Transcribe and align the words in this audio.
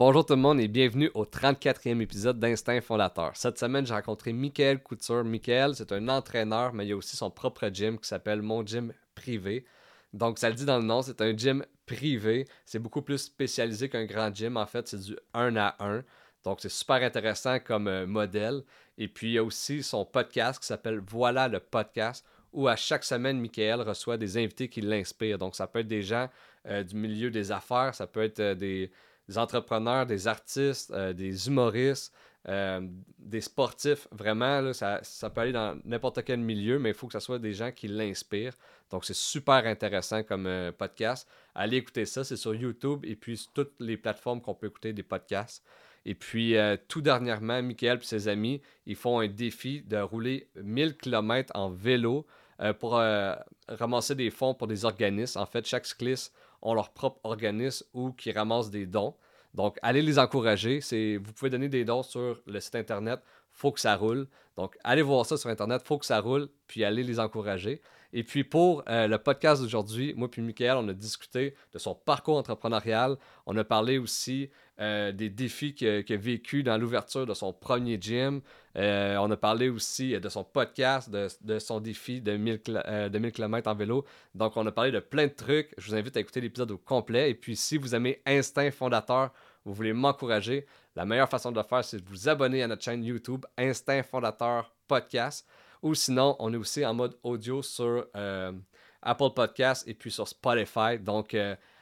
Bonjour 0.00 0.24
tout 0.24 0.34
le 0.34 0.40
monde 0.40 0.60
et 0.60 0.68
bienvenue 0.68 1.10
au 1.14 1.24
34e 1.24 2.00
épisode 2.00 2.38
d'Instinct 2.38 2.82
Fondateur. 2.82 3.32
Cette 3.34 3.58
semaine, 3.58 3.84
j'ai 3.84 3.94
rencontré 3.94 4.32
Michael 4.32 4.80
Couture. 4.80 5.24
Michael, 5.24 5.74
c'est 5.74 5.90
un 5.90 6.06
entraîneur, 6.08 6.72
mais 6.72 6.86
il 6.86 6.92
a 6.92 6.96
aussi 6.96 7.16
son 7.16 7.32
propre 7.32 7.68
gym 7.72 7.98
qui 7.98 8.06
s'appelle 8.06 8.40
Mon 8.40 8.64
Gym 8.64 8.92
Privé. 9.16 9.66
Donc, 10.12 10.38
ça 10.38 10.50
le 10.50 10.54
dit 10.54 10.64
dans 10.64 10.78
le 10.78 10.84
nom, 10.84 11.02
c'est 11.02 11.20
un 11.20 11.36
gym 11.36 11.66
privé. 11.84 12.46
C'est 12.64 12.78
beaucoup 12.78 13.02
plus 13.02 13.18
spécialisé 13.18 13.88
qu'un 13.88 14.04
grand 14.04 14.32
gym. 14.32 14.56
En 14.56 14.66
fait, 14.66 14.86
c'est 14.86 15.00
du 15.00 15.16
1 15.34 15.56
à 15.56 15.74
1. 15.80 16.04
Donc, 16.44 16.60
c'est 16.60 16.68
super 16.68 17.02
intéressant 17.02 17.58
comme 17.58 17.88
euh, 17.88 18.06
modèle. 18.06 18.62
Et 18.98 19.08
puis, 19.08 19.30
il 19.30 19.32
y 19.32 19.38
a 19.38 19.42
aussi 19.42 19.82
son 19.82 20.04
podcast 20.04 20.60
qui 20.60 20.66
s'appelle 20.68 21.00
Voilà 21.08 21.48
le 21.48 21.58
podcast, 21.58 22.24
où 22.52 22.68
à 22.68 22.76
chaque 22.76 23.02
semaine, 23.02 23.40
Michael 23.40 23.80
reçoit 23.80 24.16
des 24.16 24.36
invités 24.36 24.68
qui 24.68 24.80
l'inspirent. 24.80 25.38
Donc, 25.38 25.56
ça 25.56 25.66
peut 25.66 25.80
être 25.80 25.88
des 25.88 26.02
gens 26.02 26.28
euh, 26.66 26.84
du 26.84 26.94
milieu 26.94 27.32
des 27.32 27.50
affaires, 27.50 27.96
ça 27.96 28.06
peut 28.06 28.22
être 28.22 28.38
euh, 28.38 28.54
des, 28.54 28.92
entrepreneurs, 29.36 30.06
des 30.06 30.26
artistes, 30.26 30.94
des 30.94 31.48
humoristes, 31.48 32.14
des 32.46 33.40
sportifs. 33.42 34.08
Vraiment, 34.10 34.72
ça, 34.72 35.00
ça, 35.02 35.28
peut 35.28 35.42
aller 35.42 35.52
dans 35.52 35.78
n'importe 35.84 36.24
quel 36.24 36.40
milieu, 36.40 36.78
mais 36.78 36.90
il 36.90 36.94
faut 36.94 37.08
que 37.08 37.12
ce 37.12 37.20
soit 37.20 37.38
des 37.38 37.52
gens 37.52 37.72
qui 37.72 37.88
l'inspirent. 37.88 38.54
Donc, 38.90 39.04
c'est 39.04 39.16
super 39.16 39.66
intéressant 39.66 40.22
comme 40.22 40.48
podcast. 40.78 41.28
Allez 41.54 41.76
écouter 41.76 42.06
ça, 42.06 42.24
c'est 42.24 42.36
sur 42.36 42.54
YouTube 42.54 43.04
et 43.04 43.16
puis 43.16 43.36
sur 43.36 43.52
toutes 43.52 43.74
les 43.80 43.98
plateformes 43.98 44.40
qu'on 44.40 44.54
peut 44.54 44.68
écouter 44.68 44.94
des 44.94 45.02
podcasts. 45.02 45.62
Et 46.08 46.14
puis, 46.14 46.56
euh, 46.56 46.78
tout 46.88 47.02
dernièrement, 47.02 47.62
Michael 47.62 47.98
et 47.98 48.04
ses 48.06 48.28
amis, 48.28 48.62
ils 48.86 48.96
font 48.96 49.20
un 49.20 49.28
défi 49.28 49.82
de 49.82 49.98
rouler 49.98 50.48
1000 50.56 50.96
km 50.96 51.52
en 51.54 51.68
vélo 51.68 52.26
euh, 52.60 52.72
pour 52.72 52.96
euh, 52.96 53.34
ramasser 53.68 54.14
des 54.14 54.30
fonds 54.30 54.54
pour 54.54 54.66
des 54.66 54.86
organismes. 54.86 55.38
En 55.38 55.44
fait, 55.44 55.66
chaque 55.66 55.84
cycliste 55.84 56.34
a 56.62 56.74
leur 56.74 56.90
propre 56.90 57.20
organisme 57.24 57.86
ou 57.92 58.12
qui 58.12 58.32
ramasse 58.32 58.70
des 58.70 58.86
dons. 58.86 59.14
Donc, 59.54 59.78
allez 59.82 60.02
les 60.02 60.18
encourager. 60.18 60.80
Vous 61.18 61.32
pouvez 61.32 61.50
donner 61.50 61.68
des 61.68 61.84
dons 61.84 62.02
sur 62.02 62.40
le 62.46 62.60
site 62.60 62.74
internet. 62.74 63.20
Faut 63.50 63.72
que 63.72 63.80
ça 63.80 63.96
roule. 63.96 64.28
Donc, 64.56 64.76
allez 64.84 65.02
voir 65.02 65.26
ça 65.26 65.36
sur 65.36 65.50
internet. 65.50 65.82
Faut 65.84 65.98
que 65.98 66.06
ça 66.06 66.20
roule. 66.20 66.48
Puis, 66.66 66.84
allez 66.84 67.02
les 67.02 67.18
encourager. 67.18 67.80
Et 68.12 68.24
puis 68.24 68.44
pour 68.44 68.82
le 68.86 69.16
podcast 69.16 69.62
d'aujourd'hui, 69.62 70.14
moi 70.16 70.30
puis 70.30 70.40
Michael, 70.42 70.76
on 70.78 70.88
a 70.88 70.92
discuté 70.92 71.54
de 71.72 71.78
son 71.78 71.94
parcours 71.94 72.36
entrepreneurial. 72.36 73.16
On 73.46 73.56
a 73.56 73.64
parlé 73.64 73.98
aussi 73.98 74.50
euh, 74.80 75.10
des 75.10 75.28
défis 75.28 75.74
qu'il 75.74 75.88
a, 75.88 76.16
vécu 76.16 76.62
dans 76.62 76.78
l'ouverture 76.78 77.26
de 77.26 77.34
son 77.34 77.52
premier 77.52 77.98
gym. 78.00 78.40
Euh, 78.76 79.16
on 79.16 79.28
a 79.28 79.36
parlé 79.36 79.68
aussi 79.68 80.12
de 80.12 80.28
son 80.28 80.44
podcast, 80.44 81.10
de, 81.10 81.58
son 81.58 81.80
défi 81.80 82.20
de 82.20 82.36
1000, 82.36 82.60
de 82.64 83.28
km 83.30 83.68
en 83.68 83.74
vélo. 83.74 84.04
Donc, 84.36 84.56
on 84.56 84.64
a 84.66 84.70
parlé 84.70 84.92
de 84.92 85.00
plein 85.00 85.26
de 85.26 85.32
trucs. 85.32 85.74
Je 85.78 85.88
vous 85.88 85.96
invite 85.96 86.16
à 86.16 86.20
écouter 86.20 86.40
l'épisode 86.40 86.70
au 86.70 86.78
complet. 86.78 87.28
Et 87.28 87.34
puis, 87.34 87.56
si 87.56 87.76
vous 87.76 87.96
aimez 87.96 88.22
Instinct 88.24 88.70
Fondateur, 88.70 89.32
vous 89.64 89.74
voulez 89.74 89.92
m'encourager, 89.92 90.64
la 90.94 91.04
meilleure 91.04 91.28
façon 91.28 91.50
de 91.50 91.58
le 91.58 91.64
faire, 91.64 91.84
c'est 91.84 91.98
de 91.98 92.08
vous 92.08 92.28
abonner 92.28 92.62
à 92.62 92.68
notre 92.68 92.84
chaîne 92.84 93.02
YouTube 93.02 93.46
Instinct 93.56 94.04
Fondateur 94.04 94.72
Podcast. 94.86 95.44
Ou 95.82 95.94
sinon, 95.94 96.36
on 96.38 96.52
est 96.52 96.56
aussi 96.56 96.84
en 96.84 96.94
mode 96.94 97.16
audio 97.22 97.62
sur 97.62 98.06
euh, 98.16 98.52
Apple 99.02 99.30
Podcast 99.34 99.86
et 99.86 99.94
puis 99.94 100.10
sur 100.10 100.26
Spotify. 100.26 100.98
Donc, 100.98 101.36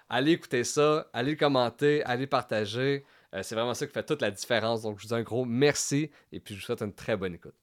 allez 0.08 0.33
écouter 0.33 0.64
ça, 0.64 1.08
allez 1.12 1.36
commenter, 1.36 2.03
allez 2.05 2.27
partager. 2.27 3.05
Euh, 3.34 3.42
c'est 3.42 3.55
vraiment 3.55 3.75
ça 3.75 3.86
qui 3.86 3.92
fait 3.92 4.05
toute 4.05 4.22
la 4.22 4.30
différence. 4.30 4.83
Donc, 4.83 4.98
je 4.98 5.03
vous 5.03 5.08
dis 5.08 5.14
un 5.14 5.22
gros 5.22 5.44
merci 5.44 6.11
et 6.33 6.41
puis 6.41 6.55
je 6.55 6.61
vous 6.61 6.66
souhaite 6.66 6.83
une 6.83 6.94
très 6.94 7.16
bonne 7.16 7.34
écoute. 7.34 7.55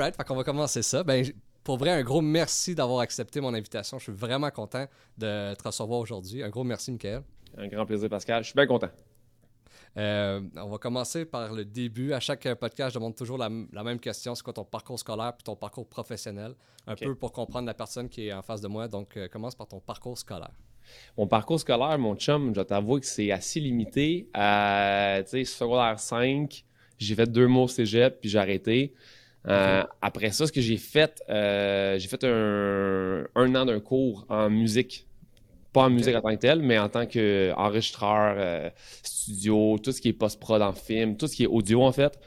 Alright, 0.00 0.16
fait 0.16 0.24
qu'on 0.24 0.34
va 0.34 0.44
commencer 0.44 0.80
ça. 0.80 1.04
Ben, 1.04 1.26
pour 1.62 1.76
vrai, 1.76 1.90
un 1.90 2.02
gros 2.02 2.22
merci 2.22 2.74
d'avoir 2.74 3.00
accepté 3.00 3.38
mon 3.38 3.52
invitation. 3.52 3.98
Je 3.98 4.04
suis 4.04 4.12
vraiment 4.14 4.50
content 4.50 4.86
de 5.18 5.52
te 5.52 5.62
recevoir 5.62 6.00
aujourd'hui. 6.00 6.42
Un 6.42 6.48
gros 6.48 6.64
merci, 6.64 6.90
Michael. 6.90 7.20
Un 7.58 7.68
grand 7.68 7.84
plaisir, 7.84 8.08
Pascal. 8.08 8.42
Je 8.42 8.48
suis 8.48 8.56
bien 8.56 8.66
content. 8.66 8.88
Euh, 9.98 10.40
on 10.56 10.68
va 10.70 10.78
commencer 10.78 11.26
par 11.26 11.52
le 11.52 11.66
début. 11.66 12.14
À 12.14 12.20
chaque 12.20 12.48
podcast, 12.54 12.94
je 12.94 12.98
demande 12.98 13.14
toujours 13.14 13.36
la, 13.36 13.50
même 13.50 14.00
question 14.00 14.34
c'est 14.34 14.42
quoi 14.42 14.54
ton 14.54 14.64
parcours 14.64 14.98
scolaire 14.98 15.34
puis 15.34 15.44
ton 15.44 15.54
parcours 15.54 15.86
professionnel? 15.86 16.54
Un 16.86 16.94
peu 16.94 17.14
pour 17.14 17.32
comprendre 17.32 17.66
la 17.66 17.74
personne 17.74 18.08
qui 18.08 18.28
est 18.28 18.32
en 18.32 18.40
face 18.40 18.62
de 18.62 18.68
moi. 18.68 18.88
Donc, 18.88 19.18
euh, 19.18 19.28
commence 19.28 19.54
par 19.54 19.68
ton 19.68 19.80
parcours 19.80 20.16
scolaire. 20.16 20.54
Mon 21.18 21.26
parcours 21.26 21.60
scolaire, 21.60 21.98
mon 21.98 22.16
chum, 22.16 22.48
je 22.48 22.54
dois 22.54 22.64
t'avouer 22.64 23.00
que 23.00 23.06
c'est 23.06 23.32
assez 23.32 23.60
limité. 23.60 24.30
Euh, 24.34 25.22
tu 25.24 25.28
sais, 25.28 25.44
secondaire 25.44 26.00
5, 26.00 26.64
j'ai 26.96 27.14
fait 27.14 27.30
deux 27.30 27.48
mots 27.48 27.68
cégep 27.68 28.18
puis 28.18 28.30
j'ai 28.30 28.38
arrêté. 28.38 28.94
Euh, 29.48 29.82
après 30.02 30.32
ça, 30.32 30.46
ce 30.46 30.52
que 30.52 30.60
j'ai 30.60 30.76
fait, 30.76 31.22
euh, 31.28 31.98
j'ai 31.98 32.08
fait 32.08 32.24
un, 32.24 33.54
an 33.54 33.64
d'un 33.64 33.80
cours 33.80 34.26
en 34.28 34.50
musique. 34.50 35.06
Pas 35.72 35.84
en 35.84 35.90
musique 35.90 36.16
en 36.16 36.20
tant 36.20 36.30
que 36.30 36.40
tel, 36.40 36.62
mais 36.62 36.78
en 36.78 36.88
tant 36.88 37.06
qu'enregistreur, 37.06 38.34
euh, 38.36 38.70
studio, 39.02 39.78
tout 39.78 39.92
ce 39.92 40.00
qui 40.00 40.08
est 40.08 40.12
post-prod 40.12 40.60
en 40.60 40.72
film, 40.72 41.16
tout 41.16 41.28
ce 41.28 41.36
qui 41.36 41.44
est 41.44 41.48
audio 41.48 41.82
en 41.82 41.92
fait. 41.92 42.18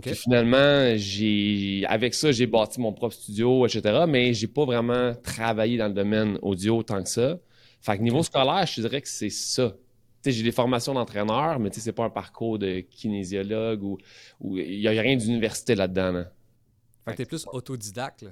Puis 0.00 0.14
finalement, 0.14 0.92
j'ai 0.96 1.84
avec 1.88 2.14
ça, 2.14 2.30
j'ai 2.30 2.46
bâti 2.46 2.80
mon 2.80 2.92
propre 2.92 3.14
studio, 3.14 3.66
etc. 3.66 4.04
Mais 4.06 4.34
j'ai 4.34 4.46
pas 4.46 4.64
vraiment 4.64 5.14
travaillé 5.14 5.78
dans 5.78 5.88
le 5.88 5.94
domaine 5.94 6.38
audio 6.42 6.82
tant 6.82 7.02
que 7.02 7.08
ça. 7.08 7.38
Fait 7.80 7.96
que 7.96 8.02
niveau 8.02 8.22
scolaire, 8.22 8.66
je 8.66 8.82
dirais 8.82 9.00
que 9.00 9.08
c'est 9.08 9.30
ça 9.30 9.72
j'ai 10.30 10.42
des 10.42 10.52
formations 10.52 10.94
d'entraîneur, 10.94 11.58
mais 11.58 11.70
c'est 11.72 11.92
pas 11.92 12.04
un 12.04 12.10
parcours 12.10 12.58
de 12.58 12.80
kinésiologue 12.80 13.82
ou 13.82 13.98
il 14.56 14.80
n'y 14.80 14.88
a 14.88 14.90
rien 14.90 15.16
d'université 15.16 15.74
là-dedans. 15.74 16.12
là 16.12 16.20
dedans 16.20 16.30
fait 17.06 17.12
que 17.12 17.16
t'es 17.18 17.24
plus 17.26 17.46
autodidacte, 17.52 18.22
là. 18.22 18.30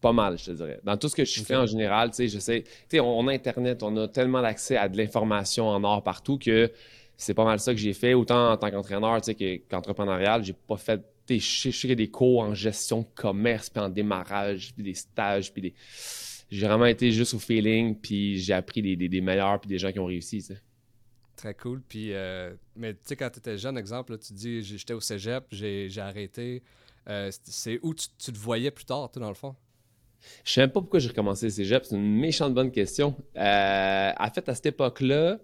Pas 0.00 0.12
mal, 0.12 0.36
je 0.36 0.46
te 0.46 0.50
dirais. 0.50 0.80
Dans 0.82 0.96
tout 0.96 1.08
ce 1.08 1.14
que 1.14 1.24
je 1.24 1.42
fais 1.44 1.54
en 1.54 1.64
général, 1.64 2.10
tu 2.10 2.16
sais, 2.16 2.28
je 2.28 2.40
sais, 2.40 2.62
tu 2.62 2.70
sais, 2.88 3.00
on, 3.00 3.28
a 3.28 3.32
Internet, 3.32 3.84
on 3.84 3.96
a 3.96 4.08
tellement 4.08 4.42
d'accès 4.42 4.76
à 4.76 4.88
de 4.88 4.96
l'information 4.96 5.68
en 5.68 5.84
or 5.84 6.02
partout 6.02 6.38
que 6.38 6.72
c'est 7.16 7.34
pas 7.34 7.44
mal 7.44 7.60
ça 7.60 7.72
que 7.72 7.78
j'ai 7.78 7.92
fait. 7.92 8.12
Autant 8.12 8.50
en 8.50 8.56
tant 8.56 8.68
qu'entraîneur, 8.70 9.20
tu 9.20 9.32
sais, 9.32 9.62
qu'entrepreneurial, 9.70 10.42
j'ai 10.42 10.54
pas 10.54 10.76
fait 10.76 11.00
des, 11.28 11.38
je 11.38 11.92
des 11.92 12.08
cours 12.10 12.40
en 12.40 12.52
gestion 12.52 13.02
de 13.02 13.06
commerce, 13.14 13.70
puis 13.70 13.80
en 13.80 13.88
démarrage, 13.88 14.72
puis 14.74 14.82
des 14.82 14.94
stages, 14.94 15.52
puis 15.52 15.62
des... 15.62 15.74
J'ai 16.50 16.66
vraiment 16.66 16.86
été 16.86 17.12
juste 17.12 17.32
au 17.34 17.38
feeling, 17.38 17.94
puis 17.94 18.38
j'ai 18.38 18.52
appris 18.52 18.82
des, 18.82 18.96
des, 18.96 19.20
meilleurs, 19.20 19.60
puis 19.60 19.68
des 19.68 19.78
gens 19.78 19.92
qui 19.92 20.00
ont 20.00 20.06
réussi, 20.06 20.38
tu 20.38 20.54
sais. 20.54 20.60
Très 21.36 21.54
cool. 21.54 21.80
Puis, 21.88 22.12
euh, 22.12 22.52
mais 22.76 22.92
tu 22.92 23.00
sais, 23.04 23.16
quand 23.16 23.30
tu 23.30 23.38
étais 23.38 23.56
jeune, 23.56 23.78
exemple, 23.78 24.18
tu 24.18 24.32
dis, 24.32 24.62
j'étais 24.62 24.92
au 24.92 25.00
cégep, 25.00 25.44
j'ai 25.50 25.88
arrêté. 25.98 26.62
Euh, 27.08 27.30
c'est 27.44 27.78
où 27.82 27.94
tu, 27.94 28.08
te 28.08 28.38
voyais 28.38 28.70
plus 28.70 28.84
tard, 28.84 29.10
toi, 29.10 29.20
dans 29.20 29.28
le 29.28 29.34
fond? 29.34 29.54
Je 30.44 30.52
sais 30.52 30.60
même 30.60 30.70
pas 30.70 30.80
pourquoi 30.80 31.00
j'ai 31.00 31.08
recommencé 31.08 31.46
le 31.46 31.50
cégep. 31.50 31.84
C'est 31.84 31.96
une 31.96 32.18
méchante 32.18 32.54
bonne 32.54 32.70
question. 32.70 33.16
Euh, 33.36 34.12
en 34.18 34.30
fait, 34.30 34.48
à 34.48 34.54
cette 34.54 34.66
époque-là, 34.66 35.38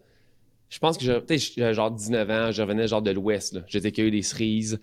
je 0.68 0.78
pense 0.78 0.98
que 0.98 1.04
j'avais 1.04 1.74
genre 1.74 1.90
19 1.90 2.30
ans, 2.30 2.52
je 2.52 2.62
revenais 2.62 2.86
genre 2.86 3.02
de 3.02 3.10
l'Ouest. 3.10 3.58
J'étais 3.66 3.90
cueilli 3.90 4.10
des 4.10 4.22
cerises 4.22 4.78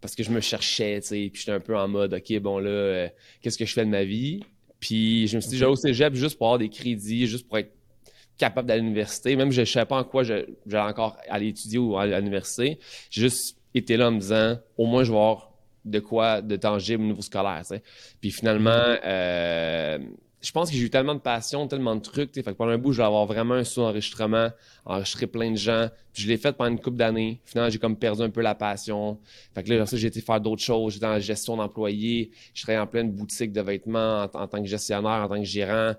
parce 0.00 0.14
que 0.14 0.22
je 0.22 0.30
me 0.30 0.40
cherchais, 0.40 1.00
tu 1.00 1.08
sais, 1.08 1.30
puis 1.32 1.40
j'étais 1.40 1.52
un 1.52 1.60
peu 1.60 1.76
en 1.76 1.88
mode, 1.88 2.14
OK, 2.14 2.38
bon 2.40 2.58
là, 2.58 2.70
euh, 2.70 3.08
qu'est-ce 3.40 3.58
que 3.58 3.64
je 3.64 3.72
fais 3.72 3.84
de 3.84 3.90
ma 3.90 4.04
vie? 4.04 4.42
Puis 4.80 5.26
je 5.28 5.36
me 5.36 5.40
suis 5.40 5.50
dit, 5.50 5.58
j'allais 5.58 5.72
au 5.72 5.76
cégep 5.76 6.14
juste 6.14 6.38
pour 6.38 6.48
avoir 6.48 6.58
des 6.58 6.68
crédits, 6.68 7.26
juste 7.26 7.46
pour 7.46 7.58
être 7.58 7.72
capable 8.38 8.68
d'aller 8.68 8.80
à 8.80 8.82
l'université. 8.82 9.36
Même 9.36 9.50
je 9.52 9.60
ne 9.60 9.64
savais 9.64 9.86
pas 9.86 9.98
en 9.98 10.04
quoi 10.04 10.22
j'allais 10.22 10.46
encore 10.74 11.16
aller 11.28 11.48
étudier 11.48 11.78
ou 11.78 11.96
à 11.96 12.06
l'université. 12.06 12.78
J'ai 13.10 13.22
juste 13.22 13.58
été 13.74 13.96
là 13.96 14.08
en 14.08 14.12
me 14.12 14.20
disant, 14.20 14.58
au 14.76 14.86
moins 14.86 15.04
je 15.04 15.10
vais 15.10 15.16
avoir 15.16 15.55
de 15.86 16.00
quoi 16.00 16.42
de 16.42 16.56
tangible 16.56 17.02
au 17.02 17.06
niveau 17.06 17.22
scolaire. 17.22 17.62
Puis 18.20 18.30
finalement, 18.30 18.70
euh, 18.72 19.98
je 20.42 20.52
pense 20.52 20.70
que 20.70 20.76
j'ai 20.76 20.84
eu 20.84 20.90
tellement 20.90 21.14
de 21.14 21.20
passion, 21.20 21.66
tellement 21.66 21.96
de 21.96 22.00
trucs. 22.00 22.34
Fait 22.34 22.42
que 22.42 22.50
pendant 22.50 22.72
un 22.72 22.78
bout, 22.78 22.92
je 22.92 22.98
vais 22.98 23.06
avoir 23.06 23.26
vraiment 23.26 23.54
un 23.54 23.64
sous-enregistrement, 23.64 24.50
enregistrer 24.84 25.26
plein 25.26 25.50
de 25.50 25.56
gens. 25.56 25.88
Puis 26.12 26.22
je 26.22 26.28
l'ai 26.28 26.36
fait 26.36 26.52
pendant 26.52 26.70
une 26.70 26.80
couple 26.80 26.98
d'années. 26.98 27.40
Finalement, 27.44 27.70
j'ai 27.70 27.78
comme 27.78 27.96
perdu 27.96 28.22
un 28.22 28.30
peu 28.30 28.42
la 28.42 28.54
passion. 28.54 29.18
Fait 29.54 29.62
que 29.62 29.72
là, 29.72 29.84
j'ai 29.90 30.06
été 30.06 30.20
faire 30.20 30.40
d'autres 30.40 30.62
choses. 30.62 30.94
J'étais 30.94 31.06
la 31.06 31.20
gestion 31.20 31.56
d'employés. 31.56 32.30
Je 32.54 32.62
travaillais 32.62 32.82
en 32.82 32.86
pleine 32.86 33.10
boutique 33.10 33.52
de 33.52 33.60
vêtements 33.60 34.26
en, 34.32 34.46
tant 34.46 34.62
que 34.62 34.68
gestionnaire, 34.68 35.22
en 35.24 35.28
tant 35.28 35.38
que 35.38 35.44
gérant. 35.44 35.94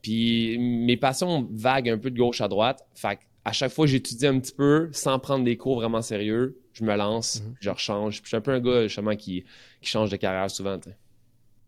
Puis 0.00 0.58
mes 0.58 0.96
passions 0.96 1.48
vaguent 1.52 1.90
un 1.90 1.98
peu 1.98 2.10
de 2.10 2.18
gauche 2.18 2.40
à 2.40 2.48
droite. 2.48 2.84
Fait 2.94 3.18
à 3.44 3.52
chaque 3.52 3.72
fois, 3.72 3.86
j'étudie 3.86 4.26
un 4.26 4.38
petit 4.38 4.52
peu 4.52 4.88
sans 4.92 5.18
prendre 5.18 5.44
des 5.44 5.56
cours 5.56 5.76
vraiment 5.76 6.02
sérieux 6.02 6.62
je 6.72 6.84
me 6.84 6.96
lance, 6.96 7.42
mhm. 7.42 7.54
je 7.60 7.70
rechange. 7.70 8.14
Puis 8.16 8.24
je 8.24 8.28
suis 8.28 8.36
un 8.36 8.40
peu 8.40 8.52
un 8.52 8.60
gars 8.60 8.82
justement 8.82 9.16
qui, 9.16 9.44
qui 9.80 9.88
change 9.88 10.10
de 10.10 10.16
carrière 10.16 10.50
souvent. 10.50 10.78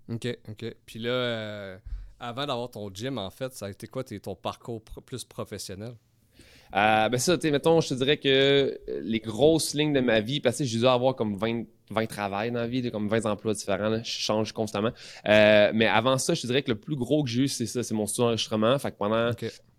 OK, 0.09 0.39
OK. 0.49 0.77
Puis 0.87 0.99
là, 0.99 1.11
euh, 1.11 1.79
avant 2.19 2.47
d'avoir 2.47 2.71
ton 2.71 2.93
gym, 2.93 3.19
en 3.19 3.31
fait, 3.31 3.53
ça 3.53 3.67
a 3.67 3.71
été 3.71 3.87
quoi 3.87 4.05
ton 4.05 4.35
parcours 4.35 4.83
plus 4.83 5.25
professionnel? 5.25 5.95
Euh, 6.75 7.09
ben 7.09 7.19
ça, 7.19 7.37
tu 7.37 7.43
sais, 7.43 7.51
mettons, 7.53 7.81
je 7.81 7.89
te 7.89 7.95
dirais 7.95 8.17
que 8.17 8.79
les 9.03 9.21
grosses 9.21 9.75
lignes 9.75 9.93
de 9.93 10.01
ma 10.01 10.21
vie, 10.21 10.41
parce 10.41 10.59
que 10.59 10.65
j'ai 10.65 10.79
dû 10.79 10.87
avoir 10.87 11.15
comme 11.15 11.37
20, 11.37 11.65
20 11.91 12.07
travails 12.07 12.51
dans 12.51 12.61
la 12.61 12.67
vie, 12.67 12.91
comme 12.91 13.09
20 13.09 13.27
emplois 13.27 13.55
différents, 13.55 13.89
là, 13.89 14.03
je 14.03 14.11
change 14.11 14.53
constamment. 14.53 14.91
Euh, 15.29 15.71
mais 15.73 15.87
avant 15.87 16.19
ça, 16.19 16.35
je 16.35 16.43
te 16.43 16.47
dirais 16.49 16.63
que 16.63 16.73
le 16.73 16.79
plus 16.79 16.97
gros 16.97 17.23
que 17.23 17.31
j'ai 17.31 17.43
eu, 17.43 17.49
c'est 17.49 17.67
ça, 17.67 17.85
c'est 17.85 17.95
mon 17.95 18.07
studio 18.07 18.25
d'enregistrement. 18.25 18.77
Fait 18.81 18.91
que 18.91 18.97
pendant 18.97 19.31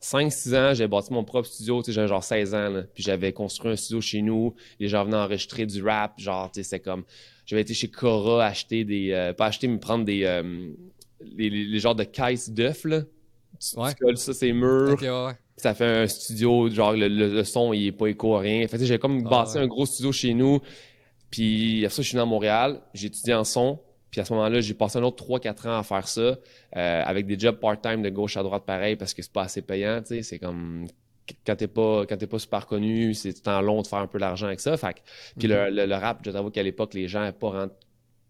5-6 0.01 0.55
ans, 0.55 0.73
j'ai 0.73 0.87
bâti 0.87 1.11
mon 1.11 1.25
propre 1.25 1.47
studio, 1.47 1.81
tu 1.81 1.87
sais, 1.87 1.91
j'avais 1.91 2.07
genre 2.07 2.23
16 2.23 2.55
ans, 2.55 2.69
là, 2.69 2.83
puis 2.93 3.03
j'avais 3.03 3.33
construit 3.33 3.71
un 3.71 3.75
studio 3.75 3.99
chez 3.99 4.21
nous, 4.21 4.55
les 4.79 4.87
gens 4.87 5.03
venaient 5.03 5.17
enregistrer 5.17 5.65
du 5.65 5.83
rap, 5.83 6.17
genre, 6.19 6.49
tu 6.51 6.63
sais, 6.63 6.69
c'est 6.69 6.79
comme... 6.79 7.03
J'avais 7.45 7.61
été 7.61 7.73
chez 7.73 7.89
Cora 7.89 8.45
acheter 8.45 8.85
des... 8.85 9.11
Euh, 9.11 9.33
pas 9.33 9.47
acheter, 9.47 9.67
mais 9.67 9.77
prendre 9.77 10.05
des... 10.05 10.23
Euh, 10.23 10.71
les, 11.37 11.49
les, 11.49 11.79
genres 11.79 11.95
de 11.95 12.03
caisses 12.03 12.49
d'œufs, 12.49 12.85
là. 12.85 13.01
Tu, 13.73 13.79
Ouais. 13.79 13.93
tu 13.93 14.03
colles 14.03 14.17
ça, 14.17 14.33
c'est 14.33 14.51
murs. 14.53 14.97
Ouais. 15.01 15.33
Ça 15.57 15.73
fait 15.73 15.85
un 16.03 16.07
studio, 16.07 16.69
genre 16.69 16.93
le, 16.93 17.07
le- 17.07 17.33
le 17.33 17.43
son, 17.43 17.71
il 17.73 17.87
est 17.87 17.91
pas 17.91 18.07
écho, 18.07 18.35
rien. 18.37 18.67
Fait 18.67 18.83
j'ai 18.85 18.99
comme 18.99 19.23
Ah, 19.25 19.29
bâti 19.29 19.57
un 19.57 19.67
gros 19.67 19.85
studio 19.85 20.11
chez 20.11 20.33
nous. 20.33 20.59
Puis 21.31 21.85
après 21.85 21.95
ça, 21.95 22.01
je 22.01 22.07
suis 22.07 22.15
venu 22.15 22.21
à 22.23 22.25
Montréal, 22.25 22.81
j'ai 22.93 23.07
étudié 23.07 23.33
en 23.33 23.43
son. 23.43 23.79
Puis 24.11 24.21
à 24.21 24.25
ce 24.25 24.33
moment-là, 24.33 24.61
j'ai 24.61 24.73
passé 24.73 24.97
un 24.97 25.03
autre 25.03 25.17
3-4 25.25 25.67
ans 25.67 25.77
à 25.77 25.83
faire 25.83 26.07
ça, 26.07 26.21
euh, 26.21 26.37
avec 26.75 27.25
des 27.25 27.37
jobs 27.37 27.57
part-time 27.59 28.01
de 28.01 28.09
gauche 28.09 28.37
à 28.37 28.43
droite 28.43 28.63
pareil, 28.65 28.95
parce 28.95 29.13
que 29.13 29.21
c'est 29.21 29.31
pas 29.33 29.43
assez 29.43 29.61
payant, 29.61 29.99
tu 30.01 30.15
sais. 30.15 30.23
C'est 30.23 30.39
comme 30.39 30.87
quand 31.45 31.55
t'es 31.55 31.67
pas 31.67 32.05
quand 32.07 32.15
t'es 32.17 32.27
pas 32.27 32.39
super 32.39 32.67
connu, 32.67 33.13
c'est 33.13 33.33
temps 33.33 33.59
long 33.61 33.81
de 33.81 33.87
faire 33.87 33.99
un 33.99 34.07
peu 34.07 34.19
d'argent 34.19 34.45
avec 34.47 34.59
ça. 34.61 34.77
Fait 34.77 35.01
puis 35.37 35.47
le, 35.47 35.69
le- 35.69 35.85
le 35.85 35.95
rap, 35.95 36.19
je 36.23 36.31
t'avoue 36.31 36.49
qu'à 36.51 36.63
l'époque, 36.63 36.93
les 36.93 37.07
gens 37.07 37.19
n'avaient 37.21 37.31
pas 37.37 37.67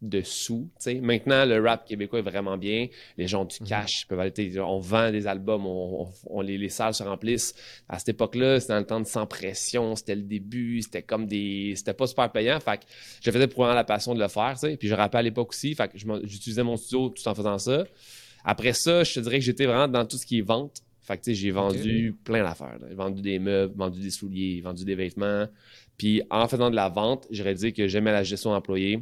de 0.09 0.21
sous. 0.21 0.69
Maintenant, 1.01 1.45
le 1.45 1.61
rap 1.61 1.85
québécois 1.87 2.19
est 2.19 2.21
vraiment 2.21 2.57
bien. 2.57 2.87
Les 3.17 3.27
gens 3.27 3.41
ont 3.41 3.45
du 3.45 3.57
cash, 3.59 4.01
ils 4.03 4.07
peuvent 4.07 4.19
aller, 4.19 4.59
on 4.59 4.79
vend 4.79 5.11
des 5.11 5.27
albums, 5.27 5.65
on, 5.65 6.03
on- 6.03 6.11
on- 6.27 6.41
les, 6.41 6.57
les 6.57 6.69
salles 6.69 6.93
se 6.93 7.03
remplissent. 7.03 7.53
À 7.89 7.99
cette 7.99 8.09
époque-là, 8.09 8.59
c'était 8.59 8.73
dans 8.73 8.79
le 8.79 8.85
temps 8.85 8.99
de 9.01 9.05
sans 9.07 9.25
pression, 9.25 9.95
c'était 9.95 10.15
le 10.15 10.21
début, 10.23 10.81
c'était 10.81 11.01
comme 11.03 11.25
des. 11.27 11.73
C'était 11.75 11.93
pas 11.93 12.07
super 12.07 12.31
payant. 12.31 12.59
Fait 12.59 12.77
que 12.77 12.83
je 13.21 13.31
faisais 13.31 13.47
vraiment 13.47 13.73
la 13.73 13.83
passion 13.83 14.13
de 14.15 14.19
le 14.19 14.27
faire. 14.27 14.55
Puis 14.79 14.87
je 14.87 14.93
rappais 14.93 15.17
à 15.17 15.21
l'époque 15.21 15.49
aussi. 15.49 15.75
Fait 15.75 15.87
que 15.87 15.97
j'utilisais 15.97 16.63
mon 16.63 16.77
studio 16.77 17.09
tout 17.09 17.27
en 17.27 17.35
faisant 17.35 17.57
ça. 17.57 17.83
Après 18.43 18.73
ça, 18.73 19.03
je 19.03 19.13
te 19.15 19.19
dirais 19.21 19.39
que 19.39 19.45
j'étais 19.45 19.65
vraiment 19.65 19.87
dans 19.87 20.05
tout 20.05 20.17
ce 20.17 20.25
qui 20.25 20.39
est 20.39 20.41
vente. 20.41 20.81
Fait 21.01 21.17
que 21.17 21.23
tu 21.23 21.31
sais, 21.31 21.35
j'ai 21.35 21.51
vendu 21.51 22.15
plein 22.23 22.43
d'affaires. 22.43 22.77
J'ai 22.89 22.95
vendu 22.95 23.21
des 23.21 23.37
meubles, 23.37 23.73
vendu 23.75 23.99
des 24.01 24.09
souliers, 24.09 24.61
vendu 24.61 24.85
des 24.85 24.95
vêtements. 24.95 25.45
Puis 25.97 26.21
en 26.31 26.47
faisant 26.47 26.69
de 26.69 26.75
la 26.75 26.89
vente, 26.89 27.27
j'aurais 27.31 27.53
dit 27.53 27.73
que 27.73 27.87
j'aimais 27.87 28.11
la 28.11 28.23
gestion 28.23 28.51
d'employés. 28.51 28.99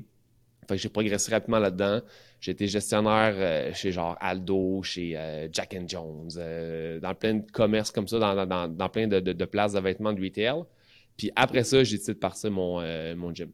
Fait 0.68 0.75
que 0.75 0.81
j'ai 0.81 0.89
progressé 0.89 1.31
rapidement 1.31 1.60
là-dedans. 1.60 2.01
J'ai 2.39 2.51
été 2.51 2.68
gestionnaire 2.68 3.33
euh, 3.38 3.74
chez 3.74 3.92
genre 3.92 4.18
Aldo, 4.19 4.81
chez 4.83 5.18
euh, 5.18 5.48
Jack 5.51 5.75
and 5.80 5.88
Jones, 5.88 6.30
euh, 6.38 7.00
dans 7.00 7.13
plein 7.15 7.36
de 7.36 7.51
commerces 7.51 7.92
comme 7.92 8.07
ça, 8.07 8.19
dans, 8.19 8.36
dans- 8.36 8.45
dans, 8.45 8.68
dans 8.68 8.89
plein 8.89 9.07
de, 9.07 9.19
de- 9.19 9.33
de 9.33 9.45
places 9.45 9.74
de 9.74 9.80
vêtements 9.80 10.13
de 10.13 10.21
retail. 10.21 10.63
Puis 11.18 11.31
après 11.36 11.63
ça, 11.63 11.83
j'ai 11.83 11.98
décidé 11.98 12.13
de 12.15 12.19
partir 12.19 12.51
mon, 12.51 12.81
mon 13.15 13.33
gym. 13.33 13.51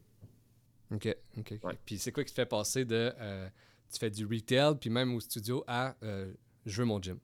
Ok, 0.92 1.14
ok. 1.38 1.54
Ouais. 1.62 1.74
Puis 1.84 1.98
c'est 1.98 2.10
quoi 2.10 2.24
qui 2.24 2.30
te 2.32 2.40
fait 2.40 2.46
passer 2.46 2.84
de. 2.84 3.12
tu 3.92 3.98
fais 3.98 4.10
du 4.10 4.24
retail, 4.26 4.74
puis 4.80 4.90
même 4.90 5.14
au 5.14 5.20
studio, 5.20 5.62
à 5.66 5.94
je 6.66 6.80
veux 6.80 6.86
mon 6.86 7.00
gym? 7.00 7.18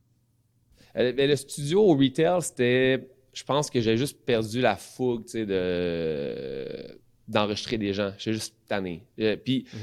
Ben, 0.95 1.15
le 1.17 1.37
studio 1.37 1.83
au 1.83 1.97
retail, 1.97 2.43
c'était. 2.43 3.09
Je 3.33 3.45
pense 3.45 3.69
que 3.69 3.81
j'ai 3.81 3.97
juste 3.99 4.25
perdu 4.25 4.61
la 4.63 4.77
fougue, 4.77 5.25
tu 5.27 5.33
sais, 5.33 5.47
de 5.47 6.99
d'enregistrer 7.29 7.79
des 7.79 7.93
gens. 7.93 8.13
J'ai 8.19 8.33
juste 8.33 8.55
tanné. 8.69 9.03
Euh, 9.21 9.37
Puis 9.37 9.67
Mhm. 9.73 9.79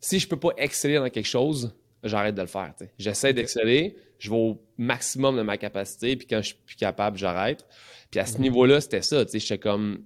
si 0.00 0.18
je 0.18 0.28
peux 0.28 0.38
pas 0.38 0.50
exceller 0.56 0.96
dans 0.96 1.08
quelque 1.10 1.26
chose, 1.28 1.74
j'arrête 2.02 2.34
de 2.34 2.40
le 2.40 2.46
faire. 2.48 2.74
J'essaie 2.98 3.32
d'exceller, 3.32 3.96
je 4.18 4.30
vais 4.30 4.36
au 4.36 4.60
maximum 4.78 5.36
de 5.36 5.42
ma 5.42 5.56
capacité, 5.58 6.16
puis 6.16 6.26
quand 6.26 6.38
je 6.42 6.48
suis 6.48 6.56
plus 6.66 6.76
capable, 6.76 7.16
j'arrête. 7.18 7.64
Puis 8.10 8.20
à 8.20 8.26
ce 8.26 8.34
Mhm. 8.36 8.42
niveau-là, 8.42 8.80
c'était 8.80 9.02
ça. 9.02 9.24
J'étais 9.32 9.58
comme. 9.58 10.04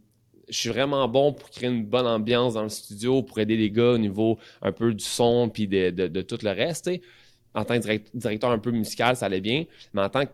Je 0.49 0.57
suis 0.57 0.69
vraiment 0.69 1.09
bon 1.09 1.33
pour 1.33 1.51
créer 1.51 1.69
une 1.69 1.85
bonne 1.85 2.07
ambiance 2.07 2.55
dans 2.55 2.63
le 2.63 2.69
studio, 2.69 3.21
pour 3.25 3.37
aider 3.41 3.57
les 3.57 3.69
gars 3.71 3.91
au 3.93 3.99
niveau 3.99 4.39
un 4.63 4.71
peu 4.71 4.95
du 4.95 5.03
son, 5.05 5.49
puis 5.49 5.67
de, 5.67 5.91
de- 5.91 6.07
de 6.07 6.23
tout 6.23 6.39
le 6.43 6.51
reste. 6.51 6.89
En 7.53 7.65
tant 7.65 7.75
que 7.75 7.81
direct- 7.83 8.11
directeur 8.15 8.51
un 8.53 8.59
peu 8.61 8.71
musical, 8.71 9.17
ça 9.17 9.27
allait 9.27 9.41
bien. 9.41 9.65
Mais 9.93 10.03
en 10.03 10.09
tant 10.09 10.25
que 10.25 10.31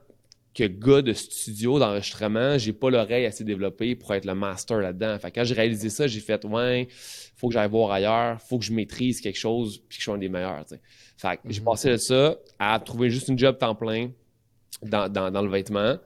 que 0.54 0.64
gars 0.64 1.02
de 1.02 1.12
studio, 1.12 1.78
d'enregistrement, 1.78 2.58
j'ai 2.58 2.72
pas 2.72 2.90
l'oreille 2.90 3.24
assez 3.26 3.44
développée 3.44 3.94
pour 3.96 4.12
être 4.14 4.24
le 4.26 4.34
master 4.34 4.78
là-dedans. 4.78 5.18
Fait 5.18 5.30
que 5.30 5.36
quand 5.40 5.44
j'ai 5.44 5.54
réalisé 5.54 5.88
ça, 5.88 6.06
j'ai 6.06 6.20
fait 6.20 6.44
ouais, 6.44 6.88
faut 7.36 7.48
que 7.48 7.54
j'aille 7.54 7.70
voir 7.70 7.90
ailleurs, 7.92 8.40
faut 8.42 8.58
que 8.58 8.64
je 8.64 8.72
maîtrise 8.72 9.20
quelque 9.20 9.38
chose 9.38 9.78
puis 9.88 9.96
que 9.98 10.02
je 10.02 10.04
sois 10.04 10.14
un 10.14 10.18
des 10.18 10.28
meilleurs. 10.28 10.64
tu 10.66 10.74
sais. 10.74 10.80
Fait 11.16 11.36
que 11.36 11.42
j'ai 11.50 11.60
Mhm. 11.60 11.64
passé 11.66 11.90
de 11.90 11.96
ça 11.96 12.36
à 12.58 12.78
trouver 12.80 13.08
juste 13.10 13.28
une 13.28 13.38
job 13.38 13.56
temps 13.58 13.74
plein 13.74 14.10
dans, 14.82 15.08
dans, 15.10 15.30
dans 15.30 15.42
le 15.42 15.50
vêtement. 15.50 15.96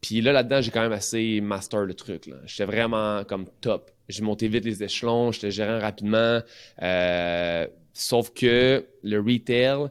Puis 0.00 0.20
là, 0.20 0.32
là-dedans, 0.32 0.60
j'ai 0.60 0.70
quand 0.70 0.82
même 0.82 0.92
assez 0.92 1.40
master 1.40 1.80
le 1.84 1.94
truc. 1.94 2.30
J'étais 2.46 2.66
vraiment 2.66 3.24
comme 3.24 3.46
top. 3.60 3.90
J'ai 4.08 4.22
monté 4.22 4.46
vite 4.46 4.64
les 4.64 4.82
échelons, 4.82 5.32
j'étais 5.32 5.50
gérant 5.50 5.80
rapidement. 5.80 6.40
Euh, 6.82 7.66
sauf 7.92 8.30
que 8.32 8.86
le 9.02 9.18
retail, 9.20 9.88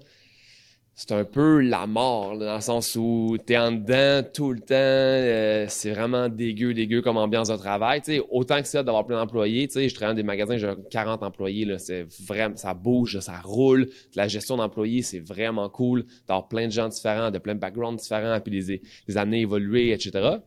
c'est 0.99 1.11
un 1.11 1.23
peu 1.23 1.61
la 1.61 1.85
mort, 1.85 2.33
là, 2.33 2.47
dans 2.47 2.55
le 2.55 2.61
sens 2.61 2.95
où 2.95 3.37
t'es 3.45 3.55
en 3.55 3.71
dedans 3.71 4.27
tout 4.33 4.51
le 4.51 4.59
temps. 4.59 4.73
euh, 4.73 5.67
c'est 5.69 5.91
vraiment 5.91 6.27
dégueu, 6.27 6.73
dégueu 6.73 7.03
comme 7.03 7.17
ambiance 7.17 7.49
de 7.49 7.55
travail. 7.55 8.01
Tu 8.01 8.13
sais, 8.15 8.21
autant 8.31 8.59
que 8.63 8.67
ça 8.67 8.81
d'avoir 8.81 9.05
plein 9.05 9.17
d'employés. 9.17 9.69
Je 9.71 9.93
travaille 9.93 10.15
dans 10.15 10.17
des 10.17 10.23
magasins, 10.23 10.57
j'ai 10.57 10.73
40 10.89 11.21
employés. 11.21 11.71
C'est 11.77 12.07
vraiment, 12.25 12.55
ça 12.55 12.73
bouge, 12.73 13.19
ça 13.19 13.39
roule. 13.43 13.89
La 14.15 14.27
gestion 14.27 14.57
d'employés, 14.57 15.03
c'est 15.03 15.19
vraiment 15.19 15.69
cool. 15.69 16.03
D'avoir 16.27 16.47
plein 16.47 16.65
de 16.65 16.71
gens 16.71 16.87
différents, 16.87 17.29
de 17.29 17.37
plein 17.37 17.53
de 17.53 17.59
backgrounds 17.59 18.01
différents, 18.01 18.39
puis 18.39 18.59
les, 18.59 18.81
les 19.07 19.17
amener 19.17 19.41
évoluer, 19.41 19.91
etc. 19.91 20.37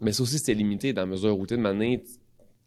Mais 0.00 0.10
ça 0.10 0.24
aussi, 0.24 0.40
c'est 0.40 0.54
limité 0.54 0.94
dans 0.94 1.02
la 1.02 1.06
mesure 1.06 1.38
où, 1.38 1.46
tu 1.46 1.56
de 1.56 1.60
manière, 1.60 2.00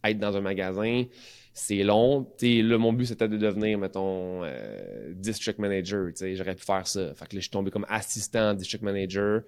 être 0.06 0.20
dans 0.20 0.38
un 0.38 0.42
magasin, 0.42 1.04
c'est 1.54 1.84
long. 1.84 2.26
Tu 2.38 2.58
sais, 2.58 2.62
là, 2.62 2.78
mon 2.78 2.94
but, 2.94 3.06
c'était 3.06 3.28
de 3.28 3.38
devenir, 3.38 3.78
mettons, 3.78 4.44
euh, 4.44 5.14
district 5.14 5.60
manager. 5.60 6.10
J'aurais 6.34 6.56
pu 6.56 6.64
faire 6.64 6.88
ça. 6.88 7.14
Fait 7.16 7.28
que 7.28 7.36
là, 7.36 7.40
je 7.40 7.42
suis 7.42 7.50
tombé 7.50 7.72
comme 7.72 7.86
assistant 7.90 8.54
district 8.54 8.84
manager. 8.84 9.42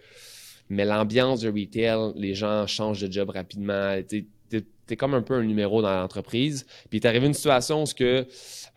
Mais 0.70 0.86
l'ambiance 0.86 1.42
de 1.42 1.50
retail, 1.50 2.14
les 2.16 2.34
gens 2.34 2.66
changent 2.68 3.02
de 3.02 3.12
job 3.12 3.30
rapidement. 3.30 3.98
Tu 4.08 4.28
es, 4.52 4.62
t'es 4.92 4.98
comme 4.98 5.14
un 5.14 5.22
peu 5.22 5.36
un 5.36 5.44
numéro 5.44 5.82
dans 5.82 5.94
l'entreprise. 5.94 6.66
Puis 6.90 7.00
est 7.00 7.06
arrivé 7.06 7.28
une 7.28 7.34
situation 7.34 7.84
où 7.84 7.86
que, 7.96 8.28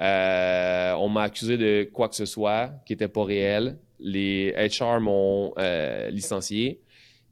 euh, 0.00 0.92
on 0.94 1.08
m'a 1.08 1.22
accusé 1.22 1.56
de 1.56 1.88
quoi 1.92 2.08
que 2.08 2.14
ce 2.14 2.24
soit 2.24 2.70
qui 2.86 2.92
était 2.92 3.08
pas 3.08 3.24
réel. 3.24 3.78
Les 3.98 4.54
HR 4.56 5.00
m'ont 5.00 5.52
euh, 5.58 6.10
licencié. 6.10 6.80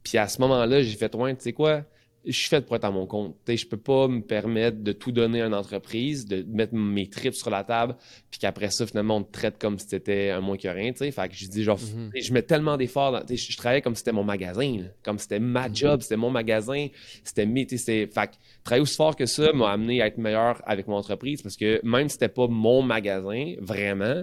Puis 0.02 0.18
à 0.18 0.26
ce 0.26 0.40
moment-là, 0.40 0.82
j'ai 0.82 0.96
fait, 0.96 1.14
ouais, 1.14 1.34
tu 1.36 1.42
sais 1.42 1.52
quoi? 1.52 1.84
Je 2.24 2.30
suis 2.32 2.48
fait 2.48 2.60
pour 2.64 2.76
être 2.76 2.84
à 2.84 2.90
mon 2.92 3.04
compte. 3.04 3.34
Sais, 3.46 3.56
je 3.56 3.66
peux 3.66 3.76
pas 3.76 4.06
me 4.06 4.20
permettre 4.20 4.78
de 4.80 4.92
tout 4.92 5.10
donner 5.10 5.42
à 5.42 5.46
une 5.46 5.54
entreprise, 5.54 6.24
de 6.24 6.44
mettre 6.48 6.72
mes 6.72 7.08
tripes 7.10 7.34
sur 7.34 7.50
la 7.50 7.64
table, 7.64 7.96
puis 8.30 8.38
qu'après 8.38 8.70
ça, 8.70 8.86
finalement, 8.86 9.16
on 9.16 9.22
te 9.24 9.32
traite 9.32 9.58
comme 9.58 9.76
si 9.76 9.88
c'était 9.88 10.30
un 10.30 10.40
moins 10.40 10.56
que 10.56 10.68
rien. 10.68 10.92
Fait 10.94 11.10
que 11.28 11.34
je 11.34 11.46
dis, 11.48 11.64
genre, 11.64 11.80
Mhm. 11.80 12.10
je 12.14 12.32
mets 12.32 12.42
tellement 12.42 12.76
d'efforts. 12.76 13.10
dans- 13.10 13.22
Je, 13.28 13.34
je 13.34 13.56
travaillais 13.56 13.82
comme 13.82 13.96
si 13.96 14.00
c'était 14.00 14.12
mon 14.12 14.22
magasin, 14.22 14.76
là. 14.82 14.88
comme 15.02 15.18
si 15.18 15.24
c'était 15.24 15.40
ma 15.40 15.68
Mhm. 15.68 15.74
job, 15.76 16.00
c'était 16.02 16.16
mon 16.16 16.30
magasin, 16.30 16.86
c'était 17.24 17.44
mes. 17.44 17.66
Fait 17.66 18.06
que 18.06 18.32
travailler 18.62 18.82
aussi 18.82 18.94
fort 18.96 19.16
que 19.16 19.26
ça 19.26 19.52
m'a 19.52 19.72
amené 19.72 20.00
à 20.00 20.06
être 20.06 20.18
meilleur 20.18 20.62
avec 20.64 20.86
mon 20.86 20.96
entreprise 20.96 21.42
parce 21.42 21.56
que 21.56 21.80
même 21.84 22.08
si 22.08 22.12
c'était 22.14 22.28
pas 22.28 22.46
mon 22.46 22.82
magasin, 22.82 23.54
vraiment, 23.60 24.22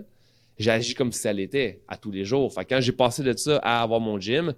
j'ai 0.58 0.72
agi 0.72 0.94
comme 0.94 1.12
si 1.12 1.20
ça 1.20 1.34
l'était 1.34 1.82
à 1.88 1.98
tous 1.98 2.12
les 2.12 2.24
jours. 2.24 2.54
Fait 2.54 2.64
que 2.64 2.76
quand 2.76 2.82
j'ai 2.82 2.92
passé 2.94 3.24
de 3.24 3.34
ça 3.36 3.58
à 3.58 3.82
avoir 3.82 4.00
mon 4.00 4.18
gym, 4.20 4.54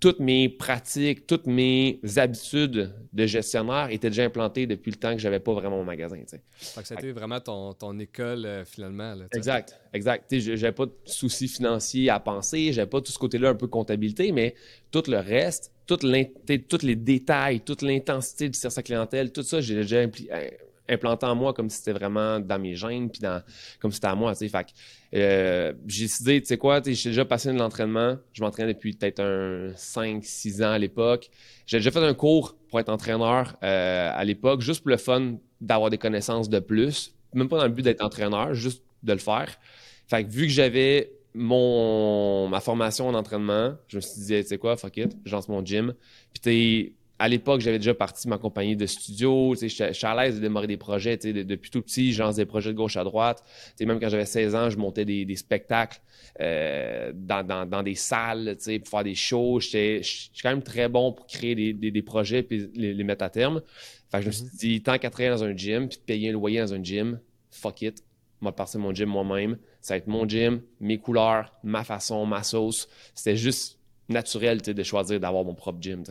toutes 0.00 0.20
mes 0.20 0.48
pratiques, 0.48 1.26
toutes 1.26 1.46
mes 1.46 1.98
habitudes 2.16 2.92
de 3.12 3.26
gestionnaire 3.26 3.88
étaient 3.90 4.10
déjà 4.10 4.24
implantées 4.24 4.66
depuis 4.66 4.90
le 4.92 4.96
temps 4.96 5.12
que 5.12 5.18
j'avais 5.18 5.40
pas 5.40 5.52
vraiment 5.54 5.78
mon 5.78 5.84
magasin. 5.84 6.18
tu 6.18 6.24
sais. 6.28 6.42
Fait 6.56 6.82
que 6.82 6.86
ça 6.88 6.94
a 6.94 6.98
été 6.98 7.10
vraiment 7.12 7.40
ton, 7.40 7.72
ton 7.72 7.98
école 7.98 8.46
euh, 8.46 8.64
finalement. 8.64 9.14
Là. 9.14 9.24
Exact, 9.34 9.76
exact. 9.92 10.32
J'avais 10.38 10.72
pas 10.72 10.86
de 10.86 10.92
soucis 11.04 11.48
financiers 11.48 12.10
à 12.10 12.20
penser, 12.20 12.72
j'avais 12.72 12.88
pas 12.88 13.00
tout 13.00 13.10
ce 13.10 13.18
côté-là 13.18 13.48
un 13.50 13.54
peu 13.56 13.66
comptabilité, 13.66 14.30
mais 14.30 14.54
tout 14.92 15.02
le 15.08 15.18
reste, 15.18 15.72
tous 15.86 16.02
les 16.04 16.96
détails, 16.96 17.60
toute 17.62 17.82
l'intensité 17.82 18.48
du 18.48 18.58
service 18.58 18.78
à 18.78 18.82
clientèle, 18.82 19.32
tout 19.32 19.42
ça, 19.42 19.60
j'ai 19.60 19.74
déjà 19.74 20.04
impli- 20.04 20.28
euh, 20.30 20.48
implanté 20.88 21.26
en 21.26 21.34
moi 21.34 21.52
comme 21.52 21.68
si 21.70 21.78
c'était 21.78 21.92
vraiment 21.92 22.40
dans 22.40 22.58
mes 22.58 22.74
gènes, 22.74 23.10
puis 23.10 23.20
dans, 23.20 23.42
comme 23.80 23.90
si 23.90 23.96
c'était 23.96 24.08
à 24.08 24.14
moi. 24.14 24.32
tu 24.32 24.38
sais. 24.38 24.48
Fait 24.48 24.66
euh, 25.14 25.72
j'ai 25.86 26.04
décidé, 26.04 26.40
tu 26.40 26.46
sais 26.46 26.58
quoi, 26.58 26.80
tu 26.80 26.90
sais, 26.90 26.94
j'ai 26.94 27.10
déjà 27.10 27.24
passé 27.24 27.52
de 27.52 27.58
l'entraînement. 27.58 28.16
Je 28.32 28.42
m'entraînais 28.42 28.74
depuis 28.74 28.94
peut-être 28.94 29.20
un 29.20 29.70
5-6 29.72 30.64
ans 30.64 30.72
à 30.72 30.78
l'époque. 30.78 31.30
J'ai 31.66 31.78
déjà 31.78 31.90
fait 31.90 32.04
un 32.04 32.14
cours 32.14 32.56
pour 32.68 32.80
être 32.80 32.88
entraîneur 32.88 33.56
euh, 33.62 34.10
à 34.12 34.24
l'époque, 34.24 34.60
juste 34.60 34.82
pour 34.82 34.90
le 34.90 34.96
fun 34.96 35.36
d'avoir 35.60 35.90
des 35.90 35.98
connaissances 35.98 36.48
de 36.48 36.58
plus. 36.58 37.14
Même 37.34 37.48
pas 37.48 37.58
dans 37.58 37.66
le 37.66 37.72
but 37.72 37.82
d'être 37.82 38.02
entraîneur, 38.04 38.54
juste 38.54 38.82
de 39.02 39.12
le 39.12 39.18
faire. 39.18 39.58
Fait 40.06 40.24
que 40.24 40.30
vu 40.30 40.46
que 40.46 40.52
j'avais 40.52 41.12
mon 41.34 42.48
ma 42.48 42.60
formation 42.60 43.08
en 43.08 43.14
entraînement, 43.14 43.76
je 43.88 43.96
me 43.96 44.00
suis 44.00 44.20
dit, 44.22 44.40
tu 44.42 44.48
sais 44.48 44.58
quoi, 44.58 44.76
fuck 44.76 44.96
it, 44.96 45.16
je 45.24 45.32
lance 45.32 45.48
mon 45.48 45.64
gym. 45.64 45.94
Puis 46.32 46.94
à 47.18 47.28
l'époque, 47.28 47.60
j'avais 47.60 47.78
déjà 47.78 47.94
parti 47.94 48.28
ma 48.28 48.38
compagnie 48.38 48.76
de 48.76 48.86
studio. 48.86 49.54
Je 49.60 49.66
suis 49.66 50.06
à 50.06 50.14
l'aise 50.14 50.36
de 50.36 50.40
démarrer 50.40 50.68
des 50.68 50.76
projets. 50.76 51.16
depuis 51.16 51.70
tout 51.70 51.82
petit, 51.82 52.12
je 52.12 52.22
lance 52.22 52.36
des 52.36 52.46
projets 52.46 52.70
de 52.70 52.76
gauche 52.76 52.96
à 52.96 53.02
droite. 53.02 53.42
même 53.80 53.98
quand 53.98 54.08
j'avais 54.08 54.24
16 54.24 54.54
ans, 54.54 54.70
je 54.70 54.78
montais 54.78 55.04
des, 55.04 55.36
spectacles 55.36 56.00
euh, 56.40 57.12
dans, 57.14 57.82
des 57.82 57.96
salles 57.96 58.56
pour 58.56 58.88
faire 58.88 59.04
des 59.04 59.16
shows. 59.16 59.58
Je 59.58 60.00
suis 60.02 60.30
quand 60.40 60.50
même 60.50 60.62
très 60.62 60.88
bon 60.88 61.12
pour 61.12 61.26
créer 61.26 61.54
des, 61.54 62.02
projets 62.02 62.46
et 62.50 62.70
les, 62.74 63.04
mettre 63.04 63.24
à 63.24 63.30
terme. 63.30 63.62
Fait 64.10 64.22
je 64.22 64.26
me 64.28 64.32
suis 64.32 64.44
mm-hmm. 64.44 64.58
dit, 64.58 64.82
tant 64.82 64.98
qu'à 64.98 65.10
travailler 65.10 65.36
dans 65.36 65.44
un 65.44 65.56
gym 65.56 65.88
puis 65.88 65.98
de 65.98 66.02
payer 66.02 66.30
un 66.30 66.32
loyer 66.32 66.60
dans 66.60 66.72
un 66.72 66.82
gym, 66.82 67.20
fuck 67.50 67.82
it. 67.82 68.04
Moi, 68.40 68.54
passer 68.54 68.78
mon 68.78 68.94
gym 68.94 69.08
moi-même. 69.08 69.58
Ça 69.80 69.94
va 69.94 69.98
être 69.98 70.06
mon 70.06 70.26
gym, 70.28 70.62
mes 70.78 70.98
couleurs, 70.98 71.52
ma 71.64 71.82
façon, 71.82 72.24
ma 72.24 72.44
sauce. 72.44 72.88
C'était 73.12 73.36
juste 73.36 73.80
naturel 74.08 74.62
de 74.62 74.82
choisir 74.84 75.18
d'avoir 75.18 75.44
mon 75.44 75.54
propre 75.54 75.80
gym. 75.82 76.04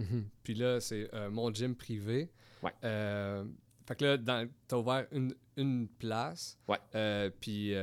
Mhm. 0.00 0.24
Puis 0.42 0.54
là, 0.54 0.80
c'est 0.80 1.08
euh, 1.14 1.30
mon 1.30 1.52
gym 1.52 1.74
privé. 1.74 2.30
Ouais. 2.62 2.72
Euh, 2.84 3.44
fait 3.86 3.96
que 3.96 4.04
là, 4.04 4.46
t'as 4.68 4.76
ouvert 4.76 5.06
une, 5.12 5.34
une 5.56 5.88
place. 5.88 6.58
Ouais. 6.68 6.78
Euh, 6.94 7.30
puis 7.40 7.74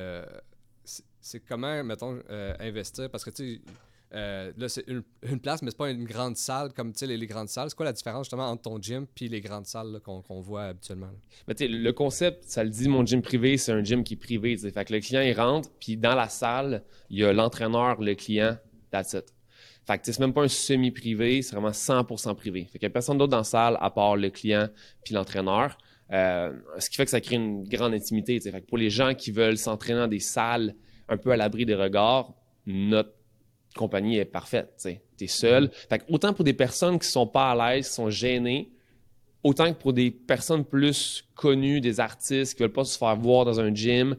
c'est 1.22 1.42
comment, 1.42 1.84
mettons, 1.84 2.22
investir? 2.60 3.10
Parce 3.10 3.26
que 3.26 3.32
tu 3.32 3.56
sais, 3.56 3.62
là, 4.58 4.70
c'est 4.70 4.86
une, 4.88 5.04
une, 5.24 5.40
place, 5.40 5.62
mais 5.62 5.72
c'est 5.72 5.78
pas 5.78 5.90
une 5.90 6.06
grande 6.06 6.38
salle 6.38 6.72
comme 6.74 6.94
les, 7.02 7.18
les 7.18 7.28
grandes 7.28 7.50
salles. 7.50 7.70
C'est 7.70 7.76
quoi 7.76 7.86
la 7.86 7.94
différence 7.94 8.28
justement 8.28 8.50
entre 8.50 8.62
ton 8.62 8.82
gym 8.82 9.06
puis 9.14 9.28
les 9.28 9.42
grandes 9.42 9.66
salles 9.66 10.00
qu'on 10.02 10.40
voit 10.40 10.66
habituellement? 10.66 11.10
Mais 11.48 11.56
le 11.60 11.92
concept, 11.92 12.46
ça 12.46 12.64
le 12.64 12.70
dit, 12.70 12.88
mon 12.88 13.06
gym 13.06 13.22
privé, 13.22 13.58
c'est 13.58 13.74
un 13.74 13.84
gym 13.84 14.04
qui 14.04 14.14
est 14.14 14.18
privé. 14.18 14.56
Fait 14.56 14.86
que 14.86 14.94
le 14.94 15.02
client, 15.02 15.22
il 15.22 15.34
rentre, 15.34 15.70
puis 15.80 15.98
dans 15.98 16.16
la 16.16 16.30
salle, 16.30 16.84
il 17.10 17.20
y 17.20 17.26
a 17.26 17.34
l'entraîneur, 17.34 18.00
le 18.00 18.16
client, 18.16 18.58
that's 18.92 19.12
it. 19.14 19.34
Fait 19.88 19.98
que 19.98 20.06
c'est 20.06 20.20
même 20.20 20.34
pas 20.34 20.44
un 20.44 20.50
semi-privé, 20.50 21.42
c'est 21.42 21.56
vraiment 21.56 21.72
100% 21.72 22.36
privé. 22.36 22.68
Fait 22.72 22.78
qu'il 22.78 22.88
n'y 22.88 22.92
a 22.92 22.94
personne 22.94 23.18
d'autre 23.18 23.32
dans 23.32 23.38
la 23.38 23.44
salle 23.46 23.78
à 23.80 23.90
part 23.90 24.18
le 24.18 24.30
client 24.30 24.68
puis 25.06 25.14
l'entraîneur. 25.14 25.78
Euh, 26.12 26.54
ce 26.78 26.90
qui 26.90 26.98
fait 26.98 27.06
que 27.06 27.12
ça 27.12 27.22
crée 27.22 27.36
une 27.36 27.64
grande 27.64 27.94
intimité. 27.94 28.40
Fait 28.40 28.62
que 28.62 28.68
pour 28.68 28.78
les 28.78 28.90
gens 28.90 29.14
qui 29.14 29.32
veulent 29.32 29.58
s'entraîner 29.58 30.00
dans 30.00 30.08
des 30.08 30.20
salles 30.20 30.76
un 31.08 31.16
peu 31.16 31.32
à 31.32 31.38
l'abri 31.38 31.66
des 31.66 31.76
regards, 31.76 32.34
notre 32.66 33.14
compagnie 33.76 34.18
est 34.18 34.26
parfaite. 34.26 34.74
Tu 35.18 35.24
es 35.24 35.28
seul. 35.28 35.72
Fait 35.90 36.00
que 36.00 36.04
autant 36.10 36.34
pour 36.34 36.44
des 36.44 36.54
personnes 36.54 37.00
qui 37.00 37.08
sont 37.08 37.28
pas 37.28 37.52
à 37.52 37.76
l'aise, 37.76 37.88
qui 37.88 37.94
sont 37.94 38.10
gênées, 38.10 38.72
autant 39.42 39.72
que 39.74 39.80
pour 39.80 39.94
des 39.94 40.12
personnes 40.12 40.66
plus 40.66 41.26
connues, 41.34 41.80
des 41.80 42.02
artistes 42.02 42.56
qui 42.56 42.64
veulent 42.64 42.74
pas 42.74 42.84
se 42.84 42.98
faire 42.98 43.16
voir 43.16 43.46
dans 43.46 43.62
un 43.62 43.74
gym, 43.74 44.18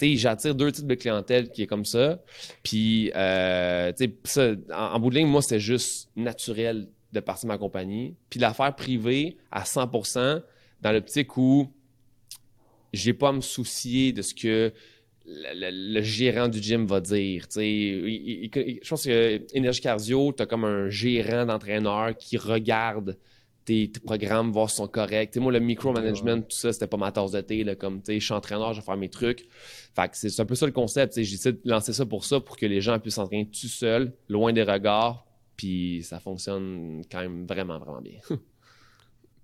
j'attire 0.00 0.54
deux 0.54 0.72
types 0.72 0.86
de 0.86 0.94
clientèle 0.94 1.50
qui 1.50 1.62
est 1.62 1.66
comme 1.66 1.84
ça. 1.84 2.20
Puis, 2.62 3.10
euh, 3.14 3.92
ça, 4.24 4.52
en, 4.72 4.98
bout 5.00 5.10
de 5.10 5.16
ligne, 5.16 5.26
moi, 5.26 5.42
c'était 5.42 5.60
juste 5.60 6.10
naturel 6.16 6.88
de 7.12 7.20
partir 7.20 7.48
ma 7.48 7.58
compagnie. 7.58 8.14
Puis 8.30 8.38
l'affaire 8.38 8.74
privée 8.74 9.36
à 9.50 9.62
100% 9.62 10.42
dans 10.82 10.92
l'optique 10.92 11.36
où 11.36 11.72
j'ai 12.92 13.12
pas 13.12 13.28
à 13.28 13.32
me 13.32 13.40
soucier 13.40 14.12
de 14.12 14.22
ce 14.22 14.34
que 14.34 14.72
le, 15.26 16.00
gérant 16.02 16.48
du 16.48 16.62
gym 16.62 16.86
va 16.86 17.00
dire. 17.00 17.46
je 17.54 18.88
pense 18.88 19.04
que 19.04 19.42
Énergie 19.54 19.80
Cardio, 19.80 20.32
tu 20.32 20.42
as 20.42 20.46
comme 20.46 20.64
un 20.64 20.88
gérant 20.88 21.44
d'entraîneur 21.46 22.16
qui 22.16 22.36
regarde 22.38 23.18
tes, 23.68 23.92
programmes, 24.04 24.50
voir 24.50 24.70
si 24.70 24.76
sont 24.76 24.88
corrects. 24.88 25.36
moi, 25.36 25.52
le 25.52 25.60
micromanagement, 25.60 26.40
tout 26.40 26.56
ça, 26.56 26.72
c'était 26.72 26.86
pas 26.86 26.96
ma 26.96 27.12
tasse 27.12 27.32
de 27.32 27.40
thé. 27.40 27.64
Là, 27.64 27.74
comme, 27.74 28.00
je 28.06 28.18
suis 28.18 28.32
entraîneur, 28.32 28.72
je 28.72 28.80
vais 28.80 28.84
faire 28.84 28.96
mes 28.96 29.10
trucs. 29.10 29.46
Fait 29.94 30.10
c'est 30.12 30.40
un 30.40 30.46
peu 30.46 30.54
ça 30.54 30.64
le 30.66 30.72
concept. 30.72 31.20
J'essaie 31.20 31.52
de 31.52 31.60
lancer 31.64 31.92
ça 31.92 32.06
pour 32.06 32.24
ça, 32.24 32.40
pour 32.40 32.56
que 32.56 32.66
les 32.66 32.80
gens 32.80 32.98
puissent 32.98 33.16
s'entraîner 33.16 33.46
tout 33.46 33.68
seuls, 33.68 34.12
loin 34.28 34.52
des 34.52 34.62
regards. 34.62 35.26
Puis 35.56 36.02
ça 36.02 36.18
fonctionne 36.20 37.02
quand 37.10 37.20
même 37.20 37.46
vraiment, 37.46 37.78
vraiment 37.78 38.00
bien. 38.00 38.20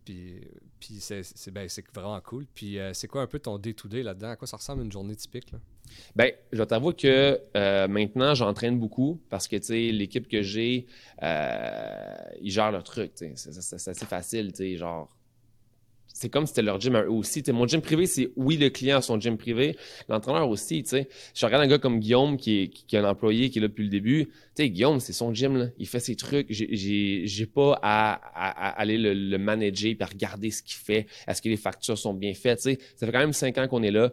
puis, 0.04 0.40
puis 0.80 1.00
c'est, 1.00 1.50
ben, 1.50 1.68
vraiment 1.94 2.20
cool. 2.20 2.46
Puis 2.54 2.78
euh, 2.78 2.92
c'est 2.92 3.08
quoi 3.08 3.22
un 3.22 3.26
peu 3.26 3.38
ton 3.38 3.58
day-to-day 3.58 4.02
là-dedans? 4.02 4.30
À 4.30 4.36
quoi 4.36 4.46
ça 4.46 4.56
ressemble 4.56 4.82
une 4.82 4.92
journée 4.92 5.16
typique? 5.16 5.52
Ben, 6.16 6.32
je 6.52 6.62
t'avoue 6.62 6.92
que 6.92 7.40
euh, 7.56 7.88
maintenant, 7.88 8.34
j'entraîne 8.34 8.78
beaucoup 8.78 9.20
parce 9.30 9.48
que, 9.48 9.56
l'équipe 9.90 10.28
que 10.28 10.42
j'ai, 10.42 10.86
euh, 11.22 12.16
ils 12.40 12.50
gèrent 12.50 12.72
leur 12.72 12.84
truc, 12.84 13.12
C'est 13.14 13.74
assez 13.74 14.06
facile, 14.06 14.52
genre 14.76 15.08
c'est 16.24 16.30
comme 16.30 16.46
si 16.46 16.54
c'était 16.54 16.62
leur 16.62 16.80
gym 16.80 16.96
aussi. 17.08 17.42
mon 17.52 17.66
gym 17.66 17.82
privé, 17.82 18.06
c'est 18.06 18.30
oui, 18.36 18.56
le 18.56 18.70
client 18.70 18.96
a 18.96 19.02
son 19.02 19.20
gym 19.20 19.36
privé, 19.36 19.76
l'entraîneur 20.08 20.48
aussi. 20.48 20.82
sais. 20.86 21.06
Je 21.34 21.44
regarde 21.44 21.62
un 21.64 21.66
gars 21.66 21.76
comme 21.76 22.00
Guillaume 22.00 22.38
qui 22.38 22.62
est, 22.62 22.68
qui, 22.68 22.96
un 22.96 23.04
employé 23.04 23.50
qui 23.50 23.58
est 23.58 23.60
là 23.60 23.68
depuis 23.68 23.84
le 23.84 23.90
début. 23.90 24.30
sais, 24.54 24.70
Guillaume, 24.70 25.00
c'est 25.00 25.12
son 25.12 25.34
gym, 25.34 25.58
là. 25.58 25.66
il 25.78 25.86
fait 25.86 26.00
ses 26.00 26.16
trucs. 26.16 26.46
J'ai 26.48 27.46
pas 27.46 27.78
à, 27.82 28.14
aller 28.80 28.96
le, 28.96 29.36
manager 29.36 29.90
et 29.90 29.96
à 30.02 30.06
regarder 30.06 30.50
ce 30.50 30.62
qu'il 30.62 30.76
fait. 30.76 31.06
Est-ce 31.28 31.42
que 31.42 31.50
les 31.50 31.58
factures 31.58 31.98
sont 31.98 32.14
bien 32.14 32.32
faites? 32.32 32.60
Ça 32.60 32.70
fait 32.72 33.12
quand 33.12 33.18
même 33.18 33.34
cinq 33.34 33.58
ans 33.58 33.68
qu'on 33.68 33.82
est 33.82 33.90
là 33.90 34.10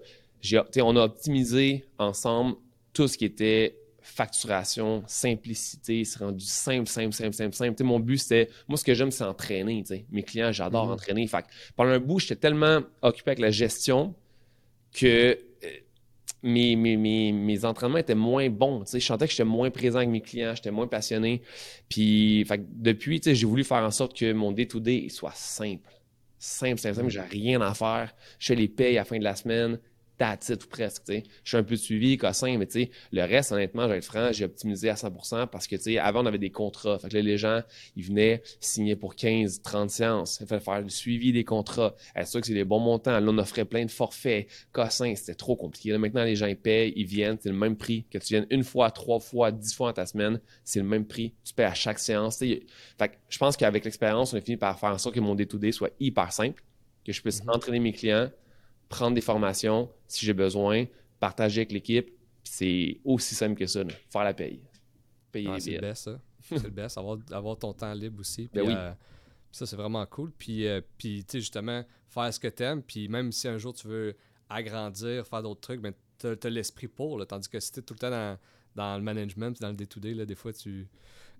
on 0.77 0.95
a 0.95 1.03
optimisé 1.03 1.85
ensemble 1.97 2.55
tout 2.93 3.07
ce 3.07 3.17
qui 3.17 3.25
était 3.25 3.77
facturation, 4.01 5.03
simplicité, 5.07 6.03
c'est 6.03 6.19
rendu 6.19 6.43
simple, 6.43 6.87
simple, 6.87 7.13
simple, 7.13 7.33
simple, 7.33 7.55
simple. 7.55 7.83
mon 7.83 7.99
but, 7.99 8.17
c'était, 8.17 8.49
moi, 8.67 8.77
ce 8.77 8.83
que 8.83 8.93
j'aime, 8.93 9.11
c'est 9.11 9.23
entraîner. 9.23 9.83
Mes 10.11 10.23
clients, 10.23 10.51
j'adore 10.51 10.87
mm-hmm. 10.87 10.93
entraîner. 10.93 11.27
Fait 11.27 11.45
pendant 11.75 11.91
un 11.91 11.99
bout, 11.99 12.19
j'étais 12.19 12.35
tellement 12.35 12.81
occupé 13.01 13.31
avec 13.31 13.39
la 13.39 13.51
gestion 13.51 14.15
que 14.91 15.37
euh, 15.63 15.67
mes, 16.43 16.75
mes, 16.75 17.65
entraînements 17.65 17.99
étaient 17.99 18.15
moins 18.15 18.49
bons. 18.49 18.83
Je 18.91 18.99
sentais 18.99 19.25
que 19.25 19.31
j'étais 19.31 19.43
moins 19.43 19.69
présent 19.69 19.97
avec 19.97 20.09
mes 20.09 20.21
clients, 20.21 20.55
j'étais 20.55 20.71
moins 20.71 20.87
passionné. 20.87 21.41
Puis, 21.87 22.43
fait 22.45 22.61
depuis, 22.81 23.21
j'ai 23.23 23.45
voulu 23.45 23.63
faire 23.63 23.83
en 23.83 23.91
sorte 23.91 24.17
que 24.17 24.33
mon 24.33 24.51
day-to-day 24.51 25.09
soit 25.09 25.35
simple. 25.35 25.89
Simple, 26.39 26.79
simple, 26.79 26.95
simple. 26.95 27.09
J'ai 27.09 27.21
rien 27.21 27.61
à 27.61 27.75
faire. 27.75 28.15
Je 28.39 28.55
les 28.55 28.67
paye 28.67 28.97
à 28.97 29.01
la 29.01 29.05
fin 29.05 29.19
de 29.19 29.23
la 29.23 29.35
semaine 29.35 29.79
that's 30.21 30.49
ou 30.49 30.67
presque. 30.67 31.11
Je 31.11 31.49
suis 31.49 31.57
un 31.57 31.63
peu 31.63 31.75
suivi, 31.75 32.15
cossin, 32.17 32.57
mais 32.57 32.67
le 33.11 33.21
reste, 33.23 33.51
honnêtement, 33.51 33.83
je 33.83 33.87
vais 33.89 33.97
être 33.97 34.05
franc, 34.05 34.31
j'ai 34.31 34.45
optimisé 34.45 34.89
à 34.89 34.93
100% 34.93 35.47
parce 35.47 35.67
que 35.67 35.97
avant, 35.97 36.23
on 36.23 36.25
avait 36.27 36.37
des 36.37 36.51
contrats. 36.51 36.99
Fait 36.99 37.09
que 37.09 37.17
les 37.17 37.37
gens, 37.37 37.61
ils 37.95 38.05
venaient 38.05 38.43
signer 38.59 38.95
pour 38.95 39.15
15, 39.15 39.61
30 39.63 39.89
séances. 39.89 40.37
Il 40.39 40.47
fallait 40.47 40.61
faire 40.61 40.81
le 40.81 40.89
suivi 40.89 41.33
des 41.33 41.43
contrats. 41.43 41.95
Être 42.15 42.27
sûr 42.27 42.39
que 42.39 42.47
c'est 42.47 42.53
des 42.53 42.63
bons 42.63 42.79
montants. 42.79 43.19
Là, 43.19 43.25
on 43.27 43.37
offrait 43.39 43.65
plein 43.65 43.85
de 43.85 43.91
forfaits. 43.91 44.47
Cossin, 44.71 45.15
c'était 45.15 45.33
trop 45.33 45.55
compliqué. 45.55 45.97
maintenant, 45.97 46.23
les 46.23 46.35
gens, 46.35 46.47
ils 46.47 46.55
payent, 46.55 46.93
ils 46.95 47.07
viennent, 47.07 47.37
c'est 47.39 47.49
le 47.49 47.55
même 47.55 47.75
prix. 47.75 48.05
Que 48.11 48.19
tu 48.19 48.35
viennes 48.35 48.47
une 48.51 48.63
fois, 48.63 48.91
trois 48.91 49.19
fois, 49.19 49.51
dix 49.51 49.73
fois 49.73 49.89
dans 49.89 49.93
ta 49.93 50.05
semaine, 50.05 50.39
c'est 50.63 50.79
le 50.79 50.85
même 50.85 51.05
prix. 51.05 51.33
Tu 51.43 51.53
payes 51.53 51.65
à 51.65 51.73
chaque 51.73 51.97
séance. 51.97 52.37
Fait 52.37 52.59
que 52.99 53.15
je 53.29 53.37
pense 53.39 53.57
qu'avec 53.57 53.83
l'expérience, 53.83 54.33
on 54.33 54.37
a 54.37 54.41
fini 54.41 54.57
par 54.57 54.79
faire 54.79 54.89
en 54.89 54.97
sorte 54.99 55.15
que 55.15 55.19
mon 55.19 55.33
day-to-day 55.33 55.71
soit 55.71 55.91
hyper 55.99 56.31
simple, 56.31 56.63
que 57.05 57.11
je 57.11 57.21
puisse 57.21 57.41
mm-hmm. 57.41 57.55
entraîner 57.55 57.79
mes 57.79 57.93
clients, 57.93 58.29
prendre 58.91 59.15
des 59.15 59.21
formations 59.21 59.89
si 60.07 60.25
j'ai 60.25 60.33
besoin, 60.33 60.85
partager 61.19 61.61
avec 61.61 61.71
l'équipe. 61.71 62.11
C'est 62.43 62.99
aussi 63.03 63.33
simple 63.33 63.55
que 63.55 63.65
ça, 63.65 63.83
faire 64.09 64.23
la 64.23 64.33
paye. 64.33 64.61
Payer 65.31 65.49
ah, 65.51 65.59
C'est 65.59 65.71
le 65.71 65.79
best, 65.79 66.03
ça. 66.03 66.19
c'est 66.41 66.63
le 66.63 66.69
best, 66.69 66.97
avoir, 66.97 67.17
avoir, 67.31 67.57
ton 67.57 67.73
temps 67.73 67.93
libre 67.93 68.19
aussi. 68.19 68.49
Ben 68.53 68.67
oui. 68.67 68.73
Euh, 68.75 68.91
ça, 69.51 69.65
c'est 69.65 69.75
vraiment 69.75 70.05
cool. 70.05 70.31
Puis, 70.37 70.67
euh, 70.67 70.81
puis 70.97 71.23
tu 71.23 71.31
sais, 71.31 71.39
justement, 71.39 71.83
faire 72.09 72.33
ce 72.33 72.39
que 72.39 72.47
tu 72.47 72.63
aimes. 72.63 72.83
Puis 72.83 73.07
même 73.07 73.31
si 73.31 73.47
un 73.47 73.57
jour 73.57 73.73
tu 73.73 73.87
veux 73.87 74.15
agrandir, 74.49 75.25
faire 75.25 75.41
d'autres 75.41 75.61
trucs, 75.61 75.81
ben, 75.81 75.93
tu 76.19 76.27
as, 76.27 76.49
l'esprit 76.49 76.87
pour. 76.87 77.25
tandis 77.25 77.47
que 77.47 77.59
si 77.59 77.71
tu 77.71 77.79
es 77.79 77.83
tout 77.83 77.93
le 77.93 77.99
temps 77.99 78.09
dans, 78.09 78.37
dans 78.75 78.97
le 78.97 79.03
management, 79.03 79.59
dans 79.61 79.69
le 79.69 79.75
day-to-day, 79.75 80.25
des 80.25 80.35
fois, 80.35 80.51
tu. 80.51 80.87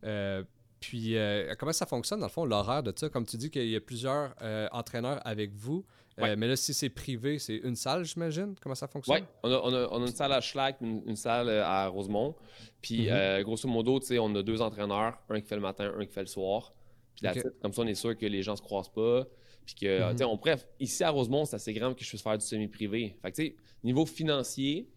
Euh, 0.04 0.44
puis, 0.82 1.16
comment 1.58 1.72
ça 1.72 1.86
fonctionne, 1.86 2.20
dans 2.20 2.26
le 2.26 2.32
fond, 2.32 2.44
l'horaire 2.44 2.84
de 2.84 2.92
ça? 2.94 3.08
Comme 3.08 3.26
tu 3.26 3.38
dis 3.38 3.50
qu'il 3.50 3.70
y 3.70 3.76
a 3.76 3.82
plusieurs 3.82 4.36
entraîneurs 4.74 5.22
avec 5.26 5.54
vous. 5.54 5.86
Euh, 6.20 6.36
mais 6.38 6.48
là, 6.48 6.56
si 6.56 6.74
c'est 6.74 6.90
privé, 6.90 7.40
c'est 7.40 7.58
une 7.58 7.76
salle, 7.76 8.04
j'imagine? 8.04 8.56
Comment 8.62 8.76
ça 8.76 8.88
fonctionne? 8.88 9.22
Oui, 9.22 9.24
on 9.44 9.52
a, 9.52 9.62
on, 9.64 9.74
a, 9.74 9.88
on 9.92 10.04
a, 10.04 10.08
une 10.08 10.16
salle 10.16 10.34
à 10.34 10.42
Schlag, 10.42 10.76
une, 10.82 11.02
une 11.08 11.16
salle 11.16 11.50
euh, 11.50 11.66
à 11.66 11.88
Rosemont. 11.88 12.36
Puis, 12.82 13.04
mhm. 13.04 13.10
euh, 13.12 13.44
grosso 13.44 13.68
modo, 13.68 14.00
on 14.20 14.36
a 14.36 14.44
deux 14.44 14.62
entraîneurs, 14.62 15.18
un 15.30 15.40
qui 15.40 15.48
fait 15.48 15.56
le 15.56 15.62
matin, 15.62 15.94
un 15.98 16.06
qui 16.06 16.12
fait 16.12 16.22
le 16.22 16.28
soir. 16.28 16.74
Puis, 17.16 17.42
comme 17.62 17.74
ça, 17.74 17.82
on 17.82 17.88
est 17.88 17.96
sûr 17.96 18.18
que 18.18 18.26
les 18.26 18.44
gens 18.44 18.56
se 18.56 18.62
croisent 18.62 18.92
pas. 18.92 19.26
Puis 19.66 19.76
que, 19.76 20.14
mhm. 20.14 20.28
on 20.28 20.36
bref, 20.38 20.68
ici 20.80 21.04
à 21.04 21.10
Rosemont, 21.10 21.46
c'est 21.46 21.56
assez 21.56 21.74
grand 21.74 21.94
que 21.94 22.04
je 22.04 22.10
puisse 22.10 22.22
faire 22.22 22.38
du 22.38 22.46
semi-privé. 22.46 23.16
Fait 23.22 23.32
que, 23.32 23.36
tu 23.36 23.48
sais, 23.48 23.56
niveau 23.84 24.06
financier, 24.06 24.90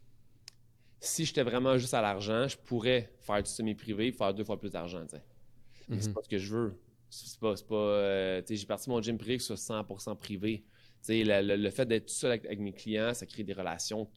si 1.00 1.24
j'étais 1.24 1.42
vraiment 1.42 1.76
juste 1.76 1.94
à 1.94 2.00
l'argent, 2.00 2.48
je 2.48 2.56
pourrais 2.56 3.12
faire 3.20 3.42
du 3.42 3.50
semi-privé 3.50 4.08
et 4.08 4.12
faire 4.12 4.32
deux 4.32 4.44
fois 4.44 4.58
plus 4.58 4.70
d'argent, 4.70 5.02
tu 5.02 5.16
sais. 5.16 5.22
Mais 5.88 6.00
c'est 6.00 6.08
mhm. 6.08 6.14
pas 6.14 6.22
ce 6.22 6.28
que 6.28 6.38
je 6.38 6.54
veux. 6.54 6.74
C'est 7.10 7.38
pas, 7.38 7.54
pas 7.68 8.42
sais, 8.46 8.56
j'ai 8.56 8.66
parti 8.66 8.90
mon 8.90 9.00
gym 9.00 9.18
privé 9.18 9.38
sur 9.38 9.54
100% 9.54 10.16
privé 10.16 10.64
le, 11.08 11.70
fait 11.70 11.86
d'être 11.86 12.06
tout 12.06 12.14
seul 12.14 12.32
avec, 12.32 12.58
mes 12.58 12.72
clients, 12.72 13.14
ça 13.14 13.26
crée 13.26 13.44
des 13.44 13.52
relations 13.52 14.08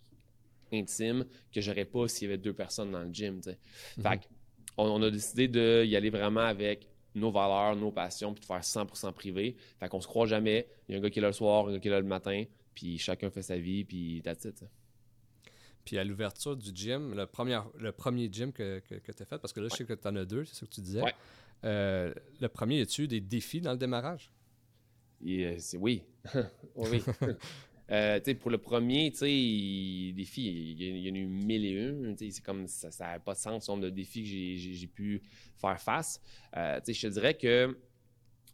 intimes 0.71 1.25
que 1.51 1.61
j'aurais 1.61 1.85
pas 1.85 2.07
s'il 2.07 2.27
y 2.27 2.31
avait 2.31 2.37
deux 2.37 2.53
personnes 2.53 2.91
dans 2.91 3.03
le 3.03 3.11
gym. 3.11 3.35
Mhm. 3.35 4.03
Fait 4.03 4.29
on, 4.77 5.01
a 5.01 5.09
décidé 5.09 5.47
d'y 5.47 5.95
aller 5.95 6.09
vraiment 6.09 6.41
avec 6.41 6.87
nos 7.15 7.31
valeurs, 7.31 7.75
nos 7.75 7.91
passions, 7.91 8.33
puis 8.33 8.41
de 8.41 8.45
faire 8.45 8.61
100% 8.61 9.11
privé. 9.13 9.55
Fait 9.79 9.89
qu'on 9.89 10.01
se 10.01 10.07
croit 10.07 10.27
jamais. 10.27 10.67
Il 10.87 10.91
y 10.91 10.95
a 10.95 10.99
un 10.99 11.01
gars 11.01 11.09
qui 11.09 11.17
est 11.17 11.21
là 11.21 11.29
le 11.29 11.33
soir, 11.33 11.67
un 11.67 11.73
gars 11.73 11.79
qui 11.79 11.87
est 11.87 11.91
là 11.91 11.99
le 11.99 12.05
matin, 12.05 12.43
puis 12.75 12.99
chacun 12.99 13.31
fait 13.31 13.41
sa 13.41 13.57
vie, 13.57 13.83
puis 13.83 14.21
that's 14.23 14.45
it. 14.45 14.63
Puis 15.83 15.97
à 15.97 16.03
l'ouverture 16.03 16.55
du 16.55 16.69
gym, 16.75 17.15
le 17.15 17.25
premier, 17.25 17.59
le 17.79 17.91
premier 17.91 18.29
gym 18.31 18.51
que, 18.51 18.79
que, 18.79 19.11
tu 19.11 19.23
as 19.23 19.25
fait, 19.25 19.39
parce 19.39 19.51
que 19.51 19.61
là, 19.61 19.67
je 19.71 19.77
sais 19.77 19.85
que 19.85 19.93
tu 19.93 20.07
en 20.07 20.15
as 20.15 20.25
deux, 20.25 20.45
c'est 20.45 20.53
ce 20.53 20.65
que 20.65 20.69
tu 20.69 20.81
disais. 20.81 21.01
Euh, 21.63 22.13
le 22.39 22.47
premier, 22.47 22.79
y 22.79 22.81
a-tu 22.81 23.07
des 23.07 23.21
défis 23.21 23.61
dans 23.61 23.71
le 23.71 23.77
démarrage? 23.77 24.31
Et, 25.25 25.57
oui. 25.79 26.03
oui. 26.75 27.03
Euh, 27.89 28.19
pour 28.41 28.51
le 28.51 28.57
premier, 28.57 29.13
les 29.21 30.11
défis, 30.13 30.75
il 30.77 30.81
y, 30.81 31.09
en 31.09 31.15
a 31.15 31.17
eu 31.17 31.25
mille 31.25 31.65
et 31.65 31.79
un. 31.79 32.15
C'est 32.17 32.43
comme 32.43 32.67
ça 32.67 32.89
n'a 32.99 33.19
pas 33.19 33.33
de 33.33 33.39
sens 33.39 33.67
le 33.69 33.73
nombre 33.73 33.85
de 33.85 33.89
défis 33.89 34.23
que 34.23 34.73
j'ai 34.73 34.87
pu 34.87 35.21
faire 35.55 35.79
face. 35.79 36.21
Euh, 36.57 36.81
je 36.85 37.01
te 37.01 37.07
dirais 37.07 37.35
que 37.35 37.77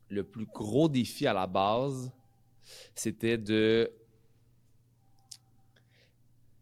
le 0.10 0.24
plus 0.24 0.46
gros 0.46 0.88
défi 0.88 1.26
à 1.26 1.34
la 1.34 1.48
base, 1.48 2.12
c'était 2.94 3.40
de. 3.40 3.92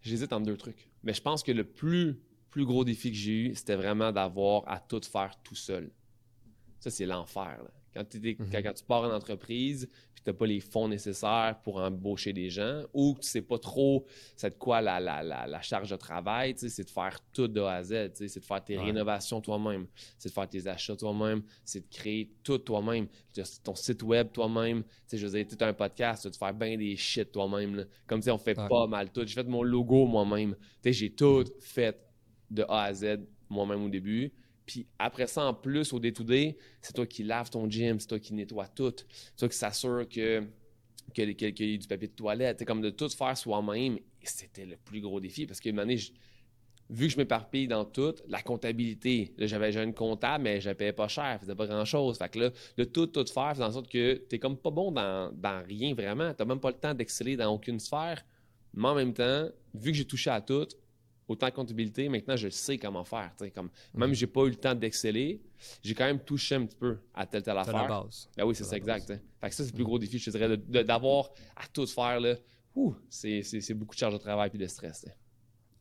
J'hésite 0.01 0.31
entre 0.31 0.45
deux 0.45 0.57
trucs. 0.57 0.89
Mais 1.03 1.13
je 1.13 1.21
pense 1.21 1.43
que 1.43 1.51
le 1.51 1.65
plus, 1.65 2.17
plus 2.49 2.65
gros 2.65 2.85
défi 2.85 3.11
que 3.11 3.17
j'ai 3.17 3.31
eu, 3.33 3.55
c'était 3.55 3.75
vraiment 3.75 4.13
d'avoir 4.13 4.63
à 4.67 4.79
tout 4.79 5.01
faire 5.01 5.37
tout 5.43 5.55
seul. 5.55 5.91
Ça, 6.81 6.89
c'est 6.89 7.05
l'enfer. 7.05 7.59
Quand, 7.93 8.15
mhm. 8.15 8.35
quand, 8.51 8.73
tu 8.73 8.83
pars 8.85 9.03
en 9.03 9.13
entreprise, 9.13 9.87
puis 10.15 10.23
tu 10.23 10.29
n'as 10.29 10.33
pas 10.33 10.47
les 10.47 10.61
fonds 10.61 10.87
nécessaires 10.87 11.59
pour 11.63 11.77
embaucher 11.77 12.33
des 12.33 12.49
gens, 12.49 12.83
ou 12.91 13.13
que 13.13 13.19
tu 13.19 13.27
sais 13.27 13.41
pas 13.41 13.59
trop 13.59 14.05
c'est 14.35 14.49
de 14.49 14.55
quoi 14.55 14.81
la, 14.81 14.99
la, 14.99 15.21
la, 15.21 15.61
charge 15.61 15.91
de 15.91 15.95
travail, 15.95 16.55
c'est 16.57 16.83
de 16.83 16.89
faire 16.89 17.19
tout 17.33 17.47
de 17.47 17.61
A 17.61 17.75
à 17.75 17.83
Z, 17.83 18.11
c'est 18.15 18.39
de 18.39 18.45
faire 18.45 18.63
tes 18.63 18.79
rénovations 18.79 19.41
toi-même, 19.41 19.85
c'est 20.17 20.29
de 20.29 20.33
faire 20.33 20.49
tes 20.49 20.65
achats 20.67 20.95
toi-même, 20.95 21.43
c'est 21.63 21.81
de 21.81 21.93
créer 21.93 22.31
tout 22.43 22.57
toi-même, 22.57 23.07
ton 23.63 23.75
site 23.75 24.01
web 24.01 24.31
toi-même. 24.31 24.83
Je 25.11 25.27
veux 25.27 25.43
dire, 25.43 25.55
tu 25.55 25.63
as 25.63 25.67
un 25.67 25.73
podcast, 25.73 26.23
tu 26.23 26.31
te 26.31 26.37
faire 26.37 26.53
bien 26.53 26.77
des 26.77 26.95
shit 26.95 27.31
toi-même. 27.31 27.85
Comme 28.07 28.23
si 28.23 28.31
on 28.31 28.39
fait 28.39 28.55
pas 28.55 28.87
mal 28.87 29.11
tout. 29.11 29.21
J'ai 29.27 29.35
fait 29.35 29.47
mon 29.47 29.61
logo 29.61 30.07
moi-même. 30.07 30.55
J'ai 30.83 31.11
tout 31.11 31.43
fait 31.59 31.99
de 32.49 32.63
A 32.67 32.83
à 32.85 32.93
Z 32.93 33.19
moi-même 33.49 33.83
au 33.83 33.89
début. 33.89 34.31
Puis 34.71 34.87
après 34.97 35.27
ça, 35.27 35.43
en 35.43 35.53
plus, 35.53 35.91
au 35.91 35.99
day-to-day, 35.99 36.57
c'est 36.81 36.93
toi 36.93 37.05
qui 37.05 37.23
laves 37.23 37.49
ton 37.49 37.69
gym, 37.69 37.99
c'est 37.99 38.07
toi 38.07 38.19
qui 38.19 38.33
nettoie 38.33 38.69
tout, 38.69 38.93
c'est 39.05 39.35
toi 39.35 39.49
qui 39.49 39.57
s'assure 39.57 40.07
que 40.07 40.47
qu'il 41.13 41.29
y 41.29 41.73
ait 41.73 41.77
du 41.77 41.87
papier 41.89 42.07
de 42.07 42.13
toilette. 42.13 42.59
C'est 42.59 42.65
comme 42.65 42.79
de 42.79 42.89
tout 42.89 43.09
faire 43.09 43.37
soi-même. 43.37 43.99
C'était 44.23 44.65
le 44.65 44.77
plus 44.77 45.01
gros 45.01 45.19
défi 45.19 45.45
parce 45.45 45.59
que, 45.59 45.69
donné, 45.71 45.97
vu 46.89 47.07
que 47.07 47.11
je 47.11 47.17
m'éparpille 47.17 47.67
dans 47.67 47.83
tout, 47.83 48.15
la 48.29 48.41
comptabilité, 48.41 49.33
j'avais 49.39 49.75
une 49.75 49.93
comptable, 49.93 50.45
mais 50.45 50.61
je 50.61 50.69
ne 50.69 50.73
payais 50.73 50.93
pas 50.93 51.09
cher, 51.09 51.33
je 51.33 51.39
faisais 51.39 51.55
pas 51.55 51.67
grand-chose. 51.67 52.17
Fait 52.17 52.29
que 52.29 52.39
là, 52.39 52.51
de 52.77 52.83
tout, 52.85 53.07
tout 53.07 53.25
faire, 53.25 53.57
fait 53.57 53.63
en 53.63 53.71
sorte 53.73 53.89
que 53.89 54.13
tu 54.13 54.35
n'es 54.35 54.39
comme 54.39 54.55
pas 54.55 54.71
bon 54.71 54.93
dans, 54.93 55.33
dans 55.33 55.61
rien 55.65 55.93
vraiment. 55.93 56.33
Tu 56.33 56.41
n'as 56.41 56.45
même 56.45 56.61
pas 56.61 56.69
le 56.69 56.77
temps 56.77 56.93
d'exceller 56.93 57.35
dans 57.35 57.53
aucune 57.53 57.81
sphère. 57.81 58.23
Mais 58.73 58.87
en 58.87 58.95
même 58.95 59.13
temps, 59.13 59.49
vu 59.73 59.91
que 59.91 59.97
j'ai 59.97 60.05
touché 60.05 60.29
à 60.29 60.39
tout, 60.39 60.67
autant 61.31 61.47
de 61.47 61.53
comptabilité, 61.53 62.09
maintenant 62.09 62.35
je 62.35 62.49
sais 62.49 62.77
comment 62.77 63.03
faire. 63.03 63.31
Comme, 63.53 63.69
Même 63.93 64.13
si 64.13 64.21
je 64.21 64.25
n'ai 64.25 64.31
pas 64.31 64.41
eu 64.41 64.49
le 64.49 64.55
temps 64.55 64.75
d'exceller, 64.75 65.41
j'ai 65.83 65.93
quand 65.93 66.05
même 66.05 66.19
touché 66.19 66.55
un 66.55 66.65
petit 66.65 66.75
peu 66.75 66.97
à 67.13 67.25
telle 67.25 67.43
telle 67.43 67.57
affaire. 67.57 67.73
la 67.73 67.87
base. 67.87 68.29
Ben 68.37 68.45
oui, 68.45 68.55
c'est 68.55 68.63
ça, 68.63 68.77
exact. 68.77 69.07
Fait 69.07 69.49
que 69.49 69.55
ça, 69.55 69.63
c'est 69.63 69.71
le 69.71 69.75
plus 69.75 69.83
gros 69.83 69.99
défi, 69.99 70.19
je 70.19 70.31
te 70.31 70.37
dirais, 70.37 70.57
d'avoir 70.83 71.29
à 71.55 71.67
tout 71.67 71.87
faire. 71.87 72.19
Là, 72.19 72.35
c'est 73.09 73.73
beaucoup 73.73 73.95
de 73.95 73.99
charge 73.99 74.13
de 74.13 74.19
travail 74.19 74.51
et 74.53 74.57
de 74.57 74.67
stress. 74.67 75.05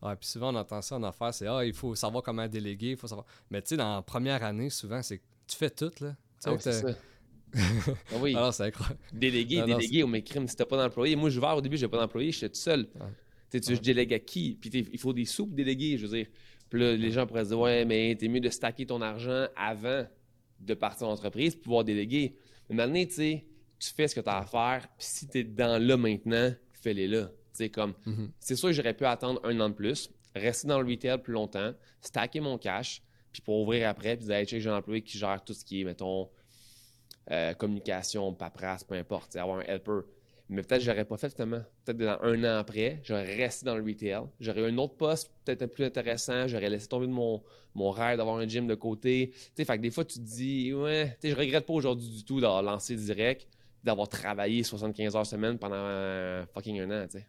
Ouais, 0.02 0.16
puis 0.16 0.28
souvent 0.28 0.54
on 0.54 0.57
entend 0.57 0.80
ça 0.80 0.97
en 0.97 1.02
affaires, 1.02 1.35
c'est 1.35 1.47
ah, 1.47 1.62
il 1.62 1.75
faut 1.75 1.95
savoir 1.95 2.23
comment 2.23 2.49
déléguer, 2.49 2.92
il 2.92 2.97
faut 2.97 3.07
savoir. 3.07 3.26
Mais 3.50 3.61
tu 3.61 3.69
sais, 3.69 3.76
dans 3.76 3.97
la 3.97 4.02
première 4.02 4.42
année, 4.42 4.71
souvent, 4.71 5.02
c'est 5.02 5.21
tu 5.47 5.57
fais 5.57 5.69
tout, 5.69 5.92
là. 6.00 6.16
Ah, 6.45 6.54
c'est 6.59 6.73
ça. 6.73 6.88
ah 7.54 8.16
oui. 8.21 8.35
Alors, 8.35 8.54
c'est 8.54 8.64
incroyable. 8.64 8.99
Déléguer, 9.12 9.62
déléguer, 9.62 10.02
au 10.04 10.07
mes 10.07 10.23
crimes, 10.23 10.47
si 10.47 10.57
t'as 10.57 10.64
pas 10.64 10.76
d'employé. 10.76 11.16
Moi, 11.16 11.30
je 11.30 11.40
vais 11.40 11.47
au 11.49 11.61
début, 11.61 11.76
j'ai 11.76 11.88
pas 11.88 11.99
d'employé, 11.99 12.30
j'étais 12.33 12.49
tout 12.49 12.61
seul. 12.61 12.88
Tu 13.50 13.62
sais, 13.62 13.75
je 13.75 13.80
délègue 13.80 14.14
à 14.14 14.19
qui? 14.19 14.57
Puis 14.61 14.71
il 14.71 14.99
faut 14.99 15.12
des 15.12 15.25
sous 15.25 15.47
pour 15.47 15.57
déléguer, 15.57 15.99
je 15.99 16.07
veux 16.07 16.16
dire. 16.16 16.26
Puis 16.69 16.80
là, 16.80 16.97
les 16.97 17.11
gens 17.11 17.26
pourraient 17.26 17.45
se 17.45 17.50
dire, 17.50 17.59
ouais, 17.59 17.85
mais 17.85 18.14
t'es 18.16 18.28
mieux 18.28 18.40
de 18.40 18.49
stacker 18.49 18.87
ton 18.87 19.02
argent 19.02 19.47
avant 19.57 20.07
de 20.61 20.75
partir 20.75 21.09
en 21.09 21.12
entreprise 21.12 21.54
pour 21.54 21.64
pouvoir 21.64 21.85
déléguer. 21.85 22.37
Mais 22.69 22.76
maintenant, 22.76 23.04
tu 23.04 23.11
sais, 23.12 23.47
tu 23.78 23.90
fais 23.92 24.07
ce 24.07 24.14
que 24.14 24.21
tu 24.21 24.28
as 24.28 24.38
à 24.38 24.45
faire, 24.45 24.87
puis 24.97 25.07
si 25.07 25.28
tu 25.28 25.38
es 25.38 25.45
dans 25.45 25.83
là 25.83 25.97
maintenant, 25.97 26.52
fais-les 26.73 27.09
là. 27.09 27.30
comme, 27.73 27.95
mm-hmm. 28.07 28.30
c'est 28.38 28.57
sûr 28.57 28.69
que 28.69 28.75
j'aurais 28.75 28.95
pu 28.95 29.04
attendre 29.04 29.40
un 29.45 29.59
an 29.61 29.71
de 29.71 29.75
plus, 29.75 30.11
rester 30.35 30.69
dans 30.69 30.80
le 30.80 30.88
retail 30.88 31.21
plus 31.21 31.33
longtemps, 31.33 31.73
stacker 32.00 32.40
mon 32.40 32.59
cash, 32.59 33.02
puis 33.33 33.42
pour 33.42 33.61
ouvrir 33.61 33.88
après, 33.88 34.16
puis 34.16 34.26
dire, 34.26 34.37
hey, 34.37 34.47
j'ai 34.47 34.69
un 34.69 34.76
employé 34.76 35.02
qui 35.02 35.19
gère 35.19 35.42
tout 35.42 35.54
ce 35.54 35.64
qui 35.64 35.80
est, 35.80 35.85
mettons, 35.85 36.28
euh, 37.30 37.54
communication, 37.54 38.33
paperasse, 38.35 38.85
peu 38.85 38.95
importe, 38.95 39.37
avoir 39.37 39.59
un 39.59 39.62
helper. 39.62 40.00
Mais 40.50 40.62
peut-être 40.62 40.80
que 40.80 40.87
j'aurais 40.87 41.04
pas 41.04 41.16
fait 41.16 41.28
justement. 41.28 41.62
Peut-être 41.85 41.99
dans 41.99 42.19
un 42.23 42.42
an 42.42 42.59
après, 42.59 43.00
j'aurais 43.04 43.37
resté 43.37 43.64
dans 43.64 43.76
le 43.76 43.85
retail. 43.85 44.23
J'aurais 44.40 44.62
eu 44.62 44.64
un 44.64 44.78
autre 44.78 44.97
poste 44.97 45.30
peut-être 45.45 45.66
plus 45.66 45.85
intéressant. 45.85 46.49
J'aurais 46.49 46.69
laissé 46.69 46.89
tomber 46.89 47.06
de 47.06 47.13
mon, 47.13 47.41
mon 47.75 47.93
rêve 47.93 48.17
d'avoir 48.19 48.36
un 48.39 48.49
gym 48.49 48.67
de 48.67 48.75
côté. 48.75 49.30
Tu 49.32 49.41
sais, 49.56 49.65
fait 49.65 49.76
que 49.76 49.82
des 49.82 49.93
fois, 49.93 50.04
tu 50.04 50.19
te 50.19 50.25
dis, 50.25 50.75
ouais, 50.75 51.17
tu 51.21 51.30
je 51.30 51.36
regrette 51.36 51.67
pas 51.67 51.73
aujourd'hui 51.73 52.08
du 52.08 52.25
tout 52.25 52.41
d'avoir 52.41 52.63
lancé 52.63 52.97
direct, 52.97 53.47
d'avoir 53.84 54.08
travaillé 54.08 54.65
75 54.65 55.15
heures 55.15 55.26
semaine 55.26 55.56
pendant 55.56 56.45
fucking 56.52 56.80
un 56.80 57.04
an, 57.04 57.06
tu 57.06 57.19
sais. 57.19 57.26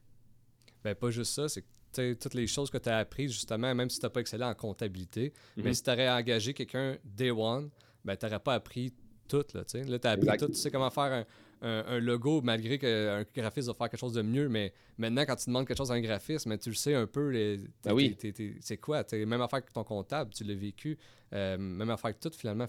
Ben, 0.84 0.96
pas 0.96 1.12
juste 1.12 1.34
ça, 1.34 1.48
c'est 1.48 1.62
que 1.62 2.14
toutes 2.14 2.34
les 2.34 2.48
choses 2.48 2.72
que 2.72 2.80
tu 2.80 2.90
as 2.90 2.98
apprises, 2.98 3.32
justement, 3.32 3.76
même 3.76 3.92
si 3.92 4.00
tu 4.00 4.06
n'as 4.06 4.10
pas 4.10 4.22
excellé 4.22 4.46
en 4.46 4.56
comptabilité, 4.56 5.32
mais 5.58 5.64
mhm. 5.66 5.74
si 5.76 5.84
tu 5.84 5.92
aurais 5.92 6.10
engagé 6.10 6.56
quelqu'un 6.56 6.98
day 7.06 7.30
one, 7.30 7.70
ben, 8.04 8.18
tu 8.18 8.26
n'aurais 8.26 8.40
pas 8.40 8.56
appris 8.56 8.92
tout. 9.28 9.46
Là, 9.54 9.62
là 9.74 10.00
tu 10.00 10.08
as 10.08 10.12
appris 10.12 10.38
tout. 10.40 10.48
Tu 10.48 10.56
sais 10.56 10.72
comment 10.72 10.90
faire 10.90 11.04
un, 11.04 11.26
un, 11.62 12.00
logo, 12.00 12.42
malgré 12.42 12.78
qu'un 12.78 13.24
graphiste 13.36 13.68
va 13.68 13.74
faire 13.74 13.90
quelque 13.90 14.00
chose 14.00 14.14
de 14.14 14.22
mieux. 14.22 14.50
Mais 14.50 14.74
maintenant, 14.98 15.22
quand 15.22 15.36
tu 15.36 15.50
demandes 15.50 15.68
quelque 15.68 15.78
chose 15.78 15.92
à 15.92 15.96
un 15.96 16.02
graphiste, 16.02 16.46
mais 16.46 16.58
tu 16.58 16.70
le 16.70 16.76
sais 16.76 16.96
un 16.96 17.08
peu. 17.08 17.30
Les, 17.30 17.58
ben 17.84 17.94
oui. 17.94 18.18
c'est 18.62 18.78
quoi? 18.78 19.04
Même 19.12 19.42
affaire 19.42 19.64
que 19.64 19.72
ton 19.72 19.84
comptable, 19.84 20.34
tu 20.34 20.44
l'as 20.44 20.56
vécu. 20.56 20.98
Euh, 21.34 21.58
même 21.58 21.90
affaire 21.90 22.18
que 22.18 22.28
tout, 22.28 22.36
finalement. 22.36 22.66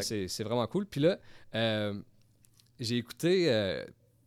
c'est 0.00 0.42
vraiment 0.42 0.66
cool. 0.66 0.86
Puis 0.86 1.00
là, 1.00 1.18
euh, 1.54 1.94
j'ai 2.78 2.96
écouté. 2.96 3.52
Euh, 3.52 3.84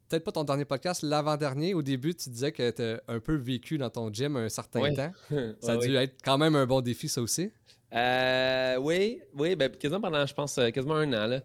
peut-être 0.10 0.24
pas 0.24 0.32
ton 0.32 0.44
dernier 0.44 0.66
podcast, 0.66 1.02
l'avant-dernier. 1.02 1.74
Au 1.74 1.82
début, 1.82 2.14
tu 2.14 2.30
disais 2.30 2.52
que 2.52 2.70
tu 2.70 3.02
un 3.08 3.20
peu 3.20 3.36
vécu 3.36 3.78
dans 3.78 3.90
ton 3.90 4.12
gym 4.14 4.36
un 4.36 4.50
certain 4.50 4.94
temps. 4.94 5.12
Ça 5.62 5.74
a 5.74 5.78
dû 5.78 5.96
être 5.96 6.18
quand 6.24 6.38
même 6.38 6.56
un 6.56 6.66
bon 6.66 6.82
défi, 6.82 7.10
ça 7.10 7.22
aussi. 7.22 7.52
Euh, 7.94 8.78
oui, 8.78 9.22
oui, 9.36 9.56
ben, 9.56 9.70
quasiment 9.70 10.02
pendant, 10.02 10.26
je 10.26 10.34
pense, 10.34 10.58
euh, 10.58 10.72
quasiment 10.72 10.96
un 10.96 11.14
an. 11.14 11.28
Là. 11.28 11.44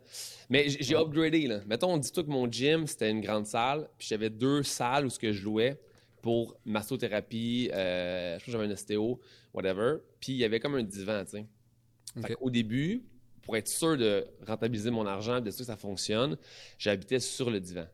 Mais 0.49 0.69
j'ai 0.69 0.97
upgradé. 0.97 1.47
Là. 1.47 1.61
Mettons, 1.67 1.93
on 1.93 1.99
dit 1.99 2.11
tout 2.11 2.25
que 2.25 2.31
mon 2.31 2.51
gym, 2.51 2.87
c'était 2.87 3.11
une 3.11 3.21
grande 3.21 3.47
salle, 3.47 3.89
puis 3.99 4.09
j'avais 4.09 4.31
deux 4.31 4.63
salles 4.63 5.07
où 5.07 5.11
ce 5.11 5.19
que 5.19 5.33
je 5.33 5.45
louais 5.45 5.79
pour 6.23 6.57
massothérapie, 6.65 7.71
euh, 7.73 8.39
je 8.39 8.39
pense 8.39 8.47
que 8.47 8.53
j'avais 8.53 8.65
un 8.65 8.71
ostéo, 8.71 9.21
whatever. 9.53 9.99
Puis 10.21 10.33
il 10.33 10.39
y 10.39 10.45
avait 10.45 10.59
comme 10.59 10.75
un 10.75 10.83
divan, 10.83 11.25
tu 11.25 11.39
sais. 11.39 12.37
Au 12.41 12.51
début, 12.51 13.05
pour 13.43 13.57
être 13.57 13.69
sûr 13.69 13.97
de 13.97 14.27
rentabiliser 14.47 14.91
mon 14.91 15.07
argent, 15.07 15.41
de 15.41 15.51
sûr 15.51 15.61
que 15.61 15.65
ça 15.67 15.77
fonctionne, 15.77 16.37
j'habitais 16.79 17.21
sur 17.21 17.51
le 17.51 17.61
divan. 17.61 17.87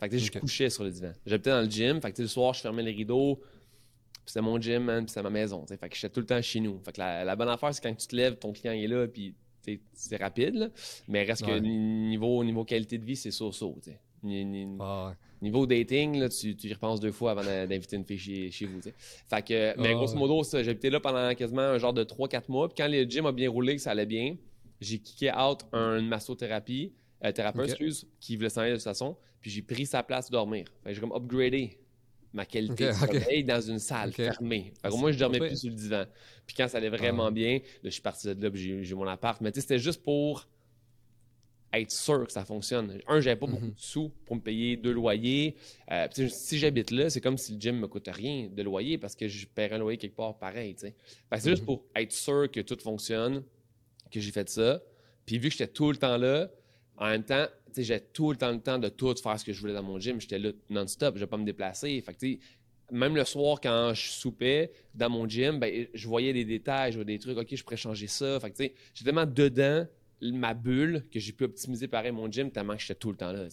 Fait 0.00 0.08
que 0.08 0.16
je 0.16 0.30
couchais 0.32 0.70
sur 0.70 0.82
le 0.82 0.90
divan. 0.90 1.12
J'habitais 1.26 1.50
dans 1.50 1.60
le 1.60 1.70
gym, 1.70 2.00
fait 2.00 2.12
que 2.12 2.22
le 2.22 2.28
soir, 2.28 2.54
je 2.54 2.62
fermais 2.62 2.82
les 2.82 2.92
rideaux, 2.92 3.40
c'était 4.30 4.42
mon 4.42 4.60
gym, 4.60 4.84
man, 4.84 5.04
puis 5.04 5.10
c'était 5.10 5.22
ma 5.22 5.30
maison. 5.30 5.66
Fait 5.66 5.76
que 5.88 5.96
j'étais 5.96 6.08
tout 6.08 6.20
le 6.20 6.26
temps 6.26 6.40
chez 6.40 6.60
nous. 6.60 6.78
Fait 6.84 6.92
que 6.92 7.00
la, 7.00 7.34
bonne 7.34 7.48
affaire, 7.48 7.74
c'est 7.74 7.82
quand 7.82 7.94
tu 7.94 8.06
te 8.06 8.14
lèves, 8.14 8.36
ton 8.36 8.52
client 8.52 8.72
est 8.72 8.86
là, 8.86 9.08
puis 9.08 9.34
c'est 9.92 10.16
rapide, 10.16 10.54
là. 10.54 10.68
mais 11.08 11.24
reste 11.24 11.44
que 11.44 11.58
niveau, 11.58 12.42
niveau 12.44 12.64
qualité 12.64 12.96
de 12.98 13.04
vie, 13.04 13.16
c'est 13.16 13.32
so-so. 13.32 13.76
Ah, 14.80 15.14
niveau 15.42 15.66
dating, 15.66 16.18
là, 16.18 16.28
tu, 16.28 16.54
tu 16.54 16.68
y 16.68 16.72
repenses 16.72 17.00
deux 17.00 17.10
fois 17.10 17.32
avant 17.32 17.42
d'inviter 17.42 17.96
une 17.96 18.04
fille 18.04 18.52
chez, 18.52 18.66
vous. 18.66 18.80
Fait 18.82 19.42
que, 19.42 19.80
mais 19.80 19.88
ah, 19.88 19.94
grosso 19.94 20.16
modo, 20.16 20.42
j'habitais 20.44 20.90
là 20.90 21.00
pendant 21.00 21.34
quasiment 21.34 21.62
un 21.62 21.78
genre 21.78 21.92
de 21.92 22.04
3-4 22.04 22.44
mois. 22.48 22.68
Puis 22.68 22.76
quand 22.76 22.88
le 22.88 23.02
gym 23.02 23.26
a 23.26 23.32
bien 23.32 23.50
roulé, 23.50 23.74
que 23.74 23.82
ça 23.82 23.90
allait 23.90 24.06
bien, 24.06 24.36
j'ai 24.80 24.98
kické 24.98 25.32
out 25.32 25.64
un 25.72 26.00
massothérapie, 26.02 26.92
euh, 27.24 27.32
thérapeute, 27.32 27.70
excuse, 27.70 28.06
qui 28.20 28.36
voulait 28.36 28.48
s'en 28.48 28.60
aller 28.60 28.70
de 28.70 28.76
toute 28.76 28.84
façon. 28.84 29.16
Puis 29.40 29.50
j'ai 29.50 29.62
pris 29.62 29.86
sa 29.86 30.02
place 30.04 30.30
dormir. 30.30 30.66
Fait 30.84 30.94
j'ai 30.94 31.00
comme 31.00 31.12
upgradé 31.12 31.79
ma 32.32 32.44
qualité 32.44 32.88
de 32.88 32.92
sommeil 32.92 33.44
dans 33.44 33.60
une 33.60 33.78
salle 33.78 34.12
fermée. 34.12 34.72
Fait 34.82 34.90
moi, 34.90 35.12
je 35.12 35.18
dormais 35.18 35.38
plus 35.38 35.56
sur 35.56 35.68
le 35.68 35.74
divan. 35.74 36.04
Puis 36.46 36.56
quand 36.56 36.68
ça 36.68 36.78
allait 36.78 36.88
vraiment 36.88 37.26
ah. 37.26 37.30
bien, 37.30 37.58
là, 37.58 37.64
je 37.84 37.90
suis 37.90 38.02
parti 38.02 38.34
de 38.34 38.42
là, 38.42 38.50
puis 38.50 38.84
j'ai 38.84 38.94
mon 38.94 39.06
appart. 39.06 39.40
Mais 39.40 39.50
tu 39.50 39.56
sais, 39.56 39.62
c'était 39.62 39.78
juste 39.78 40.02
pour 40.02 40.46
être 41.72 41.90
sûr 41.90 42.26
que 42.26 42.32
ça 42.32 42.44
fonctionne. 42.44 43.00
Un, 43.06 43.20
j'avais 43.20 43.36
pas 43.36 43.46
beaucoup 43.46 43.66
mhm. 43.66 43.74
de 43.74 43.80
sous 43.80 44.10
pour 44.26 44.36
me 44.36 44.40
payer 44.40 44.76
deux 44.76 44.92
loyers. 44.92 45.56
Euh, 45.90 46.08
si 46.28 46.58
j'habite 46.58 46.90
là, 46.90 47.10
c'est 47.10 47.20
comme 47.20 47.38
si 47.38 47.54
le 47.54 47.60
gym 47.60 47.78
me 47.78 47.86
coûte 47.86 48.08
rien 48.12 48.48
de 48.50 48.62
loyer 48.62 48.98
parce 48.98 49.14
que 49.14 49.28
je 49.28 49.46
paierais 49.46 49.76
un 49.76 49.78
loyer 49.78 49.98
quelque 49.98 50.16
part 50.16 50.38
pareil. 50.38 50.74
c'est 50.78 50.94
juste 51.42 51.62
mhm. 51.62 51.66
pour 51.66 51.84
être 51.94 52.12
sûr 52.12 52.50
que 52.50 52.60
tout 52.60 52.78
fonctionne 52.80 53.44
que 54.10 54.20
j'ai 54.20 54.32
fait 54.32 54.48
ça. 54.48 54.82
Puis 55.26 55.38
vu 55.38 55.48
que 55.48 55.56
j'étais 55.56 55.72
tout 55.72 55.90
le 55.90 55.96
temps 55.96 56.16
là, 56.16 56.50
en 57.00 57.08
même 57.08 57.24
temps, 57.24 57.46
j'ai 57.76 58.00
tout 58.00 58.30
le 58.30 58.36
temps 58.36 58.52
le 58.52 58.60
temps 58.60 58.78
de 58.78 58.88
tout 58.88 59.14
faire 59.16 59.38
ce 59.38 59.44
que 59.44 59.52
je 59.52 59.60
voulais 59.60 59.72
dans 59.72 59.82
mon 59.82 59.98
gym. 59.98 60.20
J'étais 60.20 60.38
là 60.38 60.50
non-stop, 60.68 61.16
je 61.16 61.20
vais 61.20 61.26
pas 61.26 61.38
me 61.38 61.44
déplacer. 61.44 62.00
Fait 62.02 62.38
même 62.92 63.16
le 63.16 63.24
soir, 63.24 63.60
quand 63.60 63.92
je 63.94 64.08
soupais 64.10 64.72
dans 64.94 65.08
mon 65.08 65.26
gym, 65.28 65.58
ben, 65.58 65.86
je 65.94 66.08
voyais 66.08 66.32
des 66.32 66.44
détails, 66.44 66.92
je 66.92 66.98
voyais 66.98 67.16
des 67.16 67.18
trucs, 67.18 67.38
OK, 67.38 67.54
je 67.54 67.62
pourrais 67.62 67.76
changer 67.76 68.06
ça. 68.06 68.38
Fait 68.40 68.50
que, 68.50 68.74
j'ai 68.94 69.04
tellement 69.04 69.26
dedans 69.26 69.86
ma 70.20 70.52
bulle 70.52 71.06
que 71.10 71.18
j'ai 71.18 71.32
pu 71.32 71.44
optimiser 71.44 71.88
pareil 71.88 72.12
mon 72.12 72.30
gym 72.30 72.50
tellement 72.50 72.74
que 72.74 72.82
j'étais 72.82 72.96
tout 72.96 73.10
le 73.10 73.16
temps 73.16 73.32
là. 73.32 73.46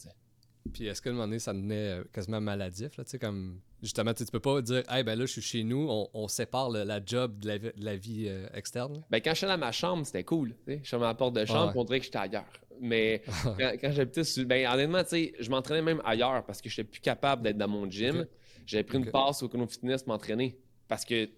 Puis 0.73 0.85
est-ce 0.87 1.01
que 1.01 1.07
un 1.07 1.13
moment 1.13 1.25
donné, 1.25 1.39
ça 1.39 1.53
devenait 1.53 1.99
euh, 1.99 2.03
quasiment 2.11 2.41
maladif, 2.41 2.97
là, 2.97 3.03
comme 3.21 3.61
Justement, 3.81 4.13
tu 4.13 4.25
peux 4.25 4.39
pas 4.39 4.61
dire, 4.61 4.83
hey, 4.89 5.03
ben 5.03 5.17
là, 5.17 5.25
je 5.25 5.31
suis 5.31 5.41
chez 5.41 5.63
nous, 5.63 5.87
on, 6.13 6.27
sépare 6.27 6.69
la 6.69 6.99
job 7.05 7.39
de 7.39 7.71
la, 7.77 7.95
vie 7.95 8.25
euh, 8.27 8.47
externe. 8.53 9.03
Ben, 9.09 9.21
quand 9.21 9.31
je 9.31 9.37
suis 9.37 9.47
dans 9.47 9.57
ma 9.57 9.71
chambre, 9.71 10.05
c'était 10.05 10.23
cool. 10.23 10.55
Je 10.67 10.79
suis 10.83 10.95
à 10.95 10.99
ma 10.99 11.13
porte 11.13 11.35
de 11.35 11.45
chambre, 11.45 11.73
on 11.75 11.83
dirait 11.83 11.99
que 11.99 12.05
j'étais 12.05 12.17
ailleurs. 12.17 12.51
Mais 12.81 13.21
quand, 13.81 13.91
j'habitais 13.91 14.21
ben, 14.45 14.67
honnêtement, 14.67 15.03
tu 15.03 15.09
sais, 15.09 15.33
je 15.39 15.49
m'entraînais 15.49 15.81
même 15.81 16.01
ailleurs 16.05 16.45
parce 16.45 16.61
que 16.61 16.69
je 16.69 16.81
n'étais 16.81 16.91
plus 16.91 17.01
capable 17.01 17.43
d'être 17.43 17.57
dans 17.57 17.67
mon 17.67 17.89
gym. 17.89 18.25
J'avais 18.65 18.83
pris 18.83 18.97
une 18.97 19.09
passe 19.09 19.43
au 19.43 19.49
Chrono 19.49 19.67
Fitness 19.67 20.05
m'entraîner 20.07 20.57
parce 20.87 21.05
que 21.05 21.29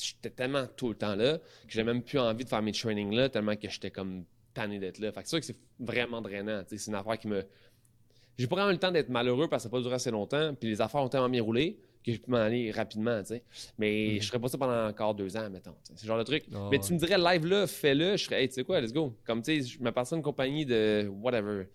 j'étais 0.00 0.30
tellement 0.30 0.66
tout 0.76 0.90
le 0.90 0.94
temps 0.94 1.16
là 1.16 1.38
que 1.38 1.72
j'ai 1.72 1.82
même 1.82 2.02
plus 2.02 2.18
envie 2.20 2.44
de 2.44 2.48
faire 2.48 2.62
mes 2.62 2.70
trainings 2.70 3.12
là 3.12 3.28
tellement 3.28 3.56
que 3.56 3.68
j'étais 3.68 3.90
comme 3.90 4.24
tanné 4.54 4.78
d'être 4.78 4.98
là. 4.98 5.10
Fait 5.10 5.22
que 5.22 5.28
c'est 5.28 5.30
sûr 5.30 5.40
que 5.40 5.46
c'est 5.46 5.58
vraiment 5.80 6.20
drainant. 6.20 6.62
C'est 6.66 6.86
une 6.86 6.94
affaire 6.94 7.18
qui 7.18 7.28
me 7.28 7.44
j'ai 8.38 8.46
pas 8.46 8.54
vraiment 8.54 8.70
le 8.70 8.78
temps 8.78 8.92
d'être 8.92 9.08
malheureux 9.08 9.48
parce 9.48 9.64
que 9.64 9.68
ça 9.68 9.68
n'a 9.68 9.78
pas 9.78 9.82
duré 9.82 9.94
assez 9.96 10.12
longtemps. 10.12 10.54
Puis 10.54 10.68
les 10.68 10.80
affaires 10.80 11.02
ont 11.02 11.08
tellement 11.08 11.28
bien 11.28 11.42
roulé 11.42 11.80
que 12.12 12.18
je 12.18 12.22
peux 12.22 12.32
m'en 12.32 12.38
aller 12.38 12.70
rapidement, 12.70 13.20
tu 13.20 13.28
sais. 13.28 13.42
Mais 13.78 14.12
mhm. 14.12 14.22
je 14.22 14.26
serais 14.26 14.38
pas 14.38 14.48
ça 14.48 14.58
pendant 14.58 14.88
encore 14.88 15.14
deux 15.14 15.36
ans, 15.36 15.48
mettons. 15.50 15.74
C'est 15.82 16.06
genre 16.06 16.18
de 16.18 16.24
truc. 16.24 16.44
Ah 16.54 16.68
mais 16.70 16.78
tu 16.78 16.92
me 16.92 16.98
dirais, 16.98 17.18
live 17.18 17.46
là, 17.46 17.66
fais-le. 17.66 18.16
Je 18.16 18.24
serais, 18.24 18.42
hey, 18.42 18.48
tu 18.48 18.54
sais 18.54 18.64
quoi, 18.64 18.80
let's 18.80 18.92
go. 18.92 19.16
Comme, 19.24 19.42
tu 19.42 19.62
sais, 19.62 19.68
je 19.68 19.82
m'appartiens 19.82 20.16
à 20.16 20.18
une 20.18 20.24
compagnie 20.24 20.66
de 20.66 21.08
whatever. 21.20 21.66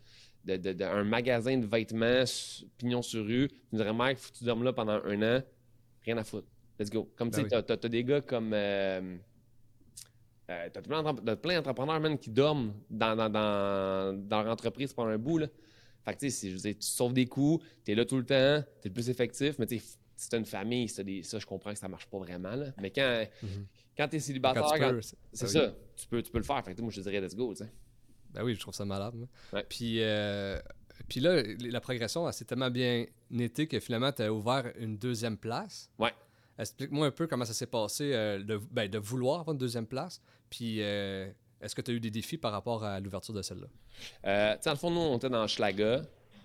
De, 0.46 0.58
de, 0.58 0.84
un 0.84 1.06
magasin 1.06 1.58
de 1.58 1.66
vêtements, 1.66 2.26
pignon 2.78 3.02
sur 3.02 3.26
rue. 3.26 3.48
Tu 3.48 3.56
me 3.72 3.78
dirais, 3.78 3.94
Mike, 3.94 4.18
faut 4.18 4.32
que 4.34 4.38
tu 4.40 4.44
dormes 4.44 4.64
là 4.64 4.74
pendant 4.74 5.02
un 5.06 5.38
an. 5.38 5.42
Rien 6.04 6.18
à 6.18 6.24
foutre. 6.24 6.48
Let's 6.78 6.90
go. 6.90 7.10
Comme, 7.16 7.32
tu 7.32 7.42
sais, 7.42 7.48
ben 7.48 7.62
t'as, 7.62 7.78
des 7.78 8.04
gars 8.04 8.20
comme. 8.20 8.52
Euh, 8.54 9.16
euh, 10.50 10.70
t'as 10.74 10.82
plein 10.82 11.02
d'entrepreneurs, 11.56 12.00
même, 12.02 12.18
qui 12.18 12.30
dorment 12.30 12.74
dans, 12.90 13.16
dans, 13.16 13.30
dans, 13.30 14.28
dans 14.28 14.44
leur 14.44 14.52
entreprise 14.52 14.94
pendant 14.94 15.10
un 15.10 15.18
bout, 15.18 15.38
là. 15.38 15.48
Fait 16.04 16.14
que, 16.14 16.20
tu 16.20 16.30
sais, 16.30 16.74
tu 16.74 16.76
sauves 16.82 17.14
des 17.14 17.26
coûts, 17.26 17.62
tu 17.86 17.92
es 17.92 17.96
là 17.96 18.04
tout 18.04 18.18
le 18.18 18.26
temps, 18.26 18.62
tu 18.82 18.90
es 18.90 18.92
plus 18.92 19.10
effectif, 19.10 19.58
mais 19.58 19.66
tu 19.66 19.80
sais, 19.80 19.98
si 20.16 20.30
tu 20.30 20.36
une 20.38 20.46
famille, 20.46 20.88
des, 21.04 21.24
ça, 21.24 21.40
je 21.40 21.46
comprends 21.46 21.74
que 21.74 21.80
ça 21.80 21.88
marche 21.88 22.08
pas 22.08 22.18
vraiment. 22.18 22.56
Là. 22.56 22.68
Mais 22.82 22.92
quand, 22.92 23.26
mhm. 23.42 23.66
quand 23.98 24.08
tu 24.08 24.18
es 24.18 24.20
célibataire, 24.20 24.66
c'est 25.32 25.48
ça, 25.48 25.74
tu, 25.96 26.08
peux, 26.08 26.22
tu 26.22 26.32
peux 26.32 26.38
le 26.40 26.44
faire. 26.44 26.64
Fait 26.64 26.76
que, 26.76 26.82
moi, 26.82 26.92
je 26.92 27.02
te 27.02 27.10
dirais, 27.10 27.22
let's 27.22 27.36
go, 27.36 27.54
tu 27.54 27.64
sais. 27.64 27.72
Ben 28.32 28.44
oui, 28.44 28.56
je 28.56 28.60
trouve 28.60 28.74
ça 28.74 28.86
malade. 28.86 29.28
Puis, 29.70 30.02
euh, 30.02 30.60
puis 31.08 31.20
là, 31.20 31.44
la 31.60 31.82
progression, 31.82 32.32
s'est 32.32 32.46
tellement 32.46 32.72
bien 32.72 33.06
été 33.38 33.68
que 33.68 33.80
finalement, 33.80 34.12
tu 34.12 34.24
as 34.24 34.34
ouvert 34.34 34.72
une 34.78 34.98
deuxième 34.98 35.38
place. 35.38 35.92
Ouais. 36.00 36.14
Explique-moi 36.58 37.08
un 37.08 37.12
peu 37.12 37.28
comment 37.28 37.46
ça 37.46 37.54
s'est 37.54 37.68
passé 37.68 38.14
euh, 38.14 38.44
de, 38.44 38.58
ben, 38.72 38.90
de, 38.90 38.98
vouloir 39.00 39.42
avoir 39.42 39.54
une 39.54 39.60
deuxième 39.60 39.88
place. 39.88 40.22
Puis, 40.50 40.82
euh, 40.82 41.30
est-ce 41.62 41.74
que 41.76 41.82
tu 41.82 41.92
as 41.92 41.94
eu 41.96 42.00
des 42.00 42.12
défis 42.12 42.38
par 42.38 42.52
rapport 42.52 42.84
à 42.84 43.00
l'ouverture 43.00 43.34
de 43.34 43.42
celle-là? 43.42 43.68
Euh, 44.26 44.56
dans 44.64 44.72
le 44.72 44.78
fond, 44.78 44.92
nous, 44.92 45.00
on 45.00 45.18
était 45.18 45.30
dans 45.30 45.48
Schlaga. 45.48 46.02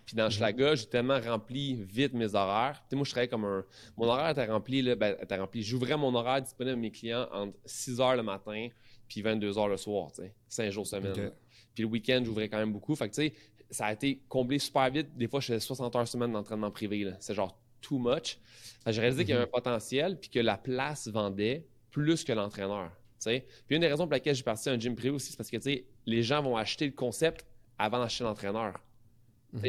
Puis 0.09 0.17
dans 0.17 0.25
mhm. 0.25 0.31
Schlaga, 0.31 0.75
j'ai 0.75 0.87
tellement 0.87 1.21
rempli 1.21 1.85
vite 1.85 2.15
mes 2.15 2.35
horaires. 2.35 2.83
moi, 2.93 3.05
je 3.05 3.11
travaillais 3.11 3.29
comme 3.29 3.45
un. 3.45 3.63
Mon 3.99 4.07
horaire 4.07 4.31
était 4.31 4.47
rempli, 4.47 4.81
là, 4.81 4.95
ben, 4.95 5.15
était 5.21 5.37
rempli. 5.37 5.63
J'ouvrais 5.63 5.99
mon 5.99 6.15
horaire 6.15 6.41
disponible 6.41 6.79
à 6.79 6.81
mes 6.81 6.91
clients 6.91 7.29
entre 7.31 7.53
6 7.67 7.99
h 7.99 8.17
le 8.17 8.23
matin 8.23 8.69
puis 9.07 9.21
22 9.21 9.53
h 9.53 9.69
le 9.69 9.77
soir, 9.77 10.11
tu 10.11 10.23
sais. 10.23 10.35
5 10.49 10.71
jours 10.71 10.87
semaine. 10.87 11.31
Puis 11.75 11.83
le 11.83 11.91
week-end, 11.91 12.23
j'ouvrais 12.25 12.49
quand 12.49 12.57
même 12.57 12.73
beaucoup. 12.73 12.95
Fait 12.95 13.11
que, 13.11 13.15
tu 13.15 13.29
sais, 13.29 13.35
ça 13.69 13.85
a 13.85 13.93
été 13.93 14.23
comblé 14.31 14.59
super 14.59 14.91
vite. 14.91 15.15
Des 15.15 15.29
fois, 15.29 15.41
je 15.41 15.49
faisais 15.49 15.61
60 15.61 15.95
heures 15.95 16.09
semaine 16.09 16.33
d'entraînement 16.33 16.71
privé. 16.71 17.13
C'est 17.21 17.35
genre 17.35 17.61
too 17.83 17.99
much. 17.99 18.39
J'ai 18.87 19.03
réalisé 19.03 19.25
qu'il 19.25 19.33
y 19.33 19.37
avait 19.37 19.45
mhm. 19.45 19.51
un 19.51 19.61
potentiel 19.61 20.19
puis 20.19 20.31
que 20.31 20.41
la 20.41 20.57
place 20.57 21.07
vendait 21.09 21.67
plus 21.91 22.25
que 22.25 22.33
l'entraîneur. 22.33 22.91
Puis 23.23 23.43
une 23.69 23.83
des 23.83 23.89
raisons 23.89 24.05
pour 24.05 24.13
laquelle 24.13 24.35
j'ai 24.35 24.43
parti 24.43 24.71
à 24.71 24.73
un 24.73 24.81
gym 24.81 24.97
privé 24.97 25.11
aussi, 25.11 25.33
c'est 25.33 25.37
parce 25.37 25.51
que 25.51 25.59
les 26.07 26.23
gens 26.23 26.41
vont 26.41 26.57
acheter 26.57 26.87
le 26.87 26.93
concept 26.93 27.45
avant 27.77 27.99
d'acheter 27.99 28.25
l'entraîneur. 28.25 28.81
Mhm. 29.53 29.61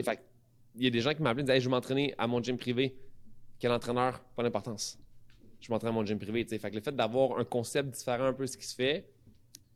Il 0.75 0.83
y 0.83 0.87
a 0.87 0.89
des 0.89 1.01
gens 1.01 1.13
qui 1.13 1.21
m'appellent 1.21 1.49
et 1.49 1.53
disent 1.53 1.63
Je 1.63 1.69
vais 1.69 1.75
m'entraîner 1.75 2.13
à 2.17 2.27
mon 2.27 2.41
gym 2.41 2.57
privé. 2.57 2.95
Quel 3.59 3.71
entraîneur? 3.71 4.19
Pas 4.35 4.43
d'importance. 4.43 4.97
Je 5.59 5.71
m'entraîne 5.71 5.89
à 5.89 5.93
mon 5.93 6.05
gym 6.05 6.17
privé. 6.17 6.45
Fait 6.45 6.69
que 6.69 6.75
le 6.75 6.81
fait 6.81 6.95
d'avoir 6.95 7.37
un 7.39 7.43
concept 7.43 7.89
différent 7.89 8.25
un 8.25 8.33
peu 8.33 8.45
de 8.45 8.49
ce 8.49 8.57
qui 8.57 8.65
se 8.65 8.75
fait, 8.75 9.09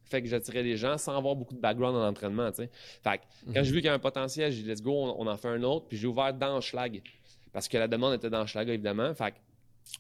fait 0.06 0.22
que 0.22 0.28
j'attirais 0.28 0.64
les 0.64 0.78
gens 0.78 0.98
sans 0.98 1.18
avoir 1.18 1.36
beaucoup 1.36 1.54
de 1.54 1.60
background 1.60 1.96
en 1.98 2.08
entraînement. 2.08 2.52
Fait 2.52 2.70
quand 3.46 3.60
mhm. 3.60 3.64
j'ai 3.64 3.72
vu 3.72 3.78
qu'il 3.78 3.86
y 3.86 3.90
a 3.90 3.94
un 3.94 4.00
potentiel, 4.00 4.52
j'ai 4.52 4.64
dit 4.64 4.70
let's 4.70 4.82
go, 4.82 4.94
on, 4.94 5.28
en 5.28 5.38
fait 5.38 5.50
un 5.50 5.64
autre. 5.64 5.88
Puis 5.88 5.98
j'ai 5.98 6.08
ouvert 6.08 6.34
dans 6.34 6.62
Schlag. 6.62 7.02
Parce 7.52 7.68
que 7.68 7.78
la 7.78 7.88
demande 7.88 8.14
était 8.14 8.30
dans 8.30 8.46
Schlag, 8.46 8.70
évidemment. 8.70 9.14
Fait 9.14 9.34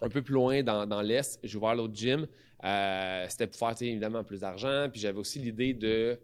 un 0.01 0.09
peu 0.09 0.21
plus 0.21 0.33
loin 0.33 0.63
dans, 0.63 0.85
dans 0.85 1.01
l'Est, 1.01 1.39
j'ai 1.43 1.57
ouvert 1.57 1.75
l'autre 1.75 1.95
gym. 1.95 2.27
Euh, 2.63 3.25
c'était 3.27 3.47
pour 3.47 3.57
faire 3.57 3.75
évidemment 3.81 4.23
plus 4.23 4.39
d'argent. 4.39 4.87
Puis 4.91 5.01
j'avais 5.01 5.19
aussi 5.19 5.39
l'idée 5.39 5.73
de 5.73 6.17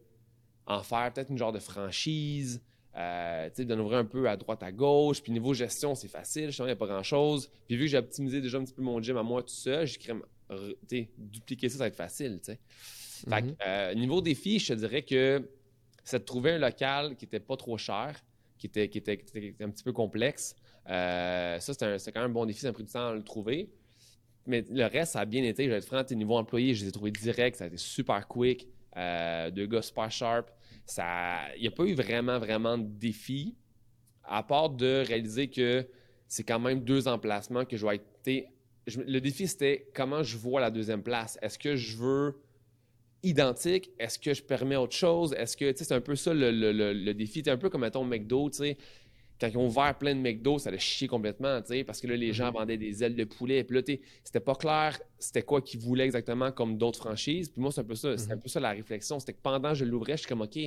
en 0.66 0.84
faire 0.84 1.12
peut-être 1.12 1.32
une 1.32 1.38
genre 1.38 1.52
de 1.52 1.60
franchise, 1.60 2.62
euh, 2.96 3.50
d'en 3.60 3.80
ouvrir 3.80 4.00
un 4.00 4.06
peu 4.06 4.30
à 4.30 4.38
droite 4.38 4.64
à 4.64 4.72
gauche. 4.72 5.22
Puis 5.22 5.32
niveau 5.32 5.54
gestion, 5.54 5.96
c'est 5.96 6.08
facile, 6.08 6.52
je 6.52 6.62
il 6.62 6.66
n'y 6.66 6.72
a 6.72 6.76
pas 6.76 6.88
grand-chose. 6.88 7.50
Puis 7.68 7.78
vu 7.78 7.86
que 7.86 7.92
j'ai 7.92 7.98
optimisé 7.98 8.42
déjà 8.42 8.58
un 8.58 8.64
petit 8.64 8.74
peu 8.74 8.82
mon 8.82 9.02
gym 9.02 9.18
à 9.18 9.24
moi 9.24 9.42
tout 9.42 9.50
seul, 9.50 9.86
j'ai 9.86 9.98
créé, 9.98 11.10
dupliquer 11.18 11.70
ça, 11.70 11.78
ça 11.78 11.84
va 11.84 11.88
être 11.88 11.96
facile. 11.96 12.40
Fait 12.44 12.60
mm-hmm. 13.28 13.56
euh, 13.66 13.94
niveau 13.96 14.22
défi, 14.22 14.60
je 14.60 14.74
te 14.74 14.80
dirais 14.80 15.02
que 15.02 15.50
c'est 16.04 16.20
de 16.20 16.24
trouver 16.24 16.52
un 16.52 16.60
local 16.60 17.16
qui 17.16 17.26
n'était 17.26 17.40
pas 17.40 17.58
trop 17.58 17.78
cher, 17.78 18.20
qui 18.58 18.68
était, 18.68 18.90
qui 18.90 18.98
était, 18.98 19.24
un 19.62 19.70
petit 19.70 19.84
peu 19.84 19.94
complexe. 19.94 20.56
ça, 20.86 21.60
c'est 21.60 22.12
quand 22.12 22.22
même 22.22 22.32
un 22.32 22.34
bon 22.34 22.46
défi, 22.46 22.62
ça 22.62 22.70
a 22.70 22.74
pris 22.74 22.84
du 22.84 22.92
temps 22.92 23.10
à 23.10 23.14
le 23.14 23.24
trouver. 23.24 23.70
Mais 24.50 24.66
le 24.70 24.86
reste, 24.86 25.14
ça 25.14 25.20
a 25.20 25.26
bien 25.26 25.44
été. 25.44 25.66
Je 25.66 25.70
vais 25.70 25.78
être 25.78 25.86
franc, 25.86 26.04
tes 26.04 26.16
niveaux 26.16 26.38
employés, 26.38 26.74
je 26.74 26.84
les 26.84 26.90
ai 26.90 26.92
trouvés 26.92 27.12
directs. 27.12 27.56
Ça 27.56 27.66
a 27.66 27.68
été 27.68 27.78
super 27.78 28.28
quick. 28.28 28.68
Euh, 28.98 29.52
deux 29.52 29.68
gars 29.68 29.84
super 29.84 30.12
sharp. 30.12 30.50
Il 30.98 31.62
n'y 31.62 31.68
a 31.68 31.72
pas 31.72 31.84
eu 31.84 31.94
vraiment, 31.94 32.40
vraiment 32.40 32.78
de 32.78 32.88
défi, 32.88 33.56
à 34.24 34.44
part 34.44 34.70
de 34.70 35.04
réaliser 35.06 35.50
que 35.50 35.88
c'est 36.28 36.44
quand 36.44 36.60
même 36.60 36.82
deux 36.82 37.08
emplacements 37.08 37.66
que 37.66 37.78
je 37.78 37.86
vais 37.86 37.96
être. 37.96 38.46
le 38.98 39.20
défi, 39.20 39.48
c'était 39.48 39.90
comment 39.94 40.24
je 40.24 40.38
vois 40.38 40.62
la 40.62 40.72
deuxième 40.72 41.04
place. 41.04 41.38
Est-ce 41.42 41.58
que 41.58 41.76
je 41.76 41.98
veux 41.98 42.42
identique? 43.24 43.92
Est-ce 44.00 44.18
que 44.18 44.34
je 44.34 44.42
permets 44.42 44.76
autre 44.76 44.96
chose? 44.96 45.34
Est-ce 45.34 45.58
que, 45.58 45.74
c'est 45.76 45.92
un 45.92 46.02
peu 46.02 46.16
ça 46.16 46.34
le, 46.34 46.52
le, 46.52 46.72
le, 46.94 47.14
défi. 47.14 47.42
C'est 47.44 47.52
un 47.52 47.58
peu 47.58 47.70
comme, 47.70 47.82
mettons, 47.82 48.06
McDo, 48.06 48.50
tu 48.50 48.58
sais 48.58 48.78
quand 49.40 49.48
ils 49.48 49.58
ont 49.58 49.68
ouvert 49.68 49.98
plein 49.98 50.16
de 50.16 50.20
McDo, 50.20 50.60
ça 50.60 50.70
allait 50.70 50.80
chier 50.80 51.08
complètement, 51.08 51.62
tu 51.62 51.70
sais, 51.70 51.84
parce 51.84 52.02
que 52.02 52.08
là, 52.08 52.16
les 52.16 52.34
gens 52.34 52.48
mhm. 52.48 52.54
vendaient 52.54 52.78
des 52.78 53.04
ailes 53.04 53.16
de 53.16 53.24
poulet. 53.24 53.64
Puis 53.64 53.76
là, 53.76 53.82
c'était 54.24 54.40
pas 54.40 54.56
clair 54.56 55.00
c'était 55.20 55.44
quoi 55.44 55.62
qu'ils 55.62 55.82
voulaient 55.82 56.06
exactement 56.06 56.52
comme 56.52 56.78
d'autres 56.78 57.00
franchises. 57.00 57.50
Puis 57.50 57.62
moi, 57.62 57.72
c'est 57.72 57.82
un 57.82 57.84
peu 57.84 57.96
ça, 57.96 58.18
c'est 58.18 58.32
un 58.32 58.36
mhm. 58.36 58.42
peu 58.42 58.50
ça 58.50 58.60
la 58.60 58.72
réflexion. 58.72 59.20
C'était 59.20 59.34
que 59.34 59.42
pendant 59.42 59.70
que 59.70 59.76
je 59.76 59.86
l'ouvrais, 59.86 60.14
je 60.14 60.22
suis 60.22 60.28
comme, 60.28 60.42
OK, 60.42 60.58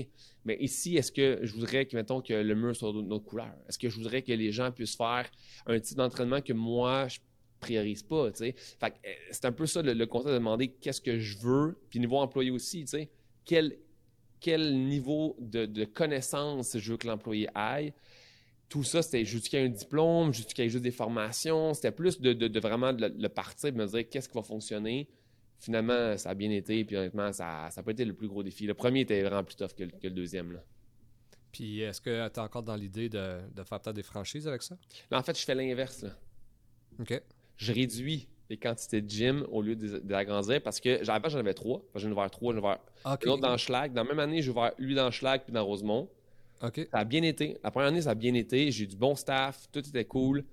mais 0.44 0.56
ici, 0.60 0.96
est-ce 0.96 1.10
que 1.10 1.40
je 1.42 1.52
voudrais 1.54 1.86
que, 1.86 1.96
mettons, 1.96 2.20
que 2.20 2.34
le 2.34 2.54
mur 2.54 2.76
soit 2.76 2.92
d'une 2.92 3.12
autre 3.12 3.24
couleur? 3.24 3.52
Est-ce 3.68 3.78
que 3.78 3.88
je 3.88 3.96
voudrais 3.96 4.22
que 4.22 4.32
les 4.32 4.52
gens 4.52 4.70
puissent 4.70 4.96
faire 4.96 5.30
un 5.66 5.80
type 5.80 5.96
d'entraînement 5.96 6.40
que 6.40 6.52
moi, 6.52 7.08
je 7.08 7.18
priorise 7.60 8.02
pas, 8.02 8.30
tu 8.30 8.38
sais? 8.38 8.54
Fait 8.56 8.90
que 8.90 8.96
euh, 9.06 9.12
c'est 9.30 9.46
un 9.46 9.52
peu 9.52 9.66
ça 9.66 9.80
le, 9.82 10.06
concept 10.06 10.30
de 10.30 10.38
demander 10.38 10.68
qu'est-ce 10.68 11.00
que 11.00 11.18
je 11.18 11.38
veux, 11.38 11.78
puis 11.88 11.98
niveau 11.98 12.18
employé 12.18 12.50
aussi, 12.50 12.80
tu 12.80 12.88
sais. 12.88 13.10
Quel, 13.44 13.78
quel 14.40 14.84
niveau 14.84 15.36
de, 15.40 15.64
de 15.64 15.84
connaissance 15.84 16.76
je 16.76 16.92
veux 16.92 16.98
que 16.98 17.06
l'employé 17.06 17.48
aille 17.54 17.92
tout 18.72 18.84
ça, 18.84 19.02
c'était 19.02 19.26
juste 19.26 19.52
un 19.54 19.68
diplôme, 19.68 20.32
juste 20.32 20.58
juste 20.58 20.82
des 20.82 20.90
formations. 20.90 21.74
C'était 21.74 21.90
plus 21.90 22.18
de, 22.18 22.58
vraiment 22.58 22.94
de 22.94 23.12
le, 23.18 23.28
partir, 23.28 23.70
de 23.70 23.76
me 23.76 23.84
dire 23.84 24.08
qu'est-ce 24.08 24.30
qui 24.30 24.34
va 24.34 24.42
fonctionner. 24.42 25.10
Finalement, 25.58 26.16
ça 26.16 26.30
a 26.30 26.34
bien 26.34 26.50
été, 26.50 26.82
puis 26.82 26.96
honnêtement, 26.96 27.30
ça 27.34 27.68
n'a 27.76 27.82
pas 27.82 27.90
été 27.90 28.06
le 28.06 28.14
plus 28.14 28.28
gros 28.28 28.42
défi. 28.42 28.66
Le 28.66 28.72
premier 28.72 29.00
était 29.00 29.20
vraiment 29.20 29.44
plus 29.44 29.56
tough 29.56 29.74
que, 29.76 29.84
le 29.84 30.10
deuxième. 30.10 30.58
Puis 31.52 31.80
est-ce 31.80 32.00
que 32.00 32.28
tu 32.28 32.34
es 32.34 32.38
encore 32.38 32.62
dans 32.62 32.74
l'idée 32.74 33.10
de, 33.10 33.40
faire 33.56 33.78
peut-être 33.78 33.92
des 33.92 34.02
franchises 34.02 34.48
avec 34.48 34.62
ça? 34.62 34.78
en 35.10 35.22
fait, 35.22 35.38
je 35.38 35.44
fais 35.44 35.54
l'inverse. 35.54 36.06
OK. 36.98 37.20
Je 37.58 37.72
réduis 37.74 38.26
les 38.48 38.56
quantités 38.56 39.02
de 39.02 39.10
gym 39.10 39.46
au 39.50 39.60
lieu 39.60 39.76
d'agrandir 39.76 40.62
parce 40.62 40.80
que 40.80 41.06
avant, 41.10 41.28
j'en 41.28 41.40
avais 41.40 41.52
trois. 41.52 41.82
J'en 41.94 42.08
ai 42.08 42.12
ouvert 42.12 42.30
trois, 42.30 42.54
j'en 42.54 42.58
ai 42.58 42.62
ouvert 42.62 42.78
okay. 43.04 43.26
l'autre 43.26 43.42
dans 43.42 43.58
Schlag. 43.58 43.92
Dans 43.92 44.04
la 44.04 44.08
même 44.08 44.18
année, 44.18 44.40
j'ai 44.40 44.50
ouvert 44.50 44.72
lui 44.78 44.94
dans 44.94 45.10
Schlag 45.10 45.42
puis 45.44 45.52
dans 45.52 45.62
Rosemont. 45.62 46.08
Ça 46.62 46.98
a 46.98 47.04
bien 47.04 47.22
été. 47.22 47.58
La 47.64 47.70
première 47.70 47.88
année, 47.88 48.02
ça 48.02 48.10
a 48.10 48.14
bien 48.14 48.34
été. 48.34 48.70
J'ai 48.70 48.84
eu 48.84 48.86
du 48.86 48.96
bon 48.96 49.16
staff, 49.16 49.68
tout 49.72 49.80
était 49.80 50.04
cool. 50.04 50.44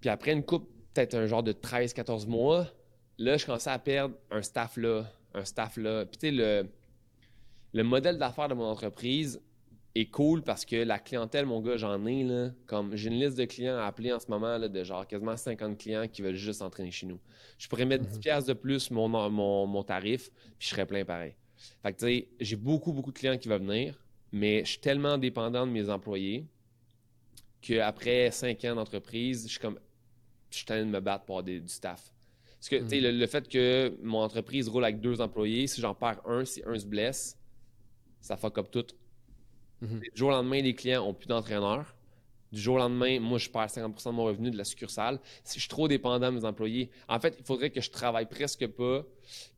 Puis 0.00 0.08
après 0.08 0.32
une 0.32 0.42
coupe, 0.42 0.68
peut-être 0.94 1.14
un 1.14 1.26
genre 1.26 1.42
de 1.42 1.52
13-14 1.52 2.26
mois, 2.26 2.66
là, 3.18 3.36
je 3.36 3.44
commençais 3.44 3.70
à 3.70 3.78
perdre 3.78 4.14
un 4.30 4.42
staff 4.42 4.76
là, 4.76 5.04
un 5.34 5.44
staff 5.44 5.76
là. 5.76 6.06
Puis 6.06 6.18
tu 6.18 6.26
sais, 6.28 6.32
le, 6.32 6.68
le 7.72 7.82
modèle 7.82 8.18
d'affaires 8.18 8.48
de 8.48 8.54
mon 8.54 8.64
entreprise 8.64 9.40
est 9.94 10.10
cool 10.10 10.42
parce 10.42 10.64
que 10.64 10.76
la 10.76 10.98
clientèle, 10.98 11.46
mon 11.46 11.60
gars, 11.60 11.76
j'en 11.76 12.06
ai 12.06 12.22
là. 12.22 12.50
Comme 12.66 12.94
j'ai 12.96 13.08
une 13.08 13.18
liste 13.18 13.36
de 13.36 13.44
clients 13.44 13.76
à 13.76 13.84
appeler 13.84 14.12
en 14.12 14.20
ce 14.20 14.28
moment 14.28 14.56
là, 14.56 14.68
de 14.68 14.84
genre 14.84 15.06
quasiment 15.06 15.36
50 15.36 15.76
clients 15.78 16.06
qui 16.08 16.22
veulent 16.22 16.34
juste 16.34 16.60
s'entraîner 16.60 16.90
chez 16.90 17.06
nous. 17.06 17.18
Je 17.58 17.68
pourrais 17.68 17.84
mettre 17.84 18.06
10 18.06 18.16
mhm. 18.16 18.42
de 18.44 18.52
plus 18.52 18.90
mon, 18.90 19.08
mon, 19.08 19.66
mon 19.66 19.82
tarif, 19.82 20.30
puis 20.58 20.68
je 20.68 20.68
serais 20.68 20.86
plein 20.86 21.04
pareil. 21.04 21.34
Fait 21.82 21.92
que 21.92 21.98
tu 21.98 22.06
sais, 22.06 22.28
j'ai 22.40 22.56
beaucoup, 22.56 22.92
beaucoup 22.92 23.12
de 23.12 23.18
clients 23.18 23.36
qui 23.36 23.48
veulent 23.48 23.62
venir. 23.62 23.98
Mais 24.32 24.64
je 24.64 24.70
suis 24.70 24.80
tellement 24.80 25.18
dépendant 25.18 25.66
de 25.66 25.72
mes 25.72 25.88
employés 25.88 26.46
qu'après 27.60 28.30
cinq 28.30 28.64
ans 28.64 28.74
d'entreprise, 28.74 29.44
je 29.44 29.52
suis 29.52 29.60
comme 29.60 29.78
je 30.50 30.56
suis 30.56 30.66
train 30.66 30.80
de 30.80 30.90
me 30.90 31.00
battre 31.00 31.24
pour 31.24 31.38
avoir 31.38 31.44
du 31.44 31.68
staff. 31.68 32.12
Parce 32.58 32.68
que 32.68 32.76
mm. 32.76 33.18
le, 33.18 33.26
fait 33.26 33.48
que 33.48 33.96
mon 34.02 34.18
entreprise 34.18 34.68
roule 34.68 34.84
avec 34.84 35.00
deux 35.00 35.20
employés, 35.20 35.66
si 35.66 35.80
j'en 35.80 35.94
perds 35.94 36.20
un, 36.26 36.44
si 36.44 36.62
un 36.66 36.78
se 36.78 36.86
blesse, 36.86 37.38
ça 38.20 38.36
fuck 38.36 38.58
up 38.58 38.70
tout. 38.70 38.86
Mm-hmm. 39.82 40.00
Du 40.00 40.10
jour 40.14 40.28
au 40.28 40.32
lendemain, 40.32 40.60
les 40.60 40.74
clients 40.74 41.04
n'ont 41.04 41.14
plus 41.14 41.28
d'entraîneur. 41.28 41.94
Du 42.50 42.58
jour 42.58 42.76
au 42.76 42.78
lendemain, 42.78 43.20
moi, 43.20 43.38
je 43.38 43.50
perds 43.50 43.66
50% 43.66 44.06
de 44.06 44.10
mon 44.10 44.24
revenu 44.24 44.50
de 44.50 44.56
la 44.56 44.64
succursale. 44.64 45.20
Si 45.44 45.56
je 45.56 45.60
suis 45.60 45.68
trop 45.68 45.86
dépendant 45.86 46.32
de 46.32 46.38
mes 46.38 46.44
employés, 46.46 46.90
en 47.06 47.20
fait, 47.20 47.36
il 47.38 47.44
faudrait 47.44 47.70
que 47.70 47.82
je 47.82 47.90
travaille 47.90 48.26
presque 48.26 48.66
pas, 48.68 49.04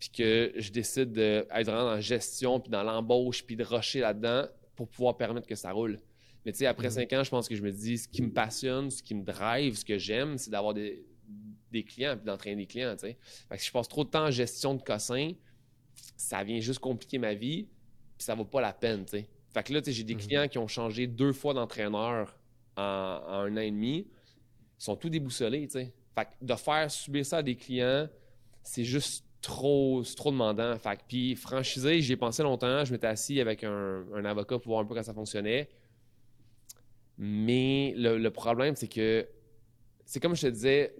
puis 0.00 0.10
que 0.10 0.52
je 0.56 0.72
décide 0.72 1.12
d'être 1.12 1.48
vraiment 1.48 1.84
dans 1.84 1.94
la 1.94 2.00
gestion, 2.00 2.58
puis 2.58 2.70
dans 2.70 2.82
l'embauche, 2.82 3.44
puis 3.44 3.54
de 3.54 3.62
rusher 3.62 4.00
là-dedans 4.00 4.46
pour 4.80 4.88
pouvoir 4.88 5.18
permettre 5.18 5.46
que 5.46 5.54
ça 5.54 5.72
roule. 5.72 6.00
Mais 6.46 6.52
tu 6.52 6.58
sais, 6.60 6.66
après 6.66 6.86
Mhm. 6.88 6.94
cinq 6.94 7.12
ans, 7.12 7.22
je 7.22 7.28
pense 7.28 7.46
que 7.50 7.54
je 7.54 7.62
me 7.62 7.70
dis, 7.70 7.98
ce 7.98 8.08
qui 8.08 8.22
me 8.22 8.32
passionne, 8.32 8.90
ce 8.90 9.02
qui 9.02 9.14
me 9.14 9.22
drive, 9.22 9.76
ce 9.76 9.84
que 9.84 9.98
j'aime, 9.98 10.38
c'est 10.38 10.50
d'avoir 10.50 10.72
des, 10.72 11.04
des 11.70 11.84
clients, 11.84 12.16
puis 12.16 12.24
d'entraîner 12.24 12.56
des 12.62 12.66
clients, 12.66 12.94
tu 12.94 13.00
sais. 13.00 13.18
Fait 13.50 13.56
que 13.56 13.60
si 13.62 13.68
je 13.68 13.72
passe 13.72 13.88
trop 13.88 14.04
de 14.04 14.08
temps 14.08 14.24
en 14.24 14.30
gestion 14.30 14.74
de 14.74 14.82
cossin, 14.82 15.32
ça 16.16 16.42
vient 16.44 16.60
juste 16.60 16.78
compliquer 16.78 17.18
ma 17.18 17.34
vie, 17.34 17.64
puis 18.16 18.24
ça 18.24 18.34
vaut 18.34 18.46
pas 18.46 18.62
la 18.62 18.72
peine, 18.72 19.04
tu 19.04 19.18
sais. 19.18 19.28
Fait 19.52 19.62
que 19.62 19.74
là, 19.74 19.82
tu 19.82 19.90
sais, 19.90 19.92
j'ai 19.92 20.04
des 20.04 20.14
Mhm. 20.14 20.20
clients 20.20 20.48
qui 20.48 20.56
ont 20.56 20.66
changé 20.68 21.06
deux 21.06 21.34
fois 21.34 21.52
d'entraîneur 21.52 22.38
en, 22.78 22.82
en 22.82 23.32
un 23.44 23.56
an 23.58 23.60
et 23.60 23.70
demi. 23.70 24.06
Ils 24.78 24.82
sont 24.84 24.96
tous 24.96 25.10
déboussolés, 25.10 25.66
tu 25.66 25.72
sais. 25.72 25.92
Fait 26.14 26.24
que 26.24 26.30
de 26.42 26.54
faire 26.54 26.90
subir 26.90 27.26
ça 27.26 27.36
à 27.38 27.42
des 27.42 27.54
clients, 27.56 28.08
c'est 28.62 28.84
juste 28.84 29.26
trop, 29.40 30.02
trop 30.16 30.30
demandant. 30.30 30.76
Puis 31.08 31.34
franchisé, 31.36 32.00
j'y 32.00 32.16
pensé 32.16 32.42
longtemps. 32.42 32.84
Je 32.84 32.92
m'étais 32.92 33.06
assis 33.06 33.40
avec 33.40 33.64
un, 33.64 34.24
avocat 34.24 34.58
pour 34.58 34.72
voir 34.72 34.80
un 34.80 34.84
peu 34.84 34.90
comment 34.90 35.02
ça 35.02 35.14
fonctionnait. 35.14 35.68
Mais 37.18 37.94
le, 37.96 38.28
problème, 38.30 38.76
c'est 38.76 38.88
que, 38.88 39.26
c'est 40.04 40.20
comme 40.20 40.34
je 40.34 40.42
te 40.42 40.46
disais, 40.46 40.94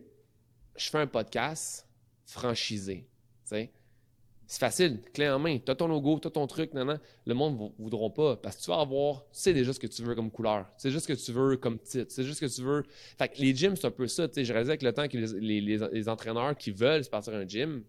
je 0.77 0.89
fais 0.91 0.99
un 0.99 1.07
podcast 1.07 1.89
franchisé. 2.27 3.07
C'est 3.45 4.59
facile, 4.59 5.01
clé 5.15 5.29
en 5.29 5.39
main. 5.39 5.59
Tu 5.59 5.71
as 5.71 5.75
ton 5.77 5.87
logo, 5.87 6.19
tu 6.21 6.29
as 6.29 6.31
ton 6.31 6.47
truc, 6.47 6.75
non. 6.75 6.99
Le 7.25 7.35
monde 7.35 7.59
ne 7.59 7.83
voudront 7.83 8.11
pas 8.11 8.37
parce 8.37 8.57
que 8.57 8.63
tu 8.63 8.71
vas 8.71 8.81
avoir, 8.81 9.23
tu 9.33 9.41
sais 9.41 9.55
déjà 9.55 9.73
ce 9.73 9.79
que 9.79 9.87
tu 9.87 10.03
veux 10.03 10.15
comme 10.15 10.31
couleur, 10.31 10.67
tu 10.77 10.83
sais 10.83 10.91
juste 10.91 11.07
ce 11.07 11.13
que 11.13 11.25
tu 11.25 11.33
veux 11.33 11.57
comme 11.57 11.79
titre, 11.79 12.11
c'est 12.11 12.25
juste 12.25 12.41
ce 12.41 12.47
que 12.47 12.53
tu 12.53 12.63
veux. 12.63 12.83
Fait 13.17 13.29
que 13.29 13.39
les 13.39 13.55
gyms, 13.55 13.77
c'est 13.77 13.87
un 13.87 13.93
peu 13.93 14.09
ça. 14.09 14.27
Tu 14.29 14.35
sais, 14.35 14.45
j'ai 14.45 14.53
réalisé 14.53 14.73
avec 14.73 14.83
le 14.83 14.93
temps 14.93 15.07
que 15.09 15.17
les 15.17 16.09
entraîneurs 16.09 16.57
qui 16.57 16.73
veulent 16.73 17.05
se 17.05 17.11
partir 17.11 17.35
un 17.35 17.47
gym 17.47 17.85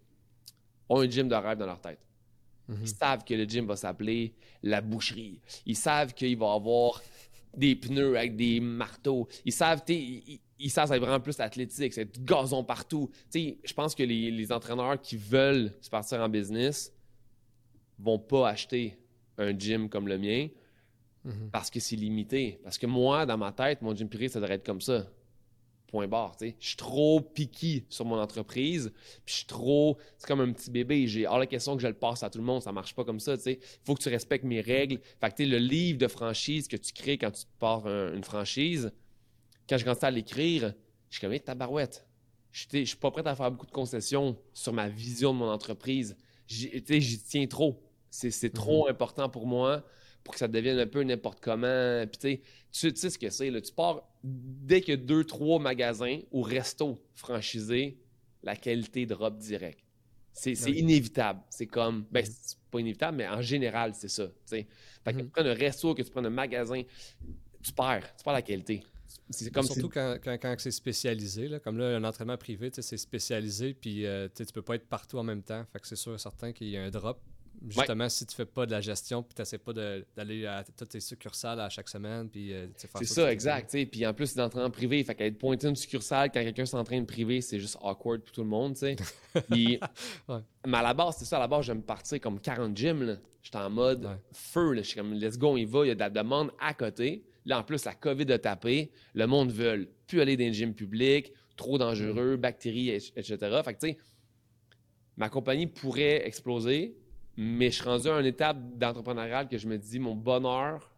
ont 0.92 1.00
un 1.00 1.08
gym 1.10 1.28
de 1.28 1.34
rêve 1.34 1.58
dans 1.58 1.66
leur 1.66 1.80
tête. 1.80 1.98
Mhm. 2.68 2.78
Ils 2.82 2.88
savent 2.88 3.24
que 3.24 3.34
le 3.34 3.44
gym 3.44 3.66
va 3.66 3.76
s'appeler 3.76 4.34
la 4.62 4.80
boucherie. 4.80 5.40
Ils 5.66 5.76
savent 5.76 6.14
qu'il 6.14 6.36
va 6.38 6.46
y 6.52 6.56
avoir 6.56 7.02
des 7.56 7.74
pneus 7.76 8.16
avec 8.16 8.36
des 8.36 8.60
marteaux. 8.60 9.28
Ils 9.44 9.52
savent, 9.52 9.82
ils, 9.88 10.40
ils 10.58 10.70
savent 10.70 10.84
que 10.84 10.88
ça 10.88 10.92
va 10.92 10.96
être 10.96 11.02
vraiment 11.02 11.20
plus 11.20 11.38
athlétique, 11.40 11.92
c'est 11.92 12.04
du 12.04 12.20
gazon 12.20 12.64
partout. 12.64 13.10
Je 13.34 13.72
pense 13.74 13.94
que 13.94 14.02
les, 14.02 14.30
les 14.30 14.52
entraîneurs 14.52 15.00
qui 15.00 15.16
veulent 15.16 15.72
se 15.80 15.90
partir 15.90 16.20
en 16.20 16.28
business 16.28 16.92
vont 17.98 18.18
pas 18.18 18.48
acheter 18.48 18.96
un 19.38 19.56
gym 19.58 19.88
comme 19.88 20.08
le 20.08 20.18
mien 20.18 20.48
Mhm. 21.24 21.50
parce 21.52 21.70
que 21.70 21.78
c'est 21.78 21.94
limité. 21.94 22.58
Parce 22.64 22.78
que 22.78 22.86
moi, 22.86 23.26
dans 23.26 23.38
ma 23.38 23.52
tête, 23.52 23.80
mon 23.80 23.94
gym 23.94 24.08
privé, 24.08 24.28
ça 24.28 24.40
devrait 24.40 24.56
être 24.56 24.66
comme 24.66 24.80
ça. 24.80 25.06
Point 25.92 26.08
barre, 26.08 26.36
tu 26.36 26.48
sais. 26.48 26.56
Je 26.58 26.68
suis 26.68 26.76
trop 26.76 27.20
piqué 27.20 27.84
sur 27.90 28.04
mon 28.06 28.18
entreprise, 28.18 28.90
puis 29.24 29.32
je 29.32 29.38
suis 29.40 29.46
trop... 29.46 29.98
C'est 30.16 30.26
comme 30.26 30.40
un 30.40 30.50
petit 30.52 30.70
bébé. 30.70 31.06
J'ai 31.06 31.26
hors 31.26 31.38
la 31.38 31.46
question 31.46 31.76
que 31.76 31.82
je 31.82 31.86
le 31.86 31.94
passe 31.94 32.22
à 32.24 32.30
tout 32.30 32.38
le 32.38 32.44
monde. 32.44 32.62
Ça 32.62 32.72
marche 32.72 32.94
pas 32.94 33.04
comme 33.04 33.20
ça, 33.20 33.36
tu 33.36 33.42
sais. 33.44 33.60
Il 33.62 33.86
faut 33.86 33.94
que 33.94 34.02
tu 34.02 34.08
respectes 34.08 34.44
mes 34.44 34.62
règles. 34.62 35.00
Fait 35.20 35.30
que, 35.30 35.36
tu 35.36 35.44
sais, 35.44 35.48
le 35.50 35.58
livre 35.58 35.98
de 35.98 36.08
franchise 36.08 36.66
que 36.66 36.78
tu 36.78 36.92
crées 36.94 37.18
quand 37.18 37.30
tu 37.30 37.44
pars 37.60 37.86
un- 37.86 38.14
une 38.14 38.24
franchise, 38.24 38.90
quand 39.68 39.78
je 39.78 39.84
commençais 39.84 40.06
à 40.06 40.10
l'écrire, 40.10 40.74
je 41.10 41.18
suis 41.18 41.26
comme, 41.26 41.38
tabarouette. 41.38 42.06
Je 42.52 42.64
je 42.72 42.84
suis 42.84 42.96
pas 42.96 43.10
prêt 43.10 43.26
à 43.26 43.36
faire 43.36 43.50
beaucoup 43.50 43.66
de 43.66 43.70
concessions 43.70 44.36
sur 44.54 44.72
ma 44.72 44.88
vision 44.88 45.32
de 45.34 45.38
mon 45.38 45.50
entreprise. 45.50 46.16
J'y- 46.48 46.82
tiens 47.26 47.46
trop. 47.46 47.82
C'est 48.10 48.30
c'est 48.30 48.50
trop 48.50 48.88
important 48.88 49.28
pour 49.28 49.46
moi 49.46 49.84
pour 50.24 50.34
que 50.34 50.38
ça 50.38 50.48
devienne 50.48 50.78
un 50.78 50.86
peu 50.86 51.02
n'importe 51.02 51.40
comment. 51.40 52.04
Puis 52.06 52.18
tu 52.18 52.28
sais, 52.28 52.40
tu, 52.88 52.92
tu 52.94 53.00
sais 53.00 53.10
ce 53.10 53.18
que 53.18 53.30
c'est. 53.30 53.62
Tu 53.62 53.72
pars 53.72 54.02
dès 54.22 54.88
a 54.90 54.96
deux, 54.96 55.24
trois 55.24 55.58
magasins 55.58 56.20
ou 56.30 56.42
restos 56.42 57.02
franchisés, 57.14 57.98
la 58.42 58.56
qualité 58.56 59.06
drop 59.06 59.36
direct. 59.38 59.80
C'est 60.32 60.58
Oui. 60.64 60.78
inévitable. 60.78 61.40
C'est 61.50 61.66
comme, 61.66 62.06
ben, 62.10 62.24
Mhm. 62.24 62.32
c'est 62.40 62.56
pas 62.70 62.80
inévitable, 62.80 63.16
mais 63.18 63.28
en 63.28 63.42
général, 63.42 63.92
c'est 63.94 64.08
ça. 64.08 64.28
Fait 64.46 64.64
que 65.06 65.10
Mhm. 65.10 65.18
tu 65.24 65.28
prennes 65.28 65.46
un 65.48 65.54
resto, 65.54 65.94
que 65.94 66.02
tu 66.02 66.10
prennes 66.10 66.26
un 66.26 66.30
magasin, 66.30 66.82
tu 67.62 67.72
perds. 67.72 68.14
Tu 68.16 68.24
perds 68.24 68.32
la 68.32 68.42
qualité. 68.42 68.82
C'est 69.28 69.50
comme 69.52 69.64
si- 69.66 69.74
Surtout 69.74 69.90
quand, 69.90 70.16
quand, 70.24 70.38
quand 70.40 70.54
c'est 70.58 70.70
spécialisé, 70.70 71.48
là, 71.48 71.58
comme 71.60 71.76
là, 71.76 71.96
un 71.96 72.04
entraînement 72.04 72.38
privé, 72.38 72.70
c'est 72.72 72.96
spécialisé, 72.96 73.74
puis 73.74 74.06
euh, 74.06 74.28
tu 74.34 74.44
peux 74.46 74.62
pas 74.62 74.76
être 74.76 74.86
partout 74.88 75.18
en 75.18 75.22
même 75.22 75.42
temps. 75.42 75.64
Fait 75.70 75.80
que 75.80 75.86
c'est 75.86 75.96
sûr 75.96 76.14
et 76.14 76.18
certain 76.18 76.52
qu'il 76.52 76.68
y 76.68 76.76
a 76.78 76.82
un 76.82 76.90
drop. 76.90 77.20
Justement, 77.68 78.08
si 78.08 78.26
tu 78.26 78.34
fais 78.34 78.44
pas 78.46 78.66
de 78.66 78.70
la 78.72 78.80
gestion, 78.80 79.22
puis 79.22 79.34
tu 79.34 79.40
n'essaies 79.42 79.58
pas 79.58 79.72
d'aller 79.72 80.46
à 80.46 80.64
toutes 80.64 80.88
tes 80.88 81.00
succursales 81.00 81.60
à 81.60 81.68
chaque 81.68 81.88
semaine, 81.88 82.28
puis 82.28 82.52
euh, 82.52 82.66
C'est 82.76 83.04
ça, 83.04 83.24
tu 83.26 83.30
exact. 83.32 83.76
Puis 83.90 84.06
en 84.06 84.12
plus, 84.14 84.26
c'est 84.26 84.36
d'entrer 84.38 84.62
en 84.62 84.70
privé. 84.70 85.02
Fait 85.04 85.14
qu'être 85.14 85.38
pointé 85.38 85.68
une 85.68 85.76
succursale 85.76 86.30
quand 86.32 86.40
quelqu'un 86.42 86.66
s'entraîne 86.66 87.06
privé, 87.06 87.40
c'est 87.40 87.60
juste 87.60 87.76
awkward 87.80 88.22
pour 88.22 88.32
tout 88.32 88.42
le 88.42 88.48
monde, 88.48 88.74
tu 88.74 88.80
sais. 88.80 88.96
Ouais. 89.50 90.38
Mais 90.66 90.78
à 90.78 90.82
la 90.82 90.94
base, 90.94 91.16
c'est 91.18 91.24
ça. 91.24 91.36
À 91.36 91.40
la 91.40 91.48
base, 91.48 91.64
j'aime 91.66 91.82
partir 91.82 92.20
comme 92.20 92.40
40 92.40 92.76
gyms. 92.76 93.02
là. 93.04 93.16
J'étais 93.42 93.58
en 93.58 93.70
mode 93.70 94.04
Ouais. 94.04 94.16
feu. 94.32 94.72
Là. 94.72 94.82
Je 94.82 94.88
suis 94.88 94.96
comme, 94.96 95.14
let's 95.14 95.38
go, 95.38 95.48
on 95.48 95.56
y 95.56 95.64
va. 95.64 95.84
Il 95.84 95.88
y 95.88 95.90
a 95.90 95.94
de 95.94 96.00
la 96.00 96.10
demande 96.10 96.50
à 96.60 96.74
côté. 96.74 97.24
Là, 97.44 97.58
en 97.58 97.64
plus, 97.64 97.84
la 97.84 97.94
COVID 97.94 98.30
a 98.32 98.38
tapé. 98.38 98.90
Le 99.14 99.26
monde 99.26 99.50
veut 99.52 99.88
plus 100.06 100.20
aller 100.20 100.36
dans 100.36 100.44
les 100.44 100.52
gyms 100.52 100.74
publics. 100.74 101.32
Trop 101.56 101.76
dangereux, 101.78 102.36
bactéries, 102.36 102.90
et- 102.90 102.96
etc. 103.16 103.36
Fait 103.64 103.74
que, 103.74 103.80
tu 103.80 103.88
sais, 103.92 103.98
ma 105.16 105.28
compagnie 105.28 105.66
pourrait 105.66 106.26
exploser, 106.26 106.96
mais 107.42 107.70
je 107.70 107.76
suis 107.76 107.84
rendu 107.84 108.08
à 108.08 108.20
une 108.20 108.26
étape 108.26 108.56
d'entrepreneuriat 108.78 109.44
que 109.46 109.58
je 109.58 109.66
me 109.66 109.76
dis, 109.76 109.98
mon 109.98 110.14
bonheur, 110.14 110.92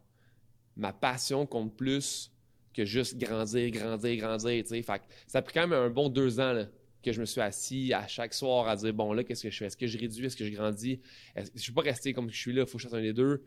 ma 0.76 0.92
passion 0.92 1.46
compte 1.46 1.74
plus 1.74 2.30
que 2.74 2.84
juste 2.84 3.16
grandir, 3.16 3.70
grandir, 3.70 4.16
grandir. 4.18 4.66
Fait 4.66 4.82
que 4.82 5.04
ça 5.26 5.38
a 5.38 5.42
pris 5.42 5.54
quand 5.54 5.66
même 5.66 5.72
un 5.72 5.88
bon 5.88 6.08
deux 6.08 6.40
ans 6.40 6.52
là, 6.52 6.66
que 7.02 7.12
je 7.12 7.20
me 7.20 7.24
suis 7.24 7.40
assis 7.40 7.92
à 7.94 8.06
chaque 8.06 8.34
soir 8.34 8.68
à 8.68 8.76
dire 8.76 8.92
bon 8.92 9.12
là, 9.12 9.24
qu'est-ce 9.24 9.44
que 9.44 9.50
je 9.50 9.56
fais? 9.56 9.66
Est-ce 9.66 9.76
que 9.76 9.86
je 9.86 9.96
réduis? 9.96 10.26
Est-ce 10.26 10.36
que 10.36 10.44
je 10.44 10.52
grandis? 10.52 11.00
Je 11.34 11.42
ne 11.42 11.58
suis 11.58 11.72
pas 11.72 11.82
resté 11.82 12.12
comme 12.12 12.30
je 12.30 12.36
suis 12.36 12.52
là, 12.52 12.62
il 12.62 12.68
faut 12.68 12.76
que 12.76 12.82
je 12.82 12.88
fasse 12.88 12.98
un 12.98 13.02
des 13.02 13.12
deux. 13.14 13.42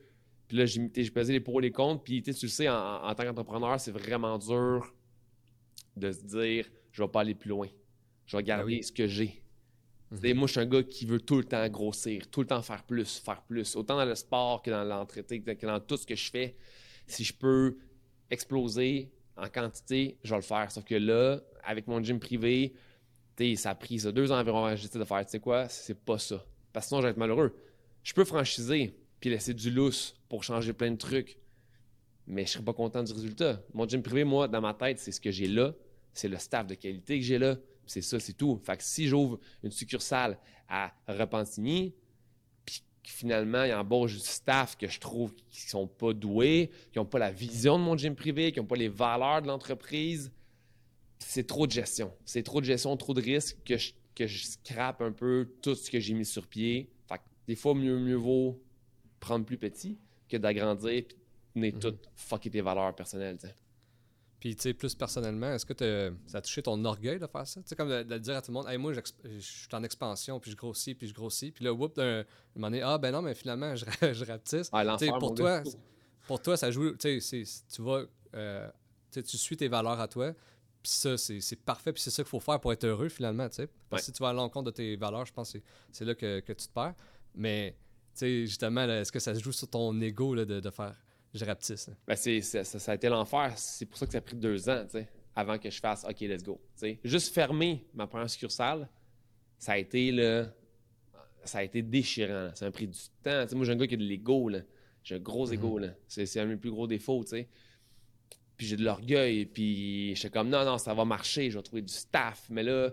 Puis 0.48 0.58
là, 0.58 0.66
j'ai 0.66 0.90
j'ai 0.96 1.12
pesé 1.12 1.34
les 1.34 1.40
pour 1.40 1.60
et 1.60 1.64
les 1.64 1.72
contre. 1.72 2.04
Puis 2.04 2.24
tu 2.24 2.32
le 2.32 2.48
sais, 2.48 2.70
en, 2.70 3.04
en 3.04 3.14
tant 3.14 3.26
qu'entrepreneur, 3.26 3.80
c'est 3.80 3.92
vraiment 3.92 4.38
dur 4.38 4.94
de 5.96 6.12
se 6.12 6.24
dire 6.24 6.66
je 6.92 7.04
vais 7.04 7.10
pas 7.10 7.22
aller 7.22 7.36
plus 7.36 7.50
loin. 7.50 7.68
Je 8.26 8.38
vais 8.38 8.44
garder 8.44 8.78
oui. 8.78 8.84
ce 8.84 8.92
que 8.92 9.08
j'ai. 9.08 9.42
Mhm. 10.12 10.18
Sais, 10.20 10.34
Moi, 10.34 10.48
je 10.48 10.52
suis 10.52 10.62
un 10.62 10.66
gars 10.66 10.84
qui 10.84 11.06
veut 11.06 11.20
tout 11.20 11.38
le 11.38 11.44
temps 11.44 11.68
grossir, 11.70 12.30
tout 12.30 12.42
le 12.42 12.48
temps 12.48 12.62
faire 12.62 12.84
plus, 12.84 13.18
faire 13.18 13.42
plus. 13.44 13.76
Autant 13.76 13.98
dans 13.98 14.06
le 14.06 14.16
sport 14.16 14.62
que 14.62 14.72
dans 14.72 14.84
l'entretien, 14.84 15.40
que 15.40 15.66
dans 15.66 15.80
tout 15.80 15.98
ce 15.98 16.06
que 16.06 16.16
je 16.16 16.30
fais. 16.30 16.56
Si 17.08 17.24
je 17.24 17.34
peux 17.34 17.78
exploser 18.30 19.12
en 19.36 19.48
quantité, 19.48 20.18
je 20.24 20.32
vais 20.32 20.38
le 20.38 20.42
faire. 20.42 20.72
Sauf 20.72 20.84
que 20.84 20.96
là, 20.96 21.40
avec 21.64 21.88
mon 21.88 22.02
gym 22.02 22.20
privé, 22.20 22.74
ça 23.56 23.72
a 23.72 23.76
pris 23.76 24.00
ça, 24.00 24.12
deux 24.12 24.32
ans 24.32 24.40
environ 24.40 24.70
de 24.70 24.76
faire. 24.76 25.26
Tu 25.26 25.32
sais 25.32 25.40
quoi? 25.40 25.70
C'est 25.70 26.00
pas 26.00 26.18
ça. 26.18 26.44
Parce 26.74 26.86
que 26.86 26.90
sinon, 26.90 27.02
je 27.02 27.06
vais 27.08 27.12
être 27.12 27.18
malheureux. 27.18 27.56
Je 28.04 28.14
peux 28.14 28.26
franchiser 28.26 28.96
puis 29.20 29.30
laisser 29.30 29.54
du 29.54 29.72
lousse 29.72 30.16
pour 30.30 30.44
changer 30.44 30.74
plein 30.74 30.92
de 30.92 30.98
trucs. 30.98 31.38
Mais 32.26 32.46
je 32.46 32.52
serais 32.52 32.64
pas 32.64 32.74
content 32.74 33.04
du 33.04 33.14
résultat. 33.14 33.62
Mon 33.74 33.88
gym 33.88 34.02
privé, 34.02 34.24
moi, 34.24 34.48
dans 34.48 34.62
ma 34.62 34.74
tête, 34.74 35.00
c'est 35.00 35.12
ce 35.12 35.22
que 35.22 35.32
j'ai 35.32 35.48
là. 35.48 35.74
C'est 36.14 36.28
le 36.28 36.38
staff 36.38 36.68
de 36.68 36.76
qualité 36.76 37.20
que 37.20 37.26
j'ai 37.26 37.38
là. 37.38 37.58
C'est 37.88 38.02
ça, 38.02 38.20
c'est 38.20 38.34
tout. 38.34 38.60
Fait 38.64 38.78
que 38.78 38.84
si 38.84 39.08
j'ouvre 39.08 39.40
une 39.64 39.72
succursale 39.72 40.38
à 40.68 40.94
Repentigny, 41.08 41.94
puis 42.66 43.16
finalement, 43.16 43.64
il 43.64 43.74
embauche 43.74 44.16
du 44.16 44.20
staff 44.20 44.78
que 44.78 44.90
je 44.90 45.00
trouve 45.00 45.34
qui 45.50 45.62
sont 45.62 45.88
pas 45.88 46.12
doués, 46.12 46.70
qui 46.92 47.00
ont 47.00 47.06
pas 47.06 47.20
la 47.20 47.32
vision 47.32 47.80
de 47.80 47.84
mon 47.86 47.96
gym 47.96 48.16
privé, 48.16 48.52
qui 48.52 48.60
ont 48.60 48.66
pas 48.66 48.76
les 48.76 48.90
valeurs 48.90 49.42
de 49.42 49.48
l'entreprise, 49.48 50.30
c'est 51.18 51.48
trop 51.48 51.68
de 51.68 51.72
gestion. 51.72 52.12
C'est 52.26 52.44
trop 52.44 52.60
de 52.60 52.66
gestion, 52.66 52.98
trop 52.98 53.14
de 53.14 53.22
risques 53.22 53.58
que 53.64 53.78
je, 53.78 53.94
que 54.14 54.28
je 54.28 54.46
scrape 54.46 55.02
un 55.02 55.14
peu 55.14 55.50
tout 55.62 55.74
ce 55.74 55.90
que 55.90 56.02
j'ai 56.02 56.14
mis 56.14 56.26
sur 56.26 56.48
pied. 56.48 56.90
Fait 57.08 57.18
que 57.18 57.24
des 57.48 57.56
fois, 57.56 57.74
mieux, 57.74 57.98
mieux 57.98 58.16
vaut 58.16 58.62
prendre 59.22 59.46
plus 59.46 59.58
petit 59.58 59.98
que 60.28 60.36
d'agrandir 60.36 61.06
puis 61.08 61.18
tenir 61.54 61.80
tout 61.80 61.96
fucker 62.14 62.50
tes 62.50 62.62
valeurs 62.62 62.94
personnelles. 62.94 63.38
Puis, 64.40 64.56
tu 64.56 64.62
sais, 64.62 64.74
plus 64.74 64.94
personnellement, 64.94 65.52
est-ce 65.54 65.66
que 65.66 66.14
ça 66.28 66.38
a 66.38 66.42
touché 66.42 66.62
ton 66.62 66.84
orgueil 66.86 67.18
de 67.20 67.26
faire 67.26 67.48
ça? 67.48 67.60
Tu 67.62 67.70
sais, 67.70 67.76
comme 67.76 67.90
de, 67.90 68.04
de 68.04 68.18
dire 68.20 68.36
à 68.36 68.42
tout 68.42 68.52
le 68.52 68.54
monde, 68.54 68.68
hey, 68.70 68.78
moi, 68.78 68.94
je 68.94 69.02
suis 69.40 69.68
en 69.74 69.84
expansion, 69.84 70.40
puis 70.40 70.52
je 70.52 70.56
grossis, 70.56 70.94
puis 70.94 71.08
je 71.08 71.14
grossis. 71.14 71.52
Puis 71.52 71.66
là, 71.66 71.74
whoop, 71.74 71.96
d'un 71.96 72.20
un 72.20 72.24
moment 72.56 72.68
donné, 72.68 72.82
ah, 72.84 72.98
ben 73.00 73.12
non, 73.12 73.22
mais 73.24 73.34
finalement, 73.34 73.76
je, 73.76 73.86
je 74.14 74.26
rapetisse. 74.26 74.70
Ah, 75.10 75.18
pour 75.20 75.34
toi, 75.36 75.64
pour 76.28 76.42
toi, 76.42 76.56
ça 76.58 76.70
joue, 76.70 76.92
tu 76.96 77.20
sais, 77.22 77.44
tu 77.74 77.82
vas, 77.82 78.04
euh, 78.36 78.70
tu 79.12 79.24
suis 79.38 79.58
tes 79.58 79.68
valeurs 79.70 80.00
à 80.00 80.08
toi, 80.08 80.34
puis 80.84 80.92
ça, 80.92 81.18
c'est 81.18 81.56
parfait, 81.66 81.92
puis 81.92 82.02
c'est 82.04 82.12
ça 82.12 82.22
qu'il 82.22 82.30
faut 82.30 82.40
faire 82.40 82.60
pour 82.60 82.72
être 82.72 82.84
heureux, 82.84 83.10
finalement, 83.10 83.50
tu 83.50 83.56
sais. 83.56 83.68
Parce 83.90 84.04
que 84.04 84.06
si 84.08 84.12
tu 84.12 84.22
vas 84.22 84.30
à 84.30 84.34
l'encontre 84.34 84.66
de 84.66 84.76
tes 84.76 84.96
valeurs, 84.98 85.26
je 85.26 85.34
pense 85.34 85.52
que 85.54 85.60
c'est- 85.92 86.06
là 86.06 86.14
que, 86.14 86.42
que 86.42 86.54
tu 86.54 86.68
te 86.68 86.74
perds. 86.74 86.94
Mais, 87.34 87.76
tu 88.14 88.20
sais, 88.20 88.46
justement, 88.46 88.84
est-ce 88.88 89.12
que 89.12 89.20
ça 89.20 89.34
se 89.34 89.40
joue 89.44 89.52
sur 89.52 89.68
ton 89.68 90.00
ego 90.02 90.36
là, 90.36 90.46
de, 90.46 90.60
de 90.60 90.70
faire, 90.70 90.96
je 91.34 91.46
rapetisse? 91.46 91.90
Ben, 92.08 92.16
c'est, 92.16 92.42
ça, 92.42 92.64
ça 92.64 92.92
a 92.92 92.96
été 92.96 93.10
l'enfer. 93.10 93.54
C'est 93.58 93.86
pour 93.86 93.98
ça 93.98 94.06
que 94.06 94.12
ça 94.12 94.18
a 94.18 94.22
pris 94.22 94.36
deux 94.36 94.70
ans, 94.70 94.86
avant 95.36 95.58
que 95.58 95.70
je 95.70 95.80
fasse 95.80 96.04
OK, 96.04 96.22
let's 96.22 96.44
go. 96.44 96.60
Juste 97.04 97.34
fermer 97.34 97.86
ma 97.94 98.08
première 98.08 98.30
succursale, 98.30 98.88
ça 99.58 99.74
a 99.74 99.78
été 99.78 100.12
là, 100.12 100.46
ça 101.44 101.60
a 101.60 101.64
été 101.64 101.82
déchirant. 101.82 102.34
là. 102.34 102.56
Ça 102.56 102.66
m'a 102.66 102.72
pris 102.72 102.88
du 102.88 103.00
temps. 103.24 103.44
Tu 103.44 103.50
sais, 103.50 103.56
moi, 103.56 103.66
j'ai 103.66 103.72
un 103.72 103.76
gars 103.76 103.88
qui 103.88 103.96
a 103.96 103.98
de 103.98 104.04
l'ego. 104.04 104.50
là. 104.50 104.60
J'ai 105.04 105.16
un 105.16 105.20
gros 105.20 105.52
ego. 105.52 105.78
là. 105.78 105.90
C'est, 106.08 106.26
c'est 106.26 106.40
un 106.40 106.46
de 106.46 106.52
mes 106.52 106.58
plus 106.58 106.72
gros 106.72 106.88
défauts. 106.88 107.24
tu 107.24 107.30
sais. 107.32 107.48
puis 108.56 108.68
j'ai 108.68 108.78
de 108.78 108.84
l'orgueil, 108.84 109.46
puis 109.46 110.16
j'étais 110.16 110.30
comme 110.30 110.50
non, 110.50 110.66
non, 110.66 110.78
ça 110.78 110.94
va 110.94 111.06
marcher, 111.06 111.50
je 111.52 111.58
vais 111.58 111.64
trouver 111.64 111.82
du 111.82 111.94
staff, 111.94 112.48
mais 112.50 112.64
là, 112.64 112.92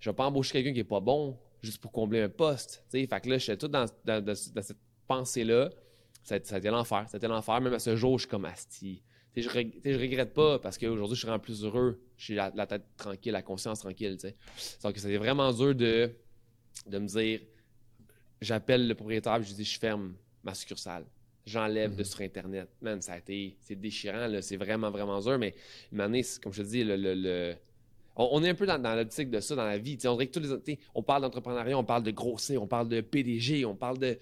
je 0.00 0.10
vais 0.10 0.14
pas 0.14 0.26
embaucher 0.26 0.52
quelqu'un 0.52 0.72
qui 0.72 0.80
est 0.80 0.84
pas 0.84 1.00
bon 1.00 1.38
juste 1.62 1.80
pour 1.80 1.92
combler 1.92 2.22
un 2.22 2.28
poste. 2.28 2.84
Fait 2.90 3.06
que 3.06 3.28
là, 3.28 3.38
j'étais 3.38 3.56
tout 3.56 3.68
dans, 3.68 3.86
cette 3.86 4.78
pensée-là. 5.06 5.70
Ça, 6.22 6.34
a 6.34 6.58
été 6.58 6.68
l'enfer. 6.68 7.06
C'était 7.10 7.28
l'enfer. 7.28 7.60
Même 7.60 7.74
à 7.74 7.78
ce 7.78 7.96
jour, 7.96 8.18
je 8.18 8.22
suis 8.22 8.30
comme 8.30 8.44
asti. 8.44 9.02
Je, 9.36 9.42
je 9.42 9.98
regrette 9.98 10.34
pas 10.34 10.58
parce 10.58 10.78
qu'aujourd'hui, 10.78 11.14
je 11.14 11.20
suis 11.20 11.26
vraiment 11.26 11.42
plus 11.42 11.64
heureux. 11.64 12.00
J'ai 12.16 12.34
la, 12.34 12.52
la, 12.54 12.66
tête 12.66 12.84
tranquille, 12.96 13.32
la 13.32 13.42
conscience 13.42 13.80
tranquille. 13.80 14.16
Donc, 14.82 14.98
c'était 14.98 15.16
vraiment 15.16 15.52
dur 15.52 15.74
de, 15.74 16.10
de 16.86 16.98
me 16.98 17.06
dire 17.06 17.40
j'appelle 18.40 18.86
le 18.86 18.94
propriétaire 18.94 19.36
et 19.36 19.44
je 19.44 19.54
dis 19.54 19.64
je 19.64 19.78
ferme 19.78 20.14
ma 20.42 20.54
succursale 20.54 21.04
j'enlève 21.48 21.94
de 21.94 22.00
mhm. 22.00 22.04
sur 22.04 22.20
Internet. 22.20 22.68
Man, 22.80 23.00
ça 23.02 23.14
a 23.14 23.18
été, 23.18 23.56
c'est 23.60 23.74
déchirant, 23.74 24.28
c'est 24.40 24.56
vraiment, 24.56 24.90
vraiment 24.90 25.20
dur, 25.20 25.38
mais 25.38 25.54
une 25.92 26.00
année, 26.00 26.24
comme 26.42 26.52
je 26.52 26.62
te 26.62 26.68
dis, 26.68 26.84
le, 26.84 27.54
On, 28.16 28.42
est 28.42 28.50
un 28.50 28.54
peu 28.54 28.66
dans, 28.66 28.94
l'optique 28.94 29.30
de 29.30 29.40
ça 29.40 29.56
dans 29.56 29.64
la 29.64 29.78
vie. 29.78 29.98
on 30.04 30.12
dirait 30.12 30.26
que 30.26 30.38
tous 30.38 30.62
les 30.66 30.78
on 30.94 31.02
parle 31.02 31.22
d'entrepreneuriat, 31.22 31.76
on 31.76 31.84
parle 31.84 32.02
de 32.02 32.10
grossir, 32.10 32.62
on 32.62 32.66
parle 32.66 32.88
de 32.88 33.00
PDG, 33.00 33.64
on 33.64 33.74
parle 33.74 33.98
de. 33.98 34.18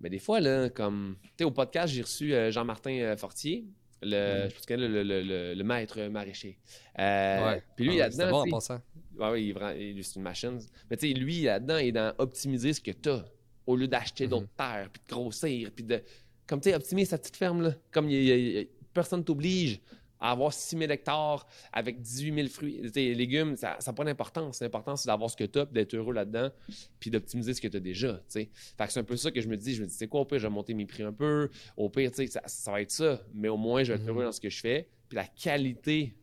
Mais 0.00 0.10
des 0.10 0.18
fois, 0.18 0.40
là, 0.40 0.68
comme. 0.68 1.16
Tu 1.36 1.44
au 1.44 1.50
podcast, 1.50 1.92
j'ai 1.92 2.02
reçu 2.02 2.34
euh, 2.34 2.50
Jean-Martin 2.50 2.92
euh, 2.92 3.16
Fortier, 3.16 3.64
le, 4.02 4.44
mhm. 4.44 4.50
je 4.68 4.74
le, 4.74 5.54
le, 5.54 5.64
maître 5.64 6.00
maraîcher. 6.08 6.58
Euh, 6.98 7.58
puis 7.76 7.86
lui, 7.86 8.00
ah 8.00 8.08
là-dedans. 8.08 8.30
bon 8.30 8.40
en 8.40 8.50
passant. 8.50 8.80
oui, 9.18 9.54
il, 9.78 10.04
c'est 10.04 10.16
une 10.16 10.22
machine. 10.22 10.58
Mais 10.90 10.96
tu 10.96 11.08
sais, 11.08 11.14
lui, 11.14 11.42
là-dedans, 11.42 11.78
il 11.78 11.88
est 11.88 11.92
dans 11.92 12.14
optimiser 12.18 12.72
ce 12.72 12.80
que 12.80 12.90
tu 12.90 13.08
as 13.08 13.24
au 13.66 13.76
lieu 13.76 13.88
d'acheter 13.88 14.24
mhm. 14.24 14.30
d'autres 14.30 14.54
terres, 14.56 14.88
puis 14.92 15.02
de 15.06 15.14
grossir, 15.14 15.70
puis 15.74 15.84
de 15.84 16.02
comme 16.46 16.60
tu 16.60 16.70
sais, 16.70 16.76
optimiser 16.76 17.10
sa 17.10 17.18
petite 17.18 17.36
ferme, 17.36 17.62
là. 17.62 17.74
Comme 17.90 18.08
y 18.08 18.68
personne 18.94 19.24
t'oblige 19.24 19.80
avoir 20.20 20.52
6 20.52 20.78
000 20.78 20.90
hectares 20.90 21.46
avec 21.72 22.00
18 22.00 22.34
000 22.34 22.48
fruits, 22.48 22.90
et 22.94 23.14
légumes, 23.14 23.56
ça 23.56 23.78
n'a 23.84 23.92
pas 23.92 24.04
d'importance. 24.04 24.60
L'important, 24.60 24.96
c'est 24.96 25.06
d'avoir 25.08 25.30
ce 25.30 25.36
que 25.36 25.44
tu 25.44 25.58
as, 25.58 25.66
d'être 25.66 25.94
heureux 25.94 26.14
là-dedans, 26.14 26.50
puis 26.98 27.10
d'optimiser 27.10 27.54
ce 27.54 27.60
que 27.60 27.68
tu 27.68 27.76
as 27.76 27.80
déjà. 27.80 28.20
Fait 28.28 28.46
que 28.78 28.92
c'est 28.92 29.00
un 29.00 29.04
peu 29.04 29.16
ça 29.16 29.30
que 29.30 29.40
je 29.40 29.48
me 29.48 29.56
dis. 29.56 29.74
Je 29.74 29.82
me 29.82 29.86
dis, 29.86 29.94
c'est 29.94 30.08
quoi, 30.08 30.20
au 30.20 30.24
pire, 30.24 30.38
je 30.38 30.46
vais 30.46 30.52
monter 30.52 30.74
mes 30.74 30.86
prix 30.86 31.02
un 31.02 31.12
peu. 31.12 31.50
Au 31.76 31.88
pire, 31.88 32.10
ça, 32.14 32.42
ça 32.46 32.70
va 32.70 32.80
être 32.80 32.90
ça. 32.90 33.20
Mais 33.34 33.48
au 33.48 33.56
moins, 33.56 33.84
je 33.84 33.92
vais 33.92 33.98
être 33.98 34.08
heureux 34.08 34.22
mm-hmm. 34.22 34.26
dans 34.26 34.32
ce 34.32 34.40
que 34.40 34.50
je 34.50 34.60
fais. 34.60 34.88
Puis 35.08 35.16
la 35.16 35.26
qualité 35.26 36.16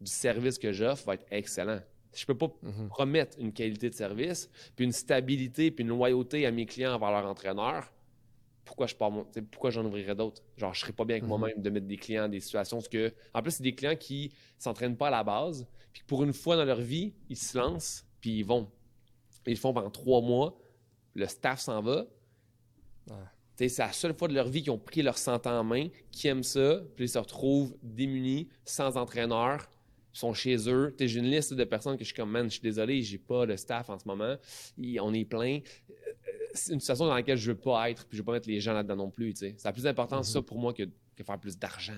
du 0.00 0.10
service 0.10 0.58
que 0.58 0.72
j'offre 0.72 1.06
va 1.06 1.14
être 1.14 1.26
excellent. 1.30 1.80
Je 2.12 2.24
peux 2.26 2.36
pas 2.36 2.46
mm-hmm. 2.46 2.88
promettre 2.88 3.38
une 3.40 3.52
qualité 3.52 3.90
de 3.90 3.94
service, 3.94 4.50
puis 4.76 4.84
une 4.84 4.92
stabilité, 4.92 5.70
puis 5.70 5.82
une 5.82 5.90
loyauté 5.90 6.46
à 6.46 6.50
mes 6.50 6.66
clients 6.66 6.94
envers 6.94 7.10
leur 7.10 7.26
entraîneur 7.26 7.90
pourquoi 8.64 8.86
je 8.86 8.94
pourquoi 8.94 9.70
j'en 9.70 9.84
ouvrirais 9.84 10.14
d'autres? 10.14 10.42
Genre, 10.56 10.72
je 10.74 10.80
serais 10.80 10.92
pas 10.92 11.04
bien 11.04 11.16
avec 11.16 11.24
mhm. 11.24 11.28
moi-même 11.28 11.62
de 11.62 11.70
mettre 11.70 11.86
des 11.86 11.96
clients 11.96 12.22
dans 12.22 12.28
des 12.28 12.40
situations 12.40 12.78
parce 12.78 12.88
que, 12.88 13.12
en 13.32 13.42
plus, 13.42 13.52
c'est 13.52 13.62
des 13.62 13.74
clients 13.74 13.96
qui 13.96 14.32
s'entraînent 14.58 14.96
pas 14.96 15.08
à 15.08 15.10
la 15.10 15.24
base, 15.24 15.66
puis 15.92 16.02
pour 16.06 16.24
une 16.24 16.32
fois 16.32 16.56
dans 16.56 16.64
leur 16.64 16.80
vie, 16.80 17.14
ils 17.28 17.36
se 17.36 17.56
lancent, 17.56 18.06
puis 18.20 18.38
ils 18.38 18.44
vont. 18.44 18.70
Ils 19.46 19.50
le 19.50 19.56
font 19.56 19.74
pendant 19.74 19.90
trois 19.90 20.22
mois, 20.22 20.58
le 21.14 21.26
staff 21.26 21.60
s'en 21.60 21.82
va. 21.82 22.06
C'est 23.56 23.78
la 23.78 23.92
seule 23.92 24.14
fois 24.14 24.26
de 24.26 24.34
leur 24.34 24.48
vie 24.48 24.62
qu'ils 24.62 24.72
ont 24.72 24.78
pris 24.78 25.02
leur 25.02 25.16
santé 25.16 25.48
en 25.48 25.62
main, 25.62 25.88
qui 26.10 26.26
aiment 26.26 26.42
ça, 26.42 26.80
puis 26.96 27.04
ils 27.04 27.08
se 27.08 27.18
retrouvent 27.18 27.76
démunis, 27.82 28.48
sans 28.64 28.96
entraîneur, 28.96 29.68
sont 30.12 30.32
chez 30.32 30.68
eux. 30.68 30.94
J'ai 30.98 31.18
une 31.18 31.30
liste 31.30 31.54
de 31.54 31.64
personnes 31.64 31.96
que 31.96 32.04
je 32.04 32.06
suis 32.06 32.16
comme, 32.16 32.30
man, 32.30 32.46
je 32.46 32.54
suis 32.54 32.62
désolé, 32.62 33.02
j'ai 33.02 33.18
pas 33.18 33.46
de 33.46 33.56
staff 33.56 33.90
en 33.90 33.98
ce 33.98 34.08
moment. 34.08 34.36
on 35.00 35.14
est 35.14 35.24
plein 35.24 35.60
c'est 36.54 36.72
une 36.72 36.80
situation 36.80 37.06
dans 37.06 37.14
laquelle 37.14 37.36
je 37.36 37.50
veux 37.52 37.58
pas 37.58 37.90
être, 37.90 38.06
puis 38.06 38.16
je 38.16 38.22
veux 38.22 38.26
pas 38.26 38.32
mettre 38.32 38.48
les 38.48 38.60
gens 38.60 38.72
là-dedans 38.72 38.96
non 38.96 39.10
plus. 39.10 39.34
C'est 39.36 39.62
la 39.64 39.72
plus 39.72 39.86
importance, 39.86 40.30
ça, 40.30 40.38
mhm. 40.38 40.44
pour 40.44 40.58
moi, 40.58 40.72
que, 40.72 40.84
faire 41.22 41.38
plus 41.38 41.58
d'argent. 41.58 41.94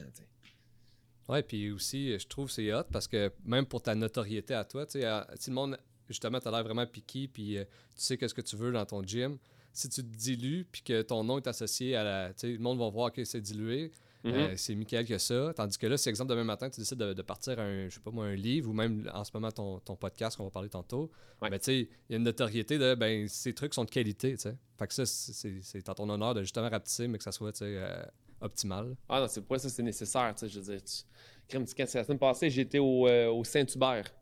Ouais, 1.28 1.42
puis 1.42 1.70
aussi, 1.70 2.18
je 2.18 2.26
trouve 2.26 2.50
c'est 2.50 2.72
hot 2.72 2.84
parce 2.92 3.08
que 3.08 3.32
même 3.44 3.66
pour 3.66 3.82
ta 3.82 3.94
notoriété 3.94 4.54
à 4.54 4.64
toi, 4.64 4.86
tu 4.86 5.00
sais, 5.00 5.20
si 5.36 5.50
le 5.50 5.54
monde, 5.54 5.78
justement, 6.08 6.40
tu 6.40 6.48
as 6.48 6.50
l'air 6.50 6.64
vraiment 6.64 6.86
piqué, 6.86 7.28
puis 7.28 7.58
euh, 7.58 7.64
tu 7.64 8.02
sais 8.02 8.16
qu'est-ce 8.16 8.34
que 8.34 8.40
tu 8.40 8.56
veux 8.56 8.72
dans 8.72 8.86
ton 8.86 9.02
gym, 9.02 9.38
si 9.72 9.88
tu 9.88 10.02
te 10.02 10.16
dilues, 10.16 10.66
puis 10.70 10.82
que 10.82 11.02
ton 11.02 11.24
nom 11.24 11.38
est 11.38 11.46
associé 11.46 11.96
à 11.96 12.04
la. 12.04 12.28
Tu 12.34 12.40
sais, 12.40 12.52
le 12.52 12.58
monde 12.58 12.78
va 12.78 12.88
voir 12.88 13.12
que 13.12 13.24
c'est 13.24 13.40
dilué, 13.40 13.90
Mhm. 14.26 14.34
Euh, 14.34 14.56
c'est 14.56 14.74
Michael 14.74 15.06
que 15.06 15.18
ça. 15.18 15.52
Tandis 15.54 15.78
que 15.78 15.86
là, 15.86 15.96
si 15.96 16.08
exemple 16.08 16.30
demain 16.30 16.44
matin, 16.44 16.68
tu 16.68 16.80
décides 16.80 16.98
de, 16.98 17.22
partir 17.22 17.58
un, 17.60 17.88
je 17.88 17.94
sais 17.94 18.00
pas 18.00 18.10
moi, 18.10 18.26
un 18.26 18.34
livre 18.34 18.70
ou 18.70 18.72
même 18.72 19.08
en 19.14 19.22
ce 19.22 19.30
moment 19.32 19.52
ton, 19.52 19.78
podcast 19.96 20.36
qu'on 20.36 20.44
va 20.44 20.50
parler 20.50 20.68
tantôt, 20.68 21.10
ben, 21.40 21.50
tu 21.52 21.58
sais, 21.62 21.78
il 22.08 22.12
y 22.12 22.14
a 22.14 22.16
une 22.16 22.24
notoriété 22.24 22.78
de 22.78 22.94
ben 22.94 23.28
ces 23.28 23.54
trucs 23.54 23.72
sont 23.72 23.84
de 23.84 23.90
qualité, 23.90 24.32
tu 24.32 24.42
sais. 24.42 24.56
Fait 24.78 24.86
que 24.86 24.94
ça, 24.94 25.06
c'est 25.06 25.88
en 25.88 25.94
ton 25.94 26.08
honneur 26.08 26.34
de 26.34 26.42
justement 26.42 26.68
rapetisser, 26.68 27.08
mais 27.08 27.18
que 27.18 27.24
ça 27.24 27.32
soit 27.32 27.52
tu 27.52 27.58
sais, 27.58 27.76
euh, 27.76 28.02
optimal. 28.40 28.96
Ah 29.08 29.20
non, 29.20 29.28
c'est 29.28 29.42
pour 29.42 29.58
ça 29.60 29.68
c'est 29.68 29.82
nécessaire, 29.82 30.34
tu 30.34 30.40
sais. 30.40 30.48
Je 30.48 30.60
veux 30.60 30.76
dire, 30.76 30.82
tu... 30.82 31.58
la 31.78 32.04
semaine 32.04 32.18
passée, 32.18 32.50
j'étais 32.50 32.80
au, 32.80 33.06
euh, 33.06 33.28
au 33.28 33.44
Saint-Hubert. 33.44 34.12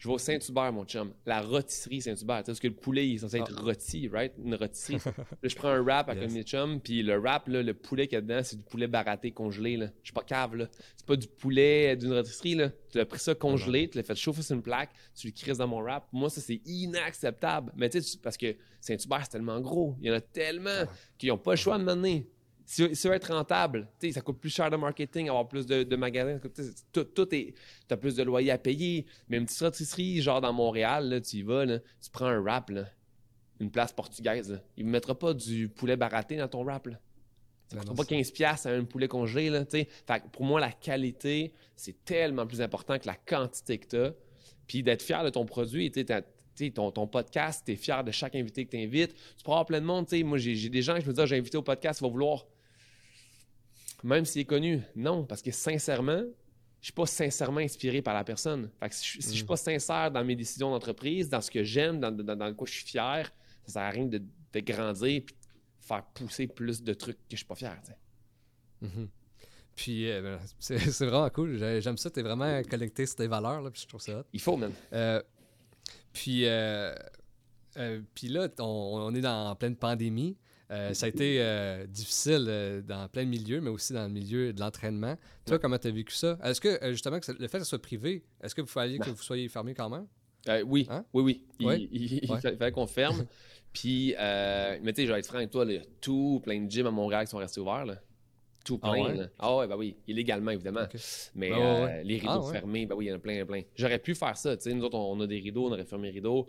Je 0.00 0.08
vais 0.08 0.14
au 0.14 0.18
Saint-Hubert, 0.18 0.72
mon 0.72 0.86
chum. 0.86 1.12
La 1.26 1.42
rôtisserie 1.42 2.00
Saint-Hubert. 2.00 2.38
Tu 2.38 2.44
sais, 2.44 2.52
parce 2.52 2.60
que 2.60 2.68
le 2.68 2.74
poulet, 2.74 3.06
il 3.06 3.16
est 3.16 3.18
censé 3.18 3.36
être 3.36 3.52
ah. 3.54 3.60
rôti, 3.60 4.08
right? 4.08 4.32
Une 4.42 4.54
rôtisserie. 4.54 4.96
là, 5.04 5.12
je 5.42 5.54
prends 5.54 5.68
un 5.68 5.82
wrap 5.82 6.08
avec 6.08 6.30
mes 6.30 6.42
chums, 6.42 6.80
puis 6.80 7.02
le 7.02 7.18
wrap, 7.18 7.46
là, 7.48 7.62
le 7.62 7.74
poulet 7.74 8.06
qu'il 8.06 8.14
y 8.14 8.18
a 8.18 8.22
dedans, 8.22 8.40
c'est 8.42 8.56
du 8.56 8.62
poulet 8.62 8.86
baraté 8.86 9.30
congelé, 9.30 9.76
là. 9.76 9.88
Je 10.02 10.06
suis 10.06 10.14
pas 10.14 10.22
cave, 10.22 10.56
là. 10.56 10.68
C'est 10.96 11.04
pas 11.04 11.16
du 11.16 11.28
poulet 11.28 11.96
d'une 11.96 12.14
rôtisserie, 12.14 12.54
là. 12.54 12.70
Tu 12.90 12.98
as 12.98 13.04
pris 13.04 13.20
ça 13.20 13.34
congelé, 13.34 13.90
tu 13.90 13.98
l'as 13.98 14.02
fait 14.02 14.16
chauffer 14.16 14.40
sur 14.40 14.56
une 14.56 14.62
plaque, 14.62 14.90
tu 15.14 15.26
le 15.26 15.34
crises 15.34 15.58
dans 15.58 15.68
mon 15.68 15.82
wrap. 15.82 16.08
Moi, 16.12 16.30
ça, 16.30 16.40
c'est 16.40 16.62
inacceptable. 16.64 17.70
Mais 17.76 17.90
tu 17.90 18.00
sais, 18.00 18.18
parce 18.22 18.38
que 18.38 18.56
Saint-Hubert, 18.80 19.24
c'est 19.24 19.32
tellement 19.32 19.60
gros. 19.60 19.96
Il 20.00 20.08
y 20.08 20.10
en 20.10 20.14
a 20.14 20.22
tellement 20.22 20.70
ah. 20.84 20.92
qu'ils 21.18 21.28
n'ont 21.28 21.36
pas 21.36 21.50
le 21.50 21.56
choix 21.58 21.76
de 21.76 21.84
m'amener 21.84 22.26
si, 22.70 22.94
si 22.94 23.08
veut 23.08 23.14
être 23.14 23.34
rentable, 23.34 23.88
ça 24.12 24.20
coûte 24.20 24.38
plus 24.38 24.48
cher 24.48 24.70
de 24.70 24.76
marketing, 24.76 25.28
avoir 25.28 25.48
plus 25.48 25.66
de, 25.66 25.96
magasins, 25.96 26.38
tout, 26.92 27.02
tout 27.02 27.34
est. 27.34 27.54
Tu 27.88 27.92
as 27.92 27.96
plus 27.96 28.14
de 28.14 28.22
loyer 28.22 28.52
à 28.52 28.58
payer. 28.58 29.06
Mais 29.28 29.38
une 29.38 29.44
petite 29.44 29.58
rôtisserie, 29.58 30.22
genre 30.22 30.40
dans 30.40 30.52
Montréal, 30.52 31.08
là, 31.08 31.20
tu 31.20 31.38
y 31.38 31.42
vas, 31.42 31.66
tu 31.66 32.10
prends 32.12 32.26
un 32.26 32.40
wrap, 32.40 32.70
une 33.58 33.72
place 33.72 33.92
portugaise. 33.92 34.62
Il 34.76 34.86
ne 34.86 34.90
mettra 34.92 35.18
pas 35.18 35.34
du 35.34 35.68
poulet 35.68 35.96
baraté 35.96 36.36
dans 36.36 36.46
ton 36.46 36.62
wrap. 36.62 36.86
Là. 36.86 37.00
Ça 37.66 37.74
ne 37.74 37.80
coûtera 37.80 37.96
pas 37.96 38.04
15$ 38.04 38.68
à 38.68 38.70
un 38.70 38.84
poulet 38.84 39.08
congelé. 39.08 39.50
Là, 39.50 39.64
fait, 39.64 39.90
pour 40.30 40.44
moi, 40.44 40.60
la 40.60 40.70
qualité, 40.70 41.52
c'est 41.74 42.04
tellement 42.04 42.46
plus 42.46 42.60
important 42.60 43.00
que 43.00 43.08
la 43.08 43.16
quantité 43.16 43.78
que 43.78 43.88
tu 43.88 43.96
as. 43.96 44.12
Puis 44.68 44.84
d'être 44.84 45.02
fier 45.02 45.24
de 45.24 45.30
ton 45.30 45.44
produit. 45.44 45.90
Ton, 45.90 46.92
ton, 46.92 47.06
podcast, 47.08 47.64
tu 47.66 47.72
es 47.72 47.76
fier 47.76 48.04
de 48.04 48.12
chaque 48.12 48.36
invité 48.36 48.64
que 48.64 48.70
tu 48.70 48.76
invites. 48.76 49.12
Tu 49.12 49.42
peux 49.42 49.50
avoir 49.50 49.66
plein 49.66 49.80
de 49.80 49.86
monde. 49.86 50.06
Moi, 50.22 50.38
j'ai 50.38 50.68
des 50.68 50.82
gens 50.82 50.94
que 50.94 51.00
je 51.00 51.08
me 51.08 51.12
dis, 51.12 51.20
ah, 51.20 51.26
j'ai 51.26 51.36
invité 51.36 51.56
au 51.56 51.62
podcast, 51.62 51.98
ils 51.98 52.04
vont 52.04 52.10
vouloir 52.10 52.46
même 54.02 54.24
s'il 54.24 54.42
est 54.42 54.46
connu. 54.46 54.82
Non, 54.96 55.24
parce 55.24 55.42
que 55.42 55.50
sincèrement, 55.50 56.22
je 56.80 56.86
suis 56.86 56.92
pas 56.92 57.06
sincèrement 57.06 57.60
inspiré 57.60 58.00
par 58.02 58.14
la 58.14 58.24
personne. 58.24 58.70
si, 58.90 59.20
je, 59.20 59.28
ne 59.28 59.32
suis 59.34 59.44
pas 59.44 59.56
sincère 59.56 60.10
dans 60.10 60.24
mes 60.24 60.34
décisions 60.34 60.70
d'entreprise, 60.70 61.28
dans 61.28 61.40
ce 61.40 61.50
que 61.50 61.62
j'aime, 61.62 62.00
dans, 62.00 62.10
dans, 62.10 62.54
quoi 62.54 62.66
je 62.66 62.72
suis 62.72 62.86
fier, 62.86 63.30
ça 63.66 63.72
sert 63.72 63.82
à 63.82 63.90
rien 63.90 64.06
de, 64.06 64.20
grandir 64.60 65.08
et 65.08 65.20
de 65.20 65.26
faire 65.80 66.04
pousser 66.14 66.46
plus 66.46 66.82
de 66.82 66.94
trucs 66.94 67.18
que 67.18 67.32
je 67.32 67.36
suis 67.36 67.46
pas 67.46 67.54
fier. 67.54 67.78
Mm-hmm. 68.82 69.08
Puis 69.76 70.10
euh, 70.10 70.22
ben, 70.22 70.38
c'est 70.58 70.76
vraiment 71.06 71.30
cool. 71.30 71.56
J'aime 71.80 71.96
ça. 71.96 72.10
Tu 72.10 72.20
es 72.20 72.22
vraiment 72.22 72.62
connecté 72.64 73.06
sur 73.06 73.16
tes 73.16 73.26
valeurs. 73.26 73.62
Là, 73.62 73.70
puis 73.70 73.82
je 73.82 73.88
trouve 73.88 74.00
ça 74.00 74.24
Il 74.32 74.40
faut, 74.40 74.56
même. 74.56 74.72
Euh, 74.92 75.22
puis, 76.12 76.46
euh, 76.46 76.94
puis 78.14 78.28
là, 78.28 78.48
on, 78.58 79.14
est 79.14 79.20
dans, 79.20 79.50
en 79.50 79.56
pleine 79.56 79.76
pandémie. 79.76 80.36
Euh, 80.70 80.94
ça 80.94 81.06
a 81.06 81.08
été 81.08 81.38
euh, 81.40 81.84
difficile 81.86 82.46
euh, 82.48 82.80
dans 82.80 83.08
plein 83.08 83.24
de 83.24 83.28
milieux, 83.28 83.60
mais 83.60 83.70
aussi 83.70 83.92
dans 83.92 84.04
le 84.04 84.08
milieu 84.08 84.52
de 84.52 84.60
l'entraînement. 84.60 85.16
Toi, 85.46 85.58
comment 85.58 85.78
tu 85.78 85.88
as 85.88 85.90
vécu 85.90 86.14
ça? 86.14 86.38
Est-ce 86.44 86.60
que, 86.60 86.78
justement, 86.90 87.18
que 87.18 87.32
le 87.32 87.48
fait 87.48 87.58
que 87.58 87.64
ce 87.64 87.70
soit 87.70 87.82
privé, 87.82 88.22
est-ce 88.40 88.54
que 88.54 88.60
vous 88.60 88.68
fallait 88.68 88.98
que 88.98 89.10
vous 89.10 89.22
soyez 89.22 89.48
fermé 89.48 89.74
quand 89.74 89.90
même? 89.90 90.06
oui, 90.66 90.86
hein? 90.88 91.04
oui, 91.12 91.44
oui, 91.60 91.88
Il, 91.92 92.26
fallait 92.26 92.72
qu'on 92.72 92.86
ferme. 92.86 93.26
Puis, 93.72 94.14
mais 94.18 94.92
tu 94.92 95.02
sais, 95.02 95.06
je 95.06 95.12
vais 95.12 95.18
être 95.18 95.26
franc 95.26 95.38
avec 95.38 95.50
toi, 95.50 95.64
il 95.66 95.74
y 95.74 95.76
a 95.76 95.82
tout 96.00 96.40
plein 96.42 96.60
de 96.60 96.70
gyms 96.70 96.86
à 96.86 96.90
Montréal 96.90 97.24
qui 97.24 97.30
sont 97.30 97.38
restés 97.38 97.60
ouverts. 97.60 97.86
Là. 97.86 97.96
Tout 98.64 98.78
ah 98.82 98.92
plein. 98.92 99.28
Ah 99.38 99.56
ouais? 99.56 99.66
bah 99.66 99.76
oui, 99.76 99.96
illégalement, 100.06 100.52
évidemment. 100.52 100.86
Mais 101.34 101.50
bah 101.50 102.02
les 102.02 102.18
rideaux 102.18 102.46
ah 102.48 102.52
fermés, 102.52 102.86
bah 102.86 102.94
oui, 102.96 103.06
il 103.06 103.08
y 103.08 103.12
en 103.12 103.16
a 103.16 103.18
plein, 103.18 103.44
plein. 103.44 103.62
J'aurais 103.74 103.98
pu 103.98 104.14
faire 104.14 104.36
ça. 104.36 104.56
Tu 104.56 104.64
sais, 104.64 104.74
nous 104.74 104.84
autres, 104.84 104.98
on, 104.98 105.20
a 105.20 105.26
des 105.26 105.40
rideaux, 105.40 105.66
on 105.66 105.72
aurait 105.72 105.84
fermé 105.84 106.08
les 106.08 106.14
rideaux. 106.14 106.48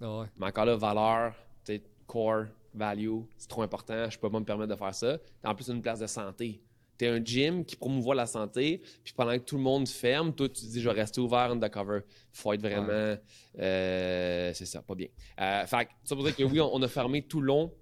Ah 0.00 0.26
mais 0.36 0.46
encore 0.46 0.66
là, 0.66 0.76
valeur, 0.76 1.34
tu 1.64 1.74
sais, 1.74 1.82
core, 2.06 2.46
value, 2.74 3.20
c'est 3.36 3.48
trop 3.48 3.62
important, 3.62 4.08
je 4.10 4.18
peux 4.18 4.30
pas 4.30 4.40
me 4.40 4.44
permettre 4.44 4.72
de 4.72 4.78
faire 4.78 4.94
ça. 4.94 5.18
En 5.44 5.54
plus, 5.54 5.68
une 5.68 5.82
place 5.82 6.00
de 6.00 6.06
santé. 6.06 6.60
Tu 6.98 7.04
es 7.04 7.08
un 7.08 7.24
gym 7.24 7.64
qui 7.64 7.74
promouvoit 7.76 8.14
la 8.14 8.26
santé, 8.26 8.80
puis 9.02 9.12
pendant 9.16 9.32
que 9.32 9.44
tout 9.44 9.56
le 9.56 9.62
monde 9.62 9.88
ferme, 9.88 10.32
toi, 10.32 10.48
tu 10.48 10.62
te 10.62 10.66
dis, 10.66 10.80
je 10.80 10.88
vais 10.88 10.94
rester 10.94 11.20
ouvert 11.20 11.50
undercover. 11.50 12.00
faut 12.32 12.52
être 12.52 12.60
vraiment. 12.60 13.16
Euh, 13.58 14.52
c'est 14.54 14.66
ça, 14.66 14.82
pas 14.82 14.94
bien. 14.94 15.08
Euh, 15.40 15.66
fait 15.66 15.88
ça 16.04 16.14
veut 16.14 16.22
dire 16.22 16.36
que 16.36 16.44
oui, 16.44 16.60
on, 16.60 16.82
a 16.82 16.88
fermé 16.88 17.22
tout 17.22 17.40
long, 17.40 17.72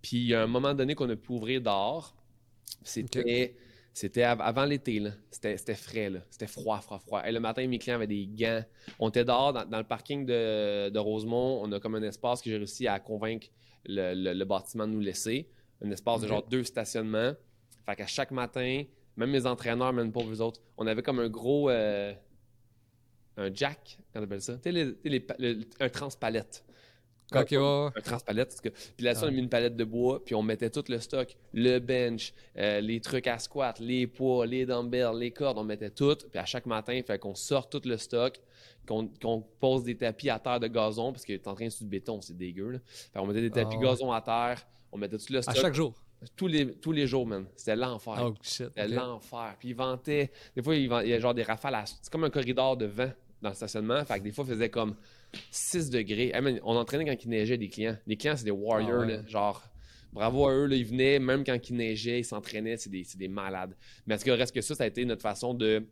puis 0.00 0.34
à 0.34 0.42
un 0.42 0.46
moment 0.46 0.72
donné 0.74 0.94
qu'on 0.94 1.10
a 1.10 1.16
pu 1.16 1.32
ouvrir 1.32 1.60
dehors. 1.60 2.14
C'était. 2.82 3.56
C'était 3.92 4.22
avant 4.22 4.64
l'été, 4.64 5.02
C'était 5.30 5.74
frais, 5.74 6.12
C'était 6.30 6.46
froid, 6.46 6.80
froid, 6.80 7.00
froid. 7.00 7.22
Et 7.26 7.32
le 7.32 7.40
matin, 7.40 7.66
mes 7.66 7.78
clients 7.78 7.96
avaient 7.96 8.06
des 8.06 8.26
gants. 8.26 8.62
On 9.00 9.08
était 9.08 9.24
dehors 9.24 9.52
dans, 9.52 9.78
le 9.78 9.84
parking 9.84 10.24
de, 10.24 10.90
de, 10.90 10.98
Rosemont. 10.98 11.60
On 11.62 11.72
a 11.72 11.80
comme 11.80 11.96
un 11.96 12.02
espace 12.04 12.40
que 12.40 12.50
j'ai 12.50 12.56
réussi 12.56 12.86
à 12.86 13.00
convaincre 13.00 13.48
le, 13.86 14.44
bâtiment 14.44 14.86
nous 14.86 15.00
laisser. 15.00 15.48
Un 15.82 15.90
espace 15.90 16.20
de 16.20 16.26
genre 16.28 16.46
deux 16.46 16.64
stationnements. 16.64 17.32
Fait 17.86 17.96
qu'à 17.96 18.06
chaque 18.06 18.30
matin, 18.30 18.84
Même 19.16 19.30
mes 19.30 19.44
entraîneurs, 19.44 19.92
même 19.92 20.12
pas 20.12 20.22
vous 20.22 20.40
autres. 20.40 20.60
On 20.78 20.86
avait 20.86 21.02
comme 21.02 21.18
un 21.18 21.28
gros. 21.28 21.68
euh, 21.68 22.14
un 23.36 23.52
jack, 23.54 23.98
qu'on 24.12 24.22
appelle 24.22 24.40
ça? 24.42 24.56
Tu 24.58 24.72
sais, 24.72 25.26
un 25.80 25.88
transpalette. 25.88 26.64
Comme- 27.32 27.42
Ok, 27.42 27.50
ouais, 27.52 27.88
un 27.96 28.00
transpalette. 28.02 28.56
Puis 28.96 29.04
là-dessus, 29.04 29.24
on 29.24 29.28
a 29.28 29.30
mis 29.30 29.38
une 29.38 29.48
palette 29.48 29.76
de 29.76 29.84
bois, 29.84 30.24
puis 30.24 30.34
on 30.34 30.42
mettait 30.42 30.68
tout 30.68 30.82
le 30.88 30.98
stock, 30.98 31.36
le 31.54 31.78
bench, 31.78 32.32
euh, 32.56 32.80
les 32.80 33.00
trucs 33.00 33.28
à 33.28 33.38
squat, 33.38 33.78
les 33.78 34.08
poids, 34.08 34.46
les 34.46 34.66
dumbbells, 34.66 35.16
les 35.16 35.30
cordes, 35.30 35.56
on 35.58 35.64
mettait 35.64 35.90
tout. 35.90 36.16
Puis 36.16 36.38
à 36.40 36.44
chaque 36.44 36.66
matin, 36.66 36.92
il 36.92 37.04
fallait 37.04 37.20
qu'on 37.20 37.36
sorte 37.36 37.70
tout 37.70 37.88
le 37.88 37.96
stock, 37.98 38.40
qu'on 39.20 39.40
pose 39.60 39.84
des 39.84 39.96
tapis 39.96 40.28
à 40.30 40.38
terre 40.38 40.60
de 40.60 40.66
gazon, 40.66 41.12
parce 41.12 41.24
que 41.24 41.32
t'es 41.34 41.48
en 41.48 41.54
train 41.54 41.70
sur 41.70 41.84
du 41.84 41.90
béton, 41.90 42.20
c'est 42.20 42.36
dégueu. 42.36 42.70
Là. 42.70 42.78
Fait 43.12 43.18
qu'on 43.18 43.26
mettait 43.26 43.40
des 43.42 43.50
tapis 43.50 43.76
Ah 43.78 43.82
gazon 43.84 44.10
à 44.12 44.20
terre, 44.20 44.66
on 44.92 44.98
mettait 44.98 45.16
tout 45.18 45.32
le 45.32 45.38
À 45.38 45.42
stock. 45.42 45.56
chaque 45.56 45.74
jour. 45.74 45.94
Tous, 46.36 46.48
les, 46.48 46.74
tous 46.74 46.92
les 46.92 47.06
jours, 47.06 47.26
man. 47.26 47.46
C'était 47.56 47.76
l'enfer. 47.76 48.18
Oh 48.22 48.34
shit. 48.42 48.66
C'était 48.66 48.88
l'enfer. 48.88 49.56
Puis 49.58 49.70
il 49.70 49.74
ventait. 49.74 50.30
Des 50.54 50.62
fois, 50.62 50.74
il, 50.76 50.84
y 50.86 51.14
a 51.14 51.18
genre 51.18 51.32
des 51.32 51.42
rafales. 51.44 51.74
à- 51.76 51.86
C'est 51.86 52.10
comme 52.12 52.24
un 52.24 52.30
corridor 52.30 52.76
de 52.76 52.84
vent 52.84 53.10
dans 53.40 53.48
le 53.48 53.54
stationnement. 53.54 54.04
Fait 54.04 54.18
que 54.18 54.24
des 54.24 54.32
fois, 54.32 54.44
il 54.46 54.52
faisait 54.52 54.68
comme 54.68 54.96
6 55.50 55.88
degrés. 55.88 56.30
Hey, 56.34 56.42
man, 56.42 56.60
on 56.62 56.76
entraînait 56.76 57.06
quand 57.06 57.24
il 57.24 57.30
neigeait 57.30 57.56
des 57.56 57.70
clients. 57.70 57.96
Les 58.06 58.16
clients, 58.18 58.36
c'est 58.36 58.44
des 58.44 58.50
warriors. 58.50 59.02
Ah 59.04 59.06
ouais. 59.06 59.16
là. 59.16 59.26
Genre, 59.26 59.62
bravo 60.12 60.46
à 60.46 60.52
eux. 60.52 60.66
Là, 60.66 60.76
ils 60.76 60.84
venaient, 60.84 61.18
même 61.18 61.42
quand 61.42 61.56
il 61.70 61.76
neigeait, 61.76 62.20
ils 62.20 62.24
s'entraînaient. 62.24 62.76
C'est 62.76 62.90
des, 62.90 63.06
des 63.16 63.28
malades. 63.28 63.74
Mais 64.06 64.18
tout 64.18 64.24
cas, 64.24 64.34
reste 64.36 64.54
que 64.54 64.60
ça, 64.60 64.74
ça 64.74 64.84
a 64.84 64.88
été 64.88 65.02
notre 65.06 65.22
façon 65.22 65.54
de 65.54 65.86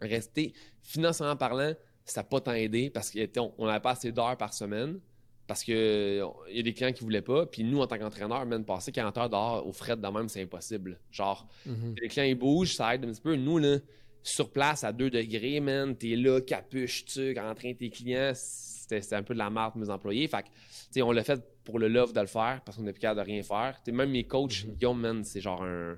rester. 0.00 0.54
Financièrement 0.82 1.36
parlant, 1.36 1.74
ça 2.06 2.20
n'a 2.20 2.24
pas 2.24 2.40
tant 2.40 2.52
aidé 2.52 2.88
parce 2.88 3.10
qu'on 3.10 3.52
on 3.58 3.66
n'avait 3.66 3.80
pas 3.80 3.90
assez 3.90 4.12
d'heures 4.12 4.36
par 4.36 4.54
semaine. 4.54 4.98
Parce 5.46 5.62
que 5.62 6.22
il 6.50 6.56
y 6.56 6.58
a 6.58 6.62
des 6.62 6.72
clients 6.74 6.92
qui 6.92 7.04
voulaient 7.04 7.22
pas. 7.22 7.46
Puis 7.46 7.62
nous, 7.62 7.80
en 7.80 7.86
tant 7.86 7.98
qu'entraîneur, 7.98 8.44
même 8.46 8.64
passer 8.64 8.90
40 8.90 9.16
heures 9.18 9.30
dehors 9.30 9.64
au 9.66 9.72
fret 9.72 9.96
de 9.96 10.08
même, 10.08 10.28
c'est 10.28 10.42
impossible. 10.42 10.98
Genre, 11.12 11.46
Mhm. 11.66 11.94
les 12.02 12.08
clients 12.08 12.24
ils 12.24 12.34
bougent, 12.34 12.74
ça 12.74 12.94
aide 12.94 13.04
un 13.04 13.12
petit 13.12 13.20
peu. 13.20 13.36
Nous, 13.36 13.58
là, 13.58 13.76
sur 14.24 14.50
place 14.50 14.82
à 14.82 14.92
2 14.92 15.08
degrés, 15.08 15.60
man, 15.60 15.94
t'es 15.96 16.16
là, 16.16 16.40
capuche, 16.40 17.04
tu 17.04 17.38
en 17.38 17.54
train 17.54 17.74
tes 17.74 17.90
clients, 17.90 18.32
c'était 18.34 19.14
un 19.14 19.22
peu 19.22 19.34
de 19.34 19.38
la 19.38 19.50
marque 19.50 19.76
de 19.76 19.82
mes 19.82 19.90
employés. 19.90 20.26
Fait 20.26 20.42
que, 20.42 21.00
on 21.02 21.12
l'a 21.12 21.22
fait 21.22 21.40
pour 21.62 21.78
le 21.78 21.86
love 21.86 22.12
de 22.12 22.20
le 22.20 22.26
faire 22.26 22.60
parce 22.64 22.76
qu'on 22.76 22.82
n'est 22.82 22.92
plus 22.92 23.00
capable 23.00 23.20
de 23.20 23.26
rien 23.32 23.42
faire. 23.44 23.78
Même 23.92 24.10
mes 24.10 24.24
coachs, 24.24 24.64
Mhm. 24.64 24.72
Guillaume, 24.74 25.00
man, 25.00 25.22
c'est 25.24 25.40
genre 25.40 25.62
un. 25.62 25.96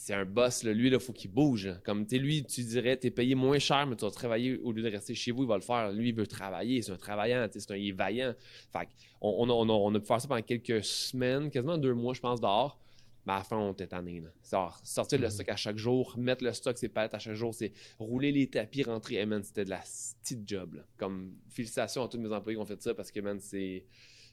C'est 0.00 0.14
un 0.14 0.24
boss, 0.24 0.62
là. 0.62 0.72
lui, 0.72 0.88
il 0.88 1.00
faut 1.00 1.12
qu'il 1.12 1.30
bouge. 1.32 1.68
Comme, 1.84 2.06
tu 2.06 2.16
sais, 2.16 2.22
lui, 2.22 2.44
tu 2.44 2.62
dirais, 2.62 2.96
t'es 2.96 3.10
payé 3.10 3.34
moins 3.34 3.58
cher, 3.58 3.84
mais 3.86 3.96
tu 3.96 4.04
vas 4.04 4.10
travailler 4.12 4.56
au 4.58 4.70
lieu 4.70 4.80
de 4.82 4.88
rester 4.88 5.12
chez 5.12 5.32
vous, 5.32 5.42
il 5.42 5.48
va 5.48 5.56
le 5.56 5.60
faire. 5.60 5.90
Lui, 5.92 6.10
il 6.10 6.14
veut 6.14 6.26
travailler, 6.26 6.80
c'est 6.82 6.92
un 6.92 6.96
travaillant, 6.96 7.46
c'est 7.50 7.70
un, 7.72 7.76
il 7.76 7.88
est 7.88 7.92
vaillant. 7.92 8.32
Fait 8.72 8.88
on, 9.20 9.34
on, 9.40 9.50
a, 9.50 9.52
on, 9.52 9.68
a, 9.68 9.72
on 9.72 9.94
a 9.94 9.98
pu 10.00 10.06
faire 10.06 10.20
ça 10.20 10.28
pendant 10.28 10.40
quelques 10.40 10.84
semaines, 10.84 11.50
quasiment 11.50 11.76
deux 11.76 11.94
mois, 11.94 12.14
je 12.14 12.20
pense, 12.20 12.40
dehors. 12.40 12.78
Mais 13.26 13.32
à 13.32 13.38
la 13.38 13.42
fin, 13.44 13.58
on 13.58 13.72
était 13.72 13.88
tanné. 13.88 14.20
Là. 14.20 14.70
Sortir 14.84 15.18
le 15.18 15.26
Mhm. 15.26 15.30
stock 15.32 15.48
à 15.48 15.56
chaque 15.56 15.76
jour, 15.76 16.14
mettre 16.16 16.44
le 16.44 16.52
stock, 16.52 16.78
ses 16.78 16.88
palettes 16.88 17.14
à 17.14 17.18
chaque 17.18 17.34
jour, 17.34 17.52
c'est 17.52 17.72
rouler 17.98 18.30
les 18.32 18.46
tapis, 18.46 18.84
rentrer. 18.84 19.16
Hey, 19.16 19.26
man, 19.26 19.42
c'était 19.42 19.64
de 19.64 19.70
la 19.70 19.80
petite 20.22 20.48
job. 20.48 20.74
Là. 20.74 20.82
Comme, 20.96 21.34
félicitations 21.50 22.04
à 22.04 22.08
tous 22.08 22.18
mes 22.18 22.32
employés 22.32 22.56
qui 22.56 22.62
ont 22.62 22.66
fait 22.66 22.80
ça 22.80 22.94
parce 22.94 23.10
que, 23.10 23.18
man, 23.20 23.38
c'est. 23.40 23.84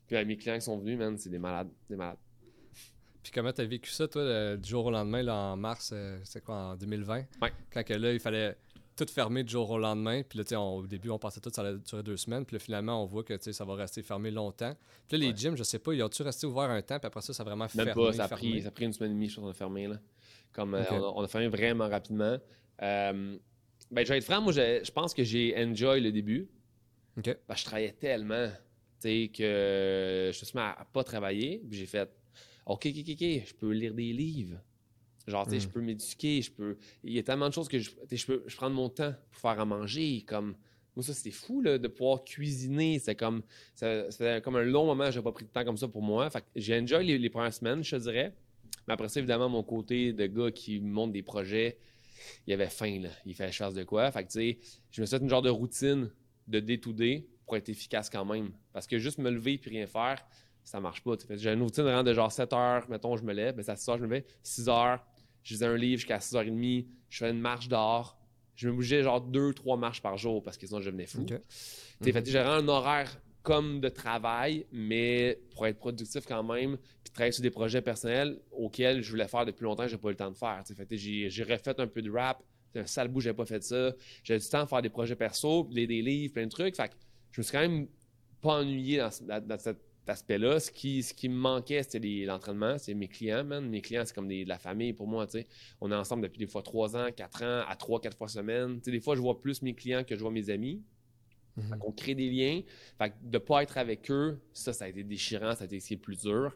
Puis 0.08 0.16
à 0.16 0.24
mes 0.24 0.38
clients 0.38 0.56
qui 0.56 0.62
sont 0.62 0.78
venus, 0.78 0.98
man, 0.98 1.18
c'est 1.18 1.32
des 1.32 1.40
malades. 1.40 1.72
Des 1.90 1.96
malades. 1.96 2.20
Puis 3.26 3.32
comment 3.34 3.52
t'as 3.52 3.66
vécu 3.66 3.90
ça, 3.90 4.08
toi, 4.08 4.22
le- 4.24 4.56
du 4.58 4.70
jour 4.70 4.86
au 4.86 4.92
lendemain, 4.92 5.24
là, 5.24 5.34
en 5.36 5.58
mars, 5.58 5.90
euh, 5.96 6.20
c'est 6.24 6.44
quoi, 6.44 6.56
en 6.56 6.76
2020? 6.76 7.24
Ouais. 7.42 7.52
Quand 7.74 7.84
que 7.84 7.96
là, 7.96 8.14
il 8.14 8.20
fallait 8.20 8.56
tout 8.96 9.08
fermer 9.12 9.44
du 9.44 9.52
jour 9.52 9.68
au 9.72 9.80
lendemain. 9.80 10.22
Puis 10.22 10.38
là, 10.38 10.44
tu 10.44 10.50
sais, 10.50 10.56
on- 10.56 10.76
au 10.76 10.86
début, 10.86 11.10
on 11.10 11.18
pensait 11.18 11.40
tout 11.42 11.50
ça 11.52 11.64
allait 11.64 11.80
durer 11.80 12.04
deux 12.04 12.18
semaines. 12.18 12.46
Puis 12.46 12.54
là, 12.56 12.60
finalement, 12.60 13.02
on 13.02 13.06
voit 13.08 13.24
que, 13.24 13.34
tu 13.34 13.46
sais, 13.46 13.54
ça 13.54 13.66
va 13.66 13.74
rester 13.74 14.04
fermé 14.04 14.30
longtemps. 14.30 14.76
Puis 15.08 15.18
là, 15.18 15.26
les 15.26 15.32
Ouais. 15.32 15.36
gyms, 15.36 15.58
je 15.58 15.64
sais 15.64 15.80
pas, 15.80 15.94
ils 15.96 16.04
ont-tu 16.04 16.22
resté 16.22 16.46
ouverts 16.46 16.70
un 16.70 16.84
temps, 16.84 17.00
puis 17.00 17.08
après 17.08 17.22
ça, 17.22 17.34
ça 17.34 17.42
a 17.42 17.46
vraiment 17.48 17.66
Même 17.66 17.70
fermé, 17.88 17.94
pas, 17.96 18.14
ça 18.14 18.26
a, 18.26 18.28
fermé? 18.28 18.52
pris, 18.52 18.62
ça 18.62 18.68
a 18.68 18.72
pris 18.72 18.86
une 18.86 18.94
semaine 18.94 19.12
et 19.12 19.16
demie, 19.16 19.28
je 19.28 19.36
pense 19.36 19.44
qu'on 19.44 19.50
a 19.50 19.54
fermé. 19.54 19.88
Là. 19.88 20.00
Comme, 20.54 20.76
euh, 20.76 20.84
on, 20.92 20.96
a, 21.04 21.14
on 21.16 21.22
a 21.24 21.28
fermé 21.28 21.48
vraiment 21.48 21.90
rapidement. 21.90 22.38
Euh, 22.84 23.38
ben, 23.92 24.06
je 24.06 24.10
vais 24.12 24.18
être 24.20 24.24
franc, 24.24 24.40
moi, 24.42 24.54
je, 24.54 24.82
je 24.84 24.92
pense 24.92 25.16
que 25.16 25.24
j'ai 25.24 25.56
enjoy 25.58 26.00
le 26.00 26.12
début. 26.12 26.48
OK. 27.18 27.36
Ben, 27.50 27.56
je 27.56 27.66
travaillais 27.66 27.94
tellement, 28.00 28.50
tu 29.02 29.10
sais, 29.10 29.32
que 29.36 30.30
je 30.32 30.40
me 30.40 30.46
suis 30.46 30.52
mis 30.56 30.62
à, 30.62 30.74
à 30.80 30.86
pas 30.86 31.04
travailler. 31.04 31.62
Puis 31.68 31.80
j'ai 31.80 31.86
fait, 31.88 32.08
OK, 32.66 32.88
OK, 32.88 33.10
OK, 33.10 33.20
je 33.20 33.54
peux 33.54 33.72
lire 33.72 33.94
des 33.94 34.12
livres. 34.14 34.60
Genre, 35.28 35.44
tu 35.46 35.52
sais, 35.52 35.58
Mm. 35.58 35.60
je 35.62 35.68
peux 35.70 35.82
m'éduquer, 35.82 36.42
je 36.42 36.52
peux... 36.52 36.78
Il 37.04 37.14
y 37.14 37.20
a 37.20 37.24
tellement 37.24 37.50
de 37.50 37.54
choses 37.54 37.68
que 37.68 37.80
je, 37.80 37.92
je 38.12 38.26
peux 38.26 38.44
je 38.46 38.56
prends 38.56 38.70
mon 38.70 38.90
temps 38.90 39.14
pour 39.32 39.40
faire 39.42 39.60
à 39.60 39.66
manger, 39.66 40.24
comme... 40.28 40.56
Moi, 40.96 41.04
ça, 41.04 41.14
c'était 41.14 41.32
fou, 41.32 41.62
là, 41.62 41.78
de 41.78 41.88
pouvoir 41.90 42.24
cuisiner. 42.24 43.00
C'est 43.00 43.16
comme... 43.16 43.42
Ça, 43.74 44.10
fait 44.12 44.42
comme 44.44 44.56
un 44.56 44.64
long 44.64 44.86
moment, 44.86 45.12
j'ai 45.12 45.22
pas 45.22 45.32
pris 45.34 45.44
de 45.46 45.50
temps 45.50 45.66
comme 45.66 45.78
ça 45.78 45.88
pour 45.88 46.02
moi. 46.02 46.30
Fait 46.30 46.42
que 46.42 46.46
j'ai 46.56 46.80
enjoy 46.80 47.06
les, 47.06 47.18
les 47.18 47.30
premières 47.30 47.54
semaines, 47.54 47.84
je 47.84 47.96
te 47.98 48.02
dirais. 48.02 48.34
Mais 48.88 48.94
après 48.94 49.10
ça, 49.10 49.20
évidemment, 49.20 49.50
mon 49.50 49.64
côté 49.64 50.14
de 50.14 50.26
gars 50.28 50.52
qui 50.52 50.80
monte 50.80 51.12
des 51.12 51.24
projets, 51.24 51.80
il 52.48 52.54
avait 52.54 52.70
faim, 52.70 53.00
là. 53.02 53.10
Il 53.26 53.34
fallait 53.36 53.50
que 53.50 53.56
je 53.56 53.64
fasse 53.64 53.74
de 53.74 53.84
quoi. 53.84 54.10
Fait 54.12 54.24
que, 54.24 54.30
tu 54.32 54.40
sais, 54.40 54.58
je 54.92 55.02
me 55.02 55.06
suis 55.06 55.18
fait 55.18 55.24
une 55.24 55.30
genre 55.30 55.42
de 55.42 55.50
routine 55.50 56.10
de 56.48 56.60
day-to-day 56.60 57.28
pour 57.46 57.58
être 57.58 57.68
efficace 57.68 58.10
quand 58.10 58.24
même. 58.26 58.52
Parce 58.72 58.88
que 58.88 58.98
juste 58.98 59.18
me 59.18 59.30
lever 59.30 59.58
puis 59.58 59.72
rien 59.72 59.88
faire, 59.88 60.26
ça 60.66 60.80
marche 60.82 61.02
pas. 61.04 61.14
J'ai 61.30 61.52
une 61.54 61.62
routine 61.62 61.84
vraiment 61.84 62.04
de 62.04 62.14
genre 62.14 62.32
7 62.32 62.52
heures, 62.54 62.90
mettons, 62.90 63.16
je 63.16 63.24
me 63.24 63.34
lève, 63.34 63.56
ben, 63.56 63.64
à 63.70 63.76
6 63.76 63.90
heures, 63.90 63.98
je 63.98 64.04
me 64.06 64.10
lève, 64.16 64.24
6 64.44 64.68
heures, 64.68 65.06
je 65.44 65.54
lisais 65.54 65.66
un 65.66 65.78
livre 65.78 66.00
jusqu'à 66.00 66.18
6h30, 66.20 66.88
je 67.10 67.18
fais 67.18 67.30
une 67.32 67.40
marche 67.40 67.68
dehors. 67.70 68.18
Je 68.56 68.70
me 68.70 68.74
bougeais 68.74 69.04
genre 69.04 69.22
2-3 69.22 69.78
marches 69.78 70.02
par 70.02 70.18
jour 70.18 70.42
parce 70.42 70.58
que 70.58 70.66
sinon 70.66 70.80
je 70.82 70.86
devenais 70.90 71.06
fou. 71.06 71.22
OK. 71.22 71.28
Tu 71.28 71.36
sais, 72.06 72.12
fait 72.14 72.24
que 72.24 72.30
j'ai 72.30 72.40
vraiment 72.40 72.56
un 72.56 72.68
horaire 72.68 73.22
comme 73.44 73.80
de 73.80 73.90
travail, 73.90 74.66
mais 74.72 75.40
pour 75.52 75.68
être 75.68 75.78
productif 75.78 76.26
quand 76.26 76.42
même, 76.42 76.78
puis 77.04 77.12
travailler 77.14 77.32
sur 77.34 77.44
des 77.44 77.52
projets 77.52 77.82
personnels 77.82 78.40
auxquels 78.52 79.04
je 79.04 79.10
voulais 79.12 79.28
faire 79.28 79.46
depuis 79.46 79.64
longtemps, 79.66 79.88
j'ai 79.88 79.98
pas 79.98 80.08
eu 80.08 80.12
le 80.12 80.18
temps 80.18 80.32
de 80.32 80.38
faire. 80.38 80.64
j'ai 80.90 81.30
j'ai 81.30 81.44
refait 81.44 81.80
un 81.80 81.86
peu 81.88 82.02
de 82.02 82.10
rap, 82.10 82.42
c'est 82.74 82.80
un 82.80 82.86
sale 82.88 83.08
bout, 83.10 83.20
j'avais 83.22 83.36
pas 83.36 83.46
fait 83.46 83.62
ça. 83.62 83.94
J'avais 84.24 84.40
du 84.40 84.48
temps 84.50 84.62
à 84.62 84.68
faire 84.68 84.82
des 84.82 84.90
projets 84.90 85.16
perso, 85.16 85.68
lire 85.70 85.88
des 85.88 86.02
livres, 86.02 86.34
plein 86.34 86.46
de 86.46 86.50
trucs. 86.50 86.76
Fait 86.76 86.88
que 86.90 86.96
je 87.34 87.42
me 87.42 87.44
suis 87.44 87.52
quand 87.52 87.60
même 87.62 87.88
pas 88.42 88.54
ennuyé 88.62 88.98
dans, 88.98 89.12
ce- 89.12 89.24
dans- 89.24 89.46
dans 89.46 89.58
cet 90.06 90.12
aspect-là. 90.12 90.60
Ce 90.60 90.70
qui, 90.70 91.02
ce 91.02 91.14
qui 91.16 91.30
me 91.30 91.36
manquait, 91.36 91.82
c'était 91.82 92.26
l'entraînement, 92.26 92.78
c'est 92.78 92.94
mes 92.94 93.08
clients, 93.08 93.44
man. 93.44 93.68
Mes 93.68 93.82
clients, 93.82 94.04
c'est 94.06 94.14
comme 94.14 94.28
des, 94.28 94.44
de 94.44 94.50
la 94.50 94.60
famille 94.60 94.94
pour 94.94 95.08
moi, 95.08 95.26
tu 95.26 95.40
sais. 95.40 95.48
On 95.82 95.92
est 95.92 95.96
ensemble 95.96 96.22
depuis 96.24 96.38
des 96.38 96.48
fois 96.48 96.62
3 96.62 96.96
ans, 96.96 97.08
4 97.16 97.44
ans, 97.44 97.64
à 97.68 97.76
3, 97.76 98.00
4 98.02 98.16
fois 98.16 98.28
semaine. 98.28 98.76
Tu 98.78 98.86
sais, 98.86 98.92
des 98.92 99.00
fois, 99.00 99.16
je 99.16 99.22
vois 99.22 99.42
plus 99.42 99.64
mes 99.64 99.74
clients 99.74 100.04
que 100.04 100.16
je 100.16 100.22
vois 100.22 100.32
mes 100.32 100.50
amis. 100.52 100.84
Mhm. 101.58 101.80
Qu'on 101.80 101.92
crée 101.92 102.14
des 102.16 102.30
liens. 102.30 102.62
Fait 103.00 103.10
que 103.10 103.16
de 103.24 103.38
pas 103.40 103.64
être 103.64 103.78
avec 103.78 104.12
eux, 104.12 104.40
ça, 104.54 104.74
ça 104.74 104.86
a 104.86 104.88
été 104.90 105.04
déchirant, 105.04 105.56
ça 105.56 105.64
a 105.64 105.66
été 105.66 105.80
ce 105.80 105.88
qui 105.88 105.94
est 105.94 105.98
le 105.98 106.02
plus 106.02 106.22
dur. 106.22 106.56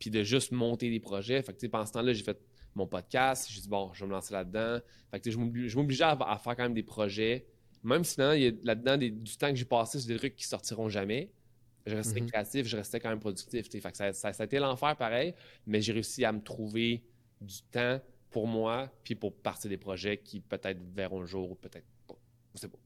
Puis 0.00 0.10
de 0.10 0.22
juste 0.24 0.50
monter 0.52 0.90
des 0.90 1.00
projets. 1.00 1.40
Fait 1.42 1.52
que, 1.52 1.58
tu 1.58 1.66
sais, 1.66 1.68
pendant 1.68 1.86
ce 1.86 1.92
temps-là, 1.92 2.12
j'ai 2.12 2.24
fait 2.24 2.40
mon 2.74 2.86
podcast. 2.86 3.48
J'ai 3.50 3.60
dit, 3.60 3.68
bon, 3.68 3.92
je 3.92 4.00
vais 4.00 4.06
me 4.08 4.12
lancer 4.12 4.32
là-dedans. 4.34 4.80
Fait 5.12 5.20
que, 5.20 5.30
je 5.30 5.38
m'obli- 5.38 5.68
je 5.68 5.76
m'obligeais 5.76 6.04
à, 6.04 6.18
à 6.20 6.38
faire 6.38 6.56
quand 6.56 6.64
même 6.64 6.74
des 6.74 6.82
projets. 6.82 7.46
Même 7.84 8.02
si 8.02 8.14
finalement, 8.14 8.34
il 8.34 8.42
y 8.42 8.46
a 8.48 8.52
là-dedans 8.64 8.96
du 8.96 9.36
temps 9.36 9.50
que 9.50 9.56
j'ai 9.56 9.64
passé 9.64 10.00
sur 10.00 10.08
des 10.08 10.16
trucs 10.16 10.34
qui 10.34 10.46
sortiront 10.46 10.88
jamais. 10.88 11.30
Je 11.88 11.96
restais 11.96 12.20
Mhm. 12.20 12.26
créatif, 12.30 12.66
je 12.66 12.76
restais 12.76 13.00
quand 13.00 13.08
même 13.10 13.20
productif. 13.20 13.68
Fait 13.70 13.80
que 13.90 13.96
ça, 13.96 14.12
ça- 14.12 14.32
ça 14.32 14.42
a 14.42 14.46
été 14.46 14.58
l'enfer 14.58 14.96
pareil, 14.96 15.34
mais 15.66 15.80
j'ai 15.80 15.92
réussi 15.92 16.24
à 16.24 16.32
me 16.32 16.40
trouver 16.40 17.02
du 17.40 17.62
temps 17.70 18.00
pour 18.30 18.46
moi, 18.46 18.90
puis 19.04 19.14
pour 19.14 19.34
partir 19.34 19.70
des 19.70 19.78
projets 19.78 20.18
qui 20.18 20.40
peut-être 20.40 20.80
verront 20.94 21.20
le 21.20 21.26
jour 21.26 21.50
ou 21.50 21.54
peut-être 21.54 21.86
pas. 22.06 22.16
Sais 22.54 22.68
pas. 22.68 22.78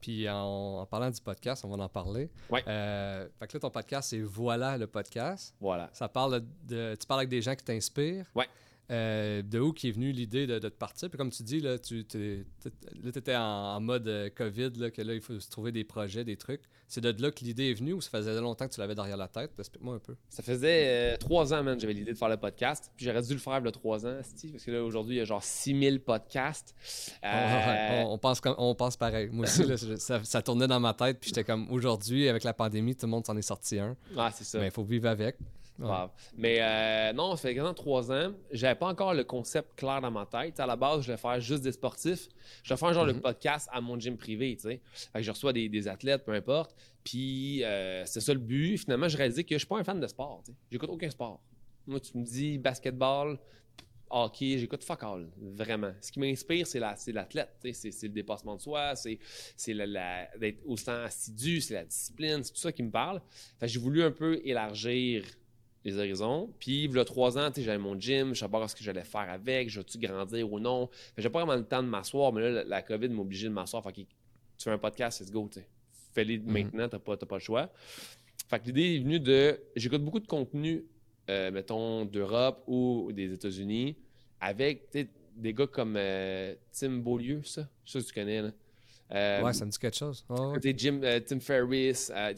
Puis 0.00 0.28
en, 0.28 0.80
en 0.80 0.86
parlant 0.86 1.10
du 1.10 1.20
podcast, 1.20 1.64
on 1.64 1.74
va 1.74 1.82
en 1.82 1.88
parler. 1.88 2.28
Ouais. 2.50 2.62
Euh, 2.68 3.26
fait 3.38 3.46
que 3.46 3.56
là, 3.56 3.60
ton 3.60 3.70
podcast, 3.70 4.10
c'est 4.10 4.20
Voilà 4.20 4.76
le 4.76 4.86
podcast. 4.86 5.54
Voilà. 5.60 5.88
Ça 5.94 6.08
parle 6.08 6.42
de. 6.64 6.94
Tu 7.00 7.06
parles 7.06 7.20
avec 7.20 7.30
des 7.30 7.40
gens 7.40 7.54
qui 7.54 7.64
t'inspirent. 7.64 8.26
Ouais. 8.34 8.46
Euh, 8.90 9.40
de 9.40 9.58
où 9.60 9.72
qui 9.72 9.88
est 9.88 9.92
venue 9.92 10.12
l'idée 10.12 10.46
de, 10.46 10.58
de 10.58 10.68
te 10.68 10.74
partir? 10.74 11.08
Puis 11.08 11.16
comme 11.16 11.30
tu 11.30 11.42
dis, 11.42 11.58
là, 11.60 11.78
tu 11.78 12.00
étais 12.00 13.34
en, 13.36 13.40
en 13.40 13.80
mode 13.80 14.06
euh, 14.08 14.28
COVID, 14.28 14.72
là, 14.76 14.90
que 14.90 15.00
là, 15.00 15.14
il 15.14 15.22
faut 15.22 15.40
se 15.40 15.50
trouver 15.50 15.72
des 15.72 15.84
projets, 15.84 16.22
des 16.22 16.36
trucs. 16.36 16.60
C'est 16.86 17.00
de 17.00 17.22
là 17.22 17.30
que 17.30 17.42
l'idée 17.44 17.70
est 17.70 17.74
venue 17.74 17.94
ou 17.94 18.02
ça 18.02 18.10
faisait 18.10 18.38
longtemps 18.40 18.68
que 18.68 18.74
tu 18.74 18.80
l'avais 18.80 18.94
derrière 18.94 19.16
la 19.16 19.28
tête? 19.28 19.52
Explique-moi 19.58 19.94
un 19.94 19.98
peu. 19.98 20.14
Ça 20.28 20.42
faisait 20.42 21.14
euh, 21.14 21.16
trois 21.16 21.54
ans, 21.54 21.62
man, 21.62 21.80
j'avais 21.80 21.94
l'idée 21.94 22.12
de 22.12 22.18
faire 22.18 22.28
le 22.28 22.36
podcast. 22.36 22.92
Puis 22.94 23.06
j'aurais 23.06 23.22
dû 23.22 23.32
le 23.32 23.38
faire 23.38 23.54
a 23.54 23.72
trois 23.72 24.04
ans, 24.06 24.18
esti, 24.20 24.48
parce 24.48 24.64
que 24.64 24.70
là, 24.70 24.84
aujourd'hui, 24.84 25.16
il 25.16 25.18
y 25.18 25.22
a 25.22 25.24
genre 25.24 25.42
6000 25.42 26.00
podcasts. 26.00 26.74
On, 27.22 28.12
on 28.12 28.18
pense 28.18 28.40
comme, 28.42 28.54
on 28.58 28.74
pense 28.74 28.98
pareil. 28.98 29.30
Moi 29.32 29.46
aussi, 29.46 29.64
là, 29.64 29.76
ça, 29.78 30.22
ça 30.22 30.42
tournait 30.42 30.68
dans 30.68 30.80
ma 30.80 30.92
tête. 30.92 31.18
Puis 31.20 31.28
j'étais 31.28 31.44
comme, 31.44 31.70
aujourd'hui, 31.70 32.28
avec 32.28 32.44
la 32.44 32.52
pandémie, 32.52 32.94
tout 32.94 33.06
le 33.06 33.10
monde 33.10 33.24
s'en 33.24 33.36
est 33.36 33.42
sorti 33.42 33.78
un. 33.78 33.96
ah, 34.16 34.30
c'est 34.32 34.44
ça. 34.44 34.58
Mais 34.58 34.66
il 34.66 34.72
faut 34.72 34.84
vivre 34.84 35.08
avec. 35.08 35.38
Ouais. 35.78 35.88
Mais 36.36 36.58
euh, 36.60 37.12
non, 37.12 37.34
ça 37.34 37.42
fait 37.48 37.54
quasiment 37.54 37.74
trois 37.74 38.12
ans. 38.12 38.32
J'avais 38.52 38.76
pas 38.78 38.86
encore 38.86 39.12
le 39.12 39.24
concept 39.24 39.74
clair 39.76 40.00
dans 40.00 40.10
ma 40.10 40.24
tête. 40.24 40.60
À 40.60 40.66
la 40.66 40.76
base, 40.76 41.02
je 41.02 41.10
vais 41.12 41.18
faire 41.18 41.40
juste 41.40 41.62
des 41.64 41.72
sportifs. 41.72 42.28
Je 42.62 42.72
vais 42.72 42.76
faire 42.78 42.88
un 42.88 42.92
genre 42.92 43.06
de 43.06 43.12
Mhm. 43.12 43.20
podcast 43.20 43.68
à 43.72 43.80
mon 43.80 43.98
gym 43.98 44.16
privé, 44.16 44.54
tu 44.56 44.62
sais. 44.62 44.80
Fait 45.12 45.18
que 45.18 45.22
je 45.24 45.30
reçois 45.32 45.52
des, 45.52 45.68
des 45.68 45.88
athlètes, 45.88 46.24
peu 46.24 46.32
importe. 46.32 46.76
Puis 47.02 47.64
euh, 47.64 48.04
c'est 48.06 48.20
ça 48.20 48.32
le 48.32 48.38
but. 48.38 48.78
Finalement, 48.78 49.08
je 49.08 49.16
réalisé 49.16 49.42
que 49.42 49.54
je 49.56 49.58
suis 49.58 49.66
pas 49.66 49.78
un 49.78 49.84
fan 49.84 49.98
de 49.98 50.06
sport. 50.06 50.42
tu 50.44 50.52
sais. 50.52 50.58
J'écoute 50.70 50.90
aucun 50.90 51.10
sport. 51.10 51.40
Moi, 51.88 51.98
tu 51.98 52.16
me 52.18 52.24
dis 52.24 52.56
basketball, 52.56 53.36
hockey, 54.10 54.58
j'écoute 54.58 54.84
fuck 54.84 55.02
all. 55.02 55.28
Vraiment. 55.38 55.92
Ce 56.00 56.12
qui 56.12 56.20
m'inspire, 56.20 56.66
c'est 56.68 56.78
la, 56.78 56.94
l'athlète. 57.08 57.50
sais. 57.64 57.90
C'est, 57.90 58.06
le 58.06 58.12
dépassement 58.12 58.54
de 58.56 58.60
soi, 58.60 58.94
c'est, 58.94 59.18
la, 59.74 59.86
la- 59.86 60.28
d'être 60.38 60.60
autant 60.66 61.02
assidu, 61.02 61.60
c'est 61.60 61.74
la 61.74 61.84
discipline, 61.84 62.44
c'est 62.44 62.52
tout 62.52 62.58
ça 62.60 62.70
qui 62.72 62.82
me 62.84 62.90
parle. 62.92 63.20
J'ai 63.60 63.80
voulu 63.80 64.02
un 64.04 64.12
peu 64.12 64.40
élargir 64.44 65.24
les 65.84 65.98
horizons. 65.98 66.50
Puis, 66.58 66.84
il 66.84 66.92
y 66.94 66.98
a 66.98 67.04
trois 67.04 67.36
ans, 67.38 67.50
tu 67.50 67.56
sais, 67.60 67.62
j'avais 67.66 67.78
mon 67.78 67.98
gym, 67.98 68.34
je 68.34 68.40
savais 68.40 68.50
pas 68.52 68.66
ce 68.68 68.74
que 68.74 68.82
j'allais 68.82 69.04
faire 69.04 69.28
avec, 69.30 69.68
je 69.68 69.80
vais-tu 69.80 69.98
grandir 69.98 70.50
ou 70.52 70.58
non. 70.58 70.88
J'ai 71.18 71.28
pas 71.28 71.44
vraiment 71.44 71.58
le 71.58 71.64
temps 71.66 71.82
de 71.82 71.88
m'asseoir, 71.88 72.32
mais 72.32 72.40
là, 72.42 72.50
la, 72.50 72.64
la 72.64 72.82
COVID 72.82 73.08
m'a 73.08 73.20
obligé 73.20 73.48
de 73.48 73.52
m'asseoir. 73.52 73.82
Fait 73.82 73.92
que 73.92 74.00
tu 74.00 74.06
fais 74.58 74.70
un 74.70 74.78
podcast, 74.78 75.20
let's 75.20 75.30
go, 75.30 75.48
tu. 75.52 75.60
Fais-le 76.14 76.38
maintenant, 76.44 76.88
t'as 76.88 76.98
pas, 77.00 77.16
t'as 77.16 77.26
pas 77.26 77.36
le 77.36 77.40
choix. 77.42 77.70
Fait 78.48 78.60
que 78.60 78.66
l'idée 78.66 78.96
est 78.96 78.98
venue 79.00 79.20
de. 79.20 79.58
J'écoute 79.74 80.02
beaucoup 80.04 80.20
de 80.20 80.26
contenu, 80.26 80.84
euh, 81.28 81.50
mettons, 81.50 82.04
d'Europe 82.04 82.62
ou 82.68 83.10
des 83.12 83.32
États-Unis, 83.32 83.96
avec 84.40 84.88
des 85.36 85.52
gars 85.52 85.66
comme 85.66 85.96
euh, 85.98 86.54
Tim 86.72 86.98
Beaulieu, 86.98 87.42
ça. 87.42 87.68
Je 87.84 87.92
sais 87.92 88.00
si 88.00 88.06
tu 88.06 88.12
connais, 88.14 88.42
là. 88.42 88.50
Euh, 89.12 89.42
Ouais, 89.42 89.52
ça 89.52 89.64
me 89.66 89.70
dit 89.70 89.78
quelque 89.78 89.96
chose. 89.96 90.24
Ouais. 90.28 90.74
Jim, 90.76 91.00
Tim 91.26 91.40
Ferriss, 91.40 92.12
euh, 92.14 92.32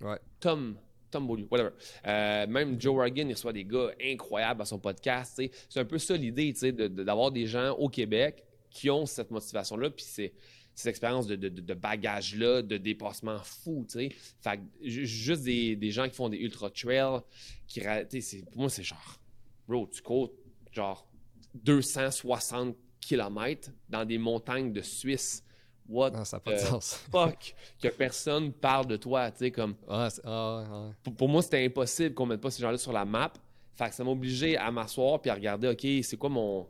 Ouais. 0.00 0.18
Tom, 0.40 0.76
Tom 1.12 1.26
Beaulieu, 1.28 1.46
whatever. 1.50 1.70
Euh, 2.06 2.46
même 2.48 2.80
Joe 2.80 2.96
Rogan, 2.96 3.28
il 3.28 3.34
reçoit 3.34 3.52
des 3.52 3.64
gars 3.64 3.92
incroyables 4.02 4.62
à 4.62 4.64
son 4.64 4.80
podcast. 4.80 5.40
C'est 5.68 5.78
un 5.80 5.84
peu 5.84 5.98
ça 5.98 6.16
l'idée, 6.16 6.52
d'avoir 6.52 7.30
des 7.30 7.46
gens 7.46 7.70
au 7.76 7.88
Québec 7.88 8.42
qui 8.70 8.90
ont 8.90 9.06
cette 9.06 9.30
motivation-là, 9.30 9.90
puis 9.90 10.04
c'est 10.04 10.32
cette 10.74 10.86
expérience 10.88 11.26
de, 11.26 11.74
bagage-là, 11.74 12.62
de 12.62 12.78
dépassement 12.78 13.38
fou, 13.44 13.84
tu 13.86 13.98
sais. 13.98 14.08
Fait 14.40 14.56
que 14.56 14.88
ju- 14.88 15.06
juste 15.06 15.42
des, 15.42 15.90
gens 15.90 16.08
qui 16.08 16.14
font 16.16 16.30
des 16.30 16.38
ultra-trails, 16.38 17.20
qui, 17.68 17.80
ra- 17.86 18.04
tu 18.06 18.22
sais, 18.22 18.38
c'est- 18.38 18.50
pour 18.50 18.62
moi, 18.62 18.70
c'est 18.70 18.82
genre, 18.82 19.20
bro, 19.68 19.86
tu 19.92 20.00
cours 20.00 20.32
genre 20.72 21.06
260 21.54 22.74
km 23.00 23.70
dans 23.90 24.04
des 24.04 24.16
montagnes 24.18 24.72
de 24.72 24.80
Suisse. 24.80 25.44
What 25.88 26.10
Non, 26.10 26.24
ça 26.24 26.36
n'a 26.36 26.40
pas 26.40 26.52
de 26.52 26.56
the 26.58 26.60
sens. 26.60 26.94
fuck 27.10 27.54
que 27.80 27.88
personne 27.88 28.52
parle 28.52 28.86
de 28.86 28.96
toi, 28.96 29.30
tu 29.30 29.38
sais, 29.38 29.50
comme 29.50 29.74
Ouais, 29.88 30.08
ah, 30.24 30.64
ouais, 30.70 30.78
ouais. 30.86 30.92
pour, 31.02 31.14
pour 31.14 31.28
moi, 31.28 31.42
c'était 31.42 31.64
impossible 31.64 32.14
qu'on 32.14 32.26
mette 32.26 32.40
pas 32.40 32.50
ces 32.50 32.62
gens-là 32.62 32.78
sur 32.78 32.92
la 32.92 33.04
map. 33.04 33.32
Fait 33.74 33.88
que 33.88 33.94
ça 33.94 34.04
m'a 34.04 34.10
obligé 34.10 34.56
à 34.56 34.70
m'asseoir 34.70 35.20
puis 35.20 35.30
à 35.30 35.34
regarder, 35.34 35.68
OK, 35.68 35.86
c'est 36.04 36.16
quoi 36.16 36.28
mon 36.28 36.68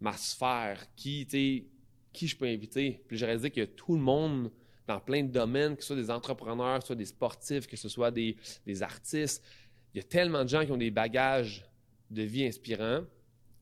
ma 0.00 0.12
sphère? 0.12 0.80
Qui, 0.96 1.26
tu 1.26 1.30
sais, 1.30 1.64
qui 2.12 2.26
je 2.26 2.36
peux 2.36 2.46
inviter? 2.46 3.02
Puis 3.08 3.16
j'ai 3.16 3.26
réalisé 3.26 3.50
que 3.50 3.64
tout 3.64 3.94
le 3.94 4.00
monde, 4.00 4.50
dans 4.86 5.00
plein 5.00 5.22
de 5.22 5.28
domaines, 5.30 5.76
que 5.76 5.82
ce 5.82 5.88
soit 5.88 5.96
des 5.96 6.10
entrepreneurs, 6.10 6.78
que 6.78 6.82
ce 6.82 6.86
soit 6.88 6.96
des 6.96 7.06
sportifs, 7.06 7.66
que 7.66 7.76
ce 7.76 7.88
soit 7.88 8.10
des, 8.10 8.36
des 8.66 8.82
artistes, 8.82 9.44
il 9.94 9.98
y 9.98 10.00
a 10.00 10.04
tellement 10.04 10.44
de 10.44 10.48
gens 10.48 10.64
qui 10.64 10.72
ont 10.72 10.76
des 10.76 10.90
bagages 10.90 11.64
de 12.10 12.22
vie 12.22 12.44
inspirants, 12.44 13.02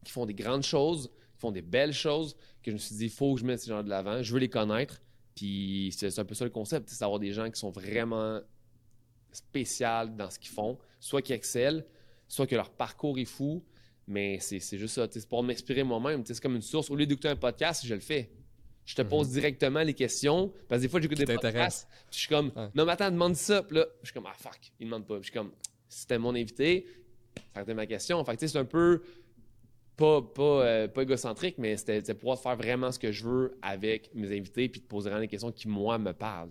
qui 0.04 0.12
font 0.12 0.26
des 0.26 0.34
grandes 0.34 0.62
choses, 0.62 1.10
font 1.38 1.52
des 1.52 1.62
belles 1.62 1.92
choses, 1.92 2.34
que 2.62 2.70
je 2.70 2.72
me 2.72 2.78
suis 2.78 2.96
dit, 2.96 3.04
il 3.04 3.10
faut 3.10 3.34
que 3.34 3.40
je 3.40 3.46
mette 3.46 3.60
ces 3.60 3.68
gens 3.68 3.82
de 3.82 3.88
l'avant. 3.88 4.22
Je 4.22 4.32
veux 4.32 4.40
les 4.40 4.48
connaître. 4.48 5.00
Puis 5.34 5.94
c'est 5.96 6.18
un 6.18 6.24
peu 6.24 6.34
ça 6.34 6.44
le 6.44 6.50
concept, 6.50 6.88
c'est 6.90 7.00
d'avoir 7.00 7.20
des 7.20 7.32
gens 7.32 7.48
qui 7.48 7.60
sont 7.60 7.70
vraiment 7.70 8.40
spécial 9.30 10.16
dans 10.16 10.30
ce 10.30 10.38
qu'ils 10.38 10.50
font, 10.50 10.78
soit 11.00 11.22
qu'ils 11.22 11.36
excellent, 11.36 11.82
soit 12.26 12.46
que 12.46 12.56
leur 12.56 12.70
parcours 12.70 13.18
est 13.18 13.24
fou, 13.24 13.62
mais 14.06 14.38
c'est 14.40 14.58
juste 14.78 14.94
ça, 14.94 15.06
c'est 15.10 15.28
pour 15.28 15.42
m'inspirer 15.42 15.82
moi-même, 15.84 16.24
c'est 16.26 16.40
comme 16.40 16.56
une 16.56 16.62
source. 16.62 16.90
Au 16.90 16.96
lieu 16.96 17.06
d'écouter 17.06 17.28
un 17.28 17.36
podcast, 17.36 17.86
je 17.86 17.94
le 17.94 18.00
fais. 18.00 18.30
Je 18.84 18.94
te 18.94 19.02
pose 19.02 19.28
directement 19.28 19.82
les 19.82 19.92
questions, 19.92 20.50
parce 20.66 20.80
que 20.80 20.86
des 20.86 20.88
fois, 20.88 20.98
j'écoute 21.00 21.18
Qui 21.18 21.24
des 21.26 21.34
podcasts, 21.34 21.86
puis 21.90 21.98
je 22.12 22.18
suis 22.20 22.28
comme, 22.28 22.50
Ouais. 22.56 22.68
non, 22.74 22.86
mais 22.86 22.92
attends, 22.92 23.10
demande 23.10 23.36
ça, 23.36 23.62
puis 23.62 23.76
là, 23.76 23.86
je 24.00 24.06
suis 24.06 24.14
comme, 24.14 24.26
ah 24.26 24.34
fuck, 24.34 24.58
il 24.80 24.86
demande 24.86 25.06
pas. 25.06 25.16
Puis 25.16 25.24
je 25.24 25.30
suis 25.30 25.38
comme, 25.38 25.52
si 25.90 26.00
c'était 26.00 26.18
mon 26.18 26.34
invité, 26.34 26.86
ça 27.54 27.60
été 27.60 27.74
ma 27.74 27.86
question. 27.86 28.24
Fait 28.24 28.32
que, 28.34 28.40
tu 28.40 28.46
sais, 28.48 28.52
c'est 28.54 28.58
un 28.58 28.64
peu 28.64 29.02
pas, 29.98 30.22
pas, 30.22 30.42
euh, 30.64 30.88
pas 30.88 31.02
égocentrique, 31.02 31.56
mais 31.58 31.76
c'était 31.76 32.14
pouvoir 32.14 32.38
faire 32.40 32.56
vraiment 32.56 32.90
ce 32.90 32.98
que 32.98 33.12
je 33.12 33.24
veux 33.28 33.58
avec 33.60 34.10
mes 34.14 34.28
invités, 34.34 34.68
puis 34.70 34.80
de 34.80 34.86
poser 34.86 35.10
vraiment 35.10 35.20
des 35.20 35.28
questions 35.28 35.52
qui, 35.52 35.68
moi, 35.68 35.98
me 35.98 36.12
parlent. 36.12 36.50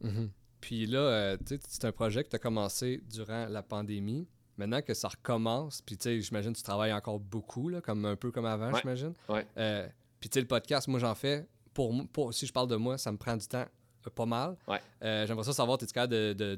Mhm. 0.00 0.30
Puis 0.60 0.86
là, 0.86 0.98
euh, 0.98 1.36
tu 1.36 1.56
sais, 1.56 1.60
c'est 1.68 1.84
un 1.84 1.92
projet 1.92 2.24
que 2.24 2.30
tu 2.30 2.36
as 2.36 2.38
commencé 2.40 3.00
durant 3.08 3.46
la 3.46 3.62
pandémie. 3.62 4.26
Maintenant 4.56 4.80
que 4.80 4.94
ça 4.94 5.08
recommence, 5.08 5.82
puis 5.82 5.98
tu 5.98 6.04
sais, 6.04 6.20
j'imagine 6.22 6.52
que 6.52 6.56
tu 6.58 6.62
travailles 6.64 6.92
encore 6.94 7.20
beaucoup, 7.20 7.68
là, 7.68 7.82
comme 7.82 8.06
un 8.06 8.16
peu 8.16 8.30
comme 8.32 8.46
avant, 8.46 8.72
Ouais. 8.72 8.80
j'imagine. 8.80 9.12
Ouais. 9.28 9.46
Euh, 9.58 9.86
puis 10.18 10.30
tu 10.30 10.34
sais, 10.34 10.40
le 10.40 10.46
podcast, 10.46 10.88
moi 10.88 10.98
j'en 10.98 11.14
fais. 11.14 11.46
Pour, 11.74 11.92
pour, 12.10 12.32
si 12.32 12.46
je 12.46 12.52
parle 12.54 12.68
de 12.68 12.76
moi, 12.76 12.96
ça 12.96 13.12
me 13.12 13.18
prend 13.18 13.36
du 13.36 13.46
temps 13.46 13.66
euh, 14.06 14.10
pas 14.14 14.24
mal. 14.24 14.56
Ouais. 14.66 14.80
Euh, 15.04 15.26
J'aimerais 15.26 15.44
ça 15.44 15.52
savoir, 15.52 15.76
es-tu 15.82 15.92
capable 15.92 16.14
de. 16.14 16.32
de, 16.32 16.54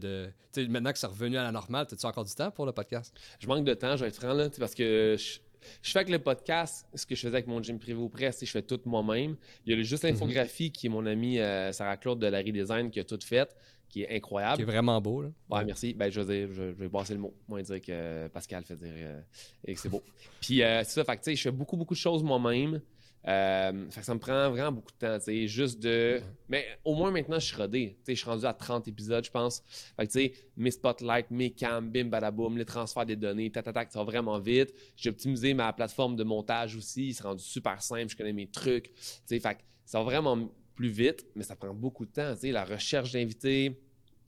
de- 0.55 0.67
maintenant 0.69 0.93
que 0.93 0.99
c'est 0.99 1.09
revenu 1.09 1.37
à 1.37 1.43
la 1.43 1.51
normale, 1.51 1.87
as-tu 1.91 2.07
encore 2.07 2.25
du 2.25 2.35
temps 2.35 2.53
pour 2.53 2.67
le 2.67 2.73
podcast? 2.73 3.13
Je 3.41 3.49
manque 3.49 3.65
de 3.65 3.75
temps, 3.75 3.97
je 3.97 4.05
vais 4.05 4.09
être 4.11 4.17
franc, 4.17 4.33
là, 4.33 4.49
parce 4.61 4.77
que 4.77 5.17
je, 5.19 5.41
je 5.83 5.91
fais 5.91 5.99
avec 6.01 6.11
le 6.11 6.19
podcast 6.19 6.87
ce 6.95 7.05
que 7.07 7.15
je 7.15 7.21
faisais 7.21 7.35
avec 7.35 7.47
mon 7.47 7.63
gym 7.63 7.79
privé 7.79 7.99
au 8.01 8.09
presse, 8.09 8.45
je 8.45 8.51
fais 8.51 8.63
tout 8.63 8.81
moi-même. 8.87 9.37
Il 9.67 9.71
y 9.71 9.73
a 9.73 9.77
le- 9.77 9.83
juste 9.83 10.05
l'infographie 10.05 10.71
qui 10.71 10.87
est 10.87 10.91
mon 10.91 11.05
amie 11.07 11.39
euh, 11.39 11.73
Sarah 11.73 11.97
Claude 11.97 12.19
de 12.19 12.27
Larry 12.27 12.53
Design 12.53 12.91
qui 12.91 13.01
a 13.01 13.05
tout 13.05 13.19
fait, 13.25 13.55
qui 13.89 14.03
est 14.03 14.17
incroyable. 14.17 14.57
Qui 14.57 14.63
est 14.63 14.67
vraiment 14.67 15.01
beau, 15.01 15.23
là. 15.23 15.29
Ouais, 15.51 15.65
merci. 15.65 15.95
Ben, 15.95 16.11
je 16.11 16.21
vais, 16.21 16.47
dire, 16.47 16.49
je, 16.55 16.63
je 16.75 16.83
vais 16.85 16.89
passer 16.89 17.15
le 17.15 17.21
mot. 17.21 17.35
Moi, 17.49 17.63
dire 17.63 17.81
que 17.81 17.87
euh, 17.91 18.29
Pascal 18.29 18.63
fait 18.65 18.77
dire 18.77 18.93
euh, 18.95 19.21
et 19.65 19.75
que 19.75 19.81
c'est 19.81 19.89
beau. 19.89 20.03
Puis, 20.41 20.63
euh, 20.63 20.83
c'est 20.85 20.93
ça. 20.93 21.05
Fait 21.05 21.17
que, 21.17 21.23
tu 21.23 21.31
sais, 21.31 21.37
je 21.37 21.43
fais 21.43 21.51
beaucoup, 21.51 21.77
beaucoup 21.77 21.95
de 21.95 21.99
choses 21.99 22.23
moi-même. 22.23 22.81
Euh, 23.27 23.91
fait 23.91 24.01
que 24.01 24.07
ça 24.07 24.15
me 24.15 24.21
prend 24.21 24.51
vraiment 24.51 24.73
beaucoup 24.73 24.93
de 24.93 25.07
temps, 25.07 25.19
tu 25.19 25.25
sais, 25.25 25.49
juste 25.49 25.81
de... 25.81 26.21
Mais 26.49 26.67
au 26.85 26.95
moins, 26.95 27.11
maintenant, 27.11 27.39
je 27.39 27.47
suis 27.47 27.57
rodé. 27.57 27.97
Tu 27.99 28.05
sais, 28.05 28.15
je 28.15 28.21
suis 28.21 28.31
rendu 28.31 28.47
à 28.47 28.55
30 28.55 28.89
épisodes, 28.89 29.25
je 29.25 29.31
pense. 29.31 29.63
Fait 29.97 30.07
que, 30.07 30.13
tu 30.13 30.21
sais, 30.21 30.33
mes 30.57 30.71
spotlights, 30.71 31.31
mes 31.31 31.51
cams, 31.51 31.91
bim, 31.91 32.05
badaboum, 32.05 32.57
les 32.57 32.65
transferts 32.65 33.07
des 33.07 33.17
données, 33.17 33.51
tatatac, 33.51 33.93
ça 33.93 33.99
va 33.99 34.05
vraiment 34.05 34.39
vite. 34.39 34.73
J'ai 34.97 35.11
optimisé 35.11 35.53
ma 35.53 35.73
plateforme 35.73 36.17
de 36.17 36.25
montage 36.25 36.77
aussi. 36.77 37.13
C'est 37.13 37.25
rendu 37.25 37.43
super 37.43 37.83
simple. 37.83 38.09
Je 38.09 38.17
connais 38.17 38.33
mes 38.33 38.47
trucs. 38.47 38.93
Tu 38.95 39.13
sais, 39.27 39.41
fait 39.41 39.55
que 39.55 39.61
ça 39.85 39.99
va 39.99 40.05
vraiment 40.05 40.49
plus 40.75 40.91
vite, 40.91 41.27
mais 41.35 41.43
ça 41.43 41.57
prend 41.57 41.75
beaucoup 41.75 42.07
de 42.07 42.13
temps, 42.13 42.35
tu 42.35 42.43
sais, 42.43 42.53
la 42.53 42.65
recherche 42.65 43.11
d'invités, 43.11 43.81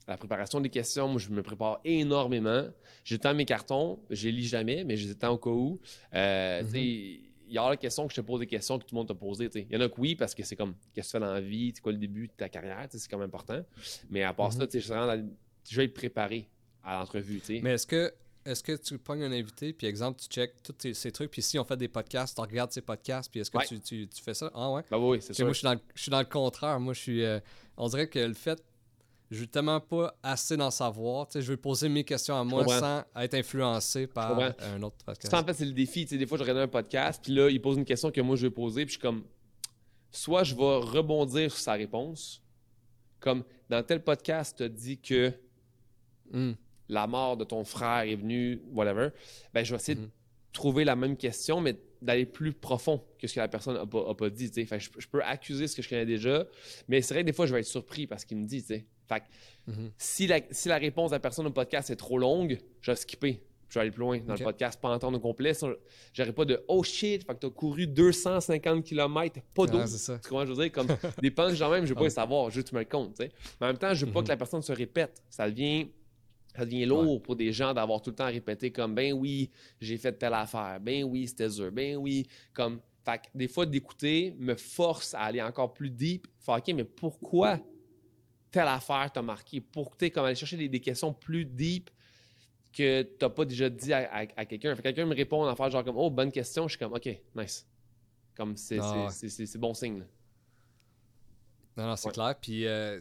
la 0.07 0.17
préparation 0.17 0.59
des 0.59 0.69
questions, 0.69 1.07
moi, 1.07 1.17
je 1.17 1.29
me 1.29 1.41
prépare 1.41 1.79
énormément. 1.85 2.65
Temps 3.21 3.33
mes 3.33 3.45
cartons, 3.45 3.99
je 4.09 4.25
les 4.27 4.33
lis 4.33 4.47
jamais, 4.47 4.83
mais 4.83 4.97
j'ai 4.97 5.07
le 5.07 5.15
temps 5.15 5.31
au 5.31 5.37
cas 5.37 5.49
où. 5.49 5.79
Euh, 6.13 6.61
tu 6.63 6.71
sais, 6.71 7.19
il 7.51 7.55
y 7.55 7.57
a 7.57 7.69
la 7.69 7.75
question 7.77 8.07
que 8.07 8.13
je 8.13 8.21
te 8.21 8.25
pose 8.25 8.39
des 8.39 8.47
questions 8.47 8.79
que 8.79 8.85
tout 8.85 8.95
le 8.95 8.99
monde 8.99 9.07
t'a 9.09 9.13
posées. 9.13 9.49
Il 9.53 9.67
y 9.69 9.77
en 9.77 9.81
a 9.81 9.89
que 9.89 9.99
oui, 9.99 10.15
parce 10.15 10.33
que 10.33 10.41
c'est 10.43 10.55
comme, 10.55 10.73
qu'est-ce 10.93 11.09
que 11.09 11.17
tu 11.17 11.21
fais 11.21 11.27
dans 11.27 11.33
la 11.33 11.41
vie, 11.41 11.71
c'est 11.75 11.81
quoi 11.81 11.91
le 11.91 11.97
début 11.97 12.27
de 12.27 12.33
ta 12.33 12.47
carrière, 12.49 12.87
c'est 12.89 13.07
quand 13.09 13.17
même 13.17 13.27
important. 13.27 13.61
Mais 14.09 14.23
à 14.23 14.33
part 14.33 14.53
ça, 14.53 14.65
tu 14.65 14.81
sais, 14.81 15.23
je 15.69 15.75
vais 15.77 15.85
être 15.85 15.93
préparé 15.93 16.47
à 16.83 16.97
l'entrevue. 16.99 17.41
Mais 17.61 17.73
est-ce 17.73 17.85
que 17.85 18.13
est-ce 18.43 18.63
que 18.63 18.75
tu 18.75 18.97
pognes 18.97 19.21
un 19.23 19.31
invité, 19.31 19.71
puis 19.71 19.85
exemple, 19.85 20.19
tu 20.19 20.27
checkes 20.27 20.55
tous 20.63 20.93
ces 20.93 21.11
trucs, 21.11 21.29
puis 21.29 21.43
si 21.43 21.59
on 21.59 21.63
fait 21.63 21.77
des 21.77 21.87
podcasts, 21.87 22.33
tu 22.35 22.41
regardes 22.41 22.71
ces 22.71 22.81
podcasts, 22.81 23.29
puis 23.29 23.39
est-ce 23.41 23.51
que 23.51 23.59
Ouais. 23.59 23.67
tu, 23.67 23.79
tu- 23.79 24.07
tu 24.07 24.23
fais 24.23 24.33
ça? 24.33 24.49
Ah 24.55 24.71
ouais? 24.71 24.81
Ben 24.89 24.97
oui, 24.97 25.19
c'est 25.21 25.33
sûr. 25.33 25.45
moi, 25.45 25.53
je 25.53 25.59
suis, 25.59 25.65
dans 25.65 25.73
le, 25.73 25.79
je 25.93 26.01
suis 26.01 26.09
dans 26.09 26.19
le 26.19 26.25
contraire. 26.25 26.79
Moi, 26.79 26.93
je 26.95 26.99
suis. 27.01 27.23
euh, 27.23 27.39
on 27.77 27.87
dirait 27.87 28.07
que 28.07 28.17
le 28.17 28.33
fait. 28.33 28.63
Je 29.31 29.39
veux 29.39 29.47
tellement 29.47 29.79
pas 29.79 30.13
assez 30.21 30.57
d'en 30.57 30.69
savoir. 30.71 31.27
Tu 31.27 31.33
sais, 31.33 31.41
je 31.41 31.51
veux 31.51 31.57
poser 31.57 31.87
mes 31.87 32.03
questions 32.03 32.35
à 32.35 32.43
moi 32.43 32.65
sans 32.79 33.03
être 33.23 33.33
influencé 33.33 34.05
par 34.05 34.35
comprends. 34.35 34.65
un 34.75 34.83
autre 34.83 34.97
podcast. 35.05 35.33
En 35.33 35.43
fait, 35.45 35.53
c'est 35.53 35.65
le 35.65 35.71
défi. 35.71 36.03
Tu 36.03 36.09
sais, 36.09 36.17
des 36.17 36.27
fois, 36.27 36.37
je 36.37 36.43
regarde 36.43 36.59
un 36.59 36.67
podcast, 36.67 37.21
puis 37.23 37.33
là, 37.33 37.49
il 37.49 37.61
pose 37.61 37.77
une 37.77 37.85
question 37.85 38.11
que 38.11 38.19
moi, 38.21 38.35
je 38.35 38.47
vais 38.47 38.51
poser, 38.53 38.85
puis 38.85 38.93
je 38.95 38.99
suis 38.99 39.01
comme, 39.01 39.23
soit 40.11 40.43
je 40.43 40.53
vais 40.53 40.61
rebondir 40.61 41.49
sur 41.49 41.59
sa 41.61 41.73
réponse, 41.73 42.43
comme 43.21 43.43
dans 43.69 43.81
tel 43.83 44.03
podcast, 44.03 44.57
tu 44.57 44.63
as 44.63 44.69
dit 44.69 44.99
que 44.99 45.33
Hmm. 46.33 46.53
la 46.87 47.07
mort 47.07 47.35
de 47.35 47.43
ton 47.43 47.63
frère 47.65 48.01
est 48.09 48.15
venue, 48.15 48.61
whatever, 48.71 49.09
ben, 49.53 49.63
je 49.65 49.71
vais 49.71 49.75
essayer 49.75 49.95
de 49.95 50.07
trouver 50.53 50.85
la 50.85 50.95
même 50.95 51.17
question, 51.17 51.59
mais 51.59 51.75
d'aller 52.01 52.25
plus 52.25 52.53
profond 52.53 53.03
que 53.19 53.27
ce 53.27 53.35
que 53.35 53.39
la 53.41 53.47
personne 53.49 53.73
n'a 53.75 53.85
pas, 53.85 54.09
a 54.09 54.15
pas 54.15 54.29
dit. 54.29 54.49
Fait 54.65 54.79
je, 54.79 54.89
je 54.97 55.07
peux 55.07 55.21
accuser 55.23 55.67
ce 55.67 55.75
que 55.75 55.81
je 55.81 55.89
connais 55.89 56.05
déjà, 56.05 56.45
mais 56.87 57.01
c'est 57.01 57.13
vrai 57.13 57.23
que 57.23 57.27
des 57.27 57.33
fois, 57.33 57.45
je 57.47 57.53
vais 57.53 57.59
être 57.59 57.65
surpris 57.65 58.07
parce 58.07 58.23
qu'il 58.25 58.37
me 58.37 58.45
dit. 58.45 58.61
tu 58.61 58.67
sais. 58.67 58.85
Fait 59.11 59.19
que 59.21 59.25
Mhm. 59.71 59.91
si, 59.97 60.25
la, 60.27 60.39
si 60.51 60.69
la 60.69 60.77
réponse 60.77 61.11
de 61.11 61.15
la 61.15 61.19
personne 61.19 61.45
au 61.47 61.51
podcast 61.51 61.89
est 61.89 61.95
trop 61.95 62.17
longue, 62.17 62.57
je 62.81 62.91
vais 62.91 62.95
skipper. 62.95 63.43
Je 63.69 63.75
vais 63.75 63.81
aller 63.81 63.91
plus 63.91 64.01
loin 64.01 64.19
dans 64.19 64.33
le 64.35 64.43
podcast, 64.43 64.79
pas 64.81 64.89
entendre 64.89 65.17
au 65.17 65.21
complet. 65.21 65.53
J'aurais 66.13 66.33
pas 66.33 66.43
de 66.45 66.61
oh 66.67 66.83
shit, 66.83 67.25
fait 67.25 67.33
que 67.35 67.39
t'as 67.39 67.49
couru 67.49 67.87
250 67.87 68.83
km, 68.83 69.39
pas 69.53 69.65
d'eau. 69.65 69.85
Ça. 69.87 70.17
Tu 70.19 70.27
comprends, 70.29 70.45
je 70.45 70.51
veux 70.53 70.61
dire, 70.63 70.71
comme 70.73 70.87
des 71.21 71.31
punchs 71.31 71.53
genre 71.55 71.71
même, 71.71 71.85
je 71.85 71.89
veux 71.89 71.95
pas 71.95 72.03
les 72.03 72.09
savoir, 72.09 72.49
juste 72.49 72.67
tu 72.69 72.75
me 72.75 72.79
le 72.79 72.85
comptes. 72.85 73.17
Mais 73.19 73.29
en 73.61 73.67
même 73.67 73.77
temps, 73.77 73.93
je 73.93 74.05
veux 74.05 74.11
pas 74.11 74.19
Mhm. 74.19 74.25
que 74.25 74.29
la 74.31 74.37
personne 74.37 74.61
se 74.61 74.73
répète. 74.73 75.21
Ça 75.29 75.49
devient, 75.49 75.87
ça 76.53 76.65
devient 76.65 76.85
lourd 76.85 77.21
pour 77.21 77.37
des 77.37 77.53
gens 77.53 77.73
d'avoir 77.73 78.01
tout 78.01 78.09
le 78.09 78.15
temps 78.17 78.25
à 78.25 78.27
répéter 78.27 78.71
comme, 78.71 78.93
ben 78.93 79.13
oui, 79.13 79.49
j'ai 79.79 79.97
fait 79.97 80.11
telle 80.13 80.33
affaire, 80.33 80.79
ben 80.81 81.05
oui, 81.05 81.27
c'était 81.27 81.47
dur, 81.47 81.71
ben 81.71 81.95
oui, 81.95 82.27
comme, 82.53 82.81
fait 83.05 83.19
que 83.19 83.27
des 83.33 83.47
fois 83.47 83.65
d'écouter 83.65 84.35
me 84.37 84.55
force 84.55 85.13
à 85.13 85.21
aller 85.21 85.41
encore 85.41 85.73
plus 85.73 85.89
deep, 85.89 86.27
faire 86.39 86.55
ok, 86.55 86.73
mais 86.75 86.83
pourquoi 86.83 87.57
telle 88.51 88.67
affaire 88.67 89.09
t'a 89.11 89.21
marqué? 89.21 89.61
Pour, 89.61 89.95
comme 89.97 90.25
aller 90.25 90.35
chercher 90.35 90.57
des, 90.57 90.69
des 90.69 90.79
questions 90.79 91.13
plus 91.13 91.45
deep 91.45 91.89
que 92.73 93.01
t'as 93.03 93.29
pas 93.29 93.45
déjà 93.45 93.69
dit 93.69 93.91
à, 93.93 94.09
à- 94.13 94.25
à 94.37 94.45
quelqu'un. 94.45 94.75
Fait 94.75 94.81
que 94.81 94.87
quelqu'un 94.89 95.05
me 95.05 95.15
répond 95.15 95.41
en 95.43 95.47
affaire 95.47 95.69
genre 95.69 95.83
comme, 95.83 95.97
oh, 95.97 96.09
bonne 96.09 96.31
question, 96.31 96.67
je 96.67 96.73
suis 96.75 96.79
comme, 96.79 96.93
ok, 96.93 97.09
nice. 97.35 97.65
Comme 98.35 98.55
c'est 98.55 98.79
Ah 98.79 99.09
bon 99.59 99.73
signe. 99.73 99.99
là. 99.99 100.05
Non, 101.77 101.87
non, 101.87 101.95
c'est 101.95 102.07
Ouais. 102.07 102.13
clair. 102.13 102.35
Puis, 102.41 102.65
euh, 102.67 102.99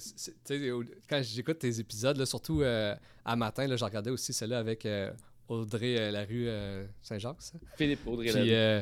quand 1.08 1.20
j'écoute 1.22 1.58
tes 1.58 1.80
épisodes, 1.80 2.16
là, 2.16 2.24
surtout 2.26 2.62
euh, 2.62 2.94
à 3.24 3.34
matin, 3.36 3.66
là, 3.66 3.76
je 3.76 3.84
regardais 3.84 4.10
aussi 4.10 4.32
celui-là 4.32 4.58
avec 4.60 4.86
euh, 4.86 5.10
Audrey, 5.50 5.98
euh, 5.98 6.10
la 6.10 6.24
rue 6.24 6.48
euh, 6.48 6.86
Saint-Jacques, 7.02 7.40
ça? 7.42 7.58
Philippe 7.76 8.06
Audrey. 8.06 8.30
Puis, 8.30 8.54
euh, 8.54 8.80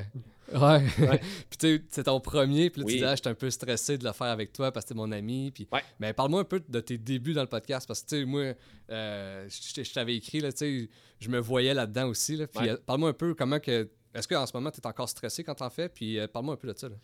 ouais. 0.52 0.58
Ouais. 0.98 1.18
puis 1.50 1.58
tu 1.58 1.76
sais, 1.76 1.82
c'est 1.88 2.04
ton 2.04 2.20
premier, 2.20 2.70
puis 2.70 2.80
là, 2.82 2.86
Oui. 2.86 2.92
tu 2.94 2.98
dis, 3.00 3.04
ah, 3.04 3.14
j'étais 3.16 3.30
un 3.30 3.34
peu 3.34 3.50
stressé 3.50 3.96
de 3.98 4.04
le 4.04 4.12
faire 4.12 4.26
avec 4.28 4.52
toi 4.52 4.70
parce 4.70 4.84
que 4.84 4.90
t'es 4.90 4.94
mon 4.94 5.10
ami. 5.10 5.50
Puis, 5.50 5.66
Ouais. 5.72 5.82
mais 5.98 6.12
parle-moi 6.12 6.40
un 6.42 6.44
peu 6.44 6.62
de 6.68 6.80
tes 6.80 6.98
débuts 6.98 7.32
dans 7.32 7.40
le 7.42 7.48
podcast 7.48 7.86
parce 7.88 8.02
que, 8.02 8.08
tu 8.08 8.16
sais, 8.20 8.24
moi, 8.24 8.54
euh, 8.90 9.48
je 9.48 9.82
je 9.82 9.92
t'avais 9.92 10.16
écrit, 10.16 10.40
là, 10.40 10.52
tu 10.52 10.58
sais, 10.58 10.88
je 11.20 11.28
me 11.30 11.38
voyais 11.38 11.74
là-dedans 11.74 12.08
aussi. 12.08 12.36
Là, 12.36 12.46
puis, 12.46 12.68
Ouais. 12.68 12.76
parle-moi 12.84 13.10
un 13.10 13.14
peu 13.14 13.34
comment 13.34 13.58
que. 13.60 13.88
Est-ce 14.14 14.26
qu'en 14.26 14.46
ce 14.46 14.52
moment, 14.56 14.70
tu 14.70 14.80
es 14.80 14.86
encore 14.86 15.08
stressé 15.08 15.44
quand 15.44 15.54
t'en 15.54 15.70
fais? 15.70 15.88
Puis, 15.88 16.18
parle-moi 16.32 16.54
un 16.54 16.56
peu 16.56 16.72
de 16.72 16.76
ça. 16.78 16.88
Là. 16.88 16.96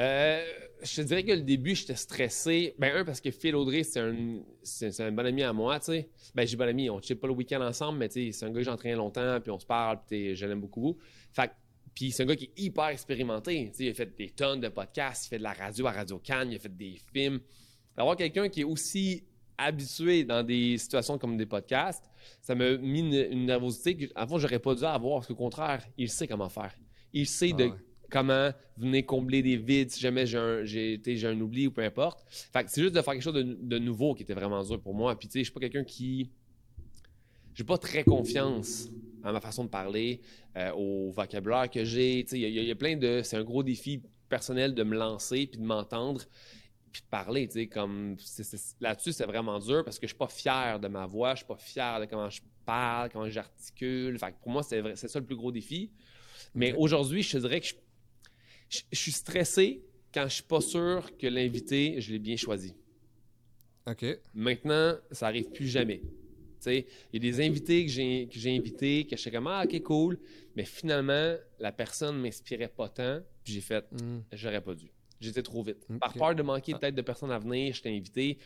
Euh, 0.00 0.42
je 0.82 0.96
te 0.96 1.00
dirais 1.02 1.22
que 1.24 1.32
le 1.32 1.42
début, 1.42 1.74
j'étais 1.74 1.94
stressé. 1.94 2.74
Ben, 2.78 2.96
un, 2.96 3.04
parce 3.04 3.20
que 3.20 3.30
Phil 3.30 3.54
Audrey, 3.54 3.82
c'est 3.82 4.00
un, 4.00 4.40
c'est, 4.62 4.98
un 5.00 5.12
bon 5.12 5.26
ami 5.26 5.42
à 5.42 5.52
moi, 5.52 5.78
tu 5.78 5.86
sais. 5.86 6.08
Ben, 6.34 6.46
j'ai 6.46 6.56
bon 6.56 6.68
ami, 6.68 6.88
on 6.88 6.96
ne 6.96 7.14
pas 7.14 7.26
le 7.26 7.34
week-end 7.34 7.60
ensemble, 7.60 7.98
mais 7.98 8.08
tu 8.08 8.26
sais, 8.26 8.32
c'est 8.32 8.46
un 8.46 8.50
gars 8.50 8.60
que 8.60 8.64
j'entraîne 8.64 8.96
longtemps, 8.96 9.38
puis 9.40 9.50
on 9.50 9.58
se 9.58 9.66
parle, 9.66 9.98
puis 9.98 10.06
t'sais, 10.06 10.34
je 10.36 10.46
l'aime 10.46 10.60
beaucoup. 10.60 10.96
Fait 11.32 11.50
puis 11.94 12.12
c'est 12.12 12.22
un 12.22 12.26
gars 12.26 12.36
qui 12.36 12.44
est 12.44 12.62
hyper 12.62 12.86
expérimenté. 12.86 13.68
Tu 13.70 13.76
sais, 13.76 13.84
il 13.84 13.90
a 13.90 13.94
fait 13.94 14.16
des 14.16 14.30
tonnes 14.30 14.60
de 14.60 14.68
podcasts, 14.68 15.26
il 15.26 15.28
fait 15.30 15.38
de 15.38 15.42
la 15.42 15.52
radio 15.52 15.86
à 15.86 15.92
Radio 15.92 16.18
Cannes, 16.18 16.50
il 16.52 16.56
a 16.56 16.58
fait 16.58 16.74
des 16.74 16.98
films. 17.12 17.40
D'avoir 17.96 18.16
quelqu'un 18.16 18.48
qui 18.48 18.60
est 18.60 18.64
aussi 18.64 19.24
habitué 19.58 20.24
dans 20.24 20.42
des 20.42 20.78
situations 20.78 21.18
comme 21.18 21.36
des 21.36 21.44
podcasts, 21.44 22.08
ça 22.40 22.54
m'a 22.54 22.76
mis 22.78 23.00
une, 23.00 23.32
une 23.32 23.44
nervosité 23.44 23.96
que, 23.96 24.06
en 24.16 24.26
fond, 24.26 24.38
j'aurais 24.38 24.60
pas 24.60 24.74
dû 24.74 24.84
avoir, 24.84 25.16
parce 25.16 25.26
qu'au 25.26 25.34
contraire, 25.34 25.84
il 25.98 26.08
sait 26.08 26.26
comment 26.26 26.48
faire. 26.48 26.74
Il 27.12 27.26
sait 27.26 27.50
Ah 27.52 27.56
de 27.56 27.64
ouais. 27.64 27.74
Comment 28.10 28.50
venir 28.76 29.06
combler 29.06 29.42
des 29.42 29.56
vides 29.56 29.90
si 29.90 30.00
jamais 30.00 30.26
j'ai 30.26 30.38
un, 30.38 30.64
j'ai, 30.64 31.00
un 31.24 31.40
oubli 31.40 31.66
ou 31.68 31.70
peu 31.70 31.82
importe. 31.82 32.24
Fait 32.52 32.64
que 32.64 32.70
c'est 32.70 32.82
juste 32.82 32.94
de 32.94 33.00
faire 33.02 33.14
quelque 33.14 33.22
chose 33.22 33.34
de, 33.34 33.42
de 33.42 33.78
nouveau 33.78 34.14
qui 34.14 34.22
était 34.24 34.34
vraiment 34.34 34.62
dur 34.62 34.80
pour 34.80 34.94
moi. 34.94 35.18
Puis 35.18 35.28
tu 35.28 35.32
sais, 35.34 35.38
je 35.40 35.44
suis 35.44 35.52
pas 35.52 35.60
quelqu'un 35.60 35.84
qui... 35.84 36.30
J'ai 37.54 37.64
pas 37.64 37.78
très 37.78 38.04
confiance 38.04 38.88
à 39.22 39.32
ma 39.32 39.40
façon 39.40 39.64
de 39.64 39.68
parler, 39.68 40.20
euh, 40.56 40.72
au 40.72 41.10
vocabulaire 41.10 41.68
que 41.70 41.84
j'ai. 41.84 42.22
Tu 42.24 42.30
sais, 42.30 42.38
il 42.38 42.42
y, 42.42 42.58
a- 42.58 42.62
il 42.62 42.68
y 42.68 42.70
a 42.70 42.74
plein 42.76 42.96
de... 42.96 43.20
C'est 43.22 43.36
un 43.36 43.44
gros 43.44 43.62
défi 43.62 44.02
personnel 44.28 44.74
de 44.74 44.82
me 44.82 44.96
lancer 44.96 45.46
puis 45.46 45.60
de 45.60 45.64
m'entendre 45.64 46.22
puis 46.92 47.02
de 47.02 47.06
parler, 47.08 47.46
tu 47.46 47.54
sais, 47.54 47.66
comme... 47.68 48.16
c'est- 48.18 48.42
c'est- 48.44 48.76
Là-dessus, 48.80 49.12
c'est 49.12 49.26
vraiment 49.26 49.58
dur 49.58 49.84
parce 49.84 49.98
que 49.98 50.06
je 50.06 50.12
suis 50.12 50.18
pas 50.18 50.26
fier 50.28 50.80
de 50.80 50.88
ma 50.88 51.06
voix, 51.06 51.34
je 51.34 51.38
suis 51.38 51.46
pas 51.46 51.56
fier 51.56 52.00
de 52.00 52.06
comment 52.06 52.30
je 52.30 52.40
parle, 52.64 53.10
comment 53.10 53.28
j'articule. 53.28 54.18
Fait 54.18 54.32
que 54.32 54.40
pour 54.42 54.50
moi, 54.52 54.62
c'est, 54.62 54.82
c'est 54.96 55.08
ça 55.08 55.18
le 55.20 55.26
plus 55.26 55.36
gros 55.36 55.52
défi. 55.52 55.90
Mais 56.54 56.72
aujourd'hui, 56.72 57.22
je 57.22 57.32
te 57.32 57.36
dirais 57.38 57.60
que 57.60 57.66
je, 57.68 57.74
je- 58.70 58.80
je 58.90 58.98
suis 58.98 59.12
stressé 59.12 59.82
quand 60.14 60.24
je 60.28 60.34
suis 60.36 60.42
pas 60.44 60.60
sûr 60.62 61.10
que 61.18 61.26
l'invité, 61.26 62.00
je 62.00 62.12
l'ai 62.12 62.18
bien 62.18 62.36
choisi. 62.36 62.74
OK. 63.86 64.04
Maintenant, 64.34 64.94
ça 65.10 65.26
arrive 65.26 65.50
plus 65.50 65.68
jamais. 65.68 66.02
Il 66.66 66.84
y 67.14 67.16
a 67.16 67.18
des 67.18 67.40
invités 67.46 67.86
que 67.86 67.90
j'ai, 67.90 68.28
que 68.30 68.38
j'ai 68.38 68.54
invités, 68.54 69.06
que 69.06 69.16
je 69.16 69.22
sais 69.22 69.30
comme 69.30 69.46
Ah, 69.46 69.64
ok, 69.64 69.82
cool. 69.82 70.18
Mais 70.56 70.64
finalement, 70.64 71.34
la 71.58 71.72
personne 71.72 72.16
ne 72.18 72.22
m'inspirait 72.22 72.68
pas 72.68 72.88
tant. 72.90 73.20
Puis 73.42 73.54
j'ai 73.54 73.60
fait 73.62 73.84
Hmm. 73.92 74.20
J'aurais 74.32 74.60
pas 74.60 74.74
dû. 74.74 74.90
J'étais 75.20 75.42
trop 75.42 75.62
vite. 75.62 75.86
Par 75.98 76.12
peur 76.12 76.34
de 76.34 76.42
manquer 76.42 76.72
peut-être 76.74 76.94
de 76.94 77.02
personnes 77.02 77.30
à 77.30 77.38
venir, 77.38 77.74
je 77.74 77.80
t'ai 77.82 77.96
invité. 77.96 78.38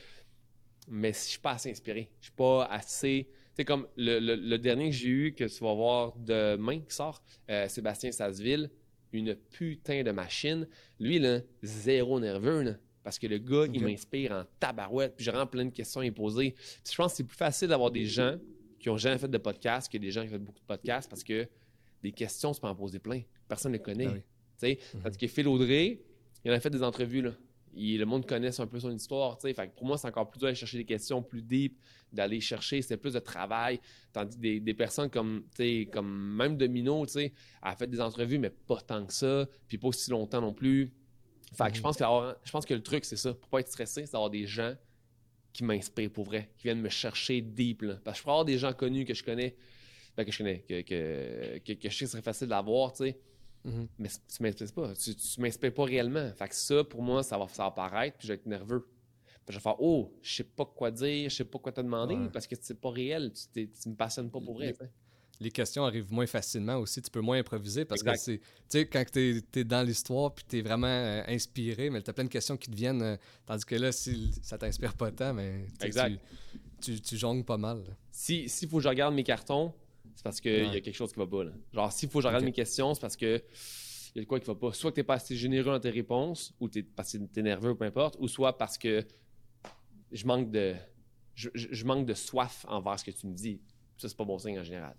Mais 0.86 1.12
je 1.12 1.18
suis 1.18 1.38
pas 1.40 1.52
assez 1.52 1.70
inspiré. 1.70 2.10
Je 2.20 2.26
suis 2.26 2.34
pas 2.36 2.66
assez. 2.66 3.26
Tu 3.28 3.34
sais, 3.56 3.64
comme 3.64 3.86
le, 3.96 4.18
le- 4.20 4.34
le 4.36 4.58
dernier 4.58 4.90
que 4.90 4.96
j'ai 4.96 5.08
eu, 5.08 5.34
que 5.34 5.44
tu 5.44 5.64
vas 5.64 5.74
voir 5.74 6.14
demain 6.16 6.80
qui 6.80 6.94
sort, 6.94 7.22
euh, 7.50 7.68
Sébastien 7.68 8.12
Sasseville, 8.12 8.70
une 9.18 9.34
putain 9.34 10.02
de 10.02 10.10
machine. 10.10 10.66
Lui, 11.00 11.18
là, 11.18 11.40
zéro 11.62 12.20
nerveux, 12.20 12.62
là, 12.62 12.74
parce 13.02 13.18
que 13.18 13.26
le 13.26 13.38
gars, 13.38 13.66
il 13.72 13.82
m'inspire 13.82 14.32
en 14.32 14.44
tabarouette. 14.60 15.14
Puis 15.16 15.24
j'ai 15.24 15.30
vraiment 15.30 15.46
plein 15.46 15.64
de 15.66 15.70
questions 15.70 16.00
poser. 16.12 16.52
Puis 16.52 16.92
je 16.92 16.96
pense 16.96 17.12
que 17.12 17.16
c'est 17.18 17.24
plus 17.24 17.36
facile 17.36 17.68
d'avoir 17.68 17.90
des 17.90 18.06
gens 18.06 18.36
qui 18.78 18.88
ont 18.90 18.96
jamais 18.96 19.18
fait 19.18 19.28
de 19.28 19.38
podcast 19.38 19.90
que 19.90 19.98
des 19.98 20.10
gens 20.10 20.22
qui 20.22 20.28
ont 20.28 20.32
fait 20.32 20.38
beaucoup 20.38 20.60
de 20.60 20.66
podcasts 20.66 21.08
parce 21.08 21.24
que 21.24 21.46
des 22.02 22.12
questions, 22.12 22.52
tu 22.52 22.60
peux 22.60 22.66
en 22.66 22.74
poser 22.74 22.98
plein. 22.98 23.22
Personne 23.48 23.72
ne 23.72 23.76
les 23.78 23.82
connaît. 23.82 24.06
Ah 24.06 24.12
oui. 24.14 24.20
Tu 24.20 24.24
sais, 24.68 24.78
Mhm. 24.94 25.02
Tandis 25.02 25.18
que 25.18 25.26
Phil 25.26 25.48
Audrey, 25.48 26.00
il 26.44 26.50
en 26.50 26.54
a 26.54 26.60
fait 26.60 26.70
des 26.70 26.82
entrevues. 26.82 27.22
Là. 27.22 27.32
Il- 27.76 27.98
le 27.98 28.06
monde 28.06 28.26
connaît 28.26 28.60
un 28.60 28.66
peu 28.66 28.78
son 28.80 28.90
histoire. 28.90 29.40
Fait 29.40 29.54
que 29.54 29.74
pour 29.74 29.86
moi, 29.86 29.98
c'est 29.98 30.08
encore 30.08 30.28
plus 30.30 30.38
dur 30.38 30.46
d'aller 30.46 30.54
chercher 30.56 30.78
des 30.78 30.84
questions 30.84 31.22
plus 31.22 31.42
deep, 31.42 31.78
d'aller 32.12 32.40
chercher, 32.40 32.82
c'est 32.82 32.96
plus 32.96 33.14
de 33.14 33.18
travail. 33.18 33.80
Tandis 34.12 34.36
que 34.36 34.40
des, 34.42 34.60
des 34.60 34.74
personnes 34.74 35.10
comme, 35.10 35.44
comme 35.92 36.36
même 36.36 36.56
Domino, 36.56 37.04
elle 37.16 37.32
a 37.62 37.74
fait 37.76 37.86
des 37.88 38.00
entrevues, 38.00 38.38
mais 38.38 38.50
pas 38.50 38.80
tant 38.80 39.04
que 39.04 39.12
ça, 39.12 39.46
puis 39.68 39.78
pas 39.78 39.88
aussi 39.88 40.10
longtemps 40.10 40.40
non 40.40 40.52
plus. 40.54 40.92
Fait 41.56 41.68
que 41.68 41.74
je, 41.74 41.78
Mhm. 41.78 41.82
pense 41.82 41.96
que 41.98 42.04
je 42.44 42.50
pense 42.50 42.66
que 42.66 42.74
le 42.74 42.82
truc, 42.82 43.04
c'est 43.04 43.16
ça. 43.16 43.32
Pour 43.34 43.48
pas 43.48 43.60
être 43.60 43.68
stressé, 43.68 44.06
c'est 44.06 44.12
d'avoir 44.12 44.30
des 44.30 44.46
gens 44.46 44.74
qui 45.52 45.62
m'inspirent 45.62 46.10
pour 46.10 46.24
vrai, 46.24 46.50
qui 46.56 46.64
viennent 46.64 46.80
me 46.80 46.88
chercher 46.88 47.40
deep. 47.40 47.82
Là. 47.82 47.94
Parce 48.04 48.16
que 48.16 48.20
je 48.20 48.24
peux 48.24 48.30
avoir 48.30 48.44
des 48.44 48.58
gens 48.58 48.72
connus 48.72 49.04
que 49.04 49.14
je 49.14 49.22
connais, 49.22 49.54
ben, 50.16 50.24
que 50.24 50.32
je 50.32 50.38
connais, 50.38 50.60
que, 50.68 50.80
que, 50.82 51.58
que, 51.58 51.72
que 51.74 51.88
je 51.90 51.94
sais 51.96 52.04
que 52.04 52.06
ce 52.06 52.12
serait 52.12 52.22
facile 52.22 52.48
d'avoir, 52.48 52.92
tu 52.92 53.04
sais. 53.04 53.18
Mhm. 53.64 53.88
Mais 53.98 54.08
tu 54.08 54.42
m'inspires 54.42 54.72
pas. 54.72 54.94
Tu, 54.94 55.14
tu 55.14 55.40
m'inspires 55.40 55.72
pas 55.74 55.84
réellement. 55.84 56.30
Fait 56.36 56.48
que 56.48 56.54
ça, 56.54 56.84
pour 56.84 57.02
moi, 57.02 57.22
ça 57.22 57.38
va, 57.38 57.48
ça 57.48 57.64
va 57.64 57.70
paraître, 57.70 58.18
puis 58.18 58.28
je 58.28 58.32
vais 58.32 58.38
être 58.38 58.46
nerveux. 58.46 58.86
Puis 59.46 59.52
je 59.54 59.58
vais 59.58 59.62
faire 59.62 59.76
Oh, 59.80 60.12
je 60.22 60.34
sais 60.36 60.44
pas 60.44 60.64
quoi 60.64 60.90
dire, 60.90 61.28
je 61.30 61.34
sais 61.36 61.44
pas 61.44 61.58
quoi 61.58 61.72
te 61.72 61.80
demander, 61.80 62.14
Ouais. 62.14 62.28
parce 62.32 62.46
que 62.46 62.56
c'est 62.60 62.80
pas 62.80 62.90
réel. 62.90 63.32
Tu, 63.54 63.68
tu 63.68 63.88
me 63.88 63.94
passionnes 63.94 64.30
pas 64.30 64.40
pour 64.40 64.54
vrai. 64.54 64.74
Les- 65.40 65.50
questions 65.50 65.84
arrivent 65.84 66.12
moins 66.12 66.26
facilement 66.26 66.76
aussi. 66.76 67.02
Tu 67.02 67.10
peux 67.10 67.20
moins 67.20 67.38
improviser 67.38 67.84
parce 67.84 68.00
Exact. 68.02 68.14
que 68.14 68.20
c'est. 68.20 68.38
Tu 68.38 68.44
sais, 68.68 68.86
quand 68.86 69.04
tu 69.12 69.42
es, 69.56 69.64
dans 69.64 69.82
l'histoire 69.84 70.32
puis 70.32 70.44
tu 70.48 70.58
es 70.58 70.62
vraiment 70.62 70.86
euh, 70.86 71.22
inspiré, 71.26 71.90
mais 71.90 72.00
tu 72.02 72.08
as 72.08 72.12
plein 72.12 72.24
de 72.24 72.28
questions 72.30 72.56
qui 72.56 72.70
te 72.70 72.76
viennent. 72.76 73.02
euh, 73.02 73.16
tandis 73.44 73.64
que 73.64 73.74
là, 73.74 73.90
si 73.92 74.30
ça 74.42 74.56
t'inspire 74.56 74.94
pas 74.94 75.10
tant, 75.10 75.34
mais 75.34 75.66
tu 75.66 75.74
sais, 75.80 75.86
Exact. 75.86 76.20
tu, 76.80 76.94
tu, 76.94 77.00
tu 77.00 77.16
jongles 77.16 77.44
pas 77.44 77.56
mal. 77.58 77.78
là. 77.78 77.94
Si 78.12 78.48
s'il 78.48 78.68
faut 78.68 78.76
que 78.76 78.84
je 78.84 78.88
regarde 78.88 79.12
mes 79.14 79.24
cartons, 79.24 79.74
c'est 80.14 80.22
parce 80.22 80.40
qu'il 80.40 80.52
y 80.52 80.60
a 80.66 80.70
Ouais. 80.70 80.80
quelque 80.80 80.94
chose 80.94 81.12
qui 81.12 81.18
va 81.18 81.26
pas. 81.26 81.44
Là. 81.44 81.52
Genre, 81.72 81.92
s'il 81.92 82.08
faut 82.08 82.18
que 82.18 82.22
je 82.22 82.28
regarde 82.28 82.44
Ok. 82.44 82.48
mes 82.48 82.52
questions, 82.52 82.94
c'est 82.94 83.00
parce 83.00 83.16
que 83.16 83.42
il 84.14 84.18
y 84.18 84.20
a 84.20 84.22
de 84.22 84.28
quoi 84.28 84.38
qui 84.38 84.46
va 84.46 84.54
pas. 84.54 84.72
Soit 84.72 84.90
que 84.92 84.96
t'es 84.96 85.02
pas 85.02 85.14
assez 85.14 85.34
généreux 85.36 85.72
dans 85.72 85.80
tes 85.80 85.90
réponses, 85.90 86.54
ou 86.60 86.68
t'es 86.68 86.82
parce 86.84 87.12
que 87.12 87.18
t'es 87.18 87.42
nerveux, 87.42 87.74
peu 87.74 87.84
importe, 87.84 88.16
ou 88.20 88.28
soit 88.28 88.56
parce 88.56 88.78
que 88.78 89.04
je 90.12 90.26
manque 90.26 90.50
de. 90.50 90.74
Je, 91.34 91.84
manque 91.84 92.06
de 92.06 92.14
soif 92.14 92.64
envers 92.68 92.96
ce 93.00 93.04
que 93.04 93.10
tu 93.10 93.26
me 93.26 93.34
dis. 93.34 93.60
Ça, 93.96 94.08
c'est 94.08 94.16
pas 94.16 94.24
bon 94.24 94.38
signe 94.38 94.58
en 94.60 94.62
général. 94.62 94.94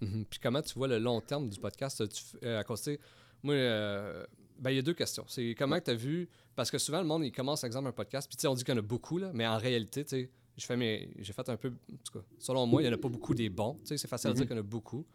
Mhm. 0.00 0.24
Puis 0.24 0.38
comment 0.40 0.62
tu 0.62 0.72
vois 0.74 0.88
le 0.88 0.98
long 0.98 1.20
terme 1.20 1.50
du 1.50 1.60
podcast? 1.60 2.02
Tu, 2.08 2.22
euh, 2.44 2.62
à 2.66 2.76
sais, 2.76 2.98
moi, 3.42 3.54
euh, 3.54 4.24
ben, 4.58 4.70
il 4.70 4.76
y 4.76 4.78
a 4.78 4.82
deux 4.82 4.94
questions. 4.94 5.24
C'est 5.28 5.54
comment 5.54 5.78
tu 5.78 5.90
as 5.90 5.94
vu, 5.94 6.30
parce 6.56 6.70
que 6.70 6.78
souvent 6.78 7.00
le 7.02 7.06
monde, 7.06 7.24
il 7.26 7.30
commence, 7.32 7.60
par 7.60 7.66
exemple, 7.66 7.88
un 7.88 7.92
podcast, 7.92 8.26
puis 8.26 8.36
tu 8.38 8.40
sais, 8.42 8.46
on 8.48 8.54
dit 8.54 8.64
qu'il 8.64 8.72
y 8.72 8.76
en 8.76 8.80
a 8.80 8.82
beaucoup, 8.82 9.18
là, 9.18 9.30
mais 9.34 9.46
en 9.46 9.58
réalité, 9.58 10.02
tu 10.04 10.10
sais, 10.16 10.30
mes- 10.76 11.10
j'ai 11.18 11.32
fait 11.32 11.48
un 11.48 11.56
peu, 11.56 11.68
en 11.68 11.96
tout 12.04 12.18
cas, 12.18 12.24
selon 12.38 12.66
moi, 12.66 12.82
il 12.82 12.86
n'y 12.86 12.90
en 12.90 12.94
a 12.94 12.98
pas 13.00 13.08
beaucoup 13.08 13.34
des 13.34 13.48
bons. 13.48 13.74
Tu 13.80 13.88
sais, 13.88 13.98
c'est 13.98 14.08
facile 14.08 14.30
de 14.30 14.34
dire 14.34 14.42
Mhm. 14.44 14.48
qu'il 14.48 14.56
y 14.56 14.60
en 14.60 14.62
a 14.62 14.66
beaucoup. 14.66 15.06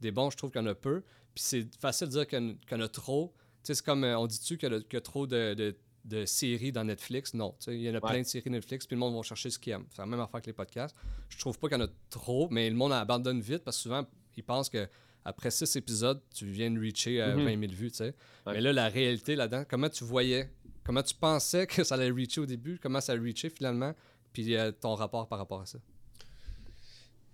Des 0.00 0.10
bons, 0.10 0.30
je 0.30 0.36
trouve 0.36 0.50
qu'il 0.50 0.60
y 0.60 0.64
en 0.64 0.66
a 0.68 0.74
peu. 0.74 1.02
Puis 1.34 1.44
c'est 1.44 1.68
facile 1.80 2.08
de 2.08 2.12
dire 2.12 2.26
qu'il 2.26 2.38
y 2.38 2.42
en- 2.50 2.54
qu'il 2.54 2.76
y 2.78 2.80
en 2.80 2.84
a 2.84 2.88
trop. 2.88 3.32
Tu 3.62 3.68
sais, 3.68 3.74
c'est 3.74 3.84
comme, 3.84 4.04
euh, 4.04 4.18
on 4.18 4.26
dit-tu 4.26 4.56
qu'il 4.58 4.72
y, 4.72 4.94
y 4.94 4.96
a 4.96 5.00
trop 5.00 5.26
de, 5.26 5.54
de- 5.54 5.76
de 6.04 6.24
séries 6.24 6.72
dans 6.72 6.84
Netflix? 6.84 7.34
Non. 7.34 7.50
Tu 7.58 7.66
sais, 7.66 7.76
il 7.76 7.82
y 7.82 7.88
en 7.90 7.94
a 7.94 7.94
Ouais. 7.94 8.00
plein 8.10 8.20
de 8.20 8.26
séries 8.26 8.50
Netflix, 8.50 8.86
puis 8.86 8.94
le 8.96 9.00
monde 9.00 9.14
va 9.14 9.22
chercher 9.22 9.50
ce 9.50 9.58
qu'il 9.58 9.72
aime. 9.72 9.84
C'est 9.90 9.98
la 10.02 10.06
même 10.06 10.20
affaire 10.20 10.40
que 10.40 10.46
les 10.46 10.52
podcasts. 10.52 10.96
Je 11.28 11.38
trouve 11.38 11.58
pas 11.58 11.68
qu'il 11.68 11.78
y 11.78 11.82
en 11.82 11.84
a 11.84 11.90
trop, 12.10 12.48
mais 12.50 12.70
le 12.70 12.76
monde 12.76 12.92
abandonne 12.92 13.40
vite 13.40 13.64
parce 13.64 13.76
que 13.76 13.82
souvent, 13.82 14.06
ils 14.36 14.42
pensent 14.44 14.68
que 14.70 14.88
après 15.24 15.50
six 15.50 15.74
épisodes, 15.76 16.22
tu 16.34 16.46
viens 16.46 16.70
de 16.70 16.78
reacher 16.80 17.20
à 17.20 17.36
Mhm. 17.36 17.44
20 17.44 17.60
000 17.60 17.72
vues, 17.72 17.90
tu 17.90 17.96
sais. 17.98 18.14
Ouais. 18.46 18.54
Mais 18.54 18.60
là, 18.60 18.72
la 18.72 18.88
réalité 18.88 19.36
là-dedans, 19.36 19.64
comment 19.68 19.88
tu 19.90 20.04
voyais, 20.04 20.50
comment 20.84 21.02
tu 21.02 21.14
pensais 21.14 21.66
que 21.66 21.84
ça 21.84 21.96
allait 21.96 22.10
reacher 22.10 22.40
au 22.40 22.46
début, 22.46 22.78
comment 22.80 23.00
ça 23.00 23.12
a 23.12 23.16
reaché 23.16 23.50
finalement, 23.50 23.94
puis 24.32 24.56
euh, 24.56 24.72
ton 24.72 24.94
rapport 24.94 25.28
par 25.28 25.38
rapport 25.38 25.60
à 25.60 25.66
ça? 25.66 25.78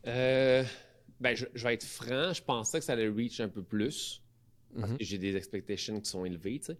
Euh, 0.07 0.65
ben, 1.21 1.35
je, 1.35 1.47
je 1.55 1.65
vais 1.65 1.75
être 1.75 1.85
franc, 1.85 2.33
je 2.33 2.43
pensais 2.43 2.79
que 2.79 2.85
ça 2.85 2.93
allait 2.93 3.09
reach 3.09 3.41
un 3.41 3.49
peu 3.49 3.63
plus. 3.63 4.21
Parce 4.77 4.91
Mhm. 4.91 4.99
que 4.99 5.05
j'ai 5.05 5.19
des 5.19 5.37
expectations 5.37 6.01
qui 6.01 6.11
sont 6.11 6.25
élevées, 6.25 6.59
tu 6.59 6.67
sais. 6.67 6.79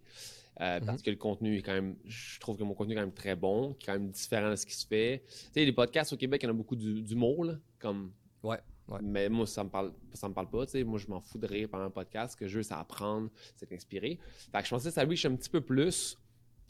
Euh, 0.61 0.79
Parce 0.85 1.01
que 1.01 1.09
le 1.09 1.15
contenu 1.17 1.57
est 1.57 1.61
quand 1.61 1.73
même. 1.73 1.95
Je 2.05 2.39
trouve 2.39 2.57
que 2.57 2.63
mon 2.63 2.73
contenu 2.73 2.93
est 2.93 2.95
quand 2.95 3.01
même 3.01 3.13
très 3.13 3.35
bon, 3.35 3.73
qui 3.73 3.83
est 3.83 3.93
quand 3.93 3.99
même 3.99 4.09
différent 4.09 4.49
de 4.51 4.55
ce 4.57 4.65
qui 4.65 4.73
se 4.73 4.85
fait. 4.85 5.23
Tu 5.27 5.33
sais, 5.53 5.65
les 5.65 5.71
podcasts 5.73 6.11
au 6.13 6.17
Québec, 6.17 6.41
il 6.43 6.45
y 6.45 6.47
en 6.47 6.51
a 6.51 6.53
beaucoup 6.53 6.75
du- 6.77 7.01
d'humour, 7.01 7.43
là. 7.45 7.55
Comme. 7.79 8.11
Ouais, 8.43 8.59
ouais. 8.89 8.99
Mais 9.01 9.27
moi, 9.29 9.45
ça 9.47 9.63
me 9.65 9.69
parle, 9.69 9.93
ça 10.13 10.27
me 10.29 10.33
parle 10.33 10.49
pas, 10.49 10.65
tu 10.65 10.73
sais. 10.73 10.83
Moi, 10.85 10.97
je 10.99 11.07
m'en 11.07 11.19
fous 11.21 11.37
de 11.37 11.47
rire 11.47 11.67
pendant 11.69 11.85
un 11.85 11.89
podcast. 11.89 12.33
Ce 12.33 12.37
que 12.37 12.47
je 12.47 12.57
veux, 12.57 12.63
c'est 12.63 12.73
apprendre, 12.73 13.29
c'est 13.55 13.71
inspirer. 13.73 14.17
Fait 14.51 14.59
que 14.59 14.65
je 14.65 14.69
pensais 14.69 14.89
que 14.89 14.93
ça 14.95 15.03
reach 15.03 15.25
un 15.25 15.35
petit 15.35 15.49
peu 15.49 15.61
plus. 15.61 16.17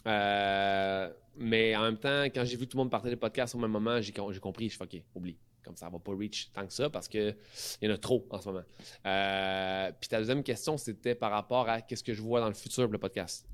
Euh, 0.07 1.11
mais 1.35 1.75
en 1.75 1.81
même 1.83 1.97
temps, 1.97 2.23
quand 2.25 2.45
j'ai 2.45 2.57
vu 2.57 2.67
tout 2.67 2.77
le 2.77 2.83
monde 2.83 2.91
partager 2.91 3.11
les 3.15 3.19
podcasts 3.19 3.55
au 3.55 3.57
même 3.57 3.71
moment, 3.71 4.01
j'ai 4.01 4.11
com- 4.11 4.31
j'ai 4.31 4.39
compris. 4.39 4.69
Je 4.69 4.77
fais 4.77 4.83
OK, 4.83 5.01
oublie. 5.15 5.37
Comme 5.63 5.75
ça 5.75 5.89
va 5.89 5.97
pas 5.97 6.11
reach 6.15 6.51
tant 6.53 6.65
que 6.67 6.71
ça 6.73 6.89
parce 6.91 7.07
que 7.07 7.35
il 7.81 7.89
y 7.89 7.91
en 7.91 7.95
a 7.95 7.97
trop 7.97 8.23
en 8.29 8.39
ce 8.39 8.49
moment. 8.49 8.63
Euh, 9.05 9.91
puis 9.99 10.07
ta 10.09 10.19
deuxième 10.19 10.43
question, 10.43 10.77
c'était 10.77 11.15
par 11.15 11.31
rapport 11.31 11.67
à 11.67 11.81
qu'est-ce 11.81 12.03
que 12.03 12.13
je 12.13 12.21
vois 12.21 12.39
dans 12.39 12.47
le 12.47 12.53
futur 12.53 12.83
pour 12.83 12.93
le 12.93 12.99
podcast. 12.99 13.47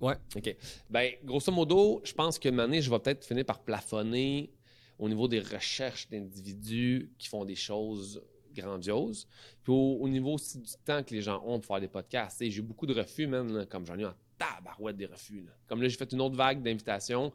Ouais. 0.00 0.14
OK. 0.36 0.56
Ben, 0.90 1.12
grosso 1.24 1.50
modo, 1.50 2.02
je 2.04 2.12
pense 2.12 2.38
que 2.38 2.48
année, 2.60 2.82
je 2.82 2.90
vais 2.90 2.98
peut-être 2.98 3.24
finir 3.24 3.46
par 3.46 3.60
plafonner 3.60 4.52
au 4.98 5.08
niveau 5.08 5.26
des 5.26 5.40
recherches 5.40 6.08
d'individus 6.10 7.10
qui 7.18 7.28
font 7.28 7.44
des 7.46 7.54
choses 7.54 8.22
grandioses. 8.54 9.26
Puis 9.64 9.72
au, 9.72 9.98
au 10.00 10.08
niveau 10.08 10.34
aussi 10.34 10.58
du 10.58 10.72
temps 10.84 11.02
que 11.02 11.14
les 11.14 11.22
gens 11.22 11.42
ont 11.46 11.58
pour 11.60 11.66
faire 11.66 11.80
des 11.80 11.88
podcasts. 11.88 12.38
J'ai 12.44 12.58
eu 12.58 12.62
beaucoup 12.62 12.86
de 12.86 12.94
refus, 12.94 13.26
même, 13.26 13.56
là, 13.56 13.64
comme 13.66 13.86
j'en 13.86 13.98
ai 13.98 14.02
eu 14.02 14.06
en 14.06 14.14
tabarouette 14.38 14.96
des 14.96 15.06
refus. 15.06 15.42
là. 15.44 15.52
Comme 15.66 15.82
là, 15.82 15.88
j'ai 15.88 15.96
fait 15.96 16.12
une 16.12 16.20
autre 16.20 16.36
vague 16.36 16.62
d'invitations. 16.62 17.32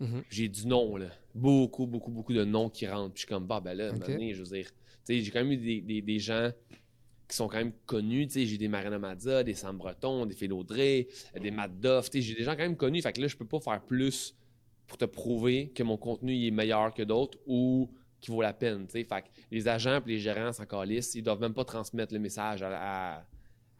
Mhm. 0.00 0.24
J'ai 0.30 0.48
du 0.48 0.66
non, 0.66 0.96
là. 0.96 1.06
Beaucoup, 1.34 1.86
beaucoup, 1.86 2.10
beaucoup 2.10 2.32
de 2.32 2.44
non 2.44 2.68
qui 2.68 2.86
rentrent. 2.88 3.12
Puis 3.14 3.22
je 3.22 3.26
suis 3.26 3.34
comme, 3.34 3.46
bah, 3.46 3.60
ben 3.60 3.74
là, 3.74 3.84
à 3.84 3.88
un 3.88 3.92
moment 3.92 4.04
Ok. 4.04 4.10
donné, 4.12 4.34
je 4.34 4.42
veux 4.42 4.48
dire, 4.56 4.68
j'ai 5.08 5.30
quand 5.30 5.40
même 5.40 5.52
eu 5.52 5.56
des, 5.56 5.80
des- 5.80 6.02
des 6.02 6.18
gens 6.18 6.50
qui 7.28 7.36
sont 7.36 7.46
quand 7.48 7.58
même 7.58 7.72
connus. 7.86 8.28
J'ai 8.34 8.58
des 8.58 8.68
Marina 8.68 8.98
Mazza, 8.98 9.44
des 9.44 9.54
Sam 9.54 9.76
Breton, 9.78 10.26
des 10.26 10.34
Phil 10.34 10.52
Audrey, 10.52 11.06
euh, 11.36 11.40
des 11.40 11.50
Matt 11.50 11.78
Duff. 11.78 12.08
J'ai 12.12 12.34
des 12.34 12.42
gens 12.42 12.52
quand 12.52 12.58
même 12.58 12.76
connus. 12.76 13.00
Fait 13.02 13.12
que 13.12 13.20
là, 13.20 13.28
je 13.28 13.36
peux 13.36 13.46
pas 13.46 13.60
faire 13.60 13.80
plus 13.82 14.34
pour 14.86 14.98
te 14.98 15.04
prouver 15.04 15.68
que 15.70 15.82
mon 15.82 15.96
contenu 15.96 16.34
il 16.34 16.46
est 16.48 16.50
meilleur 16.50 16.92
que 16.92 17.02
d'autres 17.02 17.38
ou 17.46 17.88
qu'il 18.20 18.34
vaut 18.34 18.42
la 18.42 18.52
peine. 18.52 18.86
Fait 18.88 19.04
que 19.04 19.12
les 19.50 19.66
agents 19.68 20.00
et 20.04 20.08
les 20.10 20.18
gérants 20.18 20.52
s'en 20.52 20.66
calissent. 20.66 21.14
Ils 21.14 21.22
doivent 21.22 21.40
même 21.40 21.54
pas 21.54 21.64
transmettre 21.64 22.12
le 22.12 22.20
message 22.20 22.62
à, 22.62 23.16
à- 23.18 23.24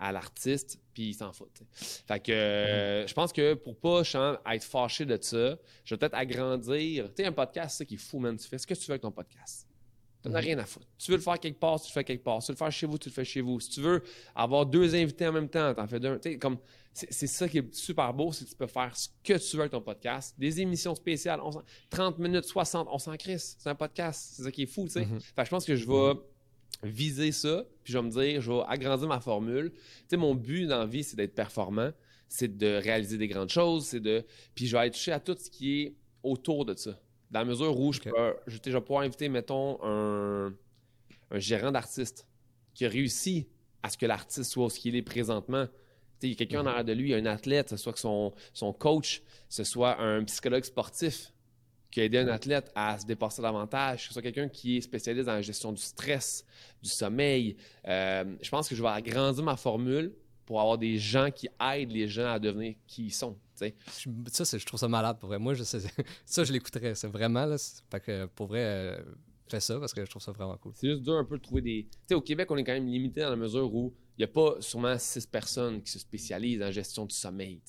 à 0.03 0.13
l'artiste, 0.13 0.79
puis 0.93 1.11
ils 1.11 1.15
s'en 1.15 1.33
foutent. 1.33 1.53
tu 1.55 1.65
sais. 1.75 2.03
Fait 2.07 2.21
que 2.21 2.33
euh, 2.33 3.07
je 3.07 3.15
pense 3.15 3.33
que 3.33 3.55
pour 3.55 3.77
pas 3.79 4.03
genre, 4.03 4.39
être 4.51 4.65
fâché 4.65 5.05
de 5.07 5.17
ça, 5.21 5.57
je 5.85 5.95
vais 5.95 5.99
peut-être 5.99 6.15
agrandir. 6.15 7.07
Tu 7.15 7.23
sais, 7.23 7.27
un 7.27 7.33
podcast, 7.33 7.71
c'est 7.77 7.79
ça 7.79 7.85
qui 7.85 7.95
est 7.95 7.99
fou, 7.99 8.19
man. 8.19 8.37
Tu 8.37 8.49
fais 8.49 8.59
ce 8.59 8.67
que 8.67 8.75
tu 8.75 8.85
veux 8.87 8.93
avec 8.93 9.03
ton 9.03 9.13
podcast. 9.13 9.67
Tu 10.23 10.29
n'as 10.29 10.39
Mhm. 10.41 10.45
rien 10.47 10.59
à 10.59 10.65
foutre. 10.67 10.87
Tu 10.99 11.11
veux 11.11 11.17
le 11.17 11.23
faire 11.23 11.39
quelque 11.41 11.59
part, 11.59 11.81
tu 11.81 11.89
le 11.89 11.93
fais 11.93 12.05
quelque 12.05 12.23
part. 12.23 12.41
Si 12.43 12.47
tu 12.47 12.53
veux 12.53 12.55
le 12.55 12.59
faire 12.59 12.73
chez 12.73 12.87
vous, 12.87 12.97
tu 12.99 13.09
le 13.09 13.15
fais 13.15 13.25
chez 13.25 13.41
vous. 13.41 13.59
Si 13.61 13.71
tu 13.71 13.81
veux 13.81 14.03
avoir 14.35 14.67
deux 14.67 14.95
invités 14.95 15.27
en 15.27 15.33
même 15.33 15.49
temps, 15.49 15.75
t'en 15.75 15.87
fais 15.89 15.99
deux. 15.99 16.19
Tu 16.21 16.33
sais, 16.33 16.39
comme, 16.39 16.59
c'est 16.93 17.27
ça 17.27 17.49
qui 17.49 17.59
est 17.59 17.75
super 17.75 18.13
beau, 18.15 18.31
c'est 18.33 18.45
que 18.45 18.51
tu 18.51 18.57
peux 18.57 18.67
faire 18.69 18.97
ce 18.97 19.09
que 19.25 19.33
tu 19.39 19.57
veux 19.57 19.63
avec 19.63 19.73
ton 19.73 19.81
podcast. 19.81 20.35
Des 20.39 20.61
émissions 20.61 20.95
spéciales, 20.95 21.41
on 21.43 21.51
s'en- 21.53 21.63
30 21.91 22.19
minutes, 22.21 22.45
60, 22.45 22.87
on 22.91 22.99
s'en 22.99 23.17
crisse. 23.17 23.57
C'est 23.59 23.69
un 23.71 23.75
podcast. 23.75 24.35
C'est 24.37 24.43
ça 24.45 24.51
qui 24.53 24.63
est 24.63 24.67
fou, 24.67 24.85
tu 24.85 24.91
sais. 24.93 25.07
Mhm. 25.07 25.19
Fait 25.21 25.43
que 25.43 25.45
je 25.47 25.51
pense 25.51 25.65
que 25.65 25.75
je 25.75 25.87
vais 25.87 26.21
viser 26.83 27.33
ça, 27.33 27.65
puis 27.85 27.93
je 27.93 27.99
vais 27.99 28.05
me 28.05 28.11
dire, 28.11 28.41
je 28.41 28.53
vais 28.53 28.61
agrandir 28.67 29.09
ma 29.09 29.21
formule. 29.21 29.73
Tu 29.73 29.81
sais, 30.11 30.17
mon 30.17 30.35
but 30.35 30.67
dans 30.67 30.79
la 30.79 30.87
vie, 30.87 31.05
c'est 31.05 31.17
d'être 31.17 31.35
performant, 31.35 31.91
c'est 32.29 32.57
de 32.57 32.77
réaliser 32.77 33.19
des 33.19 33.29
grandes 33.29 33.51
choses, 33.51 33.87
c'est 33.87 34.01
de. 34.01 34.25
Puis 34.55 34.67
je 34.67 34.73
vais 34.73 34.83
aller 34.83 34.91
toucher 34.91 35.13
à 35.13 35.21
tout 35.21 35.37
ce 35.39 35.51
qui 35.51 35.81
est 35.81 35.95
autour 36.23 36.65
de 36.65 36.75
ça. 36.75 36.99
Dans 37.31 37.41
la 37.41 37.45
mesure 37.47 37.79
où 37.79 37.93
je, 37.93 38.01
peux, 38.01 38.11
je, 38.47 38.59
vais 38.71 38.81
pouvoir 38.81 39.05
inviter, 39.05 39.29
mettons, 39.29 39.79
un, 39.83 40.53
un 41.31 41.39
gérant 41.39 41.73
d'artiste 41.73 42.27
qui 42.75 42.85
a 42.85 42.89
réussi 42.89 43.49
à 43.83 43.89
ce 43.89 43.97
que 43.97 44.07
l'artiste 44.07 44.51
soit 44.51 44.69
ce 44.71 44.79
qu'il 44.79 44.97
est 44.97 45.03
présentement. 45.03 45.67
Tu 45.67 45.73
sais, 45.73 46.27
il 46.29 46.31
y 46.31 46.33
a 46.33 46.37
quelqu'un 46.37 46.61
en 46.61 46.67
arrière 46.67 46.85
de 46.85 46.93
lui, 46.93 47.15
un 47.15 47.27
athlète, 47.27 47.71
ce 47.71 47.77
soit 47.77 47.93
que 47.93 47.99
son, 47.99 48.33
son 48.53 48.73
coach, 48.73 49.23
ce 49.49 49.65
soit 49.65 50.01
un 50.01 50.23
psychologue 50.25 50.65
sportif 50.65 51.33
qui 51.93 52.01
a 52.01 52.05
aidé 52.05 52.19
un 52.19 52.27
athlète 52.29 52.73
à 52.75 52.99
se 52.99 53.07
dépasser 53.07 53.41
davantage, 53.43 54.01
que 54.03 54.07
ce 54.09 54.13
soit 54.15 54.23
quelqu'un 54.23 54.49
qui 54.49 54.79
est 54.79 54.81
spécialiste 54.81 55.27
dans 55.27 55.35
la 55.35 55.43
gestion 55.43 55.71
du 55.73 55.81
stress, 55.81 56.45
du 56.83 56.89
sommeil. 56.89 57.57
Euh, 57.87 58.25
je 58.43 58.51
pense 58.51 58.69
que 58.69 58.75
je 58.75 58.83
vais 58.83 58.89
agrandir 58.89 59.45
ma 59.45 59.57
formule 59.57 60.13
pour 60.47 60.61
avoir 60.61 60.77
des 60.79 60.99
gens 60.99 61.31
qui 61.31 61.49
aident 61.75 61.93
les 61.93 62.09
gens 62.09 62.27
à 62.33 62.39
devenir 62.41 62.75
qui 62.89 63.05
ils 63.07 63.11
sont. 63.13 63.35
tu 63.57 63.67
sais. 63.67 63.75
Je- 64.01 64.11
Ça, 64.33 64.45
c'est- 64.45 64.59
je 64.59 64.67
trouve 64.67 64.81
ça 64.81 64.89
malade 64.89 65.19
pour 65.21 65.29
vrai. 65.29 65.39
Moi, 65.39 65.55
je 65.55 65.63
sais, 65.63 65.79
ça, 66.27 66.43
je 66.43 66.53
l'écouterais. 66.53 66.95
C'est 66.97 67.07
vraiment, 67.07 67.47
là. 67.47 67.57
Fait 67.91 68.01
que 68.01 68.25
pour 68.27 68.47
vrai, 68.49 68.61
euh, 68.65 68.99
fais 69.49 69.61
ça 69.61 69.79
parce 69.79 69.93
que 69.95 70.05
je 70.05 70.11
trouve 70.11 70.23
ça 70.23 70.33
vraiment 70.33 70.57
cool. 70.57 70.73
C'est 70.75 70.89
juste 70.89 71.03
dur 71.03 71.13
un 71.15 71.25
peu 71.25 71.37
de 71.39 71.43
trouver 71.43 71.61
des. 71.63 71.87
Tu 71.91 71.99
sais, 72.09 72.15
au 72.15 72.21
Québec, 72.23 72.51
on 72.51 72.57
est 72.57 72.65
quand 72.65 72.73
même 72.73 72.89
limité 72.89 73.21
dans 73.21 73.31
la 73.31 73.37
mesure 73.37 73.73
où 73.73 73.95
il 74.19 74.21
n'y 74.21 74.25
a 74.25 74.29
pas 74.29 74.57
sûrement 74.61 74.99
six 74.99 75.27
personnes 75.27 75.83
qui 75.83 75.91
se 75.91 75.99
spécialisent 75.99 76.63
en 76.63 76.71
gestion 76.71 77.07
du 77.07 77.15
sommeil. 77.15 77.61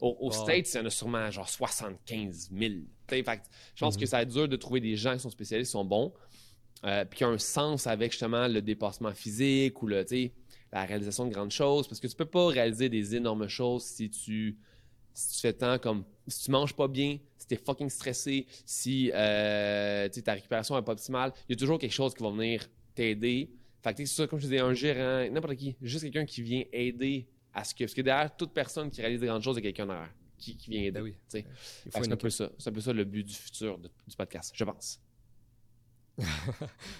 Au, 0.00 0.16
au 0.20 0.26
Wow. 0.26 0.32
States, 0.32 0.72
il 0.72 0.76
y 0.76 0.80
en 0.80 0.86
a 0.86 0.90
sûrement 0.90 1.30
genre 1.30 1.48
75 1.48 2.50
000. 2.56 2.60
Tu 2.60 2.86
sais, 3.08 3.22
fait 3.24 3.40
je 3.74 3.80
pense 3.84 3.94
Mhm. 3.96 4.00
que 4.00 4.06
ça 4.06 4.16
va 4.18 4.22
être 4.22 4.32
dur 4.32 4.48
de 4.48 4.56
trouver 4.56 4.80
des 4.80 4.96
gens 4.96 5.14
qui 5.14 5.20
sont 5.20 5.30
spécialistes, 5.30 5.70
qui 5.70 5.72
sont 5.72 5.84
bons, 5.84 6.12
euh, 6.84 7.04
puis 7.04 7.18
qui 7.18 7.24
ont 7.24 7.30
un 7.30 7.38
sens 7.38 7.86
avec 7.86 8.12
justement 8.12 8.46
le 8.48 8.62
dépassement 8.62 9.12
physique 9.12 9.82
ou 9.82 9.86
le, 9.88 10.04
la 10.72 10.84
réalisation 10.84 11.26
de 11.26 11.32
grandes 11.32 11.50
choses. 11.50 11.88
Parce 11.88 12.00
que 12.00 12.06
tu 12.06 12.14
peux 12.16 12.24
pas 12.26 12.46
réaliser 12.46 12.88
des 12.88 13.14
énormes 13.16 13.48
choses 13.48 13.84
si 13.84 14.08
tu, 14.08 14.56
si 15.12 15.34
tu 15.34 15.40
fais 15.40 15.52
tant 15.52 15.78
comme. 15.78 16.04
Si 16.28 16.44
tu 16.44 16.50
manges 16.52 16.74
pas 16.74 16.86
bien, 16.86 17.18
si 17.36 17.46
tu 17.48 17.54
es 17.54 17.56
fucking 17.56 17.90
stressé, 17.90 18.46
si 18.64 19.10
euh, 19.12 20.08
ta 20.08 20.34
récupération 20.34 20.76
n'est 20.76 20.82
pas 20.82 20.92
optimale, 20.92 21.32
il 21.48 21.52
y 21.52 21.56
a 21.56 21.58
toujours 21.58 21.78
quelque 21.80 21.92
chose 21.92 22.14
qui 22.14 22.22
va 22.22 22.30
venir 22.30 22.68
t'aider. 22.94 23.50
Fait 23.82 23.92
que 23.94 23.98
c'est 24.04 24.06
ça, 24.14 24.26
comme 24.26 24.38
je 24.38 24.44
disais, 24.44 24.60
un 24.60 24.74
gérant, 24.74 25.28
n'importe 25.30 25.56
qui, 25.56 25.76
juste 25.82 26.04
quelqu'un 26.04 26.24
qui 26.24 26.42
vient 26.42 26.62
aider 26.72 27.26
à 27.52 27.64
ce 27.64 27.74
que. 27.74 27.84
Parce 27.84 27.94
que 27.94 28.00
derrière 28.02 28.34
toute 28.36 28.52
personne 28.52 28.90
qui 28.90 29.00
réalise 29.00 29.20
des 29.20 29.26
grandes 29.26 29.42
choses, 29.42 29.56
il 29.58 29.64
y 29.64 29.68
a 29.68 29.72
quelqu'un 29.72 29.86
derrière 29.86 30.10
qui, 30.38 30.56
qui 30.56 30.70
vient 30.70 30.80
aider. 30.82 30.90
Ben 30.92 31.02
oui. 31.02 31.14
que 31.32 31.38
C'est 31.90 32.12
un 32.12 32.16
peu 32.16 32.30
ça. 32.30 32.50
C'est 32.58 32.70
un 32.70 32.72
peu 32.72 32.80
ça 32.80 32.92
le 32.92 33.04
but 33.04 33.24
du 33.24 33.34
futur 33.34 33.78
de- 33.78 33.90
du 34.08 34.16
podcast, 34.16 34.52
je 34.54 34.64
pense. 34.64 35.00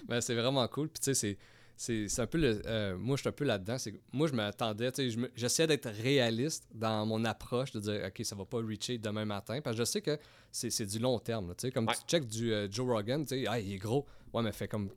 Ben, 0.09 0.21
c'est 0.21 0.35
vraiment 0.35 0.67
cool. 0.69 0.89
Puis, 0.89 1.01
tu 1.01 1.15
sais, 1.15 1.39
c'est- 1.77 2.21
un 2.21 2.27
peu 2.27 2.39
le. 2.39 2.63
euh, 2.67 2.97
moi, 2.97 3.17
je 3.17 3.23
suis 3.23 3.29
un 3.29 3.33
peu 3.33 3.45
là-dedans. 3.45 3.77
Moi, 4.13 4.29
je 4.29 4.33
m'attendais. 4.35 4.91
J'essayais 5.35 5.67
d'être 5.67 5.89
réaliste 5.91 6.67
dans 6.75 7.05
mon 7.07 7.25
approche, 7.25 7.73
de 7.73 7.81
dire, 7.81 8.05
OK, 8.07 8.25
ça 8.25 8.35
va 8.37 8.45
pas 8.45 8.59
reacher 8.59 8.99
demain 8.99 9.25
matin. 9.25 9.61
Parce 9.61 9.77
que 9.77 9.81
je 9.81 9.85
sais 9.85 10.01
que 10.03 10.19
c'est 10.51 10.87
du 10.87 10.99
long 10.99 11.19
terme. 11.19 11.49
là, 11.49 11.71
comme 11.71 11.87
Ouais. 11.89 11.95
tu 11.95 12.03
check 12.07 12.27
du 12.27 12.53
euh, 12.53 12.69
Joe 12.71 12.87
Rogan, 12.89 13.23
tu 13.23 13.29
sais, 13.29 13.45
ah, 13.49 13.59
il 13.61 13.73
est 13.73 13.79
gros. 13.79 14.07
Ouais, 14.33 14.43
mais 14.43 14.53
fait 14.53 14.69
comme, 14.69 14.91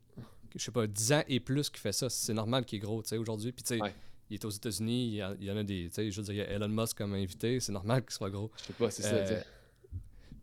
je 0.55 0.63
sais 0.63 0.71
pas, 0.71 0.87
10 0.87 1.11
ans 1.13 1.23
et 1.27 1.39
plus 1.39 1.69
qu'il 1.69 1.79
fait 1.79 1.91
ça. 1.91 2.09
C'est 2.09 2.33
normal 2.33 2.65
qu'il 2.65 2.77
est 2.77 2.79
gros, 2.79 3.01
tu 3.03 3.09
sais, 3.09 3.17
aujourd'hui. 3.17 3.51
Puis, 3.51 3.63
tu 3.63 3.75
sais, 3.75 3.81
Ouais. 3.81 3.93
il 4.29 4.35
est 4.35 4.45
aux 4.45 4.49
États-Unis. 4.49 5.07
Il 5.07 5.13
y, 5.15 5.23
en- 5.23 5.35
il 5.39 5.45
y 5.45 5.51
en 5.51 5.57
a 5.57 5.63
des. 5.63 5.85
Tu 5.89 5.93
sais, 5.95 6.11
je 6.11 6.21
veux 6.21 6.25
dire, 6.25 6.33
il 6.33 6.37
y 6.37 6.41
a 6.41 6.49
Elon 6.51 6.69
Musk 6.69 6.97
comme 6.97 7.13
invité. 7.13 7.59
C'est 7.59 7.71
normal 7.71 8.01
qu'il 8.03 8.11
soit 8.13 8.29
gros. 8.29 8.51
Je 8.57 8.63
sais 8.63 8.73
pas, 8.73 8.89
c'est 8.91 9.03
ça. 9.03 9.13
Euh. 9.15 9.41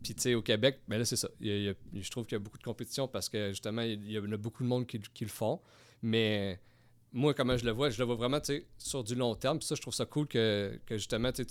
Puis, 0.03 0.13
tu 0.15 0.21
sais, 0.21 0.33
au 0.33 0.41
Québec, 0.41 0.79
ben 0.87 0.97
là, 0.97 1.05
c'est 1.05 1.15
ça. 1.15 1.29
Il 1.39 1.47
y 1.47 1.51
a- 1.51 1.57
il 1.57 1.63
y 1.63 1.69
a- 1.69 1.73
je 2.01 2.11
trouve 2.11 2.25
qu'il 2.25 2.33
y 2.33 2.35
a 2.35 2.39
beaucoup 2.39 2.57
de 2.57 2.63
compétition 2.63 3.07
parce 3.07 3.29
que, 3.29 3.49
justement, 3.49 3.81
il 3.83 4.11
y, 4.11 4.17
a- 4.17 4.21
beaucoup 4.37 4.63
de 4.63 4.67
monde 4.67 4.85
qui, 4.85 4.99
qui 5.13 5.23
le 5.23 5.29
font. 5.29 5.61
Mais 6.01 6.59
moi, 7.13 7.33
comment 7.33 7.55
je 7.55 7.63
le 7.63 7.71
vois, 7.71 7.89
je 7.89 7.97
le 7.99 8.03
vois 8.05 8.15
vraiment, 8.15 8.39
tu 8.41 8.47
sais, 8.53 8.65
sur 8.77 9.03
du 9.03 9.15
long 9.15 9.33
terme. 9.35 9.59
Puis 9.59 9.67
ça, 9.67 9.75
je 9.75 9.81
trouve 9.81 9.93
ça 9.93 10.05
cool 10.05 10.27
que, 10.27 10.77
que 10.85 10.97
justement, 10.97 11.31
tu, 11.31 11.45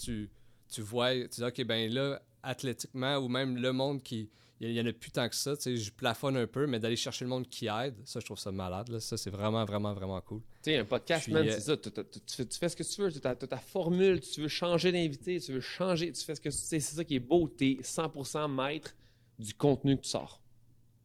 tu 0.69 0.81
vois, 0.83 1.15
tu 1.15 1.29
dis, 1.41 1.45
OK, 1.45 1.65
ben 1.65 1.91
là, 1.93 2.21
athlétiquement, 2.43 3.17
ou 3.19 3.29
même 3.29 3.57
le 3.57 3.73
monde 3.73 4.03
qui... 4.03 4.29
Il 4.69 4.73
y 4.73 4.81
en 4.81 4.87
a 4.87 4.93
plus 4.93 5.11
tant 5.11 5.29
que 5.29 5.35
ça, 5.35 5.57
tu 5.57 5.63
sais, 5.63 5.77
je 5.77 5.91
plafonne 5.91 6.37
un 6.37 6.47
peu, 6.47 6.69
mais 6.69 6.79
d'aller 6.79 6.95
chercher 6.95 7.25
le 7.25 7.31
monde 7.31 7.49
qui 7.49 7.67
aide, 7.67 7.97
ça, 8.05 8.21
je 8.21 8.25
trouve 8.25 8.39
ça 8.39 8.53
malade, 8.53 8.91
là. 8.91 9.01
Ça, 9.01 9.17
c'est 9.17 9.31
vraiment, 9.31 9.65
vraiment, 9.65 9.93
vraiment 9.93 10.21
cool. 10.21 10.41
Tu 10.63 10.71
sais, 10.71 10.79
un 10.79 10.85
podcast, 10.85 11.21
Je 11.21 11.25
suis, 11.25 11.33
man, 11.33 11.49
euh, 11.49 11.53
c'est 11.53 11.61
ça. 11.61 11.77
Tu 11.77 12.59
fais 12.59 12.69
ce 12.69 12.77
que 12.77 12.85
tu 12.85 13.03
veux. 13.03 13.11
Tu 13.11 13.27
as, 13.27 13.35
ta 13.35 13.57
formule. 13.57 14.21
Tu 14.21 14.41
veux 14.41 14.49
changer 14.49 14.93
d'invité. 14.93 15.41
Tu 15.41 15.53
veux 15.53 15.61
changer. 15.61 16.13
Tu 16.13 16.25
fais 16.25 16.37
ce 16.37 16.41
que 16.41 16.49
tu 16.49 16.57
sais. 16.57 16.79
C'est 16.79 16.95
ça 16.95 17.05
qui 17.05 17.17
est 17.17 17.21
beau. 17.21 17.49
Tu 17.49 17.73
es 17.73 17.75
100% 17.83 18.55
maître 18.55 18.95
du 19.37 19.53
contenu 19.53 19.97
que 19.97 20.03
tu 20.03 20.11
sors. 20.11 20.41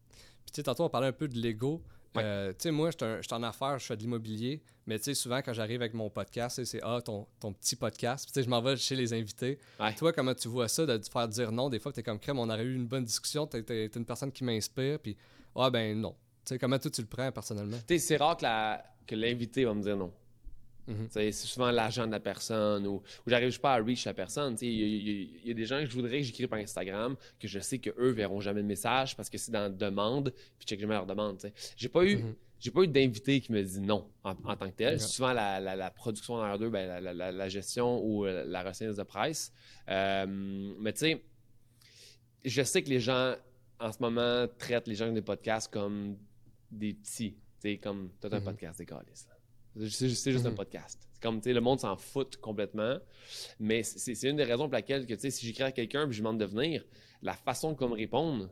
Puis 0.10 0.51
tu 0.51 0.55
sais, 0.58 0.64
tantôt, 0.64 0.84
on 0.84 0.89
parlait 0.89 1.08
un 1.08 1.14
peu 1.14 1.28
de 1.28 1.39
l'ego. 1.39 1.82
Ouais. 2.18 2.24
Euh, 2.26 2.49
tu 2.51 2.55
sais, 2.63 2.72
moi, 2.72 2.89
je 2.91 3.22
suis 3.22 3.34
en 3.34 3.43
affaires, 3.43 3.80
je 3.80 3.86
fais 3.86 3.95
de 3.95 4.01
l'immobilier, 4.01 4.61
mais 4.86 4.97
tu 4.97 5.05
sais, 5.05 5.13
souvent, 5.13 5.41
quand 5.41 5.53
j'arrive 5.53 5.82
avec 5.82 5.93
mon 5.93 6.09
podcast, 6.09 6.63
c'est 6.63 6.80
Ah, 6.84 7.01
ton, 7.03 7.28
ton 7.39 7.53
petit 7.53 7.76
podcast. 7.76 8.26
Tu 8.28 8.34
sais, 8.34 8.43
je 8.43 8.49
m'en 8.49 8.61
vais 8.61 8.76
chez 8.78 8.95
les 8.95 9.13
invités. 9.13 9.59
Ouais. 9.80 9.93
Toi, 9.95 10.11
comment 10.13 10.34
tu 10.36 10.47
vois 10.47 10.68
ça, 10.68 10.86
de 10.86 10.97
te 10.97 11.09
faire 11.09 11.28
dire 11.28 11.51
non? 11.51 11.70
Des 11.70 11.80
fois, 11.80 11.91
tu 11.93 11.99
es 11.99 12.03
comme 12.03 12.20
crème, 12.20 12.39
on 12.39 12.49
aurait 12.49 12.63
eu 12.63 12.76
une 12.76 12.88
bonne 12.88 13.03
discussion, 13.05 13.47
tu 13.47 13.57
es, 13.57 13.86
une 13.95 14.05
personne 14.05 14.32
qui 14.32 14.43
m'inspire, 14.43 14.99
puis 14.99 15.15
ah, 15.55 15.70
ben 15.70 15.99
non. 15.99 16.11
Tu 16.45 16.53
sais, 16.53 16.59
comment 16.59 16.78
toi, 16.80 16.91
tu 16.91 17.01
le 17.01 17.07
prends 17.07 17.32
personnellement? 17.32 17.78
Tu 17.88 17.95
sais, 17.95 17.99
c'est 17.99 18.18
rare 18.18 18.38
que 18.38 18.43
la- 18.43 18.84
que 19.05 19.15
l'invité 19.15 19.63
va 19.65 19.74
me 19.74 19.82
dire 19.82 19.95
non. 19.97 20.11
Mhm. 20.88 21.08
C'est 21.10 21.32
souvent 21.34 21.70
l'agent 21.72 22.06
de 22.08 22.12
la 22.12 22.20
personne 22.20 22.88
ou, 22.88 22.96
ou 22.96 23.30
j'arrive 23.30 23.60
pas 23.60 23.74
à 23.74 23.78
reach 23.78 24.06
la 24.06 24.14
personne. 24.14 24.56
Il 24.62 24.68
y, 24.70 24.84
y 25.44 25.48
y 25.48 25.52
a 25.52 25.54
des 25.54 25.66
gens 25.66 25.80
que 25.80 25.86
je 25.86 25.94
voudrais 25.94 26.18
que 26.20 26.24
j'écris 26.24 26.48
par 26.48 26.60
Instagram 26.60 27.16
que 27.40 27.48
je 27.48 27.60
sais 27.60 27.78
qu'eux 27.80 28.12
verront 28.12 28.40
jamais 28.40 28.62
le 28.62 28.68
message 28.68 29.16
parce 29.16 29.30
que 29.30 29.38
c'est 29.38 29.52
dans 29.52 29.70
demande 29.76 30.34
puis 30.58 30.66
check 30.68 30.80
jamais 30.80 30.94
leur 30.94 31.06
demande. 31.06 31.40
J'ai 31.76 31.90
pas 31.90 32.04
eu. 32.06 32.18
Mhm. 32.18 32.36
J'ai 32.60 32.72
pas 32.72 32.82
eu 32.82 32.88
d'invité 32.88 33.40
qui 33.40 33.52
me 33.52 33.62
dit 33.62 33.80
non 33.82 34.10
en, 34.24 34.32
en 34.32 34.56
tant 34.56 34.68
que 34.70 34.76
tel. 34.76 34.96
Ok. 34.96 35.02
C'est 35.02 35.08
souvent 35.10 35.32
la, 35.34 35.60
la- 35.60 35.76
la 35.76 35.92
production 35.92 36.36
en 36.36 36.56
R2, 36.56 36.70
ben, 36.70 37.02
la, 37.04 37.14
la- 37.14 37.50
gestion 37.50 38.00
ou 38.04 38.26
euh, 38.26 38.46
la 38.48 38.60
reconnaissance 38.64 38.96
de 38.96 39.04
presse. 39.04 39.54
Euh, 39.90 40.26
mais 40.80 40.92
tu 40.94 41.00
sais, 41.00 41.22
je 42.46 42.64
sais 42.64 42.82
que 42.82 42.90
les 42.90 43.00
gens 43.00 43.36
en 43.80 43.92
ce 43.92 43.98
moment 44.02 44.48
traitent 44.58 44.88
les 44.88 44.96
gens 44.96 45.12
des 45.12 45.22
podcasts 45.22 45.72
comme 45.72 46.18
des 46.72 46.94
petits. 46.94 47.34
Tu 47.34 47.70
sais, 47.74 47.78
comme 47.78 48.10
t'as 48.20 48.30
un 48.36 48.40
Mhm. 48.40 48.46
podcast, 48.46 48.82
des. 48.82 49.28
C'est 49.89 50.09
juste, 50.09 50.28
un 50.28 50.49
Mhm. 50.49 50.55
podcast. 50.55 50.99
C'est 51.13 51.21
comme, 51.21 51.39
tu 51.41 51.49
sais, 51.49 51.53
le 51.53 51.61
monde 51.61 51.80
s'en 51.80 51.95
fout 51.97 52.38
complètement. 52.38 52.97
Mais 53.59 53.84
c'est 53.84 54.21
une 54.30 54.38
des 54.38 54.43
raisons 54.43 54.65
pour 54.65 54.73
laquelle, 54.73 55.05
que, 55.05 55.13
tu 55.13 55.19
sais, 55.21 55.32
si 55.32 55.45
j'écris 55.45 55.63
à 55.63 55.71
quelqu'un 55.71 56.01
et 56.07 56.11
je 56.11 56.17
lui 56.17 56.17
demande 56.17 56.39
de 56.39 56.45
venir, 56.45 56.84
la 57.21 57.34
façon 57.34 57.75
qu'on 57.75 57.89
me 57.89 57.95
répondre 57.95 58.49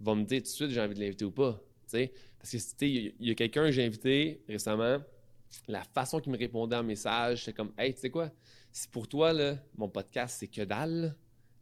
va 0.00 0.14
me 0.14 0.24
dire 0.24 0.38
tout 0.40 0.44
de 0.44 0.48
suite 0.48 0.70
j'ai 0.70 0.80
envie 0.80 0.94
de 0.94 1.00
l'inviter 1.00 1.24
ou 1.24 1.30
pas. 1.30 1.60
tu 1.84 1.98
sais. 1.98 2.12
Parce 2.38 2.50
que, 2.50 2.56
tu 2.56 2.62
sais, 2.62 2.74
il 2.80 2.88
y 3.04 3.08
a- 3.08 3.12
il 3.20 3.28
y 3.28 3.30
a, 3.30 3.34
quelqu'un 3.34 3.66
que 3.66 3.70
j'ai 3.72 3.84
invité 3.84 4.42
récemment, 4.48 4.98
la 5.68 5.82
façon 5.84 6.18
qu'il 6.20 6.32
me 6.32 6.38
répondait 6.38 6.76
en 6.76 6.82
message, 6.82 7.44
c'est 7.44 7.52
comme, 7.52 7.72
hey, 7.78 7.92
tu 7.94 8.00
sais 8.00 8.10
quoi, 8.10 8.30
si 8.72 8.88
pour 8.88 9.06
toi, 9.06 9.32
là, 9.34 9.58
mon 9.76 9.88
podcast, 9.90 10.36
c'est 10.40 10.48
que 10.48 10.62
dalle, 10.62 11.14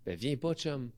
ben 0.06 0.16
viens 0.16 0.36
pas, 0.36 0.54
chum. 0.54 0.90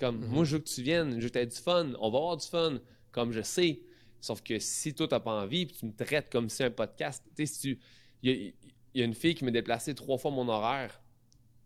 Comme, 0.00 0.18
Mhm. 0.18 0.26
moi, 0.28 0.44
je 0.44 0.56
veux 0.56 0.62
que 0.62 0.68
tu 0.68 0.82
viennes, 0.82 1.12
je 1.18 1.22
veux 1.22 1.28
que 1.28 1.32
tu 1.34 1.38
aies 1.38 1.46
du 1.46 1.56
fun, 1.56 1.92
on 2.00 2.10
va 2.10 2.18
avoir 2.18 2.36
du 2.36 2.46
fun, 2.46 2.80
comme 3.12 3.32
je 3.32 3.42
sais. 3.42 3.80
Sauf 4.20 4.42
que 4.42 4.58
si 4.58 4.94
toi, 4.94 5.08
t'as 5.08 5.20
pas 5.20 5.32
envie, 5.42 5.66
puis 5.66 5.76
tu 5.76 5.86
me 5.86 5.92
traites 5.92 6.30
comme 6.30 6.48
si 6.48 6.62
un 6.62 6.70
podcast, 6.70 7.24
tu 7.36 7.46
sais, 7.46 7.52
si 7.52 7.60
tu. 7.60 7.78
Il 8.22 8.30
y 8.30 8.34
a, 8.48 8.52
il 8.94 9.00
y 9.00 9.02
a 9.02 9.04
une 9.06 9.14
fille 9.14 9.34
qui 9.34 9.44
m'a 9.44 9.50
déplacé 9.50 9.94
trois 9.94 10.18
fois 10.18 10.30
mon 10.30 10.48
horaire 10.48 11.00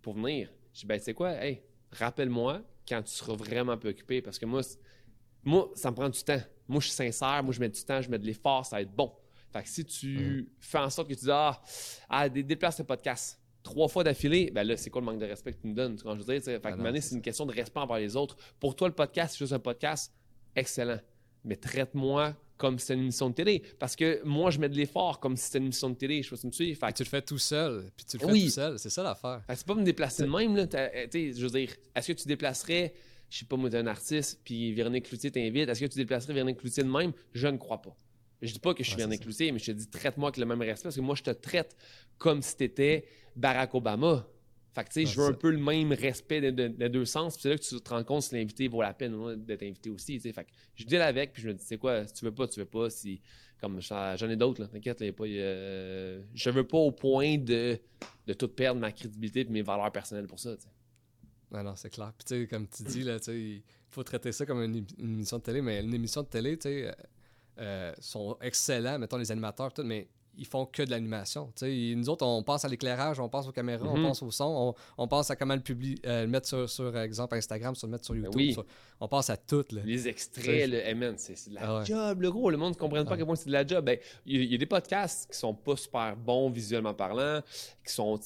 pour 0.03 0.15
venir. 0.15 0.53
Je 0.73 0.81
dis, 0.81 0.87
ben, 0.87 0.99
tu 0.99 1.05
sais 1.05 1.15
quoi, 1.15 1.33
hey, 1.33 1.63
rappelle-moi 1.91 2.63
quand 2.89 3.03
tu 3.03 3.13
seras 3.13 3.35
vraiment 3.35 3.77
peu 3.79 3.89
occupé, 3.89 4.21
parce 4.21 4.39
que 4.39 4.47
moi, 4.47 4.61
moi, 5.43 5.71
ça 5.75 5.91
me 5.91 5.97
prend 5.97 6.09
du 6.09 6.23
temps. 6.23 6.41
Moi, 6.69 6.81
je 6.81 6.87
suis 6.87 6.95
sincère, 6.95 7.43
moi, 7.43 7.53
je 7.53 7.61
mets 7.61 7.69
du 7.69 7.83
temps, 7.83 8.01
je 8.03 8.11
mets 8.11 8.19
de 8.19 8.27
l'effort, 8.27 8.65
ça 8.67 8.77
va 8.77 8.83
être 8.83 8.95
bon. 8.95 9.13
Fait 9.53 9.63
que 9.63 9.69
si 9.69 9.85
tu 9.85 10.49
fais 10.61 10.79
en 10.79 10.91
sorte 10.91 11.09
que 11.09 11.15
tu 11.15 11.25
dis, 11.25 11.31
ah, 11.31 11.61
ah 12.09 12.29
dé- 12.29 12.43
déplace 12.43 12.79
le 12.79 12.85
podcast, 12.85 13.41
trois 13.63 13.89
fois 13.89 14.05
d'affilée, 14.05 14.51
ben 14.51 14.65
là, 14.65 14.77
c'est 14.77 14.91
quoi 14.91 15.01
le 15.01 15.07
manque 15.07 15.21
de 15.21 15.27
respect 15.27 15.53
que 15.53 15.61
tu 15.63 15.69
nous 15.69 15.75
donnes? 15.75 15.99
Quand 16.01 16.15
je 16.15 16.23
veux 16.23 16.39
dire, 16.39 16.43
fait 16.43 16.61
que 16.61 16.69
Ah 16.69 16.93
c'est 16.95 17.01
c'est 17.01 17.15
une 17.15 17.23
question 17.23 17.47
de 17.47 17.53
respect 17.53 17.81
envers 17.81 17.99
les 17.99 18.17
autres. 18.17 18.37
Pour 18.61 18.75
toi, 18.77 18.89
le 18.89 18.95
podcast, 18.95 19.33
c'est 19.33 19.39
juste 19.39 19.53
un 19.53 19.59
podcast, 19.59 20.13
excellent. 20.55 21.01
Mais 21.45 21.57
traite-moi 21.57 22.35
comme 22.57 22.79
si 22.79 22.87
c'était 22.87 22.95
une 22.95 23.03
émission 23.05 23.31
de 23.31 23.35
télé. 23.35 23.63
Parce 23.79 23.97
que 23.97 24.23
moi, 24.25 24.51
je 24.51 24.59
mets 24.59 24.69
de 24.69 24.77
l'effort 24.77 25.19
comme 25.21 25.37
si 25.37 25.45
c'était 25.47 25.59
une 25.59 25.65
émission 25.65 25.91
de 25.91 25.97
télé. 25.97 26.23
Je 26.23 26.29
sais 26.29 26.31
pas 26.31 26.37
si 26.37 26.41
tu 26.43 26.47
me 26.47 26.53
suis. 26.53 26.75
Fait 26.75 26.93
tu 26.93 27.03
le 27.03 27.09
fais 27.09 27.23
tout 27.23 27.39
seul, 27.39 27.91
puis 27.97 28.07
tu 28.07 28.17
le 28.19 28.27
fais 28.27 28.33
Oui. 28.33 28.45
tout 28.45 28.51
seul. 28.51 28.79
C'est 28.79 28.91
ça 28.91 29.03
l'affaire. 29.03 29.43
c'est 29.49 29.67
pas 29.67 29.75
me 29.75 29.83
déplacer 29.85 30.23
de 30.25 30.29
même, 30.31 30.55
là. 30.57 30.67
Euh, 30.75 31.07
je 31.13 31.43
veux 31.47 31.51
dire, 31.59 31.71
est-ce 31.95 32.09
que 32.13 32.13
tu 32.21 32.29
déplacerais, 32.29 32.95
je 33.31 33.39
sais 33.39 33.45
pas, 33.45 33.57
moi, 33.57 33.69
t'es 33.71 33.79
un 33.79 33.87
artiste, 33.87 34.41
puis 34.45 34.73
Véronique 34.73 35.07
Cloutier 35.09 35.31
t'invite, 35.31 35.69
est-ce 35.69 35.81
que 35.81 35.87
tu 35.87 35.99
déplacerais 35.99 36.33
Véronique 36.35 36.59
Cloutier 36.59 36.83
de 36.85 36.89
même? 36.91 37.13
Je 37.33 37.49
ne 37.49 37.57
crois 37.57 37.83
pas. 37.83 37.97
Je 38.43 38.53
dis 38.53 38.59
pas 38.59 38.75
que 38.75 38.83
je 38.85 38.89
suis 38.89 38.95
Ouais, 38.97 39.03
Véronique. 39.03 39.23
Cloutier, 39.23 39.51
mais 39.53 39.59
je 39.59 39.67
te 39.67 39.71
dis, 39.73 39.89
traite-moi 39.89 40.29
avec 40.29 40.37
le 40.37 40.47
même 40.47 40.61
respect, 40.61 40.85
parce 40.85 40.97
que 40.97 41.01
moi, 41.01 41.15
je 41.15 41.23
te 41.23 41.31
traite 41.31 41.77
comme 42.19 42.43
si 42.43 42.57
t'étais 42.57 43.07
Barack 43.37 43.75
Obama. 43.75 44.27
Fait 44.75 44.85
que, 44.85 44.89
tu 44.89 44.93
sais, 44.95 45.01
Ouais, 45.01 45.07
je 45.07 45.20
veux 45.20 45.27
un 45.29 45.33
peu 45.33 45.51
le 45.51 45.59
même 45.59 45.93
respect 45.93 46.41
des 46.41 46.53
de, 46.53 46.68
des 46.68 46.89
deux 46.89 47.05
sens, 47.05 47.35
puis 47.35 47.43
c'est 47.43 47.49
là 47.51 47.57
que 47.59 47.62
tu 47.62 47.81
te 47.81 47.91
rends 47.91 48.03
compte 48.05 48.22
si 48.25 48.35
l'invité 48.35 48.66
vaut 48.68 48.83
la 48.83 48.93
peine 48.93 49.14
ou 49.14 49.31
non 49.31 49.37
d'être 49.37 49.62
invité 49.62 49.89
aussi, 49.91 50.16
tu 50.16 50.20
sais. 50.22 50.33
Fait 50.33 50.45
que 50.45 50.51
je 50.75 50.85
deal 50.85 51.01
avec, 51.01 51.33
puis 51.33 51.43
je 51.43 51.49
me 51.49 51.55
dis, 51.55 51.64
c'est 51.64 51.79
quoi, 51.79 52.07
si 52.07 52.14
tu 52.14 52.25
veux 52.25 52.35
pas, 52.35 52.49
tu 52.49 52.61
veux 52.61 52.66
pas, 52.66 52.91
si... 52.91 53.20
Comme 53.61 53.81
j'en 53.81 54.29
ai 54.29 54.37
d'autres, 54.37 54.61
là, 54.61 54.68
t'inquiète, 54.68 55.01
là, 55.01 55.07
y 55.07 55.09
a 55.09 55.12
pas... 55.12 55.27
je 55.27 56.51
veux 56.51 56.66
pas 56.66 56.79
au 56.79 56.91
point 56.93 57.39
de 57.39 57.79
de 58.27 58.33
tout 58.33 58.49
perdre 58.49 58.81
ma 58.81 58.91
crédibilité 58.93 59.41
et 59.41 59.45
mes 59.45 59.62
valeurs 59.62 59.93
personnelles 59.93 60.27
pour 60.27 60.39
ça. 60.39 60.57
tu 60.57 60.62
sais. 60.62 60.68
Non, 61.51 61.62
non, 61.62 61.77
c'est 61.77 61.91
clair. 61.91 62.12
Puis, 62.18 62.25
tu 62.25 62.43
sais, 62.43 62.49
comme 62.49 62.66
tu 62.68 62.83
dis, 62.83 63.03
là, 63.03 63.18
tu 63.18 63.27
sais, 63.27 63.39
il 63.39 63.62
faut 63.91 64.03
traiter 64.03 64.33
ça 64.33 64.45
comme 64.45 64.62
une 64.62 64.85
émission 64.99 65.39
de 65.39 65.43
télé, 65.43 65.62
mais 65.62 65.81
une 65.81 65.95
émission 65.95 66.22
de 66.22 66.29
télé, 66.29 66.57
tu 66.57 66.68
sais, 66.68 66.89
euh, 66.89 66.93
euh, 67.61 67.93
sont 68.01 68.37
excellents, 68.41 68.99
mettons, 68.99 69.16
les 69.18 69.31
animateurs, 69.31 69.72
tout, 69.72 69.85
mais 69.85 70.09
ils 70.37 70.47
font 70.47 70.66
que 70.66 70.82
de 70.82 70.91
l'animation. 70.91 71.53
Nous 71.62 72.09
autres, 72.09 72.24
on 72.26 72.43
pense 72.43 72.64
à 72.64 72.68
l'éclairage, 72.68 73.20
on 73.20 73.28
pense 73.28 73.47
aux 73.49 73.53
caméras, 73.53 73.87
on 73.89 73.97
Mhm. 73.97 74.03
pense 74.09 74.22
au 74.22 74.30
son, 74.30 74.74
on, 74.99 75.03
on 75.05 75.09
pense 75.09 75.30
à 75.30 75.37
comment 75.37 75.55
le, 75.55 75.61
publier, 75.61 75.99
euh, 76.07 76.22
le 76.22 76.28
mettre 76.28 76.49
sur, 76.49 76.68
sur, 76.68 76.97
exemple, 76.99 77.35
Instagram, 77.37 77.74
sur 77.74 77.87
le 77.87 77.93
mettre 77.93 78.05
sur 78.05 78.14
YouTube. 78.16 78.32
oui. 78.37 78.53
sur- 78.53 78.64
on 79.01 79.09
pense 79.09 79.28
à 79.30 79.37
tout, 79.37 79.64
là. 79.72 79.82
Les 79.85 80.09
extraits, 80.09 80.68
le, 80.70 80.76
hey 80.78 80.95
man, 80.95 81.14
c'est 81.18 81.49
de 81.51 81.55
la 81.55 81.61
Ah 81.62 81.78
ouais. 81.80 81.85
job, 81.87 82.20
le 82.22 82.30
gros. 82.30 82.51
Le 82.51 82.57
monde 82.57 82.74
ne 82.74 82.78
comprend 82.78 83.05
pas 83.05 83.11
Ah. 83.11 83.14
à 83.14 83.16
quel 83.16 83.26
point 83.26 83.37
c'est 83.37 83.47
de 83.47 83.53
la 83.53 83.66
job. 83.66 83.85
Ben, 83.85 83.99
Il 84.26 84.37
y, 84.37 84.41
a- 84.41 84.43
il 84.45 84.53
y 84.53 84.55
a 84.55 84.59
des 84.59 84.66
podcasts 84.66 85.30
qui 85.30 85.39
sont 85.39 85.55
pas 85.55 85.76
super 85.76 86.16
bons 86.16 86.51
visuellement 86.51 86.95
parlant, 86.95 87.41
qui 87.87 87.93
sont, 87.93 88.16
tu 88.18 88.24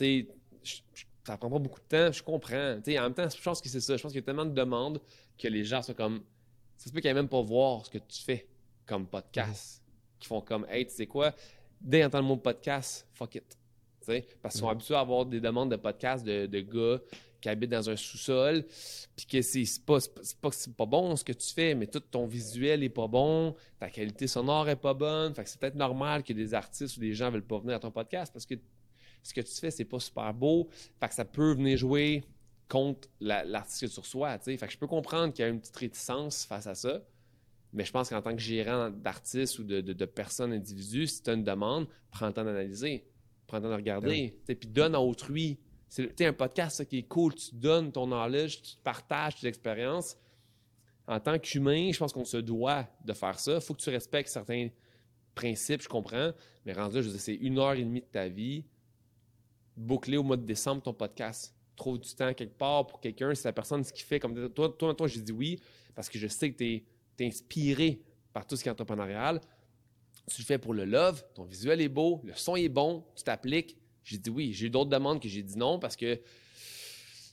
sais, 0.62 0.78
ça 1.26 1.36
prend 1.36 1.50
pas 1.50 1.58
beaucoup 1.58 1.80
de 1.80 1.84
temps, 1.86 2.12
je 2.12 2.22
comprends. 2.22 2.76
En 2.78 3.02
même 3.02 3.14
temps, 3.14 3.28
je 3.28 3.42
pense 3.42 3.60
que 3.60 3.68
c'est 3.68 3.80
ça. 3.80 3.96
Je 3.96 4.02
pense 4.02 4.12
qu'il 4.12 4.20
y 4.20 4.22
a 4.22 4.26
tellement 4.26 4.46
de 4.46 4.54
demandes 4.54 5.00
que 5.38 5.48
les 5.48 5.64
gens 5.64 5.82
sont 5.82 5.94
comme. 5.94 6.22
Ça 6.76 6.88
se 6.88 6.92
peut 6.92 7.00
qu'ils 7.00 7.10
aient 7.10 7.14
même 7.14 7.28
pas 7.28 7.42
voir 7.42 7.84
ce 7.84 7.90
que 7.90 7.98
tu 7.98 8.22
fais 8.22 8.46
comme 8.86 9.06
podcast. 9.06 9.82
Qui 10.20 10.26
font 10.28 10.40
comme, 10.40 10.66
hey, 10.68 10.86
tu 10.86 10.94
sais 10.94 11.06
quoi, 11.06 11.32
dès 11.80 11.98
qu'ils 11.98 12.06
entendent 12.06 12.22
le 12.22 12.28
mot 12.28 12.36
podcast, 12.36 13.06
fuck 13.14 13.34
it. 13.36 13.58
Parce 14.40 14.54
qu'ils 14.54 14.60
sont 14.60 14.66
Mhm. 14.66 14.72
habitués 14.72 14.94
à 14.94 15.00
avoir 15.00 15.26
des 15.26 15.40
demandes 15.40 15.70
de 15.70 15.76
podcasts 15.76 16.24
de, 16.24 16.46
de 16.46 16.60
gars 16.60 17.00
qui 17.42 17.48
habitent 17.50 17.70
dans 17.70 17.88
un 17.90 17.94
sous-sol, 17.96 18.64
puis 19.14 19.26
que 19.26 19.42
c'est 19.42 19.64
pas, 19.84 19.98
pas, 20.40 20.50
pas 20.76 20.86
bon 20.86 21.14
ce 21.14 21.22
que 21.22 21.32
tu 21.34 21.52
fais, 21.52 21.74
mais 21.74 21.86
tout 21.86 22.00
ton 22.00 22.26
visuel 22.26 22.82
est 22.82 22.88
pas 22.88 23.06
bon, 23.06 23.54
ta 23.78 23.90
qualité 23.90 24.26
sonore 24.26 24.68
est 24.68 24.76
pas 24.76 24.94
bonne, 24.94 25.34
fait 25.34 25.44
que 25.44 25.50
c'est 25.50 25.60
peut-être 25.60 25.74
normal 25.76 26.22
que 26.24 26.32
des 26.32 26.54
artistes 26.54 26.96
ou 26.96 27.00
des 27.00 27.12
gens 27.14 27.30
veulent 27.30 27.42
pas 27.46 27.58
venir 27.58 27.76
à 27.76 27.78
ton 27.80 27.90
podcast 27.92 28.32
parce 28.32 28.46
que 28.46 28.54
ce 29.22 29.34
que 29.34 29.40
tu 29.42 29.52
fais, 29.54 29.70
c'est 29.70 29.84
pas 29.84 30.00
super 30.00 30.32
beau, 30.34 30.68
fait 30.98 31.08
que 31.08 31.14
ça 31.14 31.24
peut 31.26 31.52
venir 31.52 31.76
jouer 31.76 32.24
contre 32.66 33.08
la- 33.20 33.44
l'artiste 33.44 33.82
que 33.86 33.92
tu 33.94 34.00
reçois. 34.00 34.36
Fait 34.38 34.56
que 34.56 34.70
je 34.70 34.78
peux 34.78 34.86
comprendre 34.86 35.32
qu'il 35.32 35.42
y 35.44 35.46
a 35.46 35.50
une 35.50 35.60
petite 35.60 35.76
réticence 35.76 36.44
face 36.44 36.66
à 36.66 36.74
ça, 36.74 37.02
mais 37.72 37.84
je 37.84 37.92
pense 37.92 38.08
qu'en 38.08 38.22
tant 38.22 38.34
que 38.34 38.40
gérant 38.40 38.90
d'artistes 38.90 39.58
ou 39.58 39.64
de, 39.64 39.80
de, 39.80 39.92
de 39.92 40.04
personnes 40.04 40.52
individus, 40.52 41.06
si 41.06 41.22
tu 41.22 41.30
as 41.30 41.34
une 41.34 41.44
demande, 41.44 41.86
prends 42.10 42.26
le 42.26 42.32
temps 42.32 42.44
d'analyser, 42.44 43.04
prends 43.46 43.58
le 43.58 43.64
temps 43.64 43.70
de 43.70 43.74
regarder, 43.74 44.38
sais, 44.44 44.54
puis 44.54 44.68
donne 44.68 44.94
à 44.94 45.00
autrui. 45.00 45.58
C'est 45.88 46.06
tu 46.08 46.14
sais, 46.18 46.26
un 46.26 46.32
podcast 46.32 46.78
ça, 46.78 46.84
qui 46.84 46.98
est 46.98 47.08
cool, 47.08 47.34
tu 47.34 47.54
donnes 47.54 47.92
ton 47.92 48.06
knowledge, 48.06 48.62
tu 48.62 48.76
partages 48.82 49.40
tes 49.40 49.48
expériences. 49.48 50.16
En 51.06 51.18
tant 51.20 51.38
qu'humain, 51.38 51.90
je 51.90 51.98
pense 51.98 52.12
qu'on 52.12 52.26
se 52.26 52.36
doit 52.36 52.86
de 53.04 53.12
faire 53.14 53.38
ça. 53.38 53.54
Il 53.54 53.60
faut 53.62 53.72
que 53.72 53.80
tu 53.80 53.88
respectes 53.88 54.28
certains 54.28 54.68
principes, 55.34 55.82
je 55.82 55.88
comprends, 55.88 56.32
mais 56.66 56.72
rendu 56.72 56.96
là, 56.96 57.02
je 57.02 57.06
veux 57.06 57.12
dire, 57.12 57.20
c'est 57.20 57.34
une 57.34 57.58
heure 57.58 57.72
et 57.72 57.84
demie 57.84 58.00
de 58.00 58.06
ta 58.06 58.28
vie. 58.28 58.64
Boucler 59.76 60.16
au 60.16 60.22
mois 60.22 60.36
de 60.36 60.44
décembre 60.44 60.82
ton 60.82 60.92
podcast. 60.92 61.54
Trouve 61.76 62.00
du 62.00 62.12
temps 62.14 62.34
quelque 62.34 62.58
part 62.58 62.86
pour 62.86 63.00
quelqu'un. 63.00 63.34
C'est 63.34 63.48
la 63.48 63.52
personne 63.52 63.84
ce 63.84 63.92
qui 63.92 64.02
fait 64.02 64.18
comme 64.18 64.50
toi, 64.50 64.68
toi, 64.76 64.94
toi 64.94 65.06
j'ai 65.06 65.20
dit 65.20 65.32
oui 65.32 65.60
parce 65.94 66.08
que 66.08 66.18
je 66.18 66.26
sais 66.26 66.52
que 66.52 66.58
tu 66.58 66.64
es, 66.64 66.84
inspiré 67.20 68.00
par 68.32 68.46
tout 68.46 68.56
ce 68.56 68.62
qui 68.62 68.68
est 68.68 68.72
entrepreneurial. 68.72 69.40
Tu 70.26 70.42
le 70.42 70.46
fais 70.46 70.58
pour 70.58 70.74
le 70.74 70.84
love, 70.84 71.24
ton 71.34 71.44
visuel 71.44 71.80
est 71.80 71.88
beau, 71.88 72.20
le 72.24 72.34
son 72.34 72.56
est 72.56 72.68
bon, 72.68 73.04
tu 73.16 73.24
t'appliques. 73.24 73.78
J'ai 74.04 74.18
dit 74.18 74.30
oui. 74.30 74.52
J'ai 74.52 74.66
eu 74.66 74.70
d'autres 74.70 74.90
demandes 74.90 75.20
que 75.20 75.28
j'ai 75.28 75.42
dit 75.42 75.56
non 75.56 75.78
parce 75.78 75.96
que 75.96 76.20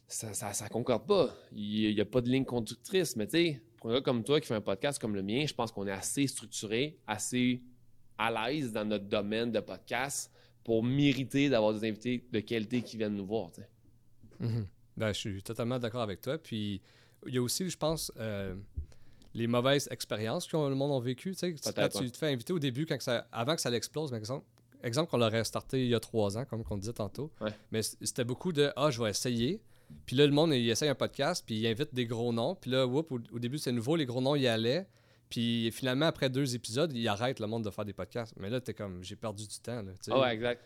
ça, 0.07 0.33
ça 0.33 0.69
concorde 0.69 1.07
pas. 1.07 1.35
Il 1.51 1.93
n'y 1.93 2.01
a 2.01 2.05
pas 2.05 2.21
de 2.21 2.29
ligne 2.29 2.45
conductrice. 2.45 3.15
Mais 3.15 3.27
tu 3.27 3.37
sais, 3.37 3.61
pour 3.77 3.89
un 3.89 3.95
gars 3.95 4.01
comme 4.01 4.23
toi 4.23 4.39
qui 4.39 4.47
fait 4.47 4.55
un 4.55 4.61
podcast 4.61 4.99
comme 4.99 5.15
le 5.15 5.23
mien, 5.23 5.45
je 5.45 5.53
pense 5.53 5.71
qu'on 5.71 5.87
est 5.87 5.91
assez 5.91 6.27
structuré, 6.27 6.97
assez 7.07 7.61
à 8.17 8.31
l'aise 8.31 8.71
dans 8.71 8.85
notre 8.85 9.05
domaine 9.05 9.51
de 9.51 9.59
podcast 9.59 10.31
pour 10.63 10.83
mériter 10.83 11.49
d'avoir 11.49 11.73
des 11.73 11.87
invités 11.87 12.25
de 12.31 12.39
qualité 12.39 12.81
qui 12.81 12.97
viennent 12.97 13.15
nous 13.15 13.25
voir. 13.25 13.51
tu. 13.51 13.61
Mhm. 14.39 14.67
Ben, 14.97 15.13
je 15.13 15.19
suis 15.19 15.43
totalement 15.43 15.77
d'accord 15.77 16.01
avec 16.01 16.21
toi. 16.21 16.37
Puis, 16.37 16.81
il 17.27 17.33
y 17.33 17.37
a 17.37 17.41
aussi, 17.41 17.69
je 17.69 17.77
pense, 17.77 18.11
euh, 18.17 18.55
les 19.35 19.45
mauvaises 19.47 19.87
expériences 19.91 20.47
que 20.47 20.57
le 20.57 20.73
monde 20.75 20.99
a 20.99 21.03
vécues. 21.03 21.35
Tu 21.35 21.53
quand 21.63 21.89
te 21.89 22.17
fais 22.17 22.31
inviter 22.33 22.53
au 22.53 22.59
début, 22.59 22.85
quand 22.87 22.97
que 22.97 23.03
ça, 23.03 23.27
avant 23.31 23.53
que 23.55 23.61
ça 23.61 23.69
l'explose, 23.69 24.09
par 24.09 24.17
exemple, 24.17 24.45
exemple 24.81 25.11
qu'on 25.11 25.17
l'aurait 25.17 25.43
starté 25.43 25.83
il 25.83 25.89
y 25.89 25.95
a 25.95 25.99
trois 25.99 26.37
ans, 26.37 26.45
comme 26.45 26.63
on 26.69 26.77
disait 26.77 26.93
tantôt. 26.93 27.31
Ouais. 27.41 27.51
Mais 27.71 27.81
c'était 27.83 28.23
beaucoup 28.23 28.51
de 28.53 28.71
Ah, 28.75 28.89
je 28.89 29.03
vais 29.03 29.09
essayer. 29.09 29.61
Puis 30.07 30.15
là, 30.15 30.25
le 30.25 30.31
monde, 30.31 30.51
il 30.53 30.67
essaye 30.69 30.89
un 30.89 30.95
podcast, 30.95 31.43
puis 31.45 31.55
il 31.59 31.67
invite 31.67 31.93
des 31.93 32.05
gros 32.05 32.33
noms. 32.33 32.55
Puis 32.55 32.71
là, 32.71 32.87
whoop, 32.87 33.11
au, 33.11 33.19
au 33.33 33.39
début, 33.39 33.57
c'est 33.59 33.71
nouveau, 33.71 33.95
les 33.95 34.05
gros 34.05 34.21
noms 34.21 34.35
y 34.35 34.47
allaient. 34.47 34.87
Puis 35.29 35.69
finalement, 35.71 36.05
après 36.05 36.29
deux 36.29 36.55
épisodes, 36.55 36.91
il 36.93 37.07
arrête 37.07 37.39
le 37.39 37.47
monde 37.47 37.63
de 37.65 37.69
faire 37.69 37.83
des 37.85 37.93
podcasts. 37.93 38.33
Mais 38.39 38.49
là, 38.49 38.61
t'es 38.61 38.73
comme, 38.73 39.03
j'ai 39.03 39.15
perdu 39.15 39.45
du 39.47 39.59
temps. 39.59 39.81
Là. 39.81 39.91
Ah 40.11 40.19
ouais, 40.21 40.33
exact. 40.33 40.61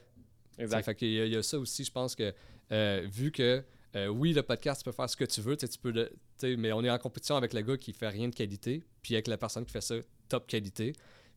Exact. 0.58 0.84
Fait 0.86 0.96
qu'il 0.96 1.12
y, 1.12 1.20
a- 1.22 1.26
il 1.26 1.32
y 1.34 1.38
a 1.38 1.44
ça 1.44 1.58
aussi, 1.58 1.84
je 1.86 1.92
pense 1.92 2.14
que 2.16 2.34
euh, 2.72 3.08
vu 3.10 3.32
que 3.32 3.64
euh, 3.96 4.08
oui, 4.08 4.34
le 4.34 4.44
podcast, 4.44 4.82
tu 4.82 4.86
peux 4.86 4.92
faire 4.96 5.10
ce 5.10 5.16
que 5.18 5.26
tu 5.26 5.42
veux, 5.42 5.58
tu 5.58 5.68
peux 5.82 5.92
le- 5.92 6.12
mais 6.58 6.72
on 6.72 6.84
est 6.84 6.90
en 6.90 6.98
compétition 7.00 7.36
avec 7.36 7.54
le 7.54 7.62
gars 7.62 7.78
qui 7.78 7.92
fait 7.94 8.08
rien 8.10 8.28
de 8.30 8.36
qualité, 8.36 8.84
puis 9.02 9.16
avec 9.16 9.28
la 9.28 9.38
personne 9.38 9.66
qui 9.66 9.72
fait 9.72 9.82
ça 9.82 9.96
top 10.28 10.48
qualité. 10.48 10.94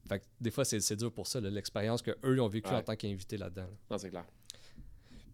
Fait 0.09 0.19
que 0.19 0.25
des 0.41 0.51
fois, 0.51 0.65
c'est 0.65 0.97
dur 0.97 1.13
pour 1.13 1.27
ça, 1.27 1.41
l'expérience 1.41 2.03
qu'eux 2.03 2.41
ont 2.41 2.49
vécu 2.49 2.69
Ouais. 2.71 2.77
en 2.77 2.83
tant 2.83 2.97
qu'invités 2.97 3.37
là-dedans. 3.37 3.63
là. 3.63 3.77
Non, 3.91 3.99
c'est 3.99 4.11
clair. 4.11 4.25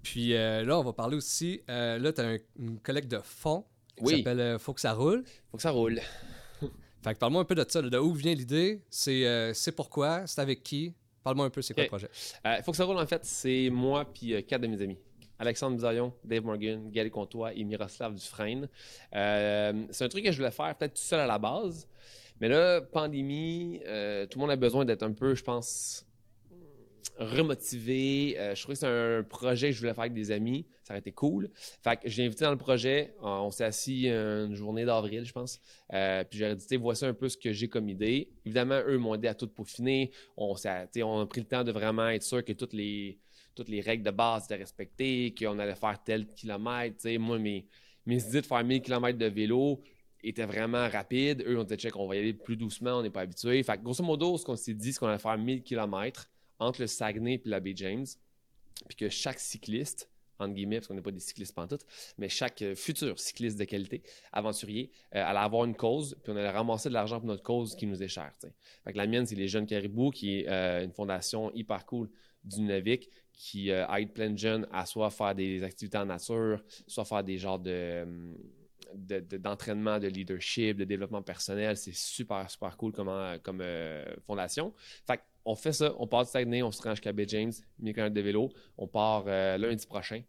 Puis 0.02 0.34
euh, 0.34 0.64
là, 0.64 0.78
on 0.78 0.82
va 0.82 0.92
parler 0.92 1.16
aussi. 1.16 1.62
euh, 1.68 1.98
là, 1.98 2.12
tu 2.12 2.20
as 2.20 2.38
une 2.58 2.78
collecte 2.80 3.08
de 3.10 3.18
fonds 3.18 3.64
qui 3.96 4.04
Oui. 4.04 4.16
s'appelle 4.22 4.58
Faut 4.58 4.74
que 4.74 4.80
ça 4.80 4.92
roule. 4.92 5.24
Faut 5.50 5.56
que 5.56 5.62
ça 5.62 5.70
roule. 5.70 6.00
Fait 7.02 7.14
que 7.14 7.18
parle-moi 7.18 7.42
un 7.42 7.44
peu 7.44 7.54
de 7.54 7.64
ça, 7.68 7.80
là, 7.80 7.88
de 7.90 7.98
où 7.98 8.12
vient 8.12 8.34
l'idée, 8.34 8.82
c'est 8.90 9.26
euh, 9.26 9.52
pourquoi, 9.76 10.26
c'est 10.26 10.40
avec 10.40 10.62
qui? 10.62 10.94
Parle-moi 11.22 11.46
un 11.46 11.50
peu, 11.50 11.62
c'est 11.62 11.74
quoi 11.74 11.82
le 11.84 11.88
projet? 11.88 12.08
Faut 12.64 12.70
que 12.72 12.76
ça 12.76 12.84
roule, 12.84 12.96
en 12.96 13.06
fait, 13.06 13.24
c'est 13.24 13.70
moi 13.70 14.04
puis 14.04 14.42
quatre 14.44 14.62
de 14.62 14.66
mes 14.68 14.80
amis. 14.82 14.98
Alexandre 15.38 15.76
Bisaillon, 15.76 16.12
Dave 16.24 16.44
Morgan, 16.44 16.90
Gary 16.90 17.10
Comtois 17.10 17.54
et 17.54 17.64
Miroslav 17.64 18.14
Dufresne. 18.14 18.68
Euh, 19.14 19.84
c'est 19.90 20.04
un 20.04 20.08
truc 20.08 20.24
que 20.24 20.32
je 20.32 20.36
voulais 20.36 20.50
faire 20.50 20.74
peut-être 20.76 20.94
tout 20.94 21.02
seul 21.02 21.20
à 21.20 21.26
la 21.26 21.38
base. 21.38 21.88
Mais 22.40 22.48
là, 22.48 22.80
pandémie, 22.80 23.80
euh, 23.86 24.26
tout 24.26 24.38
le 24.38 24.42
monde 24.42 24.50
a 24.52 24.56
besoin 24.56 24.84
d'être 24.84 25.02
un 25.02 25.12
peu, 25.12 25.34
je 25.34 25.42
pense, 25.42 26.06
remotivé. 27.18 28.36
Euh, 28.38 28.54
je 28.54 28.62
trouvais 28.62 28.74
que 28.74 28.80
c'est 28.80 28.86
un 28.86 29.24
projet 29.24 29.68
que 29.68 29.72
je 29.74 29.80
voulais 29.80 29.92
faire 29.92 30.02
avec 30.02 30.14
des 30.14 30.30
amis. 30.30 30.64
Ça 30.84 30.92
aurait 30.92 31.00
été 31.00 31.10
cool. 31.10 31.50
Fait 31.82 31.96
que 31.96 32.08
j'ai 32.08 32.24
invité 32.24 32.44
dans 32.44 32.52
le 32.52 32.56
projet. 32.56 33.14
Euh, 33.22 33.26
On 33.26 33.50
s'est 33.50 33.64
assis 33.64 34.08
une 34.08 34.54
journée 34.54 34.84
d'avril, 34.84 35.24
je 35.24 35.32
pense. 35.32 35.60
Puis 35.90 36.38
j'ai 36.38 36.54
dit, 36.54 36.76
voici 36.76 37.04
un 37.04 37.14
peu 37.14 37.28
ce 37.28 37.36
que 37.36 37.52
j'ai 37.52 37.68
comme 37.68 37.88
idée. 37.88 38.30
Évidemment, 38.46 38.80
eux 38.86 38.98
m'ont 38.98 39.14
aidé 39.14 39.26
à 39.26 39.34
tout 39.34 39.48
peaufiner. 39.48 40.12
On, 40.36 40.54
on 40.54 41.20
a 41.20 41.26
pris 41.26 41.40
le 41.40 41.46
temps 41.46 41.64
de 41.64 41.72
vraiment 41.72 42.08
être 42.08 42.22
sûr 42.22 42.44
que 42.44 42.52
toutes 42.52 42.72
les, 42.72 43.18
toutes 43.58 43.68
les 43.68 43.80
règles 43.80 44.04
de 44.04 44.10
base 44.10 44.44
étaient 44.44 44.56
respectées, 44.56 45.34
qu'on 45.36 45.58
allait 45.58 45.74
faire 45.74 46.00
tel 46.02 46.26
kilomètre. 46.28 46.96
Tu 46.96 47.02
sais, 47.02 47.18
moi, 47.18 47.38
mes, 47.38 47.66
mes 48.06 48.22
idées 48.24 48.40
de 48.40 48.46
faire 48.46 48.62
1000 48.62 48.80
km 48.80 49.18
de 49.18 49.26
vélo 49.26 49.82
étaient 50.22 50.46
vraiment 50.46 50.88
rapides. 50.88 51.44
Eux, 51.46 51.58
on 51.58 51.64
était 51.64 51.76
check, 51.76 51.96
on 51.96 52.06
va 52.06 52.16
y 52.16 52.18
aller 52.20 52.32
plus 52.32 52.56
doucement, 52.56 52.98
on 52.98 53.02
n'est 53.02 53.10
pas 53.10 53.22
habitué. 53.22 53.62
Fait 53.64 53.82
grosso 53.82 54.04
modo, 54.04 54.38
ce 54.38 54.44
qu'on 54.44 54.56
s'est 54.56 54.74
dit, 54.74 54.92
c'est 54.92 55.00
qu'on 55.00 55.08
allait 55.08 55.18
faire 55.18 55.36
1000 55.36 55.62
km 55.62 56.30
entre 56.60 56.80
le 56.80 56.86
Saguenay 56.86 57.34
et 57.44 57.48
la 57.48 57.60
baie 57.60 57.74
James. 57.74 58.06
Puis 58.86 58.96
que 58.96 59.08
chaque 59.08 59.40
cycliste, 59.40 60.08
entre 60.38 60.54
guillemets, 60.54 60.76
parce 60.76 60.86
qu'on 60.86 60.94
n'est 60.94 61.02
pas 61.02 61.10
des 61.10 61.18
cyclistes 61.18 61.54
pantoute, 61.54 61.84
mais 62.16 62.28
chaque 62.28 62.62
euh, 62.62 62.76
futur 62.76 63.18
cycliste 63.18 63.58
de 63.58 63.64
qualité, 63.64 64.02
aventurier, 64.32 64.92
euh, 65.16 65.24
allait 65.24 65.40
avoir 65.40 65.64
une 65.64 65.74
cause, 65.74 66.16
puis 66.22 66.32
on 66.32 66.36
allait 66.36 66.50
ramasser 66.50 66.88
de 66.88 66.94
l'argent 66.94 67.18
pour 67.18 67.26
notre 67.26 67.42
cause 67.42 67.74
qui 67.74 67.86
nous 67.86 68.00
est 68.00 68.08
chère. 68.08 68.32
la 68.86 69.06
mienne, 69.08 69.26
c'est 69.26 69.34
les 69.34 69.48
Jeunes 69.48 69.66
Caribous, 69.66 70.10
qui 70.10 70.38
est 70.38 70.48
euh, 70.48 70.84
une 70.84 70.92
fondation 70.92 71.52
hyper 71.54 71.84
cool 71.86 72.08
du 72.44 72.60
Nunavik, 72.60 73.10
qui 73.38 73.70
euh, 73.70 73.86
aide 73.94 74.12
plein 74.12 74.30
de 74.30 74.38
jeunes 74.38 74.66
à 74.72 74.84
soit 74.86 75.10
faire 75.10 75.34
des 75.34 75.62
activités 75.62 75.98
en 75.98 76.06
nature, 76.06 76.62
soit 76.86 77.04
faire 77.06 77.24
des 77.24 77.38
genres 77.38 77.58
de, 77.60 78.02
hum, 78.02 78.36
de- 78.94 79.20
de- 79.20 79.36
d'entraînement, 79.38 79.98
de, 79.98 80.08
leadership, 80.08 80.76
de 80.76 80.84
développement 80.84 81.22
personnel. 81.22 81.76
C'est 81.76 81.94
super, 81.94 82.50
super 82.50 82.76
cool 82.76 82.92
comme, 82.92 83.10
comme 83.42 83.60
euh, 83.62 84.04
fondation. 84.26 84.74
Fait 85.06 85.20
on 85.44 85.54
fait 85.54 85.72
ça, 85.72 85.94
on 85.98 86.06
part 86.06 86.24
du 86.24 86.30
Saguenay, 86.30 86.62
on 86.62 86.70
se 86.70 86.82
rend 86.82 86.90
jusqu'à 86.90 87.12
Bay 87.12 87.24
James, 87.26 87.52
km 87.82 88.12
de 88.12 88.20
vélo. 88.20 88.50
On 88.76 88.86
part 88.86 89.24
euh, 89.28 89.56
lundi 89.56 89.86
prochain, 89.86 90.22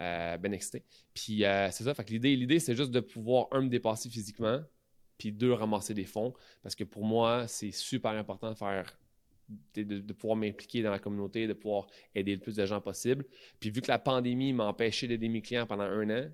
euh, 0.00 0.36
ben 0.36 0.52
excité. 0.52 0.84
Puis 1.14 1.44
euh, 1.44 1.70
c'est 1.70 1.84
ça, 1.84 1.94
fait 1.94 2.04
que 2.04 2.10
l'idée, 2.12 2.36
l'idée, 2.36 2.58
c'est 2.60 2.76
juste 2.76 2.90
de 2.90 3.00
pouvoir, 3.00 3.46
un, 3.52 3.62
me 3.62 3.68
dépasser 3.70 4.10
physiquement, 4.10 4.60
puis 5.16 5.32
deux, 5.32 5.54
ramasser 5.54 5.94
des 5.94 6.04
fonds. 6.04 6.34
Parce 6.62 6.74
que 6.74 6.84
pour 6.84 7.04
moi, 7.04 7.46
c'est 7.48 7.70
super 7.70 8.10
important 8.12 8.50
de 8.50 8.56
faire 8.58 8.98
de, 9.74 10.12
pouvoir 10.12 10.36
m'impliquer 10.36 10.82
dans 10.82 10.90
la 10.90 10.98
communauté, 10.98 11.46
de 11.46 11.52
pouvoir 11.52 11.86
aider 12.14 12.34
le 12.34 12.40
plus 12.40 12.56
de 12.56 12.66
gens 12.66 12.80
possible. 12.80 13.24
Puis 13.60 13.70
vu 13.70 13.80
que 13.80 13.88
la 13.88 13.98
pandémie 13.98 14.52
m'a 14.52 14.64
empêché 14.64 15.06
d'aider 15.06 15.28
mes 15.28 15.42
clients 15.42 15.66
pendant 15.66 15.84
un 15.84 16.10
an, 16.10 16.28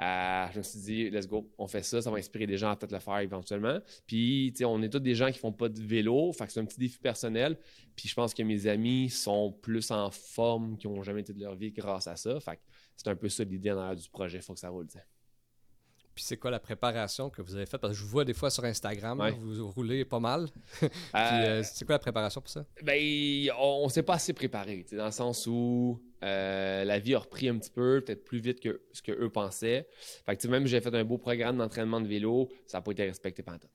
euh, 0.00 0.46
je 0.52 0.58
me 0.58 0.62
suis 0.62 0.80
dit, 0.80 1.10
let's 1.10 1.26
go, 1.26 1.48
on 1.58 1.66
fait 1.66 1.82
ça, 1.82 2.02
ça 2.02 2.10
va 2.10 2.18
inspirer 2.18 2.46
des 2.46 2.56
gens 2.56 2.70
à 2.70 2.76
peut-être 2.76 2.92
le 2.92 2.98
faire 2.98 3.18
éventuellement. 3.18 3.78
Puis, 4.06 4.52
on 4.64 4.82
est 4.82 4.88
tous 4.88 4.98
des 4.98 5.14
gens 5.14 5.30
qui 5.30 5.38
font 5.38 5.52
pas 5.52 5.68
de 5.68 5.80
vélo, 5.80 6.32
fait 6.32 6.46
que 6.46 6.52
c'est 6.52 6.60
un 6.60 6.64
petit 6.64 6.78
défi 6.78 6.98
personnel. 6.98 7.58
Puis, 7.96 8.08
je 8.08 8.14
pense 8.14 8.34
que 8.34 8.42
mes 8.42 8.66
amis 8.66 9.10
sont 9.10 9.52
plus 9.52 9.90
en 9.90 10.10
forme, 10.10 10.76
qui 10.76 10.86
ont 10.86 11.02
jamais 11.02 11.20
été 11.20 11.32
de 11.32 11.40
leur 11.40 11.54
vie 11.54 11.70
grâce 11.70 12.06
à 12.06 12.16
ça. 12.16 12.40
Fait 12.40 12.56
que 12.56 12.62
c'est 12.96 13.08
un 13.08 13.16
peu 13.16 13.28
ça 13.28 13.44
l'idée 13.44 13.70
en 13.70 13.94
du 13.94 14.08
projet, 14.08 14.40
faut 14.40 14.54
que 14.54 14.60
ça 14.60 14.68
roule. 14.68 14.88
Puis 16.20 16.26
c'est 16.26 16.36
quoi 16.36 16.50
la 16.50 16.60
préparation 16.60 17.30
que 17.30 17.40
vous 17.40 17.56
avez 17.56 17.64
faite? 17.64 17.80
Parce 17.80 17.94
que 17.94 17.98
je 17.98 18.04
vous 18.04 18.10
vois 18.10 18.26
des 18.26 18.34
fois 18.34 18.50
sur 18.50 18.62
Instagram, 18.66 19.26
vous 19.40 19.70
roulez 19.70 20.04
pas 20.04 20.20
mal. 20.20 20.48
Puis 20.78 20.90
euh, 21.14 21.46
euh, 21.46 21.62
c'est 21.64 21.86
quoi 21.86 21.94
la 21.94 21.98
préparation 21.98 22.42
pour 22.42 22.50
ça? 22.50 22.66
Ben, 22.82 23.50
on, 23.58 23.86
ne 23.86 23.88
s'est 23.90 24.02
pas 24.02 24.16
assez 24.16 24.34
préparé, 24.34 24.84
dans 24.92 25.06
le 25.06 25.12
sens 25.12 25.46
où 25.46 25.98
euh, 26.22 26.84
la 26.84 26.98
vie 26.98 27.14
a 27.14 27.20
repris 27.20 27.48
un 27.48 27.56
petit 27.56 27.70
peu, 27.70 28.02
peut-être 28.04 28.22
plus 28.22 28.38
vite 28.38 28.60
que 28.60 28.82
ce 28.92 29.00
qu'eux 29.00 29.30
pensaient. 29.30 29.88
Fait 30.26 30.36
que 30.36 30.46
même 30.46 30.66
j'ai 30.66 30.82
fait 30.82 30.94
un 30.94 31.04
beau 31.04 31.16
programme 31.16 31.56
d'entraînement 31.56 32.02
de 32.02 32.06
vélo, 32.06 32.50
ça 32.66 32.76
n'a 32.76 32.82
pas 32.82 32.90
été 32.90 33.04
respecté 33.04 33.42
pendant 33.42 33.56
tout. 33.56 33.68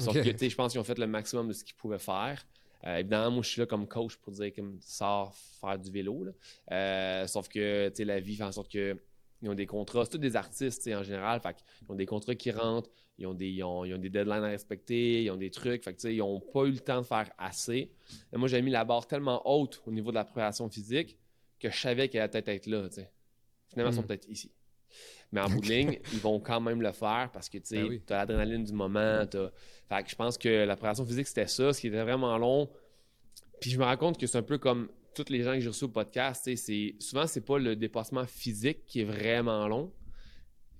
sauf 0.00 0.14
que 0.14 0.48
je 0.48 0.56
pense 0.56 0.72
qu'ils 0.72 0.80
ont 0.80 0.84
fait 0.84 0.98
le 0.98 1.06
maximum 1.06 1.46
de 1.46 1.52
ce 1.52 1.62
qu'ils 1.62 1.76
pouvaient 1.76 2.00
faire. 2.00 2.44
évidemment, 2.84 3.30
moi, 3.30 3.42
je 3.44 3.50
suis 3.50 3.60
là 3.60 3.66
comme 3.66 3.86
coach 3.86 4.16
pour 4.16 4.32
dire 4.32 4.52
qu'ils 4.52 4.64
me 4.64 4.80
sort 4.80 5.32
faire 5.60 5.78
du 5.78 5.92
vélo. 5.92 6.26
sauf 7.28 7.46
que 7.46 7.92
la 8.02 8.18
vie 8.18 8.34
fait 8.34 8.42
en 8.42 8.50
sorte 8.50 8.72
que 8.72 8.98
ils 9.42 9.50
ont 9.50 9.54
des 9.54 9.66
contrats, 9.66 10.04
c'est 10.04 10.12
tous 10.12 10.18
des 10.18 10.36
artistes 10.36 10.88
en 10.88 11.02
général, 11.02 11.40
fait 11.40 11.56
ils 11.82 11.92
ont 11.92 11.96
des 11.96 12.06
contrats 12.06 12.34
qui 12.34 12.52
rentrent, 12.52 12.90
ils 13.18 13.26
ont 13.26 13.34
des, 13.34 13.48
ils 13.48 13.64
ont, 13.64 13.84
des 13.84 14.08
deadlines 14.08 14.44
à 14.44 14.48
respecter, 14.48 15.24
ils 15.24 15.30
ont 15.30 15.36
des 15.36 15.50
trucs, 15.50 15.84
fait 15.84 16.00
ils 16.04 16.18
n'ont 16.18 16.40
pas 16.40 16.64
eu 16.64 16.70
le 16.70 16.78
temps 16.78 17.00
de 17.00 17.06
faire 17.06 17.30
assez. 17.38 17.90
Et 18.32 18.36
moi, 18.36 18.48
j'ai 18.48 18.62
mis 18.62 18.70
la 18.70 18.84
barre 18.84 19.06
tellement 19.06 19.42
haute 19.44 19.82
au 19.86 19.90
niveau 19.90 20.10
de 20.10 20.16
la 20.16 20.24
préparation 20.24 20.68
physique 20.68 21.18
que 21.58 21.70
je 21.70 21.76
savais 21.76 22.08
qu'elle 22.08 22.22
allait 22.22 22.30
peut-être 22.30 22.48
être 22.48 22.66
là. 22.66 22.88
Finalement, 23.68 23.90
ils 23.90 23.94
sont 23.94 24.02
hmm. 24.02 24.06
peut-être 24.06 24.28
ici. 24.28 24.52
Mais 25.32 25.40
en 25.40 25.48
bout 25.48 25.60
de 25.60 25.66
ligne, 25.66 25.98
ils 26.12 26.18
vont 26.18 26.38
quand 26.40 26.60
même 26.60 26.82
le 26.82 26.92
faire 26.92 27.30
parce 27.32 27.48
que 27.48 27.58
tu 27.58 27.74
ben 27.74 28.00
as 28.10 28.14
l'adrénaline 28.18 28.64
du 28.64 28.72
moment. 28.72 29.24
Fait 29.88 30.02
que 30.02 30.10
je 30.10 30.14
pense 30.14 30.36
que 30.36 30.64
la 30.64 30.76
préparation 30.76 31.06
physique, 31.06 31.26
c'était 31.26 31.46
ça, 31.46 31.72
ce 31.72 31.80
qui 31.80 31.86
était 31.88 32.02
vraiment 32.02 32.36
long. 32.36 32.68
Puis 33.60 33.70
je 33.70 33.78
me 33.78 33.84
rends 33.84 33.96
compte 33.96 34.18
que 34.18 34.26
c'est 34.26 34.38
un 34.38 34.42
peu 34.42 34.58
comme 34.58 34.90
tous 35.14 35.30
les 35.30 35.42
gens 35.42 35.54
que 35.54 35.60
j'ai 35.60 35.68
reçus 35.68 35.84
au 35.84 35.88
podcast, 35.88 36.50
c'est 36.56 36.94
souvent 36.98 37.26
c'est 37.26 37.40
pas 37.40 37.58
le 37.58 37.76
dépassement 37.76 38.26
physique 38.26 38.84
qui 38.86 39.00
est 39.00 39.04
vraiment 39.04 39.66
long 39.68 39.92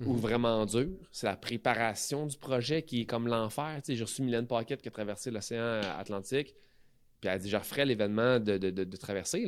ou 0.01 0.15
mhm. 0.15 0.21
vraiment 0.21 0.67
dur, 0.67 0.89
c'est 1.13 1.27
la 1.27 1.37
préparation 1.37 2.27
du 2.27 2.37
projet 2.37 2.83
qui 2.83 3.03
est 3.03 3.07
comme 3.07 3.29
l'enfer. 3.29 3.81
J'ai 3.87 4.03
reçu 4.03 4.23
Mylène 4.23 4.47
Paquette 4.47 4.83
qui 4.83 4.89
a 4.89 4.91
traversé 4.91 5.31
l'océan 5.31 5.81
Atlantique, 5.99 6.55
puis 7.21 7.29
elle 7.29 7.31
a 7.31 7.39
dit 7.39 7.49
je 7.49 7.57
referai 7.57 7.85
l'événement 7.85 8.41
de, 8.41 8.59
de, 8.59 8.71
de, 8.71 8.97
traverser 8.97 9.47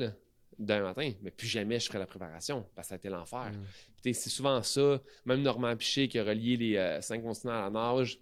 d'un 0.58 0.82
matin, 0.82 1.12
mais 1.22 1.32
plus 1.32 1.48
jamais 1.48 1.80
je 1.80 1.86
ferai 1.86 1.98
la 1.98 2.06
préparation 2.06 2.64
parce 2.76 2.86
que 2.86 2.90
ça 2.90 2.94
a 2.94 2.98
été 2.98 3.08
l'enfer. 3.08 3.50
Mhm. 3.52 4.12
C'est 4.12 4.30
souvent 4.30 4.62
ça, 4.62 5.02
même 5.24 5.42
Normand 5.42 5.76
Piché 5.76 6.08
qui 6.08 6.18
a 6.18 6.24
relié 6.24 6.56
les 6.56 6.76
euh, 6.76 7.00
cinq 7.00 7.22
continents 7.22 7.58
à 7.58 7.62
la 7.62 7.70
nage 7.70 8.20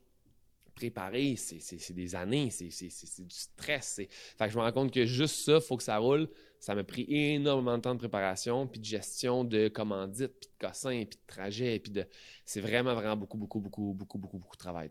préparer, 0.74 1.36
c'est 1.36 1.92
des 1.92 2.14
années, 2.14 2.50
c'est 2.50 3.22
du 3.22 3.34
stress. 3.34 4.00
Fait 4.38 4.46
que 4.46 4.48
je 4.48 4.56
me 4.56 4.62
rends 4.62 4.72
compte 4.72 4.92
que 4.92 5.04
juste 5.04 5.44
ça, 5.44 5.56
il 5.56 5.60
faut 5.60 5.76
que 5.76 5.82
ça 5.82 5.98
roule. 5.98 6.28
Ça 6.62 6.76
m'a 6.76 6.84
pris 6.84 7.04
énormément 7.08 7.76
de 7.76 7.82
temps 7.82 7.92
de 7.92 7.98
préparation, 7.98 8.68
puis 8.68 8.78
de 8.78 8.84
gestion 8.84 9.42
de 9.42 9.66
commandites, 9.66 10.38
puis 10.38 10.48
de 10.48 10.68
cossins, 10.68 11.04
puis 11.10 11.18
de 11.18 11.26
trajet, 11.26 11.80
puis 11.80 11.90
de... 11.90 12.06
C'est 12.46 12.60
vraiment, 12.60 12.94
vraiment 12.94 13.16
beaucoup, 13.16 13.36
beaucoup, 13.36 13.58
beaucoup, 13.58 13.92
beaucoup, 13.92 14.16
beaucoup, 14.16 14.38
beaucoup 14.38 14.54
de 14.54 14.60
travail, 14.60 14.88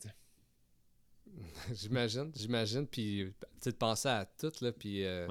J'imagine, 1.74 2.30
j'imagine, 2.36 2.86
puis 2.86 3.34
tu 3.62 3.70
de 3.70 3.76
penser 3.76 4.10
à 4.10 4.26
tout, 4.26 4.52
là, 4.60 4.74
puis... 4.74 5.06
Euh, 5.06 5.30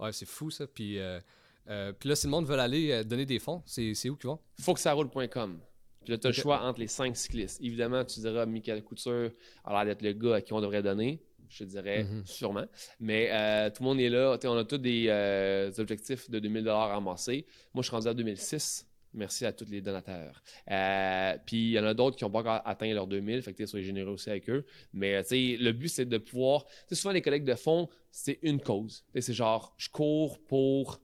ouais, 0.00 0.12
c'est 0.12 0.26
fou, 0.26 0.50
ça, 0.50 0.66
puis... 0.66 0.98
Euh, 0.98 1.20
euh, 1.68 1.92
puis 1.92 2.08
là, 2.08 2.16
si 2.16 2.26
le 2.26 2.32
monde 2.32 2.46
veut 2.46 2.58
aller 2.58 3.04
donner 3.04 3.24
des 3.24 3.38
fonds, 3.38 3.62
c'est 3.64 3.92
où 4.10 4.16
qu'ils 4.16 4.28
vont? 4.28 4.40
Faut 4.60 4.74
que 4.74 4.80
ça 4.80 4.92
roule.com. 4.92 5.60
Puis 6.02 6.10
là, 6.10 6.18
tu 6.18 6.26
as 6.26 6.30
le 6.30 6.34
choix 6.34 6.62
entre 6.62 6.80
les 6.80 6.88
cinq 6.88 7.16
cyclistes. 7.16 7.60
Évidemment, 7.62 8.04
tu 8.04 8.18
diras 8.18 8.44
Michael 8.44 8.82
Couture 8.82 9.30
a 9.64 9.72
l'air 9.72 9.84
d'être 9.84 10.02
le 10.02 10.14
gars 10.14 10.34
à 10.34 10.40
qui 10.40 10.52
on 10.52 10.60
devrait 10.60 10.82
donner. 10.82 11.22
Je 11.48 11.64
dirais 11.64 12.04
mhm. 12.04 12.24
sûrement. 12.26 12.66
Mais 13.00 13.28
euh, 13.30 13.70
tout 13.70 13.82
le 13.82 13.88
monde 13.88 14.00
est 14.00 14.08
là. 14.08 14.38
on 14.44 14.56
a 14.56 14.64
tous 14.64 14.78
des, 14.78 15.06
euh, 15.08 15.70
objectifs 15.78 16.30
de 16.30 16.38
2000 16.38 16.68
ramassés. 16.68 17.46
Moi, 17.74 17.82
je 17.82 17.88
suis 17.88 17.94
rendu 17.94 18.08
à 18.08 18.14
2006. 18.14 18.86
Merci 19.14 19.46
à 19.46 19.52
tous 19.52 19.64
les 19.70 19.80
donateurs. 19.80 20.42
Euh, 20.70 21.38
puis 21.46 21.56
il 21.56 21.70
y 21.70 21.78
en 21.80 21.84
a 21.84 21.94
d'autres 21.94 22.16
qui 22.16 22.24
n'ont 22.24 22.30
pas 22.30 22.40
encore 22.40 22.60
atteint 22.66 22.92
leurs 22.92 23.06
2000, 23.06 23.40
fait 23.40 23.54
que 23.54 23.64
soyez 23.64 23.86
généreux 23.86 24.12
aussi 24.12 24.28
avec 24.28 24.50
eux. 24.50 24.66
Mais 24.92 25.22
le 25.22 25.72
but, 25.72 25.88
c'est 25.88 26.04
de 26.04 26.18
pouvoir. 26.18 26.66
souvent, 26.92 27.12
les 27.12 27.22
collègues 27.22 27.44
de 27.44 27.54
fonds, 27.54 27.88
c'est 28.10 28.38
une 28.42 28.60
cause. 28.60 29.04
C'est 29.18 29.32
genre, 29.32 29.74
je 29.78 29.88
cours 29.88 30.38
pour 30.44 31.00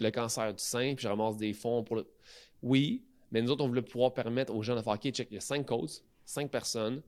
le 0.00 0.10
cancer 0.10 0.52
du 0.52 0.62
sein, 0.62 0.94
puis 0.94 1.04
je 1.04 1.08
ramasse 1.08 1.36
des 1.36 1.52
fonds 1.52 1.84
pour 1.84 1.96
le. 1.96 2.06
Oui, 2.62 3.04
mais 3.30 3.42
nous 3.42 3.50
autres, 3.50 3.64
on 3.64 3.68
voulait 3.68 3.82
pouvoir 3.82 4.12
permettre 4.12 4.52
aux 4.54 4.62
gens 4.62 4.74
de 4.74 4.82
faire, 4.82 4.94
OK, 4.94 5.10
check, 5.10 5.28
il 5.30 5.34
y 5.34 5.38
a 5.38 5.40
cinq 5.40 5.66
causes, 5.66 6.04
cinq 6.24 6.50
personnes. 6.50 7.02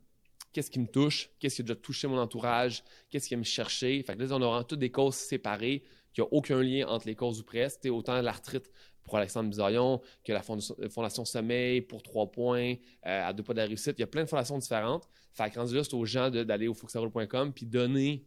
Qu'est-ce 0.53 0.71
qui 0.71 0.81
me 0.81 0.87
touche? 0.87 1.31
Qu'est-ce 1.39 1.57
qui 1.57 1.63
a 1.63 1.65
déjà 1.65 1.77
touché 1.77 2.09
mon 2.09 2.19
entourage? 2.19 2.83
Qu'est-ce 3.11 3.29
qui 3.29 3.35
a 3.35 3.37
me 3.37 3.43
chercher? 3.43 4.03
Fait 4.03 4.17
que 4.17 4.23
là, 4.23 4.35
on 4.35 4.43
aura 4.43 4.65
toutes 4.65 4.79
des 4.79 4.91
causes 4.91 5.15
séparées, 5.15 5.83
qui 6.13 6.21
n'ont 6.21 6.29
aucun 6.31 6.63
lien 6.63 6.87
entre 6.89 7.07
les 7.07 7.15
causes 7.15 7.41
ou 7.41 7.45
presque. 7.45 7.85
autant 7.87 8.21
l'arthrite 8.21 8.71
pour 9.05 9.17
Alexandre 9.17 9.49
Bizarion 9.49 10.01
que 10.25 10.33
la 10.33 10.43
Fondation 10.43 11.25
Sommeil 11.25 11.81
pour 11.81 12.03
trois 12.03 12.31
points, 12.31 12.75
euh, 13.07 13.29
à 13.29 13.33
deux 13.33 13.43
pas 13.43 13.55
de 13.55 13.59
la 13.59 13.67
réussite. 13.67 13.95
Il 13.99 14.01
y 14.01 14.05
a 14.05 14.07
plein 14.07 14.25
de 14.25 14.29
fondations 14.29 14.59
différentes. 14.59 15.09
Fait 15.33 15.51
que 15.51 15.59
rendu 15.59 15.75
là, 15.75 15.85
c'est 15.85 15.95
aux 15.95 16.05
gens 16.05 16.31
d'aller 16.31 16.69
au 16.69 16.75
foxarole.com 16.75 17.53
puis 17.53 17.67
donner 17.67 18.27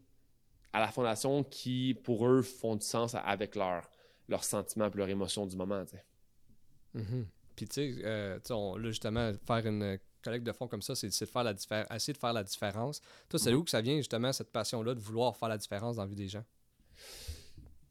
à 0.73 0.79
la 0.79 0.87
fondation 0.87 1.43
qui, 1.43 1.95
pour 2.03 2.27
eux, 2.27 2.41
font 2.41 2.75
du 2.75 2.85
sens 2.85 3.15
avec 3.15 3.55
leurs 3.55 3.89
leur 4.31 4.43
sentiments 4.43 4.89
et 4.89 4.97
leurs 4.97 5.09
émotions 5.09 5.45
du 5.45 5.55
moment. 5.55 5.83
Mm-hmm. 6.95 7.25
Puis, 7.55 7.67
tu 7.67 7.73
sais, 7.73 7.95
euh, 8.05 8.39
là, 8.49 8.89
justement, 8.89 9.31
faire 9.45 9.67
une 9.67 9.99
collecte 10.21 10.45
de 10.45 10.51
fonds 10.51 10.67
comme 10.67 10.81
ça, 10.81 10.95
c'est 10.95 11.07
de 11.07 11.29
faire 11.29 11.43
la 11.43 11.53
essayer 11.95 12.13
de 12.13 12.17
faire 12.17 12.33
la 12.33 12.43
différence. 12.43 13.01
Toi, 13.29 13.39
c'est 13.39 13.51
mhm. 13.51 13.57
où 13.57 13.63
que 13.63 13.69
ça 13.69 13.81
vient, 13.81 13.97
justement, 13.97 14.31
cette 14.31 14.51
passion-là 14.51 14.93
de 14.93 14.99
vouloir 14.99 15.35
faire 15.35 15.49
la 15.49 15.57
différence 15.57 15.97
dans 15.97 16.03
la 16.03 16.07
vie 16.07 16.15
des 16.15 16.27
gens? 16.27 16.43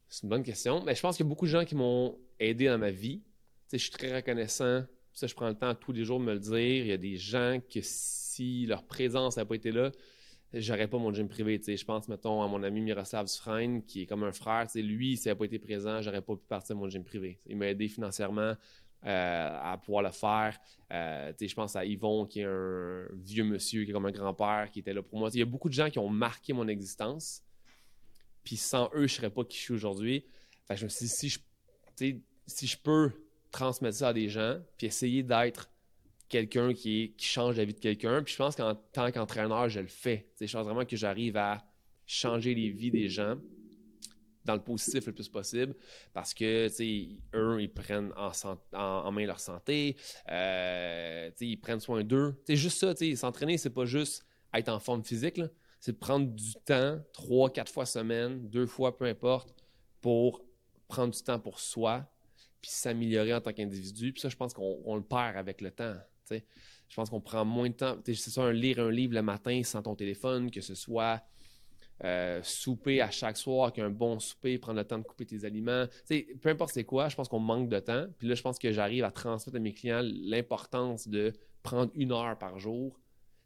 C'est 0.09 0.25
une 0.25 0.29
bonne 0.29 0.43
question. 0.43 0.83
Mais 0.85 0.95
je 0.95 1.01
pense 1.01 1.17
qu'il 1.17 1.25
y 1.25 1.29
a 1.29 1.31
beaucoup 1.31 1.47
de 1.47 1.51
gens 1.51 1.65
qui 1.65 1.75
m'ont 1.75 2.19
aidé 2.39 2.67
dans 2.67 2.79
ma 2.79 2.91
vie. 2.91 3.21
Tu 3.21 3.25
sais, 3.69 3.79
je 3.79 3.83
suis 3.85 3.93
très 3.93 4.15
reconnaissant. 4.15 4.85
Ça, 5.13 5.27
je 5.27 5.35
prends 5.35 5.49
le 5.49 5.55
temps 5.55 5.75
tous 5.75 5.93
les 5.93 6.05
jours 6.05 6.19
de 6.19 6.25
me 6.25 6.35
le 6.35 6.41
dire. 6.41 6.85
Il 6.85 6.87
y 6.87 6.93
a 6.93 6.97
des 6.97 7.17
gens 7.17 7.61
que 7.73 7.81
si 7.83 8.67
leur 8.67 8.85
présence 8.85 9.37
n'a 9.37 9.45
pas 9.45 9.55
été 9.55 9.71
là, 9.71 9.93
j'aurais 10.53 10.89
pas 10.89 10.99
mon 10.99 11.13
gym 11.13 11.29
privé. 11.29 11.61
Je 11.65 11.85
pense, 11.85 12.09
mettons, 12.09 12.43
à 12.43 12.49
mon 12.49 12.63
ami 12.63 12.81
Miroslav 12.81 13.27
Sufrain, 13.27 13.81
qui 13.81 14.03
est 14.03 14.07
comme 14.07 14.25
un 14.25 14.33
frère. 14.33 14.67
lui, 14.75 15.17
s'il 15.17 15.31
n'a 15.31 15.37
pas 15.37 15.45
été 15.45 15.59
présent, 15.59 16.03
j'aurais 16.03 16.23
pas 16.23 16.35
pu 16.35 16.47
partir 16.49 16.75
de 16.75 16.81
mon 16.81 16.89
gym 16.89 17.05
privé. 17.05 17.41
Il 17.47 17.57
m'a 17.57 17.69
aidé 17.69 17.89
financièrement. 17.89 18.55
Euh, 19.07 19.59
à 19.63 19.79
pouvoir 19.79 20.03
le 20.03 20.11
faire. 20.11 20.59
Euh, 20.93 21.33
je 21.41 21.55
pense 21.55 21.75
à 21.75 21.87
Yvon, 21.87 22.27
qui 22.27 22.41
est 22.41 22.45
un 22.45 23.07
vieux 23.15 23.45
monsieur, 23.45 23.85
qui 23.85 23.91
est 23.91 23.93
comme 23.95 24.05
un 24.05 24.11
grand-père, 24.11 24.69
qui 24.71 24.81
était 24.81 24.93
là 24.93 25.03
pour 25.03 25.19
moi. 25.19 25.31
Il 25.33 25.39
y 25.39 25.43
a 25.43 25.47
beaucoup 25.47 25.71
de 25.71 25.75
gens 25.75 25.89
qui 25.89 25.99
ont 25.99 26.11
marqué 26.11 26.53
mon 26.53 26.69
existence. 26.69 27.43
Puis 28.45 28.59
sans 28.59 28.91
eux, 28.95 29.07
je 29.07 29.15
serais 29.15 29.31
pas 29.31 29.43
qui 29.45 29.57
je 29.57 29.63
suis 29.63 29.75
aujourd'hui. 29.75 30.27
je 30.69 30.85
me 30.85 30.91
suis 30.91 31.07
dit, 31.07 31.11
si 31.11 31.29
je, 31.31 31.39
si 32.47 32.67
je 32.67 32.77
peux 32.77 33.11
transmettre 33.51 33.97
ça 33.97 34.09
à 34.09 34.13
des 34.13 34.29
gens, 34.29 34.59
puis 34.77 34.89
essayer 34.89 35.23
d'être 35.23 35.71
quelqu'un 36.29 36.75
qui, 36.75 37.15
qui 37.17 37.27
change 37.27 37.57
la 37.57 37.65
vie 37.65 37.75
de 37.75 37.81
quelqu'un. 37.81 38.23
Puis 38.23 38.35
je 38.35 38.39
pense 38.39 38.55
qu'en 38.55 38.75
tant 38.75 39.11
qu'entraîneur, 39.11 39.71
je 39.71 39.81
le 39.81 39.89
fais. 39.89 40.29
je 40.39 40.53
pense 40.53 40.67
vraiment 40.67 40.85
que 40.85 40.97
j'arrive 40.97 41.39
à 41.39 41.65
changer 42.07 42.55
les 42.55 42.69
vies 42.69 42.91
des 42.91 43.09
gens 43.09 43.37
dans 44.45 44.55
le 44.55 44.63
positif 44.63 45.07
le 45.07 45.13
plus 45.13 45.29
possible 45.29 45.75
parce 46.13 46.35
que 46.35 46.69
eux 47.35 47.63
ils 47.63 47.73
prennent 47.73 48.13
en, 48.17 49.13
main 49.13 49.27
leur 49.27 49.41
santé 49.41 49.97
euh, 50.31 51.31
ils 51.41 51.61
prennent 51.61 51.81
soin 51.81 52.03
d'eux. 52.05 52.41
C'est 52.47 52.57
juste 52.57 52.79
ça 52.79 52.95
s'entraîner 53.17 53.59
c'est 53.59 53.71
pas 53.71 53.85
juste 53.85 54.25
être 54.55 54.69
en 54.69 54.81
forme 54.81 55.05
physique 55.05 55.41
c'est 55.79 55.99
prendre 55.99 56.27
du 56.27 56.55
temps 56.65 56.99
trois 57.13 57.51
quatre 57.51 57.73
fois 57.73 57.87
semaine 57.87 58.49
deux 58.49 58.67
fois 58.67 58.97
peu 58.97 59.07
importe 59.07 59.55
pour 60.01 60.45
prendre 60.89 61.15
du 61.15 61.23
temps 61.23 61.39
pour 61.39 61.61
soi 61.61 62.11
puis 62.61 62.71
s'améliorer 62.71 63.33
en 63.33 63.41
tant 63.41 63.55
qu'individu. 63.55 64.13
Puis 64.13 64.21
ça 64.21 64.29
je 64.29 64.37
pense 64.37 64.53
qu'on 64.53 64.97
le 64.97 65.03
perd 65.03 65.37
avec 65.37 65.61
le 65.61 65.71
temps 65.71 65.97
je 66.89 66.97
pense 66.97 67.11
qu'on 67.11 67.21
prend 67.21 67.45
moins 67.45 67.69
de 67.69 67.75
temps. 67.75 67.99
C'est 68.05 68.15
ça 68.15 68.53
lire 68.53 68.79
un 68.81 68.91
livre 68.91 69.15
le 69.15 69.23
matin 69.23 69.63
sans 69.65 69.83
ton 69.83 69.95
téléphone 69.95 70.51
que 70.51 70.61
ce 70.61 70.75
soit 70.75 71.23
euh, 72.05 72.41
souper 72.43 73.03
à 73.03 73.11
chaque 73.11 73.37
soir, 73.37 73.73
qu'un 73.73 73.91
bon 73.91 74.19
souper, 74.19 74.59
prendre 74.59 74.79
le 74.79 74.85
temps 74.85 74.99
de 74.99 75.05
couper 75.05 75.27
tes 75.27 75.45
aliments. 75.45 75.85
peu 76.41 76.49
importe 76.49 76.73
c'est 76.73 76.85
quoi, 76.85 77.09
je 77.09 77.17
pense 77.17 77.29
qu'on 77.29 77.41
manque 77.41 77.69
de 77.69 77.79
temps. 77.79 78.07
Puis 78.19 78.27
là, 78.27 78.35
je 78.35 78.43
pense 78.43 78.59
que 78.59 78.73
j'arrive 78.73 79.05
à 79.05 79.11
transmettre 79.11 79.57
à 79.57 79.61
mes 79.61 79.75
clients 79.75 80.03
l'importance 80.03 81.09
de 81.09 81.33
prendre 81.63 81.93
une 81.95 82.13
heure 82.13 82.39
par 82.39 82.59
jour, 82.59 82.99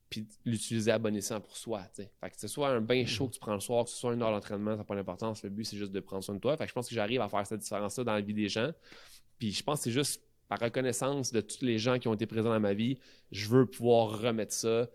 puis 0.09 0.27
l'utiliser 0.45 0.93
à 0.93 0.99
bon 0.99 1.17
escient 1.17 1.41
pour 1.41 1.57
soi. 1.57 1.83
Fait 1.95 2.31
que 2.31 2.39
ce 2.39 2.47
soit 2.47 2.69
un 2.69 2.81
bain 2.81 3.05
chaud 3.07 3.27
que 3.27 3.35
tu 3.35 3.41
prends 3.41 3.55
le 3.55 3.61
soir, 3.61 3.85
que 3.85 3.91
ce 3.91 3.97
soit 3.97 4.15
une 4.15 4.23
heure 4.23 4.31
d'entraînement, 4.31 4.73
ça 4.73 4.79
n'a 4.79 4.85
pas 4.85 4.95
d'importance. 4.95 5.43
Le 5.43 5.51
but, 5.51 5.65
c'est 5.65 5.77
juste 5.77 5.93
de 5.93 6.01
prendre 6.01 6.23
soin 6.23 6.37
de 6.37 6.41
toi. 6.41 6.57
Fait 6.57 6.65
que 6.65 6.69
je 6.69 6.75
pense 6.75 6.89
que 6.89 6.95
j'arrive 6.95 7.21
à 7.21 7.29
faire 7.29 7.45
cette 7.45 7.61
différence-là 7.61 8.05
dans 8.05 8.15
la 8.15 8.21
vie 8.21 8.35
des 8.35 8.49
gens. 8.49 8.71
Puis 9.39 9.51
je 9.51 9.65
pense 9.65 9.81
que 9.81 9.85
c'est 9.85 9.91
juste 9.91 10.23
par 10.49 10.61
reconnaissance 10.61 11.33
de 11.33 11.41
tous 11.41 11.63
les 11.63 11.79
gens 11.79 11.99
qui 11.99 12.07
ont 12.07 12.15
été 12.15 12.27
présents 12.27 12.51
dans 12.51 12.61
ma 12.61 12.75
vie, 12.75 12.99
je 13.33 13.49
veux 13.49 13.67
pouvoir 13.67 14.21
remettre 14.21 14.53
ça 14.53 14.89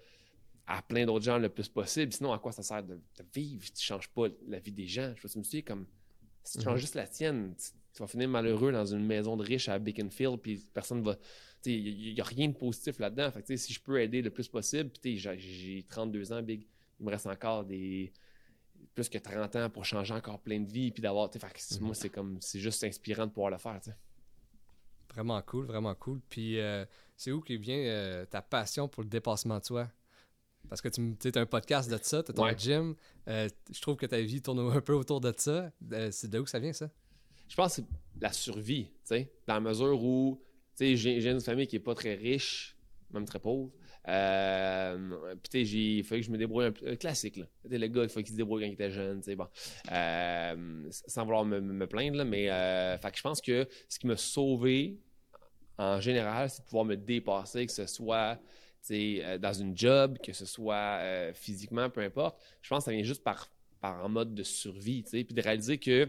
à 0.70 0.84
plein 0.84 1.06
d'autres 1.06 1.26
gens 1.26 1.40
le 1.40 1.50
plus 1.50 1.68
possible. 1.68 2.14
Sinon, 2.14 2.32
à 2.32 2.38
quoi 2.38 2.52
ça 2.52 2.62
sert 2.62 2.84
de, 2.84 3.00
vivre? 3.34 3.66
Tu 3.66 3.72
ne 3.74 3.80
changes 3.80 4.08
pas 4.08 4.28
la 4.48 4.60
vie 4.60 4.72
des 4.72 4.86
gens? 4.86 5.14
Je 5.16 5.38
me 5.38 5.44
suis 5.44 5.64
comme 5.64 5.88
si 6.44 6.60
tu 6.60 6.64
changes 6.64 6.76
mhm. 6.76 6.80
juste 6.80 6.96
la 6.96 7.08
tienne, 7.08 7.56
tu, 7.58 8.00
vas 8.00 8.08
finir 8.08 8.30
malheureux 8.30 8.72
dans 8.72 8.86
une 8.86 9.04
maison 9.04 9.36
de 9.36 9.44
riche 9.44 9.68
à 9.68 9.80
Beaconfield, 9.80 10.40
puis 10.40 10.64
personne 10.74 11.02
va. 11.02 11.18
Il 11.66 12.14
n'y 12.14 12.22
a, 12.22 12.24
rien 12.24 12.48
de 12.48 12.54
positif 12.54 13.00
là-dedans. 13.00 13.32
Fait 13.32 13.58
si 13.58 13.74
je 13.74 13.82
peux 13.82 14.00
aider 14.00 14.22
le 14.22 14.30
plus 14.30 14.48
possible, 14.48 14.92
puis 15.02 15.18
j'ai 15.18 15.86
32 15.90 16.32
ans, 16.32 16.42
Big, 16.42 16.66
il 17.00 17.06
me 17.06 17.12
reste 17.12 17.28
encore 17.28 17.66
des 17.66 18.14
plus 18.94 19.10
que 19.10 19.18
30 19.18 19.56
ans 19.56 19.70
pour 19.70 19.84
changer 19.84 20.14
encore 20.14 20.40
plein 20.40 20.60
de 20.60 20.72
vies, 20.72 20.92
puis 20.92 21.02
d'avoir. 21.02 21.30
Moi, 21.34 21.90
mhm. 21.90 21.94
c'est 21.96 22.10
comme 22.10 22.38
c'est 22.42 22.60
juste 22.60 22.84
inspirant 22.84 23.26
de 23.26 23.32
pouvoir 23.32 23.52
le 23.52 23.58
faire. 23.58 23.82
Vraiment 25.10 25.42
cool, 25.42 25.66
vraiment 25.66 25.96
cool. 25.96 26.22
Puis 26.30 26.60
euh, 26.60 26.86
c'est 27.18 27.32
où 27.32 27.42
qui 27.42 27.58
vient 27.58 27.80
euh, 27.80 28.26
ta 28.26 28.44
passion 28.44 28.88
pour 28.88 29.02
le 29.02 29.10
dépassement 29.10 29.58
de 29.58 29.66
soi? 29.66 29.90
Parce 30.70 30.82
que 30.82 30.90
tu 30.90 31.32
as 31.36 31.42
un 31.42 31.46
podcast 31.46 31.90
de 31.92 31.98
ça, 32.02 32.22
tu 32.22 32.32
as 32.32 32.34
ton 32.34 32.48
gym. 32.58 32.96
Euh, 33.28 33.50
je 33.72 33.82
trouve 33.82 33.96
que 33.96 34.06
ta 34.06 34.22
vie 34.22 34.42
tourne 34.42 34.60
un 34.60 34.82
peu 34.82 34.94
autour 34.94 35.20
de 35.20 35.34
ça. 35.36 35.72
c'est 36.12 36.30
de 36.30 36.40
où 36.40 36.46
ça 36.46 36.60
vient, 36.60 36.74
ça? 36.74 36.90
Je 37.48 37.56
pense 37.56 37.78
que 37.78 37.82
c'est 37.82 38.22
la 38.22 38.32
survie, 38.32 38.86
tu 38.86 38.92
sais, 39.06 39.32
dans 39.48 39.56
la 39.56 39.60
mesure 39.60 40.04
où, 40.04 40.40
tu 40.78 40.96
sais, 40.96 41.20
j'ai 41.20 41.30
une 41.30 41.42
famille 41.42 41.66
qui 41.66 41.78
est 41.78 41.82
pas 41.82 41.96
très 41.96 42.14
riche, 42.14 42.78
même 43.12 43.26
très 43.26 43.40
pauvre. 43.40 43.72
Euh, 44.08 45.36
puis, 45.50 45.62
il 45.62 46.04
fallait 46.04 46.22
que 46.22 46.28
je 46.28 46.32
me 46.32 46.38
débrouille 46.38 46.66
un 46.66 46.72
peu. 46.72 46.96
Classique, 46.96 47.38
là. 47.38 47.46
le 47.64 47.88
gars, 47.88 48.04
il 48.04 48.10
faut 48.10 48.20
qu'il 48.20 48.32
se 48.32 48.38
débrouille 48.38 48.62
quand 48.62 48.68
il 48.68 48.74
était 48.74 48.92
jeune, 48.92 49.22
tu 49.22 49.32
sais, 49.32 49.36
bon. 49.36 49.48
sans 50.92 51.24
vouloir 51.24 51.44
me, 51.46 51.88
plaindre, 51.88 52.18
là, 52.18 52.26
mais 52.26 52.48
fait 53.00 53.12
que 53.12 53.18
je 53.18 53.24
pense 53.24 53.42
que 53.42 53.68
ce 53.88 53.98
qui 53.98 54.06
m'a 54.06 54.18
sauvé, 54.18 55.00
en 55.80 56.00
général, 56.00 56.50
c'est 56.52 56.62
de 56.62 56.66
pouvoir 56.66 56.86
me 56.86 56.96
dépasser, 56.96 57.66
que 57.66 57.72
ce 57.72 57.88
soit 57.88 58.40
euh, 58.92 59.38
dans 59.38 59.54
une 59.54 59.78
job, 59.78 60.18
que 60.24 60.34
ce 60.34 60.46
soit 60.46 61.00
euh, 61.00 61.34
physiquement, 61.34 61.90
peu 61.90 62.02
importe. 62.02 62.40
Je 62.62 62.70
pense 62.70 62.80
que 62.80 62.86
ça 62.86 62.92
vient 62.92 63.04
juste 63.04 63.24
par, 63.24 63.50
par 63.82 64.04
en 64.04 64.10
mode 64.10 64.34
de 64.34 64.44
survie, 64.44 65.04
puis 65.04 65.24
de 65.24 65.42
réaliser 65.42 65.78
que 65.78 66.08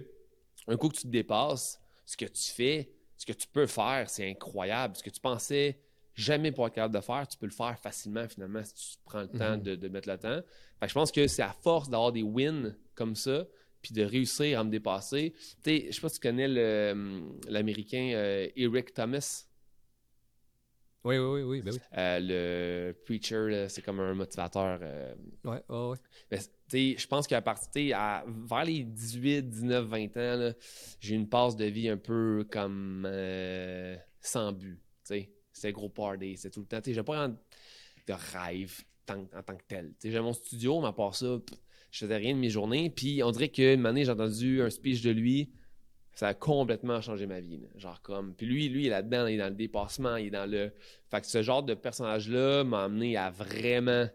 un 0.67 0.77
coup 0.77 0.89
que 0.89 0.97
tu 0.97 1.03
te 1.03 1.09
dépasses, 1.09 1.81
ce 2.07 2.17
que 2.17 2.27
tu 2.27 2.51
fais, 2.51 2.91
ce 3.17 3.27
que 3.27 3.33
tu 3.33 3.47
peux 3.49 3.67
faire, 3.67 4.09
c'est 4.09 4.29
incroyable. 4.29 4.97
Ce 4.97 5.03
que 5.03 5.11
tu 5.11 5.21
pensais 5.21 5.79
jamais 6.15 6.51
pouvoir 6.51 6.69
être 6.69 6.75
capable 6.75 6.95
de 6.95 7.01
faire, 7.01 7.27
tu 7.29 7.39
peux 7.39 7.47
le 7.47 7.53
faire 7.53 7.79
facilement 7.79 8.27
finalement 8.29 8.63
si 8.65 8.75
tu 8.75 8.99
prends 9.05 9.23
le 9.23 9.29
temps 9.29 9.57
mm-hmm. 9.57 9.77
de, 9.77 9.89
mettre 9.89 10.09
le 10.09 10.19
temps. 10.19 10.41
je 10.83 10.93
pense 10.93 11.13
que 11.13 11.27
c'est 11.27 11.43
à 11.43 11.53
force 11.53 11.89
d'avoir 11.89 12.13
des 12.13 12.23
wins 12.23 12.75
comme 12.95 13.15
ça, 13.15 13.47
puis 13.83 13.95
de 13.95 14.03
réussir 14.03 14.61
à 14.61 14.65
me 14.65 14.71
dépasser. 14.71 15.35
Je 15.65 15.71
ne 15.71 15.93
sais 15.93 16.01
pas 16.01 16.09
si 16.09 16.21
tu 16.21 16.29
connais 16.29 16.91
hum, 16.93 17.39
l'Américain 17.49 18.13
euh, 18.15 18.49
Eric 18.57 18.93
Thomas. 18.93 19.47
Oui, 21.03 21.17
oui, 21.17 21.43
oui, 21.43 21.63
ben 21.63 21.73
oui. 21.73 21.79
Euh, 21.97 22.19
le 22.21 22.93
preacher, 23.05 23.67
c'est 23.69 23.81
comme 23.81 24.01
un 24.01 24.13
motivateur. 24.13 24.79
Euh... 24.83 25.15
Ouais, 25.45 25.63
ouais, 25.69 25.97
ouais. 26.73 26.97
je 26.99 27.07
pense 27.07 27.27
qu'à 27.27 27.41
partir, 27.41 27.99
à, 27.99 28.25
vers 28.27 28.65
les 28.65 28.85
18, 28.85 29.49
19, 29.49 29.87
20 29.87 30.17
ans, 30.19 30.53
j'ai 31.01 31.15
une 31.15 31.29
passe 31.29 31.57
de 31.57 31.65
vie 31.65 31.89
un 31.89 31.97
peu 31.97 32.47
comme 32.51 33.07
euh, 33.07 33.97
sans 34.21 34.53
but. 34.53 34.79
C'est 35.53 35.73
gros 35.73 35.89
party, 35.89 36.37
c'est 36.37 36.51
tout 36.51 36.61
le 36.61 36.67
temps. 36.67 36.81
J'ai 36.85 37.03
pas 37.03 37.29
de 37.29 38.13
rêve 38.13 38.81
en 39.09 39.43
tant 39.43 39.57
que 39.57 39.65
tel. 39.67 39.95
J'ai 40.03 40.21
mon 40.21 40.33
studio, 40.33 40.81
mais 40.81 40.89
à 40.89 40.93
part 40.93 41.15
ça, 41.15 41.39
je 41.91 41.99
faisais 41.99 42.17
rien 42.17 42.35
de 42.35 42.39
mes 42.39 42.51
journées. 42.51 42.91
Puis 42.91 43.23
on 43.23 43.31
dirait 43.31 43.49
qu'une 43.49 43.85
année, 43.87 44.05
j'ai 44.05 44.13
entendu 44.13 44.63
un 44.63 44.71
speech 44.71 45.03
de 45.03 45.11
lui 45.11 45.51
ça 46.15 46.29
a 46.29 46.35
complètement 46.35 47.01
changé 47.01 47.27
ma 47.27 47.41
vie. 47.41 47.61
Genre 47.77 48.01
comme. 48.03 48.35
Puis 48.35 48.47
lui, 48.47 48.69
lui, 48.69 48.83
il 48.83 48.87
est 48.89 48.91
là-dedans, 48.91 49.27
il 49.27 49.35
est 49.35 49.39
dans 49.39 49.49
le 49.49 49.55
dépassement, 49.55 50.17
il 50.17 50.27
est 50.27 50.31
dans 50.31 50.51
le. 50.51 50.73
Fait 51.11 51.21
que 51.21 51.27
ce 51.27 51.43
genre 51.43 51.63
de 51.63 51.75
personnage-là 51.75 52.65
m'a 52.65 52.85
amené 52.85 53.17
à 53.17 53.31
vraiment 53.31 54.09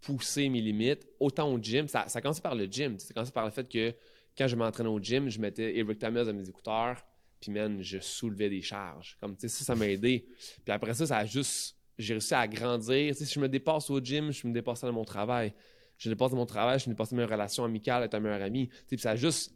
pousser 0.00 0.48
mes 0.48 0.60
limites, 0.60 1.06
autant 1.18 1.52
au 1.52 1.58
gym. 1.58 1.88
Ça, 1.88 2.08
ça 2.08 2.18
a 2.18 2.22
commencé 2.22 2.40
par 2.40 2.54
le 2.54 2.64
gym. 2.64 2.98
Ça 2.98 3.08
a 3.10 3.14
commencé 3.14 3.32
par 3.32 3.44
le 3.44 3.50
fait 3.50 3.68
que 3.68 3.94
quand 4.36 4.48
je 4.48 4.56
m'entraînais 4.56 4.88
au 4.88 4.98
gym, 4.98 5.28
je 5.28 5.40
mettais 5.40 5.76
Eric 5.76 5.98
Thomas 5.98 6.26
à 6.26 6.32
mes 6.32 6.48
écouteurs, 6.48 6.96
puis 7.40 7.50
man, 7.50 7.82
je 7.82 7.98
soulevais 7.98 8.48
des 8.48 8.62
charges. 8.62 9.16
Comme 9.20 9.36
ça, 9.38 9.48
ça 9.48 9.74
m'a 9.74 9.88
aidé. 9.88 10.26
Puis 10.64 10.72
après 10.72 10.94
ça, 10.94 11.06
ça 11.06 11.18
a 11.18 11.24
juste. 11.24 11.76
J'ai 11.98 12.14
réussi 12.14 12.32
à 12.32 12.48
grandir. 12.48 13.14
Si 13.14 13.26
je 13.26 13.38
me 13.40 13.48
dépasse 13.48 13.90
au 13.90 14.00
gym, 14.00 14.32
je 14.32 14.46
me 14.46 14.54
dépasse 14.54 14.80
dans 14.80 14.92
mon 14.92 15.04
travail. 15.04 15.52
Je 15.98 16.08
dépasse 16.08 16.30
dans 16.30 16.38
mon 16.38 16.46
travail, 16.46 16.78
je 16.78 16.88
me 16.88 16.94
dépasse 16.94 17.10
dans 17.10 17.18
mes 17.18 17.24
relations 17.24 17.62
amicales 17.62 17.98
avec 18.02 18.14
un 18.14 18.20
meilleur 18.20 18.40
ami. 18.40 18.70
Ça 18.96 19.10
a 19.10 19.16
juste 19.16 19.52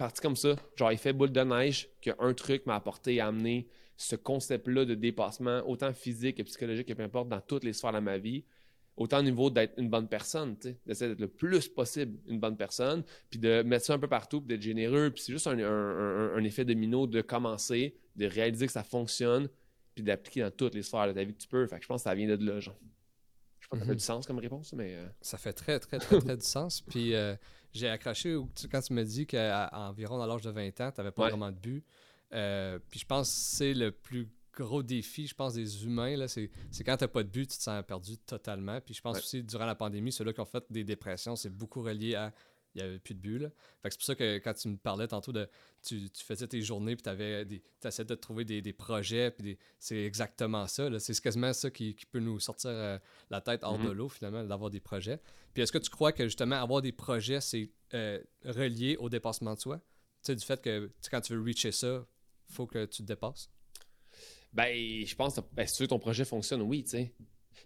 parti 0.00 0.20
comme 0.20 0.36
ça. 0.36 0.56
Genre, 0.76 0.92
il 0.92 0.98
fait 0.98 1.12
boule 1.12 1.30
de 1.30 1.40
neige 1.42 1.88
qu'un 2.00 2.34
truc 2.34 2.64
m'a 2.66 2.74
apporté 2.74 3.16
et 3.16 3.20
amené 3.20 3.68
ce 3.96 4.16
concept-là 4.16 4.86
de 4.86 4.94
dépassement, 4.94 5.62
autant 5.66 5.92
physique 5.92 6.40
et 6.40 6.44
psychologique 6.44 6.88
et 6.88 6.94
peu 6.94 7.02
importe, 7.02 7.28
dans 7.28 7.40
toutes 7.40 7.64
les 7.64 7.74
sphères 7.74 7.92
de 7.92 7.98
ma 7.98 8.16
vie. 8.16 8.44
Autant 8.96 9.18
au 9.18 9.22
niveau 9.22 9.50
d'être 9.50 9.78
une 9.78 9.90
bonne 9.90 10.08
personne, 10.08 10.56
tu 10.58 10.68
sais, 10.68 10.78
d'essayer 10.86 11.10
d'être 11.10 11.20
le 11.20 11.28
plus 11.28 11.68
possible 11.68 12.18
une 12.26 12.40
bonne 12.40 12.56
personne, 12.56 13.02
puis 13.28 13.38
de 13.38 13.62
mettre 13.62 13.84
ça 13.84 13.94
un 13.94 13.98
peu 13.98 14.08
partout, 14.08 14.40
puis 14.40 14.48
d'être 14.48 14.62
généreux, 14.62 15.10
puis 15.10 15.22
c'est 15.22 15.32
juste 15.32 15.46
un, 15.46 16.44
effet 16.44 16.64
domino 16.64 17.06
de 17.06 17.20
commencer, 17.20 17.94
de 18.16 18.26
réaliser 18.26 18.66
que 18.66 18.72
ça 18.72 18.82
fonctionne, 18.82 19.48
puis 19.94 20.02
d'appliquer 20.02 20.40
dans 20.40 20.50
toutes 20.50 20.74
les 20.74 20.82
sphères 20.82 21.06
de 21.06 21.12
ta 21.12 21.22
vie 21.22 21.34
que 21.34 21.38
tu 21.40 21.48
peux. 21.48 21.66
Fait 21.66 21.76
que 21.76 21.82
je 21.82 21.88
pense 21.88 22.02
que 22.02 22.08
ça 22.08 22.14
vient 22.14 22.26
de 22.26 22.44
là, 22.44 22.58
genre. 22.58 22.78
Je 23.60 23.68
pense 23.68 23.78
que 23.78 23.84
ça 23.84 23.86
fait 23.86 23.92
mhm. 23.92 23.98
du 23.98 24.04
sens 24.04 24.26
comme 24.26 24.38
réponse, 24.38 24.72
mais... 24.72 24.94
Euh, 24.94 25.06
ça 25.20 25.36
fait 25.38 25.52
très, 25.52 25.78
très, 25.78 25.98
très, 25.98 26.18
très, 26.20 26.36
du 26.36 26.46
sens, 26.46 26.80
puis... 26.80 27.14
Euh, 27.14 27.36
j'ai 27.72 27.88
accroché 27.88 28.36
quand 28.70 28.80
tu 28.80 28.92
me 28.92 29.04
dis 29.04 29.26
qu'à 29.26 29.70
environ 29.72 30.18
dans 30.18 30.26
l'âge 30.26 30.42
de 30.42 30.50
20 30.50 30.80
ans, 30.80 30.90
tu 30.90 31.00
n'avais 31.00 31.12
pas 31.12 31.28
vraiment 31.28 31.50
de 31.50 31.56
but. 31.56 31.84
Euh, 32.32 32.78
puis 32.90 33.00
je 33.00 33.06
pense 33.06 33.28
que 33.28 33.36
c'est 33.56 33.74
le 33.74 33.90
plus 33.92 34.28
gros 34.52 34.82
défi, 34.82 35.26
je 35.26 35.34
pense, 35.34 35.54
des 35.54 35.84
humains, 35.84 36.26
c'est, 36.26 36.50
quand 36.84 36.96
tu 36.96 37.04
n'as 37.04 37.08
pas 37.08 37.22
de 37.22 37.28
but, 37.28 37.48
tu 37.48 37.56
te 37.56 37.62
sens 37.62 37.82
perdu 37.86 38.18
totalement. 38.18 38.80
Puis 38.80 38.94
je 38.94 39.00
pense 39.00 39.18
aussi, 39.18 39.42
durant 39.42 39.66
la 39.66 39.74
pandémie, 39.74 40.12
ceux-là 40.12 40.32
qui 40.32 40.40
ont 40.40 40.44
fait 40.44 40.64
des 40.70 40.84
dépressions, 40.84 41.36
c'est 41.36 41.50
beaucoup 41.50 41.82
relié 41.82 42.14
à 42.14 42.32
il 42.74 42.82
n'y 42.82 42.88
avait 42.88 42.98
plus 42.98 43.14
de 43.14 43.20
but. 43.20 43.46
c'est 43.84 43.96
pour 43.96 44.02
ça 44.04 44.14
que 44.14 44.38
quand 44.38 44.54
tu 44.54 44.68
me 44.68 44.76
parlais 44.76 45.08
tantôt 45.08 45.32
de. 45.32 45.48
Tu, 45.82 46.08
faisais 46.14 46.46
tes 46.46 46.62
journées, 46.62 46.94
puis 46.94 47.02
tu 47.02 47.88
essayais 47.88 48.04
de 48.04 48.14
trouver 48.14 48.44
des, 48.44 48.72
projets, 48.72 49.30
puis 49.30 49.58
c'est 49.78 50.04
exactement 50.04 50.66
ça. 50.66 50.88
C'est 51.00 51.18
quasiment 51.20 51.52
ça 51.52 51.70
qui, 51.70 51.96
peut 52.10 52.20
nous 52.20 52.38
sortir 52.38 52.70
euh, 52.70 52.98
la 53.30 53.40
tête 53.40 53.64
hors 53.64 53.78
de 53.78 53.88
mm-hmm. 53.88 53.92
l'eau, 53.92 54.08
finalement, 54.08 54.44
d'avoir 54.44 54.70
des 54.70 54.80
projets. 54.80 55.20
Puis 55.52 55.62
est-ce 55.62 55.72
que 55.72 55.78
tu 55.78 55.90
crois 55.90 56.12
que 56.12 56.24
justement 56.24 56.56
avoir 56.56 56.82
des 56.82 56.92
projets, 56.92 57.40
c'est 57.40 57.70
euh, 57.94 58.22
relié 58.44 58.96
au 58.98 59.08
dépassement 59.08 59.54
de 59.54 59.60
soi? 59.60 59.78
Tu 59.78 60.26
sais, 60.26 60.36
du 60.36 60.44
fait 60.44 60.60
que 60.60 60.90
quand 61.10 61.20
tu 61.20 61.34
veux 61.34 61.42
reacher 61.42 61.72
ça, 61.72 62.06
faut 62.48 62.66
que 62.66 62.84
tu 62.84 63.02
te 63.02 63.06
dépasses? 63.06 63.50
Ben, 64.52 65.06
je 65.06 65.14
pense 65.14 65.36
que 65.36 65.40
ben, 65.52 65.66
si 65.66 65.76
tu 65.76 65.82
veux 65.82 65.88
ton 65.88 65.98
projet 65.98 66.24
fonctionne, 66.24 66.62
oui, 66.62 66.84
tu 66.84 66.90
sais. 66.90 67.14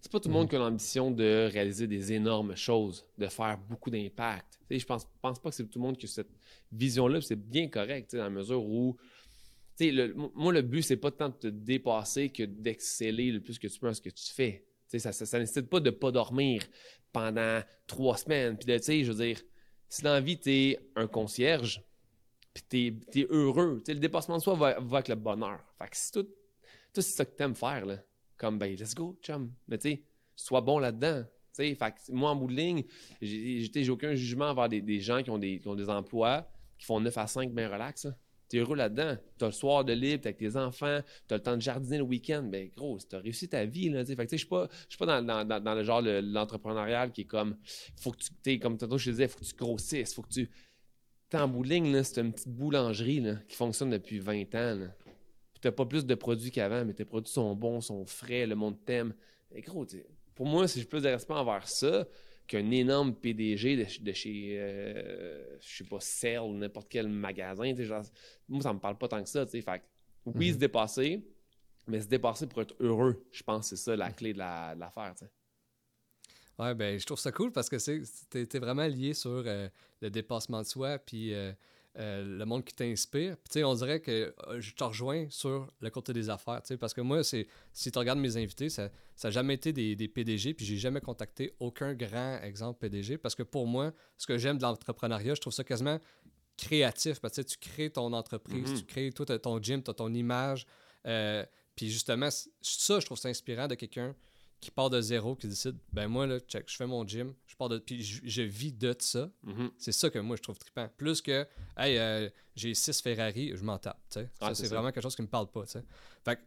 C'est 0.01 0.11
pas 0.11 0.21
tout 0.21 0.29
le 0.29 0.35
monde 0.35 0.45
mhm. 0.45 0.51
qui 0.51 0.57
a 0.57 0.59
l'ambition 0.59 1.11
de 1.11 1.49
réaliser 1.51 1.87
des 1.87 2.13
énormes 2.13 2.57
choses, 2.57 3.07
de 3.17 3.27
faire 3.27 3.59
beaucoup 3.59 3.91
d'impact. 3.91 4.59
Je 4.71 4.85
pense, 4.85 5.07
pense 5.21 5.39
pas 5.39 5.51
que 5.51 5.57
c'est 5.57 5.65
tout 5.65 5.79
le 5.79 5.85
monde 5.85 5.97
qui 5.97 6.07
a 6.07 6.09
cette 6.09 6.31
vision-là, 6.73 7.21
c'est 7.21 7.37
bien 7.37 7.69
correct, 7.69 8.15
dans 8.15 8.25
la 8.25 8.31
mesure 8.31 8.65
où 8.65 8.97
le, 9.81 10.15
moi, 10.35 10.53
le 10.53 10.63
but, 10.63 10.83
c'est 10.83 10.97
pas 10.97 11.11
tant 11.11 11.29
de 11.29 11.35
te 11.35 11.47
dépasser 11.49 12.31
que 12.31 12.43
d'exceller 12.45 13.33
le 13.33 13.41
plus 13.41 13.59
que 13.59 13.67
tu 13.67 13.79
peux 13.79 13.89
dans 13.89 13.95
ce 13.95 14.01
que 14.01 14.11
tu 14.11 14.33
fais. 14.33 14.65
ça, 14.97 15.13
ça, 15.13 15.39
nécessite 15.39 15.69
pas 15.69 15.81
de 15.81 15.91
pas 15.91 16.11
dormir 16.11 16.63
pendant 17.13 17.61
trois 17.87 18.17
semaines. 18.17 18.57
Puis, 18.57 19.05
je 19.05 19.13
veux 19.13 19.25
dire, 19.25 19.41
si 19.89 20.03
dans 20.03 20.13
la 20.13 20.21
vie, 20.21 20.39
tu 20.39 20.51
es 20.51 20.91
un 20.97 21.07
concierge, 21.07 21.83
puis 22.53 23.01
tu 23.13 23.21
es, 23.21 23.27
heureux, 23.31 23.83
le 23.87 23.95
dépassement 23.95 24.39
de 24.39 24.43
soi 24.43 24.55
va, 24.55 24.69
avec 24.77 25.09
le 25.09 25.17
bonheur. 25.17 25.61
Fait 25.79 25.89
que 25.89 25.97
si 25.97 26.13
tout, 26.13 26.23
tout 26.23 27.01
c'est 27.01 27.03
ça 27.03 27.25
que 27.25 27.37
tu 27.37 27.43
aimes 27.43 27.55
faire, 27.55 27.85
là, 27.85 27.99
comme, 28.37 28.59
ben, 28.59 28.75
let's 28.75 28.95
go, 28.95 29.19
chum. 29.23 29.53
Mais 29.69 29.79
tu 29.79 29.91
sais, 29.91 30.03
sois 30.37 30.61
bon 30.61 30.79
là-dedans. 30.79 31.25
Fait 31.55 31.77
que 31.77 32.13
moi, 32.13 32.31
en 32.31 32.37
bout 32.37 32.49
de 32.49 32.55
ligne, 32.55 32.85
j'ai 33.23 33.91
aucun 33.91 34.15
jugement 34.15 34.47
envers 34.47 34.69
des, 34.69 35.01
gens 35.01 35.23
qui 35.23 35.31
ont 35.31 35.39
des, 35.39 35.59
des 35.59 35.89
emplois, 35.89 36.49
qui 36.79 36.87
font 36.87 37.01
9 37.01 37.17
à 37.17 37.27
5 37.27 37.53
bien 37.53 37.69
relax. 37.69 38.09
Tu 38.49 38.57
es 38.57 38.61
heureux 38.61 38.77
là-dedans. 38.77 39.17
Tu 39.39 39.45
as 39.45 39.49
le 39.49 39.53
soir 39.53 39.85
de 39.85 39.93
libre, 39.93 40.23
tu 40.23 40.29
avec 40.29 40.39
tes 40.39 40.57
enfants, 40.57 41.01
tu 41.29 41.35
as 41.35 41.37
le 41.37 41.43
temps 41.43 41.57
de 41.57 41.63
jardiner 41.63 41.99
le 41.99 42.05
week-end. 42.05 42.43
Ben, 42.43 42.71
gros, 42.77 42.99
tu 42.99 43.15
as 43.15 43.21
réussi 43.21 43.49
ta 43.49 43.65
vie. 43.65 43.89
Là, 43.89 44.05
fait 44.05 44.17
que 44.17 44.33
je 44.33 44.37
suis 44.37 44.47
pas, 44.47 44.69
suis 44.89 44.99
pas 44.99 45.21
dans, 45.21 45.75
le 45.75 45.85
genre 45.85 46.03
de 46.03 46.21
l'entrepreneurial 46.25 47.13
qui 47.13 47.23
est 47.23 47.27
comme, 47.27 47.57
faut 47.97 48.11
que 48.11 48.19
tu, 48.43 48.59
comme 48.59 48.77
tantôt 48.77 48.99
je 48.99 49.07
te 49.07 49.11
disais, 49.11 49.29
faut 49.29 49.39
que 49.39 49.45
tu 49.45 49.55
grossisses, 49.55 50.13
faut 50.13 50.23
que 50.23 50.29
tu. 50.29 50.51
T'es 51.31 51.39
en 51.39 51.49
bout 51.49 51.63
de 51.63 51.69
ligne, 51.69 52.03
c'est 52.03 52.21
une 52.21 52.33
petite 52.33 52.51
boulangerie 52.51 53.21
là, 53.21 53.37
qui 53.49 53.57
fonctionne 53.57 53.91
depuis 53.91 54.19
20 54.19 54.55
ans. 54.57 54.89
T'as 55.65 55.73
pas 55.73 55.87
plus 55.87 56.05
de 56.05 56.15
produits 56.15 56.51
qu'avant, 56.51 56.85
mais 56.85 56.93
tes 56.93 57.07
produits 57.07 57.33
sont 57.33 57.55
bons, 57.57 57.81
sont 57.81 58.05
frais, 58.05 58.47
le 58.47 58.55
monde 58.55 58.77
t'aime. 58.85 59.15
Mais 59.51 59.63
gros, 59.63 59.87
pour 60.35 60.47
moi, 60.47 60.69
si 60.69 60.79
j'ai 60.79 60.85
plus 60.85 61.03
de 61.03 61.09
respect 61.09 61.33
envers 61.33 61.67
ça 61.67 62.07
qu'un 62.47 62.71
énorme 62.71 63.15
PDG 63.15 63.87
de, 64.03 64.13
chez, 64.13 64.59
euh, 64.61 65.59
je 65.61 65.77
sais 65.79 65.85
pas, 65.85 66.01
Cell 66.01 66.41
ou 66.41 66.53
n'importe 66.53 66.89
quel 66.91 67.09
magasin, 67.09 67.75
genre, 67.77 68.05
moi, 68.47 68.61
ça 68.61 68.75
me 68.75 68.79
parle 68.79 68.99
pas 68.99 69.09
tant 69.09 69.23
que 69.23 69.29
ça. 69.29 69.47
Fait 69.47 69.65
oui, 70.27 70.49
se 70.49 70.55
mhm. 70.55 70.59
dépasser, 70.61 71.27
mais 71.87 72.03
se 72.03 72.09
dépasser 72.09 72.47
pour 72.47 72.61
être 72.61 72.75
heureux, 72.81 73.27
je 73.33 73.43
pense 73.43 73.71
que 73.71 73.77
c'est 73.77 73.83
ça 73.83 73.97
la 73.97 74.13
clé 74.13 74.35
de 74.35 74.39
l'affaire. 74.39 75.15
Ouais, 76.59 76.75
ben, 76.75 77.01
je 77.01 77.07
trouve 77.07 77.19
ça 77.19 77.33
cool 77.33 77.53
parce 77.53 77.71
que 77.71 77.79
c'est 77.79 78.03
t'es 78.29 78.59
vraiment 78.59 78.87
lié 78.87 79.15
sur 79.15 79.45
euh, 79.47 79.69
le 80.03 80.11
dépassement 80.11 80.61
de 80.61 80.67
soi, 80.67 80.99
puis 80.99 81.33
euh, 81.33 81.53
euh, 81.97 82.39
le 82.39 82.45
monde 82.45 82.65
qui 82.65 82.75
t'inspire. 82.75 83.37
Puis, 83.37 83.49
tu 83.51 83.53
sais, 83.53 83.65
on 83.65 83.75
dirait 83.75 84.01
que 84.01 84.35
je 84.59 84.73
te 84.75 84.83
rejoins 84.83 85.27
sur 85.31 85.71
le 85.81 85.91
côté 85.91 86.13
des 86.13 86.29
affaires, 86.29 86.61
tu 86.63 86.69
sais, 86.69 86.77
parce 86.77 86.93
que 86.93 87.01
moi, 87.01 87.23
c'est 87.23 87.47
si 87.73 87.93
tu 87.93 87.99
regardes 87.99 88.19
mes 88.19 88.37
invités, 88.37 88.69
ça 88.69 88.91
n'a 89.23 89.31
jamais 89.31 89.55
été 89.55 89.73
des, 89.73 89.95
des 89.95 90.09
PDG, 90.09 90.55
puis 90.55 90.67
j'ai 90.67 90.77
jamais 90.77 91.01
contacté 91.01 91.55
aucun 91.61 91.95
grand 91.95 92.41
exemple 92.43 92.81
PDG, 92.81 93.19
parce 93.19 93.35
que 93.35 93.45
pour 93.45 93.67
moi, 93.67 93.93
ce 94.19 94.27
que 94.27 94.39
j'aime 94.39 94.59
de 94.59 94.63
l'entrepreneuriat, 94.63 95.35
je 95.35 95.41
trouve 95.41 95.53
ça 95.53 95.63
quasiment 95.63 96.01
créatif, 96.57 97.21
parce 97.21 97.37
que 97.37 97.43
tu 97.43 97.59
crées 97.59 97.91
ton 97.91 98.13
entreprise, 98.13 98.73
mm-hmm. 98.73 98.79
tu 98.79 98.85
crées 98.85 99.13
tout 99.13 99.25
ton 99.25 99.63
gym, 99.63 99.83
tu 99.83 99.91
as 99.91 99.95
ton 99.95 100.13
image, 100.13 100.67
puis 101.77 101.91
justement, 101.91 102.29
ça, 102.31 103.01
je 103.01 103.07
trouve 103.07 103.19
ça 103.19 103.29
inspirant 103.29 103.69
de 103.69 103.75
quelqu'un 103.77 104.15
qui 104.65 104.71
part 104.71 104.89
de 104.89 105.01
zéro, 105.01 105.37
qui 105.37 105.47
décide, 105.47 105.77
ben 105.93 106.09
moi, 106.09 106.27
là, 106.27 106.41
check, 106.41 106.65
je 106.69 106.77
fais 106.77 106.87
mon 106.87 107.07
gym, 107.07 107.35
je 107.47 107.55
pars 107.55 107.69
de, 107.69 107.79
puis 107.79 108.03
je, 108.03 108.43
vis 108.43 108.73
de 108.73 108.95
ça. 108.99 109.31
Mm-hmm. 109.47 109.71
C'est 109.77 109.93
ça 109.93 110.09
que 110.09 110.19
moi, 110.19 110.37
je 110.37 110.43
trouve 110.43 110.59
trippant. 110.59 110.89
Plus 110.97 111.21
que, 111.21 111.47
hey, 111.77 111.99
euh, 111.99 112.31
j'ai 112.57 112.73
six 112.75 113.01
Ferrari, 113.03 113.53
je 113.55 113.63
m'en 113.63 113.79
tape, 113.79 114.01
tu 114.11 114.21
sais. 114.21 114.31
ça, 114.41 114.55
c'est 114.55 114.69
vraiment 114.69 114.91
quelque 114.91 115.03
chose 115.03 115.15
qui 115.15 115.23
me 115.23 115.29
parle 115.29 115.51
pas, 115.51 115.65
tu 115.65 115.73
sais. 115.73 115.85
Fait 116.25 116.39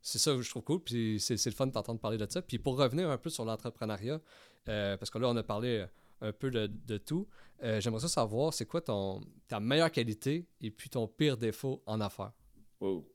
c'est 0.00 0.18
ça 0.18 0.32
que 0.34 0.40
je 0.40 0.48
trouve 0.48 0.62
cool, 0.62 0.80
puis 0.80 1.18
c'est, 1.20 1.44
le 1.44 1.52
fun 1.52 1.66
de 1.66 1.72
t'entendre 1.72 2.00
parler 2.00 2.16
de 2.16 2.26
ça. 2.30 2.40
Puis 2.40 2.58
pour 2.58 2.78
revenir 2.78 3.10
un 3.10 3.18
peu 3.18 3.28
sur 3.28 3.44
l'entrepreneuriat, 3.44 4.20
euh, 4.68 4.96
parce 4.96 5.10
que 5.10 5.18
là, 5.18 5.28
on 5.28 5.36
a 5.36 5.42
parlé 5.42 5.84
un 6.20 6.32
peu 6.32 6.50
de, 6.50 6.98
tout, 6.98 7.26
euh, 7.62 7.80
j'aimerais 7.80 8.00
ça 8.00 8.08
savoir, 8.08 8.54
c'est 8.54 8.66
quoi 8.66 8.80
ton, 8.80 9.20
ta 9.48 9.60
meilleure 9.60 9.90
qualité 9.90 10.46
et 10.60 10.70
puis 10.70 10.88
ton 10.88 11.06
pire 11.06 11.36
défaut 11.36 11.82
en 11.86 12.00
affaires? 12.00 12.32
Wow. 12.80 13.06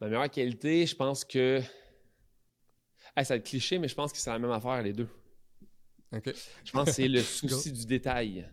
Ma 0.00 0.08
meilleure 0.08 0.30
qualité, 0.30 0.86
je 0.86 0.96
pense 0.96 1.24
que 1.24 1.60
ça 3.16 3.34
va 3.34 3.36
être 3.36 3.46
cliché, 3.46 3.78
mais 3.78 3.88
je 3.88 3.94
pense 3.94 4.12
que 4.12 4.18
c'est 4.18 4.30
la 4.30 4.38
même 4.38 4.50
affaire, 4.50 4.82
les 4.82 4.92
deux. 4.92 5.08
Je 6.12 6.72
pense 6.72 6.86
que 6.86 6.92
c'est 6.92 7.08
le 7.08 7.20
souci 7.22 7.72
du 7.72 7.86
détail. 7.86 8.48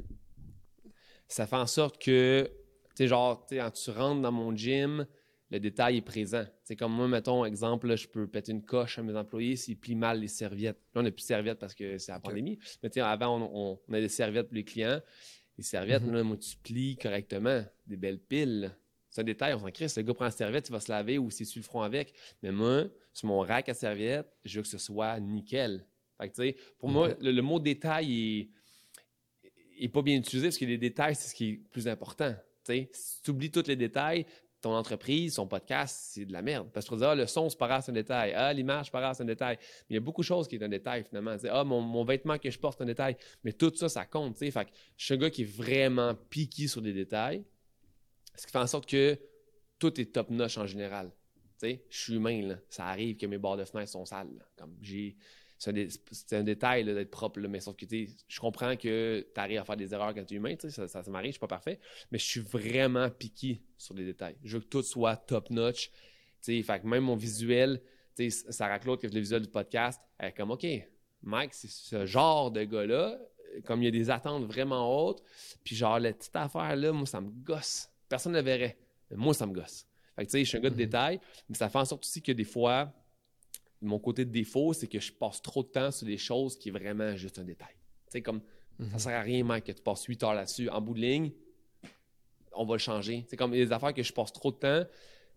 Ça 1.27 1.47
fait 1.47 1.55
en 1.55 1.67
sorte 1.67 2.01
que, 2.01 2.49
tu 2.89 2.95
sais, 2.95 3.07
genre, 3.07 3.45
quand 3.49 3.71
tu 3.71 3.91
rentres 3.91 4.21
dans 4.21 4.31
mon 4.31 4.55
gym, 4.55 5.05
le 5.49 5.59
détail 5.59 5.97
est 5.97 6.01
présent. 6.01 6.45
C'est 6.63 6.75
comme 6.75 6.93
moi, 6.93 7.07
mettons, 7.07 7.45
exemple, 7.45 7.95
je 7.95 8.07
peux 8.07 8.27
péter 8.27 8.51
une 8.51 8.63
coche 8.63 8.99
à 8.99 9.03
mes 9.03 9.15
employés 9.15 9.55
s'ils 9.55 9.77
plient 9.77 9.95
mal 9.95 10.19
les 10.19 10.27
serviettes. 10.27 10.77
Là, 10.93 11.01
on 11.01 11.03
n'a 11.03 11.11
plus 11.11 11.23
de 11.23 11.27
serviettes 11.27 11.59
parce 11.59 11.73
que 11.73 11.97
c'est 11.97 12.11
la 12.11 12.19
pandémie. 12.19 12.59
Mais 12.83 12.97
avant, 12.99 13.39
on, 13.39 13.79
on, 13.87 13.93
a 13.93 13.99
des 13.99 14.09
serviettes 14.09 14.47
pour 14.47 14.55
les 14.55 14.65
clients. 14.65 15.01
Les 15.57 15.63
serviettes, 15.63 16.03
là, 16.03 16.23
moi, 16.23 16.37
tu 16.37 16.55
plies 16.57 16.97
correctement. 16.97 17.63
Des 17.85 17.97
belles 17.97 18.19
piles. 18.19 18.75
C'est 19.17 19.21
un 19.21 19.25
détail, 19.25 19.55
on 19.55 19.59
s'en 19.59 19.71
crisse. 19.71 19.97
Le 19.97 20.03
gars 20.03 20.13
prend 20.13 20.25
la 20.25 20.31
serviette, 20.31 20.69
il 20.69 20.71
va 20.71 20.79
se 20.79 20.91
laver 20.91 21.17
ou 21.17 21.31
s'il 21.31 21.47
sur 21.47 21.59
le 21.59 21.63
front 21.63 21.81
avec. 21.81 22.13
Mais 22.43 22.51
moi, 22.51 22.83
sur 23.13 23.27
mon 23.27 23.39
rack 23.39 23.67
à 23.67 23.73
serviette, 23.73 24.27
je 24.45 24.57
veux 24.57 24.61
que 24.61 24.67
ce 24.67 24.77
soit 24.77 25.19
nickel. 25.19 25.87
Fait 26.21 26.29
que, 26.29 26.55
pour 26.77 26.89
moi, 26.89 27.15
le, 27.19 27.41
mot 27.41 27.59
détail 27.59 28.51
est, 29.79 29.89
pas 29.89 30.03
bien 30.03 30.17
utilisé 30.17 30.49
parce 30.49 30.59
que 30.59 30.65
les 30.65 30.77
détails, 30.77 31.15
c'est 31.15 31.29
ce 31.29 31.33
qui 31.33 31.49
est 31.49 31.61
plus 31.71 31.87
important. 31.87 32.35
Si 32.63 33.23
tu 33.23 33.31
oublies 33.31 33.49
tous 33.49 33.65
les 33.65 33.75
détails, 33.75 34.27
ton 34.61 34.75
entreprise, 34.75 35.33
son 35.33 35.47
podcast, 35.47 36.09
c'est 36.11 36.25
de 36.25 36.33
la 36.33 36.43
merde. 36.43 36.67
Parce 36.71 36.85
que 36.85 36.93
tu 36.93 36.99
vas 36.99 37.05
dire, 37.07 37.09
ah, 37.09 37.15
le 37.15 37.25
son, 37.25 37.49
c'est 37.49 37.57
pas 37.57 37.67
grave, 37.67 37.81
c'est 37.83 37.91
un 37.91 37.95
détail. 37.95 38.33
Ah, 38.35 38.53
l'image, 38.53 38.85
c'est 38.85 38.91
pas 38.91 39.01
grave, 39.01 39.15
c'est 39.17 39.23
un 39.23 39.25
détail. 39.25 39.57
Mais 39.59 39.85
il 39.89 39.95
y 39.95 39.97
a 39.97 40.01
beaucoup 40.01 40.21
de 40.21 40.27
choses 40.27 40.47
qui 40.47 40.57
est 40.57 40.63
un 40.63 40.69
détail, 40.69 41.03
finalement. 41.05 41.35
ah, 41.49 41.63
mon, 41.63 42.05
vêtement 42.05 42.37
que 42.37 42.51
je 42.51 42.59
porte, 42.59 42.77
c'est 42.77 42.83
un 42.83 42.87
détail. 42.87 43.17
Mais 43.43 43.53
tout 43.53 43.73
ça, 43.73 43.89
ça 43.89 44.05
compte, 44.05 44.37
Fait 44.37 44.51
que 44.51 44.69
je 44.95 45.05
suis 45.05 45.15
un 45.15 45.17
gars 45.17 45.31
qui 45.31 45.41
est 45.41 45.51
vraiment 45.51 46.13
piqué 46.29 46.67
sur 46.67 46.83
des 46.83 46.93
détails. 46.93 47.43
Ce 48.37 48.45
qui 48.45 48.51
fait 48.51 48.59
en 48.59 48.67
sorte 48.67 48.89
que 48.89 49.17
tout 49.79 49.99
est 49.99 50.13
top-notch 50.13 50.57
en 50.57 50.67
général. 50.67 51.11
je 51.61 51.77
suis 51.89 52.15
humain, 52.15 52.57
Ça 52.69 52.85
arrive 52.87 53.17
que 53.17 53.25
mes 53.25 53.37
barres 53.37 53.57
de 53.57 53.65
fenêtre 53.65 53.91
sont 53.91 54.05
sales. 54.05 54.45
Comme 54.55 54.75
j'ai. 54.81 55.15
C'est 55.59 56.33
un, 56.33 56.43
détail 56.43 56.85
d'être 56.85 57.09
propre, 57.09 57.39
mais 57.39 57.59
sauf 57.59 57.75
que 57.75 57.87
je 57.89 58.39
comprends 58.39 58.75
que 58.75 59.27
tu 59.33 59.41
arrives 59.41 59.57
à 59.57 59.63
faire 59.63 59.75
des 59.75 59.91
erreurs 59.91 60.13
quand 60.13 60.23
tu 60.23 60.35
es 60.35 60.37
humain, 60.37 60.53
ça, 60.59 60.87
ça, 60.87 61.01
m'arrive, 61.07 61.29
je 61.29 61.31
suis 61.31 61.39
pas 61.39 61.47
parfait, 61.47 61.79
mais 62.11 62.19
je 62.19 62.25
suis 62.25 62.41
vraiment 62.41 63.09
piqué 63.09 63.63
sur 63.75 63.95
les 63.95 64.05
détails. 64.05 64.35
Je 64.43 64.57
veux 64.57 64.63
que 64.63 64.67
tout 64.67 64.83
soit 64.83 65.15
top-notch. 65.15 65.89
Fait 66.43 66.61
que 66.61 66.85
même 66.85 67.05
mon 67.05 67.15
visuel, 67.15 67.81
Sarah 68.29 68.77
Claude, 68.77 68.99
qui 68.99 69.07
fait 69.07 69.15
le 69.15 69.19
visuel 69.19 69.41
du 69.41 69.49
podcast, 69.49 69.99
elle 70.19 70.29
est 70.29 70.33
comme 70.33 70.51
OK, 70.51 70.67
Mike, 71.23 71.55
c'est 71.55 71.71
ce 71.71 72.05
genre 72.05 72.51
de 72.51 72.63
gars-là, 72.63 73.19
comme 73.65 73.81
il 73.81 73.85
y 73.85 73.87
a 73.87 73.91
des 73.91 74.11
attentes 74.11 74.45
vraiment 74.45 75.07
hautes, 75.07 75.23
puis 75.63 75.75
genre 75.75 75.99
la 75.99 76.13
petite 76.13 76.35
affaire 76.35 76.75
là, 76.75 76.91
moi 76.91 77.07
ça 77.07 77.19
me 77.19 77.29
gosse 77.29 77.89
personne 78.09 78.33
ne 78.33 78.37
le 78.37 78.43
verrait. 78.43 78.77
Mais 79.09 79.17
moi, 79.17 79.33
ça 79.33 79.45
me 79.45 79.53
gosse. 79.53 79.87
Fait 80.15 80.25
que, 80.25 80.31
tu 80.31 80.37
sais, 80.37 80.43
je 80.43 80.49
suis 80.49 80.57
un 80.57 80.61
gars 80.61 80.69
de 80.69 80.75
mhm. 80.75 80.81
détail, 80.81 81.19
mais 81.47 81.55
ça 81.55 81.69
fait 81.69 81.77
en 81.77 81.85
sorte 81.85 82.03
aussi 82.03 82.21
que 82.21 82.31
des 82.31 82.43
fois, 82.43 82.91
mon 83.81 83.99
côté 83.99 84.25
de 84.25 84.31
défaut, 84.31 84.73
c'est 84.73 84.87
que 84.87 84.99
je 84.99 85.11
passe 85.11 85.41
trop 85.41 85.63
de 85.63 85.67
temps 85.67 85.91
sur 85.91 86.07
des 86.07 86.17
choses 86.17 86.57
qui 86.57 86.69
est 86.69 86.71
vraiment 86.71 87.15
juste 87.15 87.39
un 87.39 87.43
détail. 87.43 87.73
Tu 88.07 88.13
sais, 88.13 88.21
comme, 88.21 88.41
mhm. 88.79 88.91
ça 88.91 88.99
sert 88.99 89.19
à 89.19 89.21
rien, 89.21 89.43
mec, 89.43 89.63
que 89.63 89.71
tu 89.71 89.81
passes 89.81 90.03
8 90.03 90.23
heures 90.23 90.33
là-dessus. 90.33 90.69
En 90.69 90.81
bout 90.81 90.95
de 90.95 91.01
ligne, 91.01 91.31
on 92.53 92.65
va 92.65 92.73
le 92.75 92.79
changer. 92.79 93.25
C'est 93.29 93.37
comme 93.37 93.51
des 93.51 93.71
affaires 93.71 93.93
que 93.93 94.03
je 94.03 94.11
passe 94.11 94.33
trop 94.33 94.51
de 94.51 94.57
temps, 94.57 94.83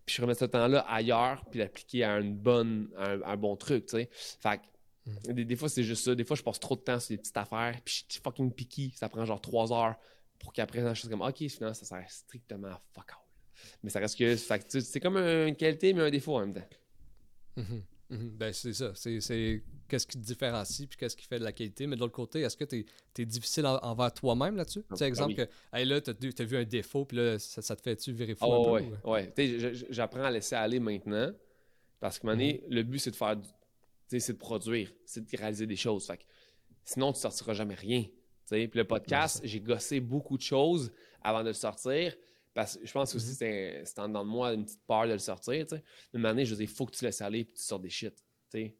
puis 0.05 0.15
je 0.15 0.21
remets 0.21 0.33
ce 0.33 0.45
temps-là 0.45 0.79
ailleurs, 0.89 1.45
puis 1.49 1.59
l'appliquer 1.59 2.03
à 2.03 2.19
une 2.19 2.35
bonne, 2.35 2.89
un, 2.97 3.37
bon 3.37 3.55
truc, 3.55 3.85
tu 3.85 3.97
sais. 3.97 4.09
Fait 4.11 4.59
que, 4.59 5.31
mhm. 5.31 5.43
des, 5.43 5.55
fois, 5.55 5.69
c'est 5.69 5.83
juste 5.83 6.03
ça. 6.03 6.15
Des 6.15 6.23
fois, 6.23 6.35
je 6.35 6.43
passe 6.43 6.59
trop 6.59 6.75
de 6.75 6.81
temps 6.81 6.99
sur 6.99 7.09
des 7.09 7.17
petites 7.17 7.37
affaires, 7.37 7.79
puis 7.85 8.03
je 8.07 8.13
suis 8.13 8.21
fucking 8.23 8.51
picky. 8.51 8.93
Ça 8.95 9.09
prend 9.09 9.23
genre 9.25 9.41
3 9.41 9.71
heures 9.73 9.95
pour 10.41 10.53
qu'après, 10.53 10.81
je 10.81 10.93
chose 10.93 11.09
comme, 11.09 11.21
OK, 11.21 11.37
finalement, 11.47 11.73
ça 11.73 11.85
sert 11.85 12.03
strictement 12.09 12.67
à 12.67 12.81
fuck 12.93 13.11
all. 13.11 13.17
Mais 13.83 13.91
ça 13.91 13.99
reste 13.99 14.17
que, 14.17 14.35
c'est 14.35 14.99
comme 14.99 15.17
une 15.17 15.55
qualité, 15.55 15.93
mais 15.93 16.01
un 16.01 16.09
défaut 16.09 16.35
en 16.35 16.41
même 16.41 16.53
temps. 16.53 16.67
Mm-hmm. 17.57 17.81
Mm-hmm. 18.11 18.29
Ben, 18.37 18.51
c'est 18.51 18.73
ça. 18.73 18.91
C'est 18.95 19.63
qu'est-ce 19.87 20.07
qui 20.07 20.17
te 20.17 20.23
différencie 20.23 20.87
puis 20.87 20.97
qu'est-ce 20.97 21.15
qui 21.15 21.27
fait 21.27 21.37
de 21.37 21.43
la 21.43 21.51
qualité. 21.51 21.85
Mais 21.85 21.95
de 21.95 22.01
l'autre 22.01 22.13
côté, 22.13 22.41
est-ce 22.41 22.57
que 22.57 22.63
tu 22.63 22.85
es, 23.19 23.25
difficile 23.25 23.65
envers 23.65 24.11
toi-même 24.13 24.55
là-dessus? 24.55 24.83
Tu 24.89 24.97
sais, 24.97 25.05
exemple, 25.05 25.35
que, 25.35 25.47
hey, 25.73 25.85
là, 25.85 26.01
tu 26.01 26.11
as, 26.11 26.43
vu 26.43 26.57
un 26.57 26.63
défaut 26.63 27.05
puis 27.05 27.17
là, 27.17 27.37
ça, 27.37 27.75
te 27.75 27.81
fait-tu 27.81 28.11
virer 28.11 28.35
fou 28.35 28.45
oh, 28.47 28.75
un 28.75 28.79
peu? 28.79 29.09
Ouais, 29.09 29.33
ouais. 29.37 29.73
J'apprends 29.89 30.23
à 30.23 30.31
laisser 30.31 30.55
aller 30.55 30.79
maintenant 30.79 31.31
parce 31.99 32.17
que, 32.17 32.27
mm 32.27 32.61
le 32.69 32.83
but, 32.83 32.99
c'est 32.99 33.11
de 33.11 33.15
faire, 33.15 33.35
c'est 34.07 34.33
de 34.33 34.37
produire, 34.37 34.91
c'est 35.05 35.29
de 35.29 35.37
réaliser 35.37 35.67
des 35.67 35.75
choses. 35.75 36.07
Fait 36.07 36.19
sinon, 36.83 37.13
tu 37.13 37.19
sortiras 37.19 37.53
jamais 37.53 37.75
rien. 37.75 38.05
Puis 38.51 38.69
le 38.73 38.83
podcast, 38.83 39.41
j'ai 39.43 39.59
gossé 39.59 39.99
beaucoup 39.99 40.37
de 40.37 40.41
choses 40.41 40.91
avant 41.21 41.41
de 41.41 41.47
le 41.47 41.53
sortir. 41.53 42.15
Parce 42.53 42.77
que 42.77 42.85
je 42.85 42.91
pense 42.91 43.15
aussi 43.15 43.37
que 43.37 43.79
mhm. 43.79 43.85
c'était 43.85 44.09
dans 44.09 44.25
moi 44.25 44.53
une 44.53 44.65
petite 44.65 44.85
peur 44.85 45.07
de 45.07 45.13
le 45.13 45.19
sortir. 45.19 45.65
T'sais. 45.65 45.83
Une 46.13 46.25
année, 46.25 46.45
je 46.45 46.51
disais, 46.51 46.65
il 46.65 46.69
faut 46.69 46.85
que 46.85 46.95
tu 46.95 47.05
laisses 47.05 47.21
aller 47.21 47.39
et 47.39 47.45
tu 47.45 47.61
sortes 47.61 47.81
des 47.81 47.89
shit. 47.89 48.13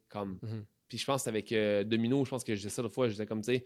Comme... 0.08 0.38
Mhm. 0.42 0.66
Puis 0.88 0.98
je 0.98 1.06
pense 1.06 1.26
avec 1.26 1.50
euh, 1.52 1.84
Domino, 1.84 2.22
je 2.22 2.28
pense 2.28 2.44
que 2.44 2.54
je 2.54 2.60
disais 2.60 2.68
ça 2.68 2.82
l'autre 2.82 2.94
fois, 2.94 3.08
je 3.08 3.12
disais 3.12 3.24
comme, 3.24 3.40
tu 3.40 3.46
sais, 3.46 3.64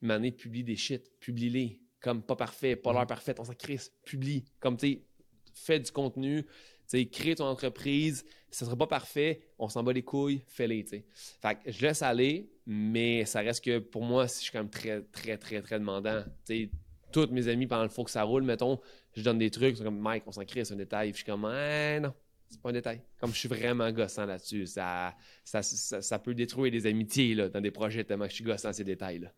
une 0.00 0.10
année, 0.10 0.32
publie 0.32 0.64
des 0.64 0.76
shit, 0.76 1.12
publie-les. 1.20 1.82
Comme 2.00 2.22
pas 2.22 2.36
parfait, 2.36 2.74
pas 2.76 2.92
l'heure 2.92 3.02
mhm. 3.02 3.08
parfaite, 3.08 3.38
on 3.38 3.44
s'en 3.44 3.54
crisse, 3.54 3.92
publie. 4.04 4.46
Comme, 4.60 4.78
tu 4.78 4.86
sais, 4.86 5.04
fais 5.52 5.78
du 5.78 5.90
contenu, 5.90 6.46
sais, 6.86 7.06
crée 7.06 7.34
ton 7.34 7.46
entreprise, 7.46 8.24
ce 8.54 8.64
sera 8.64 8.76
pas 8.76 8.86
parfait, 8.86 9.40
on 9.58 9.68
s'en 9.68 9.82
bat 9.82 9.92
les 9.92 10.02
couilles, 10.02 10.42
fais-les, 10.46 10.84
tu 10.84 11.04
Fait 11.42 11.56
que 11.56 11.72
je 11.72 11.82
laisse 11.82 12.02
aller, 12.02 12.48
mais 12.66 13.24
ça 13.24 13.40
reste 13.40 13.64
que 13.64 13.80
pour 13.80 14.04
moi, 14.04 14.26
je 14.26 14.32
suis 14.32 14.52
quand 14.52 14.60
même 14.60 14.70
très, 14.70 15.02
très, 15.02 15.36
très, 15.36 15.60
très 15.60 15.78
demandant. 15.80 16.22
Tu 16.46 16.54
sais, 16.64 16.70
tous 17.12 17.26
mes 17.32 17.48
amis, 17.48 17.66
pendant 17.66 17.82
le 17.82 17.88
faut 17.88 18.04
que 18.04 18.12
ça 18.12 18.22
roule, 18.22 18.44
mettons, 18.44 18.78
je 19.12 19.22
donne 19.22 19.38
des 19.38 19.50
trucs, 19.50 19.76
comme 19.78 19.98
Mike, 19.98 20.22
on 20.26 20.32
s'en 20.32 20.44
crée, 20.44 20.64
c'est 20.64 20.74
un 20.74 20.76
détail. 20.76 21.10
Je 21.10 21.16
suis 21.16 21.24
comme, 21.24 21.50
eh, 21.52 21.98
non, 21.98 22.14
c'est 22.48 22.60
pas 22.60 22.68
un 22.68 22.72
détail. 22.72 23.02
Comme 23.18 23.32
je 23.32 23.38
suis 23.38 23.48
vraiment 23.48 23.90
gossant 23.90 24.24
là-dessus, 24.24 24.66
ça 24.66 25.16
ça, 25.42 25.62
ça, 25.62 26.18
peut 26.20 26.34
détruire 26.34 26.70
des 26.70 26.86
amitiés 26.86 27.34
là, 27.34 27.48
dans 27.48 27.60
des 27.60 27.72
projets 27.72 28.04
tellement 28.04 28.26
que 28.26 28.30
je 28.30 28.36
suis 28.36 28.44
gossant 28.44 28.72
ces 28.72 28.84
détails-là. 28.84 29.32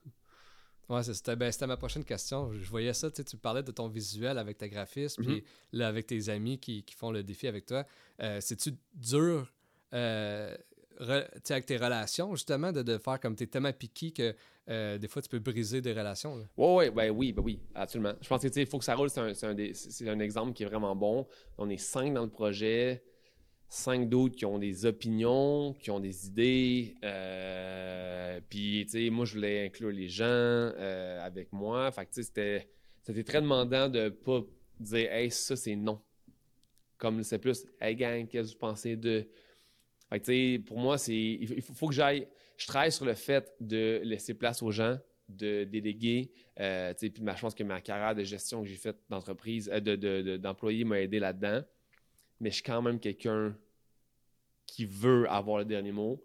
Ouais, 0.88 1.00
ben, 1.36 1.50
c'était 1.50 1.66
ma 1.66 1.76
prochaine 1.76 2.04
question. 2.04 2.52
Je 2.52 2.70
voyais 2.70 2.92
ça, 2.92 3.10
tu 3.10 3.36
parlais 3.36 3.62
de 3.62 3.72
ton 3.72 3.88
visuel 3.88 4.38
avec 4.38 4.58
ta 4.58 4.68
graphiste, 4.68 5.18
puis 5.18 5.36
mhm. 5.36 5.42
là, 5.72 5.88
avec 5.88 6.06
tes 6.06 6.28
amis 6.28 6.58
qui, 6.58 6.84
font 6.96 7.10
le 7.10 7.22
défi 7.24 7.48
avec 7.48 7.66
toi. 7.66 7.84
Euh, 8.22 8.38
c'est-tu 8.40 8.70
dur 8.94 9.52
euh, 9.92 10.56
avec 11.00 11.66
tes 11.66 11.76
relations, 11.76 12.34
justement, 12.34 12.70
de, 12.70 12.98
faire 12.98 13.18
comme 13.18 13.34
tu 13.34 13.44
es 13.44 13.46
tellement 13.48 13.72
piqué 13.72 14.12
que 14.12 14.34
euh, 14.68 14.98
des 14.98 15.08
fois 15.08 15.22
tu 15.22 15.28
peux 15.28 15.40
briser 15.40 15.80
des 15.80 15.92
relations? 15.92 16.46
Ouais, 16.56 16.74
ouais, 16.74 16.90
ben 16.90 17.10
oui, 17.10 17.32
ben 17.32 17.42
oui, 17.42 17.60
absolument. 17.74 18.14
Je 18.20 18.28
pense 18.28 18.42
que 18.42 18.60
il 18.60 18.66
faut 18.66 18.78
que 18.78 18.84
ça 18.84 18.94
roule, 18.94 19.10
c'est 19.10 19.20
un, 19.20 19.56
un, 19.56 20.20
exemple 20.20 20.52
qui 20.52 20.62
est 20.62 20.66
vraiment 20.66 20.94
bon. 20.94 21.26
On 21.58 21.68
est 21.68 21.78
cinq 21.78 22.14
dans 22.14 22.22
le 22.22 22.30
projet 22.30 23.02
cinq 23.68 24.08
d'autres 24.08 24.36
qui 24.36 24.44
ont 24.44 24.58
des 24.58 24.86
opinions, 24.86 25.74
qui 25.74 25.90
ont 25.90 26.00
des 26.00 26.26
idées. 26.26 26.94
Euh, 27.04 28.40
puis, 28.48 28.84
tu 28.86 28.92
sais, 28.92 29.10
moi, 29.10 29.24
je 29.24 29.34
voulais 29.34 29.66
inclure 29.66 29.90
les 29.90 30.08
gens 30.08 30.24
euh, 30.24 31.24
avec 31.24 31.52
moi. 31.52 31.90
Fait 31.90 32.06
que, 32.06 32.12
tu 32.12 32.22
sais, 32.22 32.68
c'était, 33.04 33.24
très 33.24 33.40
demandant 33.40 33.88
de 33.88 34.08
pas 34.08 34.42
dire, 34.80 35.12
hey, 35.12 35.30
ça, 35.30 35.56
c'est 35.56 35.76
non. 35.76 36.00
Comme 36.98 37.22
c'est 37.22 37.38
plus, 37.38 37.66
hey, 37.80 37.96
gang, 37.96 38.26
qu'est-ce 38.26 38.48
que 38.48 38.52
vous 38.52 38.58
pensez 38.58 38.96
de. 38.96 39.26
Fait 40.08 40.20
tu 40.20 40.26
sais, 40.26 40.62
pour 40.64 40.78
moi, 40.78 40.96
c'est. 40.96 41.14
Il 41.14 41.60
faut, 41.62 41.88
que 41.88 41.94
j'aille. 41.94 42.26
Je 42.56 42.66
travaille 42.66 42.92
sur 42.92 43.04
le 43.04 43.14
fait 43.14 43.52
de 43.60 44.00
laisser 44.04 44.32
place 44.32 44.62
aux 44.62 44.70
gens, 44.70 44.96
de 45.28 45.64
déléguer. 45.64 46.30
Euh, 46.58 46.94
tu 46.94 47.06
sais, 47.06 47.10
puis 47.10 47.22
je 47.26 47.40
pense 47.40 47.54
que 47.54 47.64
ma 47.64 47.82
carrière 47.82 48.14
de 48.14 48.22
gestion 48.22 48.62
que 48.62 48.68
j'ai 48.68 48.76
faite 48.76 48.96
d'entreprise, 49.10 49.66
de, 49.66 50.36
d'employé 50.38 50.84
m'a 50.84 51.00
aidé 51.00 51.18
là-dedans 51.18 51.62
mais 52.40 52.50
je 52.50 52.56
suis 52.56 52.62
quand 52.62 52.82
même 52.82 53.00
quelqu'un 53.00 53.56
qui 54.66 54.84
veut 54.84 55.28
avoir 55.30 55.58
le 55.58 55.64
dernier 55.64 55.92
mot. 55.92 56.22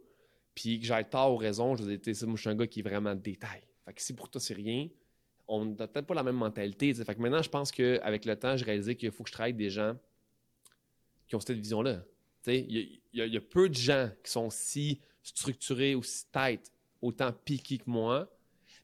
puis 0.54 0.80
que 0.80 0.86
j'aille 0.86 1.10
tard 1.10 1.32
ou 1.32 1.38
raison, 1.38 1.76
je 1.76 1.84
veux 1.84 1.98
dire, 1.98 2.28
moi, 2.28 2.36
je 2.36 2.42
suis 2.42 2.50
un 2.50 2.56
gars 2.56 2.68
qui 2.68 2.82
est 2.82 2.84
vraiment 2.84 3.16
détail. 3.16 3.62
Fait 3.86 3.94
que 3.94 4.02
si 4.02 4.14
pour 4.14 4.30
toi, 4.30 4.42
c'est 4.42 4.54
rien, 4.54 4.90
on 5.48 5.66
n'a 5.66 5.88
peut-être 5.88 6.06
pas 6.06 6.14
la 6.14 6.24
même 6.24 6.36
mentalité. 6.36 6.94
Fait 6.94 7.16
que 7.16 7.22
maintenant, 7.22 7.42
je 7.42 7.50
pense 7.50 7.72
qu'avec 7.72 8.26
le 8.26 8.36
temps, 8.36 8.58
j'ai 8.58 8.66
réalisé 8.66 8.96
qu'il 8.96 9.12
faut 9.12 9.24
que 9.24 9.30
je 9.30 9.34
travaille 9.34 9.52
avec 9.52 9.58
des 9.58 9.70
gens 9.70 9.96
qui 11.28 11.36
ont 11.36 11.40
cette 11.40 11.58
vision-là. 11.58 12.04
Il 12.48 13.00
y, 13.14 13.38
a 13.38 13.42
peu 13.42 13.70
de 13.70 13.76
gens 13.76 14.10
qui 14.24 14.32
sont 14.32 14.50
si 14.50 15.00
structurés 15.24 15.96
ou 15.96 16.04
si 16.04 16.26
tête, 16.32 16.72
autant 17.02 17.32
piqués 17.32 17.78
que 17.78 17.90
moi, 17.90 18.30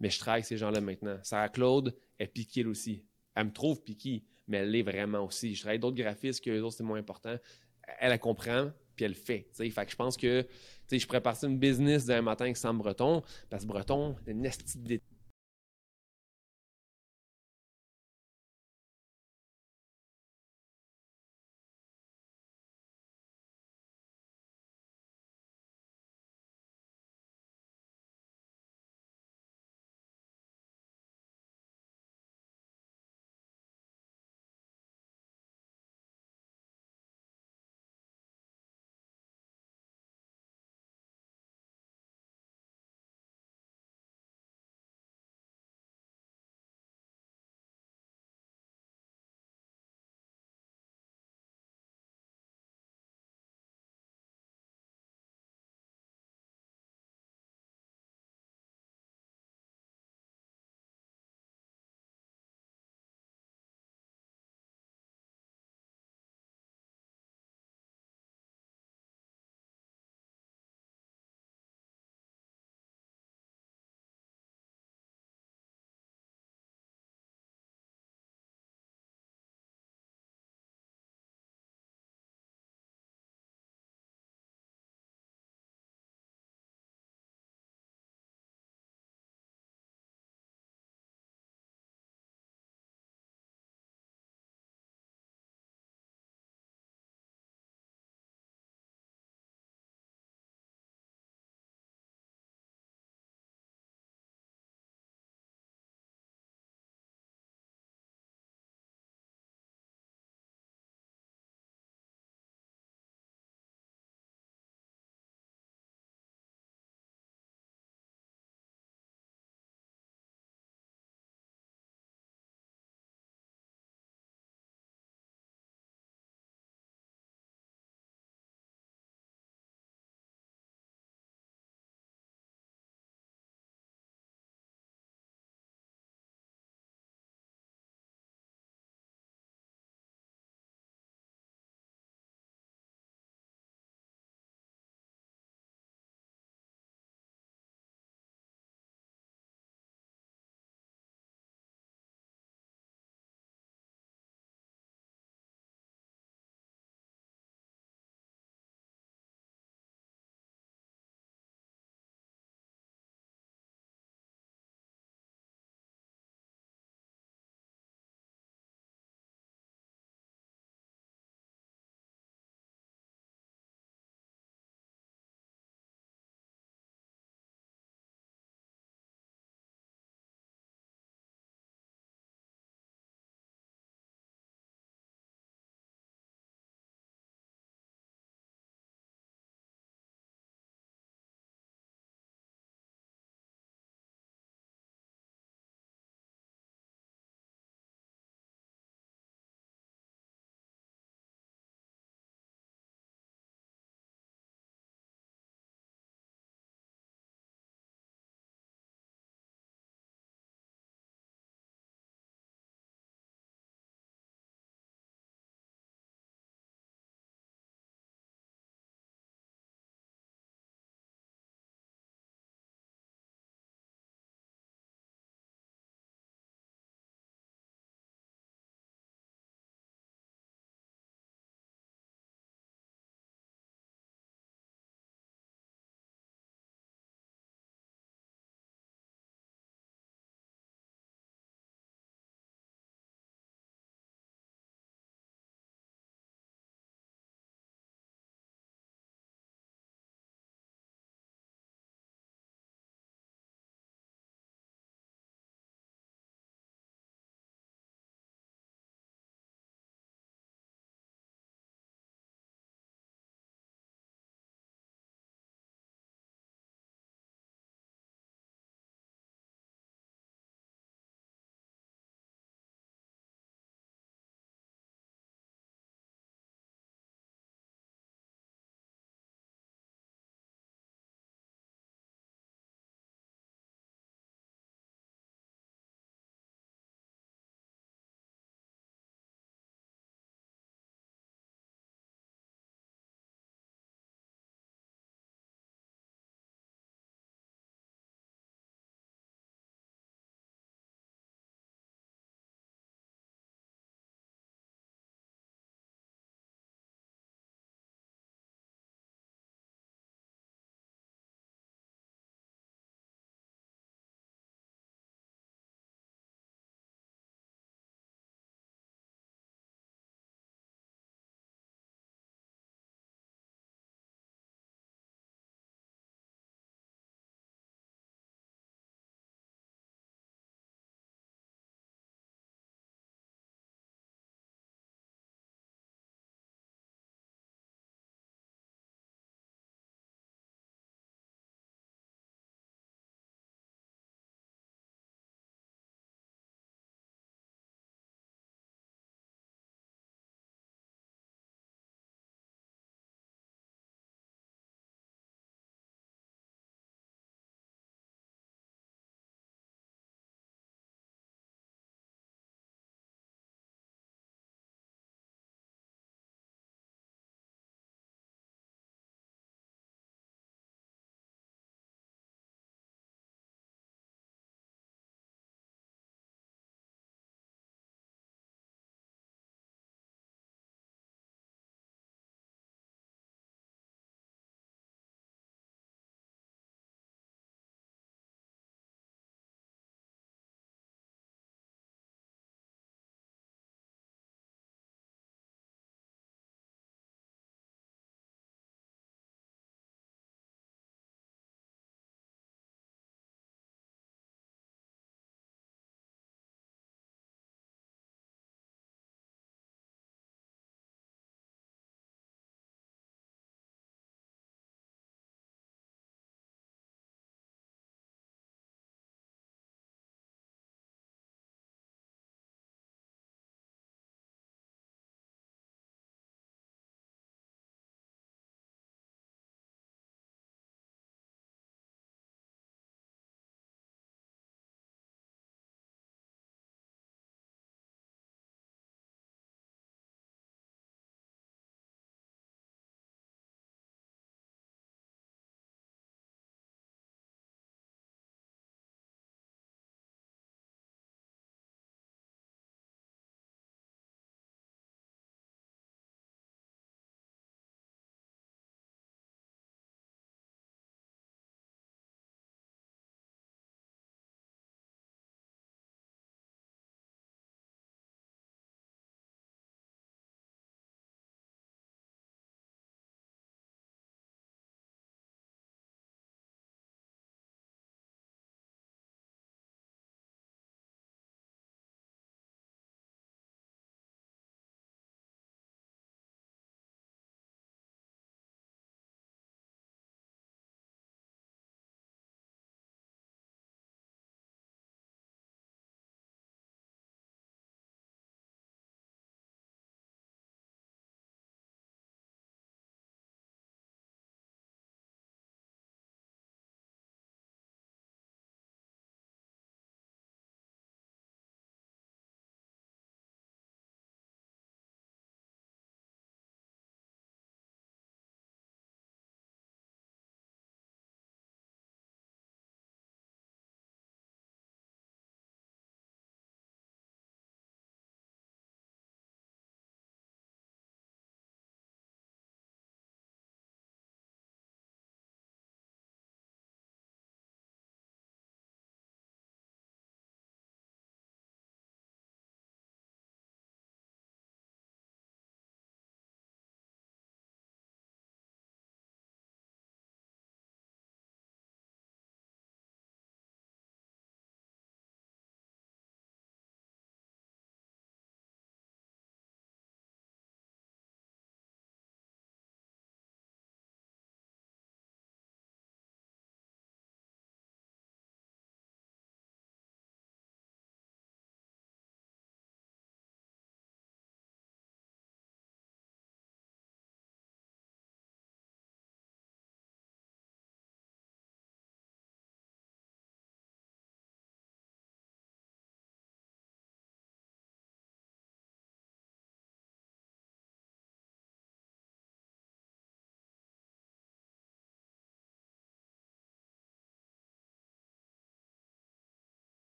mais 0.00 0.10
je 0.10 0.18
travaille 0.18 0.38
avec 0.38 0.46
ces 0.46 0.56
gens-là 0.56 0.80
maintenant. 0.80 1.18
Sarah 1.22 1.48
Claude 1.48 1.94
est 2.18 2.26
piquée 2.26 2.64
aussi. 2.64 3.04
Elle 3.34 3.46
me 3.46 3.52
trouve 3.52 3.82
piquée, 3.82 4.24
mais 4.52 4.58
elle 4.58 4.70
l'est 4.70 4.82
vraiment 4.82 5.24
aussi. 5.24 5.54
Je 5.54 5.62
travaille 5.62 5.78
d'autres 5.78 5.96
graphistes 5.96 6.44
que 6.44 6.50
les 6.50 6.60
autres, 6.60 6.76
c'est 6.76 6.84
moins 6.84 6.98
important. 6.98 7.36
Elle, 7.98 8.12
elle 8.12 8.18
comprend, 8.18 8.70
puis 8.94 9.06
elle 9.06 9.12
le 9.12 9.16
fait. 9.16 9.48
Fait 9.54 9.70
que 9.70 9.90
je 9.90 9.96
pense 9.96 10.16
que 10.16 10.46
je 10.90 11.06
pourrais 11.06 11.22
partir 11.22 11.48
une 11.48 11.58
business 11.58 12.04
d'un 12.04 12.20
matin 12.20 12.44
avec 12.44 12.58
Sam 12.58 12.76
Breton, 12.76 13.22
parce 13.48 13.62
que 13.62 13.68
Breton, 13.68 14.14
une 14.26 14.46